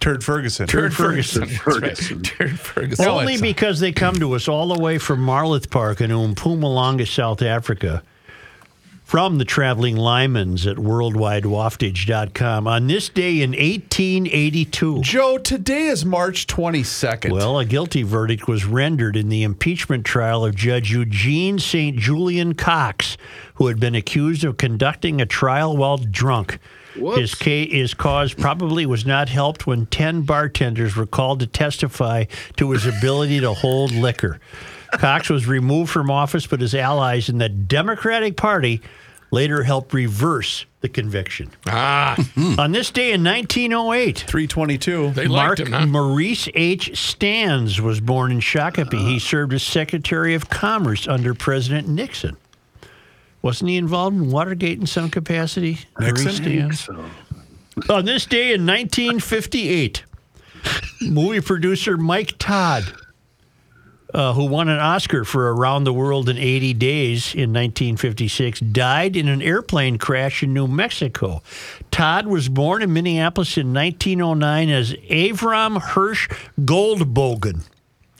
Turd 0.04 0.22
Ferguson. 0.22 0.66
Turd 0.66 0.94
Ferguson. 0.94 1.46
Ferguson. 1.48 2.18
Right. 2.18 2.24
Turd 2.26 2.60
Ferguson. 2.60 3.08
Only 3.08 3.40
because 3.40 3.80
they 3.80 3.90
come 3.90 4.16
to 4.16 4.34
us 4.34 4.48
all 4.48 4.68
the 4.68 4.78
way 4.78 4.98
from 4.98 5.24
Marloth 5.24 5.70
Park 5.70 6.02
in 6.02 6.10
Mpumalanga, 6.10 7.08
South 7.08 7.40
Africa, 7.40 8.02
from 9.02 9.38
the 9.38 9.46
traveling 9.46 9.96
Lymans 9.96 10.70
at 10.70 10.76
worldwidewaftage.com 10.76 12.66
on 12.66 12.86
this 12.86 13.08
day 13.08 13.40
in 13.40 13.52
1882. 13.52 15.00
Joe, 15.00 15.38
today 15.38 15.86
is 15.86 16.04
March 16.04 16.46
22nd. 16.48 17.32
Well, 17.32 17.58
a 17.58 17.64
guilty 17.64 18.02
verdict 18.02 18.46
was 18.46 18.66
rendered 18.66 19.16
in 19.16 19.30
the 19.30 19.42
impeachment 19.42 20.04
trial 20.04 20.44
of 20.44 20.54
Judge 20.54 20.92
Eugene 20.92 21.58
St. 21.58 21.96
Julien 21.96 22.52
Cox, 22.52 23.16
who 23.54 23.68
had 23.68 23.80
been 23.80 23.94
accused 23.94 24.44
of 24.44 24.58
conducting 24.58 25.22
a 25.22 25.26
trial 25.26 25.74
while 25.74 25.96
drunk. 25.96 26.58
His, 26.94 27.34
ca- 27.34 27.68
his 27.70 27.94
cause 27.94 28.32
probably 28.34 28.86
was 28.86 29.04
not 29.04 29.28
helped 29.28 29.66
when 29.66 29.86
10 29.86 30.22
bartenders 30.22 30.94
were 30.96 31.06
called 31.06 31.40
to 31.40 31.46
testify 31.46 32.24
to 32.56 32.70
his 32.70 32.86
ability 32.86 33.40
to 33.40 33.52
hold 33.52 33.92
liquor. 33.92 34.38
Cox 34.92 35.28
was 35.28 35.46
removed 35.46 35.90
from 35.90 36.10
office, 36.10 36.46
but 36.46 36.60
his 36.60 36.74
allies 36.74 37.28
in 37.28 37.38
the 37.38 37.48
Democratic 37.48 38.36
Party 38.36 38.80
later 39.32 39.64
helped 39.64 39.92
reverse 39.92 40.64
the 40.82 40.88
conviction. 40.88 41.50
Ah, 41.66 42.14
On 42.58 42.70
this 42.70 42.90
day 42.92 43.10
in 43.12 43.24
1908, 43.24 44.18
322. 44.18 45.10
they 45.10 45.26
Mark 45.26 45.58
liked 45.58 45.60
him, 45.60 45.72
huh? 45.72 45.86
Maurice 45.86 46.48
H. 46.54 46.96
Stans 46.96 47.80
was 47.80 47.98
born 48.00 48.30
in 48.30 48.38
Shakopee. 48.38 49.00
he 49.08 49.18
served 49.18 49.52
as 49.52 49.64
Secretary 49.64 50.34
of 50.34 50.48
Commerce 50.50 51.08
under 51.08 51.34
President 51.34 51.88
Nixon. 51.88 52.36
Wasn't 53.44 53.68
he 53.68 53.76
involved 53.76 54.16
in 54.16 54.30
Watergate 54.30 54.80
in 54.80 54.86
some 54.86 55.10
capacity? 55.10 55.80
Stans? 56.32 56.80
So, 56.80 57.04
On 57.90 58.06
this 58.06 58.24
day 58.24 58.54
in 58.54 58.64
1958, 58.64 60.02
movie 61.02 61.42
producer 61.42 61.98
Mike 61.98 62.38
Todd, 62.38 62.84
uh, 64.14 64.32
who 64.32 64.46
won 64.46 64.70
an 64.70 64.78
Oscar 64.78 65.26
for 65.26 65.52
Around 65.52 65.84
the 65.84 65.92
World 65.92 66.30
in 66.30 66.38
80 66.38 66.72
Days 66.72 67.34
in 67.34 67.52
1956, 67.52 68.60
died 68.60 69.14
in 69.14 69.28
an 69.28 69.42
airplane 69.42 69.98
crash 69.98 70.42
in 70.42 70.54
New 70.54 70.66
Mexico. 70.66 71.42
Todd 71.90 72.26
was 72.26 72.48
born 72.48 72.80
in 72.80 72.94
Minneapolis 72.94 73.58
in 73.58 73.74
1909 73.74 74.70
as 74.70 74.94
Avram 75.10 75.82
Hirsch 75.82 76.30
Goldbogen. 76.62 77.64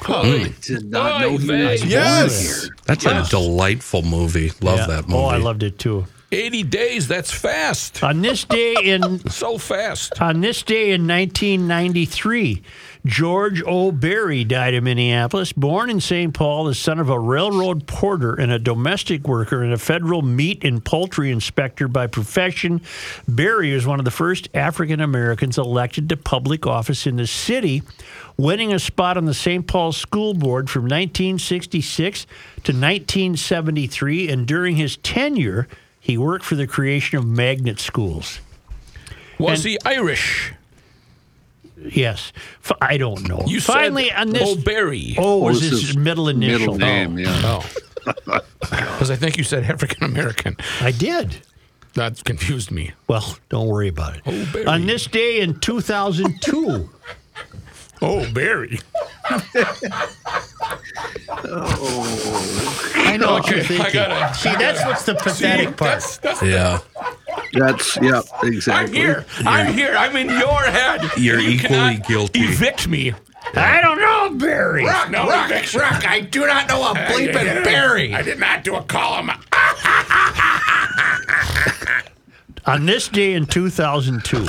Hmm. 0.01 0.12
I 0.12 0.55
did 0.61 0.91
not 0.91 1.21
know 1.21 1.29
he 1.31 1.37
was 1.37 1.47
born 1.47 1.91
Yes. 1.91 2.62
here. 2.65 2.77
That's 2.87 3.07
a 3.07 3.25
delightful 3.31 4.03
movie. 4.03 4.53
Love 4.61 4.81
Yeah. 4.81 4.87
that 4.89 5.09
movie. 5.09 5.23
Oh, 5.23 5.27
I 5.27 5.37
loved 5.39 5.62
it 5.62 5.79
too. 5.79 6.07
80 6.33 6.65
days, 6.65 7.07
that's 7.07 7.31
fast. 7.31 8.03
On 8.03 8.21
this 8.21 8.43
day 8.45 8.75
in 8.83 9.21
So 9.31 9.57
fast. 9.57 10.21
On 10.21 10.41
this 10.41 10.62
day 10.65 10.91
in 10.91 11.07
1993, 11.07 12.61
George 13.07 13.63
O. 13.67 13.93
Berry 13.93 14.45
died 14.45 14.73
in 14.73 14.85
Minneapolis. 14.85 15.53
Born 15.53 15.91
in 15.91 16.01
St. 16.01 16.33
Paul, 16.33 16.65
the 16.65 16.75
son 16.75 16.99
of 16.99 17.11
a 17.11 17.19
railroad 17.21 17.87
porter 17.87 18.33
and 18.33 18.51
a 18.51 18.59
domestic 18.59 19.29
worker 19.29 19.63
and 19.63 19.75
a 19.75 19.79
federal 19.79 20.23
meat 20.23 20.65
and 20.65 20.83
poultry 20.83 21.31
inspector 21.31 21.87
by 21.87 22.07
profession, 22.07 22.81
Berry 23.29 23.75
was 23.75 23.87
one 23.87 23.99
of 23.99 24.07
the 24.07 24.11
first 24.11 24.49
African 24.55 25.01
Americans 25.01 25.59
elected 25.59 26.09
to 26.09 26.17
public 26.17 26.67
office 26.67 27.07
in 27.07 27.17
the 27.17 27.27
city, 27.27 27.83
winning 28.39 28.73
a 28.73 28.79
spot 28.79 29.19
on 29.19 29.27
the 29.27 29.35
St. 29.35 29.67
Paul 29.67 29.93
School 29.93 30.33
Board 30.33 30.71
from 30.71 30.85
1966 30.85 32.25
to 32.65 32.73
1973. 32.73 34.31
And 34.31 34.47
during 34.47 34.77
his 34.77 34.97
tenure, 34.97 35.69
he 36.01 36.17
worked 36.17 36.45
for 36.47 36.55
the 36.55 36.67
creation 36.67 37.19
of 37.19 37.27
magnet 37.27 37.81
schools. 37.81 38.41
Was 39.39 39.61
And- 39.67 39.73
he 39.73 39.79
Irish? 39.85 40.53
Yes, 41.93 42.32
F- 42.65 42.73
I 42.81 42.97
don't 42.97 43.28
know. 43.28 43.43
You 43.47 43.61
finally 43.61 44.09
said 44.09 44.16
on 44.19 44.31
this. 44.31 44.56
O'Berry. 44.59 45.15
Oh, 45.19 45.39
was 45.39 45.61
this 45.61 45.81
his 45.81 45.97
middle 45.97 46.28
initial? 46.28 46.74
Middle 46.74 46.78
name, 46.78 47.16
oh. 47.16 47.20
yeah. 47.20 47.40
Oh. 47.44 48.40
Because 48.61 49.11
I 49.11 49.16
think 49.16 49.36
you 49.39 49.44
said 49.44 49.65
African 49.65 50.05
American. 50.05 50.56
I 50.81 50.90
did. 50.90 51.39
That 51.94 52.23
confused 52.24 52.70
me. 52.70 52.93
Well, 53.09 53.36
don't 53.48 53.66
worry 53.69 53.89
about 53.89 54.16
it. 54.16 54.23
O'Berry. 54.27 54.66
on 54.66 54.86
this 54.86 55.06
day 55.06 55.40
in 55.40 55.59
2002, 55.61 56.90
Oh, 58.02 58.31
Barry. 58.35 58.81
I 61.77 63.16
know 63.19 63.32
what 63.35 63.48
you're 63.51 63.61
I 63.61 63.62
thinking. 63.65 63.93
gotta- 63.93 64.35
See, 64.35 64.55
that's 64.56 64.85
what's 64.85 65.05
the 65.05 65.15
pathetic 65.15 65.69
See, 65.69 65.74
part. 65.74 65.90
That's, 65.93 66.16
that's, 66.19 66.43
Yeah. 66.43 66.78
That's 67.52 67.97
yeah, 68.02 68.23
exactly. 68.43 68.48
I'm 68.48 68.55
exactly. 68.55 68.98
here. 68.98 69.24
I'm 69.44 69.73
here. 69.73 69.94
I'm 69.97 70.16
in 70.16 70.28
your 70.28 70.62
head. 70.62 71.02
You're 71.16 71.40
You 71.40 71.51
equally 71.51 71.98
guilty. 72.06 72.40
Evict 72.40 72.89
me. 72.89 73.12
I 73.55 73.81
don't 73.81 74.01
know, 74.01 74.39
Barry. 74.39 74.85
Rock, 74.85 75.11
no 75.11 75.28
eviction. 75.31 75.81
Rock, 75.81 76.06
I 76.06 76.20
do 76.20 76.47
not 76.47 76.69
know 76.69 76.82
a 76.82 76.93
I 76.93 77.12
bleeping 77.12 77.44
did- 77.44 77.65
Barry. 77.65 78.15
I 78.15 78.23
did 78.23 78.39
not 78.40 78.65
do 78.65 78.74
a 78.77 78.82
column. 78.82 79.31
On 82.66 82.86
this 82.86 83.09
day 83.09 83.35
in 83.35 83.44
2002, 83.44 84.47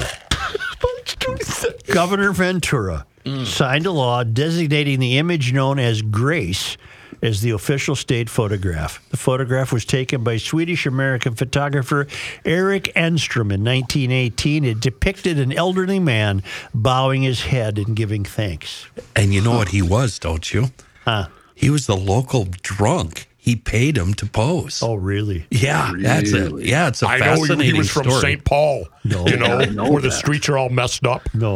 Governor 1.93 2.31
Ventura 2.31 3.05
mm. 3.25 3.45
signed 3.45 3.85
a 3.85 3.91
law 3.91 4.23
designating 4.23 4.99
the 4.99 5.17
image 5.17 5.51
known 5.51 5.79
as 5.79 6.01
Grace 6.01 6.77
as 7.25 7.41
the 7.41 7.49
official 7.51 7.95
state 7.95 8.29
photograph. 8.29 9.03
The 9.09 9.17
photograph 9.17 9.73
was 9.73 9.83
taken 9.83 10.23
by 10.23 10.37
Swedish 10.37 10.85
American 10.85 11.35
photographer 11.35 12.07
Eric 12.45 12.91
Enstrom 12.95 13.51
in 13.51 13.63
1918. 13.63 14.63
It 14.63 14.79
depicted 14.79 15.39
an 15.39 15.51
elderly 15.51 15.99
man 15.99 16.43
bowing 16.73 17.23
his 17.23 17.41
head 17.41 17.77
and 17.77 17.95
giving 17.95 18.23
thanks. 18.23 18.85
And 19.15 19.33
you 19.33 19.41
know 19.41 19.57
what 19.57 19.69
he 19.69 19.81
was, 19.81 20.19
don't 20.19 20.53
you? 20.53 20.67
Huh. 21.03 21.27
He 21.55 21.69
was 21.69 21.87
the 21.87 21.97
local 21.97 22.45
drunk. 22.61 23.27
He 23.37 23.55
paid 23.55 23.95
him 23.95 24.15
to 24.15 24.25
pose. 24.25 24.81
Oh, 24.81 24.95
really? 24.95 25.45
yeah, 25.51 25.93
that's 25.99 26.31
it. 26.31 26.51
Yeah, 26.63 26.87
it's 26.87 27.03
a 27.03 27.07
I 27.07 27.19
know 27.19 27.35
he 27.57 27.73
was 27.73 27.91
from. 27.91 28.09
St. 28.09 28.43
Paul. 28.43 28.87
No. 29.03 29.27
You 29.27 29.37
know, 29.37 29.59
know 29.65 29.91
where 29.91 30.01
the 30.01 30.09
streets 30.11 30.49
are 30.49 30.57
all 30.57 30.69
messed 30.69 31.05
up. 31.05 31.21
No. 31.35 31.55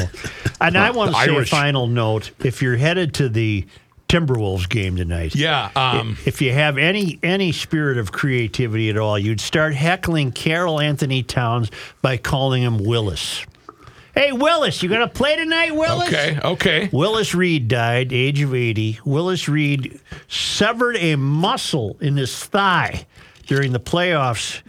And 0.61 0.77
I 0.77 0.91
want 0.91 1.09
to 1.09 1.13
The 1.17 1.25
say 1.25 1.31
Irish. 1.33 1.51
a 1.51 1.55
final 1.55 1.87
note. 1.87 2.29
If 2.43 2.61
you're 2.61 2.77
headed 2.77 3.15
to 3.15 3.27
the 3.27 3.65
Timberwolves 4.09 4.67
game 4.67 4.95
tonight, 4.95 5.35
Yeah. 5.35 5.69
Um, 5.75 6.17
if 6.25 6.41
you 6.41 6.51
have 6.51 6.79
any 6.79 7.19
any 7.21 7.51
spirit 7.51 7.97
of 7.99 8.11
creativity 8.11 8.89
at 8.89 8.97
all, 8.97 9.19
you'd 9.19 9.39
start 9.39 9.75
heckling 9.75 10.31
Karl-Anthony 10.31 11.21
Towns 11.21 11.69
by 12.01 12.17
calling 12.17 12.63
him 12.63 12.79
Willis. 12.79 13.45
Hey 14.15 14.31
Willis, 14.31 14.81
you 14.81 14.89
gonna 14.89 15.07
play 15.07 15.35
tonight, 15.35 15.75
Willis? 15.75 16.07
okay. 16.09 16.39
Okay. 16.43 16.89
Willis 16.91 17.35
Reed 17.35 17.67
died, 17.67 18.11
age 18.11 18.41
of 18.41 18.55
80. 18.55 18.99
Willis 19.05 19.47
Reed 19.47 19.99
severed 20.27 20.97
a 20.97 21.15
muscle 21.15 21.95
in 22.01 22.17
his 22.17 22.35
thigh 22.43 23.05
during 23.45 23.71
the 23.73 23.79
playoffs 23.79 24.61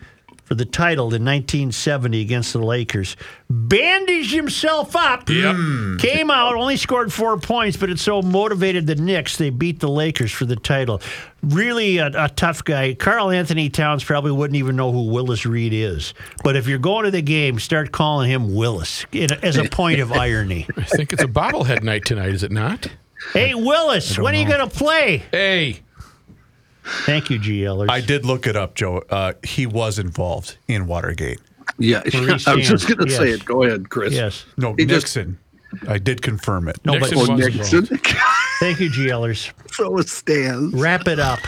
for 0.51 0.57
the 0.57 0.65
title 0.65 1.05
in 1.15 1.25
1970 1.25 2.21
against 2.21 2.53
the 2.53 2.59
Lakers. 2.59 3.17
Bandaged 3.49 4.35
himself 4.35 4.97
up. 4.97 5.31
Yep. 5.31 5.55
Hmm. 5.55 5.97
Came 5.99 6.29
out, 6.29 6.57
only 6.57 6.77
scored 6.77 7.13
four 7.13 7.39
points, 7.39 7.77
but 7.77 7.89
it 7.89 8.01
so 8.01 8.21
motivated 8.21 8.89
the 8.89 8.97
Knicks, 8.97 9.37
they 9.37 9.51
beat 9.51 9.79
the 9.79 9.89
Lakers 9.89 10.33
for 10.33 10.47
the 10.47 10.57
title. 10.57 11.01
Really 11.45 11.99
a, 11.99 12.09
a 12.09 12.29
tough 12.31 12.65
guy. 12.65 12.95
Karl-Anthony 12.95 13.71
Towns 13.71 14.03
probably 14.03 14.33
wouldn't 14.33 14.57
even 14.57 14.75
know 14.75 14.91
who 14.91 15.05
Willis 15.13 15.47
Reed 15.47 15.73
is. 15.73 16.15
But 16.43 16.57
if 16.57 16.67
you're 16.67 16.81
going 16.81 17.05
to 17.05 17.13
the 17.13 17.23
game, 17.23 17.61
start 17.61 17.93
calling 17.93 18.29
him 18.29 18.53
Willis 18.53 19.07
in, 19.13 19.33
as 19.45 19.57
a 19.57 19.69
point 19.69 20.01
of 20.01 20.13
irony. 20.15 20.67
I 20.77 20.83
think 20.83 21.13
it's 21.13 21.23
a 21.23 21.29
bobblehead 21.29 21.85
night 21.85 22.05
tonight, 22.05 22.31
is 22.31 22.43
it 22.43 22.51
not? 22.51 22.89
Hey, 23.33 23.55
Willis, 23.55 24.19
when 24.19 24.35
are 24.35 24.39
you 24.39 24.49
going 24.49 24.69
to 24.69 24.77
play? 24.77 25.23
Hey. 25.31 25.83
Thank 27.07 27.31
you, 27.31 27.39
GLers. 27.39 27.91
I 27.91 28.01
did 28.01 28.25
look 28.25 28.47
it 28.47 28.57
up, 28.57 28.75
Joe. 28.75 29.03
Uh, 29.11 29.33
he 29.45 29.67
was 29.67 29.99
involved 29.99 30.57
in 30.69 30.87
Watergate. 30.87 31.41
Yeah, 31.79 32.03
Maurice 32.15 32.47
I 32.49 32.55
was 32.55 32.69
just 32.69 32.89
going 32.89 33.07
to 33.07 33.11
say 33.15 33.31
it. 33.31 33.45
Go 33.45 33.63
ahead, 33.63 33.91
Chris. 33.91 34.13
Yes. 34.13 34.45
No, 34.57 34.75
He 34.77 34.85
just- 34.87 35.05
Nixon. 35.17 35.39
I 35.89 35.99
did 35.99 36.21
confirm 36.21 36.67
it. 36.67 36.79
No, 36.85 36.95
Nixon 36.95 37.19
but 37.19 37.29
Oh, 37.31 37.33
was 37.37 37.55
Nixon. 37.55 37.87
thank 38.59 38.81
you, 38.81 38.91
GLers. 38.91 39.53
so 39.73 39.97
it 39.99 40.09
stands. 40.09 40.75
Wrap 40.75 41.07
it 41.07 41.21
up. 41.21 41.39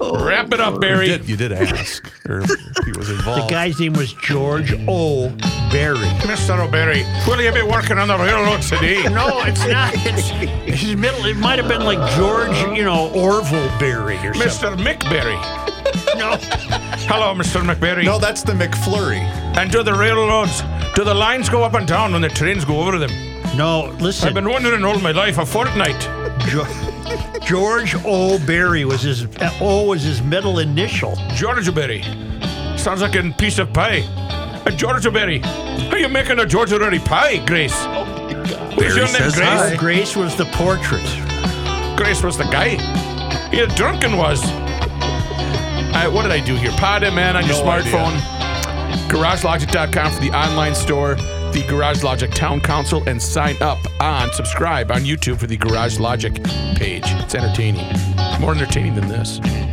Wrap 0.00 0.52
it 0.52 0.60
up, 0.60 0.74
You 0.74 0.80
Barry. 0.80 1.06
did, 1.08 1.28
you 1.28 1.36
did 1.36 1.52
ask 1.52 2.04
or 2.28 2.40
if 2.40 2.50
he 2.84 2.92
was 2.92 3.10
involved. 3.10 3.48
The 3.48 3.50
guy's 3.52 3.78
name 3.80 3.94
was 3.94 4.12
George 4.14 4.72
O. 4.86 5.28
Barry. 5.72 5.98
Mr. 6.24 6.58
O'Berry, 6.66 7.02
will 7.26 7.40
you 7.42 7.52
be 7.52 7.62
working 7.62 7.98
on 7.98 8.08
the 8.08 8.16
railroad 8.18 8.62
today? 8.62 9.02
No, 9.08 9.40
it's 9.44 9.66
not. 9.66 9.92
It's 9.96 10.28
his 10.82 10.96
middle. 10.96 11.24
It 11.26 11.36
might 11.36 11.58
have 11.58 11.68
been 11.68 11.84
like 11.84 11.98
George, 12.16 12.56
you 12.76 12.84
know, 12.84 13.10
Orville 13.10 13.68
Barry 13.80 14.16
or 14.18 14.34
something. 14.34 14.40
Mr. 14.40 14.76
McBerry. 14.76 15.36
No, 16.18 16.36
Hello, 17.06 17.34
Mr. 17.34 17.62
McBerry. 17.62 18.04
no, 18.04 18.18
that's 18.18 18.42
the 18.42 18.52
McFlurry. 18.52 19.20
And 19.56 19.70
do 19.70 19.82
the 19.82 19.94
railroads, 19.94 20.62
do 20.94 21.04
the 21.04 21.14
lines 21.14 21.48
go 21.48 21.62
up 21.64 21.74
and 21.74 21.86
down 21.86 22.12
when 22.12 22.22
the 22.22 22.28
trains 22.28 22.64
go 22.64 22.80
over 22.80 22.98
them? 22.98 23.10
no. 23.56 23.94
Listen, 24.00 24.28
I've 24.28 24.34
been 24.34 24.48
wondering 24.48 24.84
all 24.84 24.98
my 25.00 25.10
life, 25.12 25.38
a 25.38 25.46
fortnight. 25.46 26.08
Jo- 26.46 26.66
George 27.44 27.94
O. 28.04 28.38
Berry 28.46 28.84
was 28.84 29.02
his. 29.02 29.26
O 29.60 29.84
was 29.86 30.02
his 30.02 30.22
middle 30.22 30.58
initial. 30.58 31.16
Georgia 31.34 31.72
berry. 31.72 32.02
Sounds 32.76 33.02
like 33.02 33.14
a 33.16 33.30
piece 33.38 33.58
of 33.58 33.72
pie. 33.72 34.02
A 34.66 34.70
Georgia 34.70 35.10
berry. 35.10 35.42
Are 35.90 35.98
you 35.98 36.08
making 36.08 36.38
a 36.38 36.46
Georgia 36.46 36.78
berry 36.78 36.98
pie, 36.98 37.44
Grace? 37.46 37.74
What's 37.84 38.76
Barry 38.76 38.94
your 38.96 39.06
name, 39.06 39.06
says 39.16 39.34
Grace? 39.34 39.48
hi. 39.48 39.76
Grace 39.76 40.14
was 40.16 40.36
the 40.36 40.44
portrait. 40.46 41.02
Grace 41.96 42.22
was 42.22 42.36
the 42.38 42.44
guy. 42.44 42.70
He 43.50 43.56
had 43.56 43.74
drunken 43.74 44.16
was. 44.16 44.40
Uh, 44.44 46.08
what 46.10 46.22
did 46.22 46.30
I 46.32 46.40
do 46.44 46.54
here? 46.54 46.70
Pod 46.72 47.02
man, 47.02 47.36
on 47.36 47.44
your 47.46 47.56
No 47.56 47.62
smartphone. 47.64 48.16
GarageLogic.com 49.08 50.12
for 50.12 50.20
the 50.20 50.30
online 50.30 50.74
store, 50.74 51.16
the 51.52 51.64
Garage 51.68 52.02
Logic 52.02 52.30
Town 52.30 52.60
Council, 52.60 53.02
and 53.06 53.20
sign 53.20 53.56
up 53.60 53.78
on, 54.00 54.32
subscribe 54.32 54.90
on 54.90 55.02
YouTube 55.02 55.38
for 55.38 55.46
the 55.46 55.56
Garage 55.56 55.98
Logic 55.98 56.32
page. 56.76 57.04
It's 57.06 57.34
entertaining. 57.34 57.86
More 58.40 58.54
entertaining 58.54 58.94
than 58.94 59.08
this. 59.08 59.36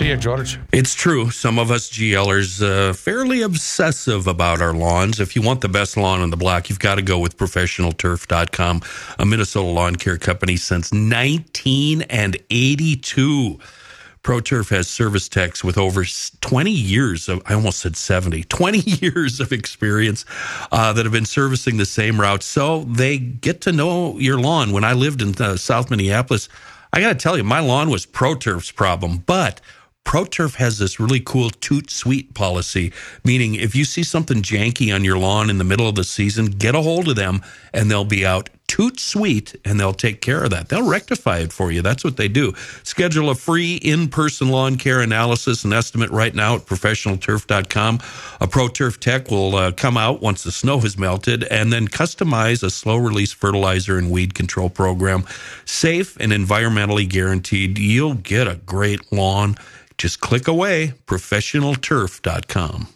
See 0.00 0.08
ya, 0.08 0.16
George. 0.16 0.58
It's 0.72 0.94
true. 0.94 1.30
Some 1.30 1.58
of 1.58 1.70
us 1.70 1.90
GLers 1.90 2.62
uh, 2.62 2.94
fairly 2.94 3.42
obsessive 3.42 4.26
about 4.26 4.62
our 4.62 4.72
lawns. 4.72 5.20
If 5.20 5.36
you 5.36 5.42
want 5.42 5.60
the 5.60 5.68
best 5.68 5.98
lawn 5.98 6.20
on 6.20 6.30
the 6.30 6.38
block, 6.38 6.70
you've 6.70 6.78
got 6.78 6.94
to 6.94 7.02
go 7.02 7.18
with 7.18 7.36
professionalturf.com, 7.36 8.80
a 9.18 9.26
Minnesota 9.26 9.68
lawn 9.68 9.96
care 9.96 10.16
company 10.16 10.56
since 10.56 10.90
1982. 10.90 13.58
ProTurf 14.22 14.68
has 14.70 14.88
service 14.88 15.28
techs 15.28 15.64
with 15.64 15.78
over 15.78 16.04
20 16.40 16.70
years 16.70 17.28
of, 17.28 17.42
I 17.46 17.54
almost 17.54 17.78
said 17.80 17.96
70, 17.96 18.44
20 18.48 18.78
years 18.78 19.40
of 19.40 19.52
experience 19.52 20.24
uh, 20.70 20.92
that 20.92 21.04
have 21.04 21.12
been 21.12 21.26
servicing 21.26 21.76
the 21.78 21.86
same 21.86 22.20
route. 22.20 22.42
So 22.42 22.84
they 22.84 23.18
get 23.18 23.62
to 23.62 23.72
know 23.72 24.18
your 24.18 24.38
lawn. 24.38 24.72
When 24.72 24.84
I 24.84 24.92
lived 24.92 25.22
in 25.22 25.34
uh, 25.40 25.56
South 25.56 25.90
Minneapolis, 25.90 26.48
I 26.92 27.00
got 27.00 27.10
to 27.10 27.14
tell 27.14 27.36
you, 27.36 27.44
my 27.44 27.60
lawn 27.60 27.88
was 27.88 28.04
ProTurf's 28.04 28.72
problem, 28.72 29.18
but 29.18 29.60
ProTurf 30.04 30.56
has 30.56 30.78
this 30.78 30.98
really 30.98 31.20
cool 31.20 31.50
toot 31.50 31.88
sweet 31.90 32.34
policy, 32.34 32.92
meaning 33.24 33.54
if 33.54 33.76
you 33.76 33.84
see 33.84 34.02
something 34.02 34.42
janky 34.42 34.92
on 34.94 35.04
your 35.04 35.18
lawn 35.18 35.50
in 35.50 35.58
the 35.58 35.64
middle 35.64 35.88
of 35.88 35.94
the 35.94 36.04
season, 36.04 36.46
get 36.46 36.74
a 36.74 36.82
hold 36.82 37.08
of 37.08 37.16
them 37.16 37.42
and 37.72 37.90
they'll 37.90 38.04
be 38.04 38.26
out 38.26 38.50
toot 38.70 39.00
sweet 39.00 39.56
and 39.64 39.80
they'll 39.80 39.92
take 39.92 40.20
care 40.20 40.44
of 40.44 40.50
that. 40.50 40.68
They'll 40.68 40.88
rectify 40.88 41.38
it 41.38 41.52
for 41.52 41.72
you. 41.72 41.82
That's 41.82 42.04
what 42.04 42.16
they 42.16 42.28
do. 42.28 42.54
Schedule 42.84 43.28
a 43.30 43.34
free 43.34 43.74
in-person 43.74 44.48
lawn 44.48 44.76
care 44.76 45.00
analysis 45.00 45.64
and 45.64 45.74
estimate 45.74 46.08
right 46.10 46.32
now 46.32 46.54
at 46.54 46.66
professionalturf.com. 46.66 47.98
A 48.40 48.46
pro 48.46 48.68
turf 48.68 49.00
tech 49.00 49.28
will 49.28 49.56
uh, 49.56 49.72
come 49.72 49.96
out 49.96 50.22
once 50.22 50.44
the 50.44 50.52
snow 50.52 50.78
has 50.78 50.96
melted 50.96 51.42
and 51.50 51.72
then 51.72 51.88
customize 51.88 52.62
a 52.62 52.70
slow 52.70 52.96
release 52.96 53.32
fertilizer 53.32 53.98
and 53.98 54.08
weed 54.08 54.34
control 54.34 54.70
program. 54.70 55.24
Safe 55.64 56.16
and 56.20 56.30
environmentally 56.30 57.08
guaranteed. 57.08 57.76
You'll 57.76 58.14
get 58.14 58.46
a 58.46 58.54
great 58.54 59.12
lawn 59.12 59.56
Just 59.98 60.20
click 60.20 60.48
away, 60.48 60.94
professionalturf.com. 61.06 62.86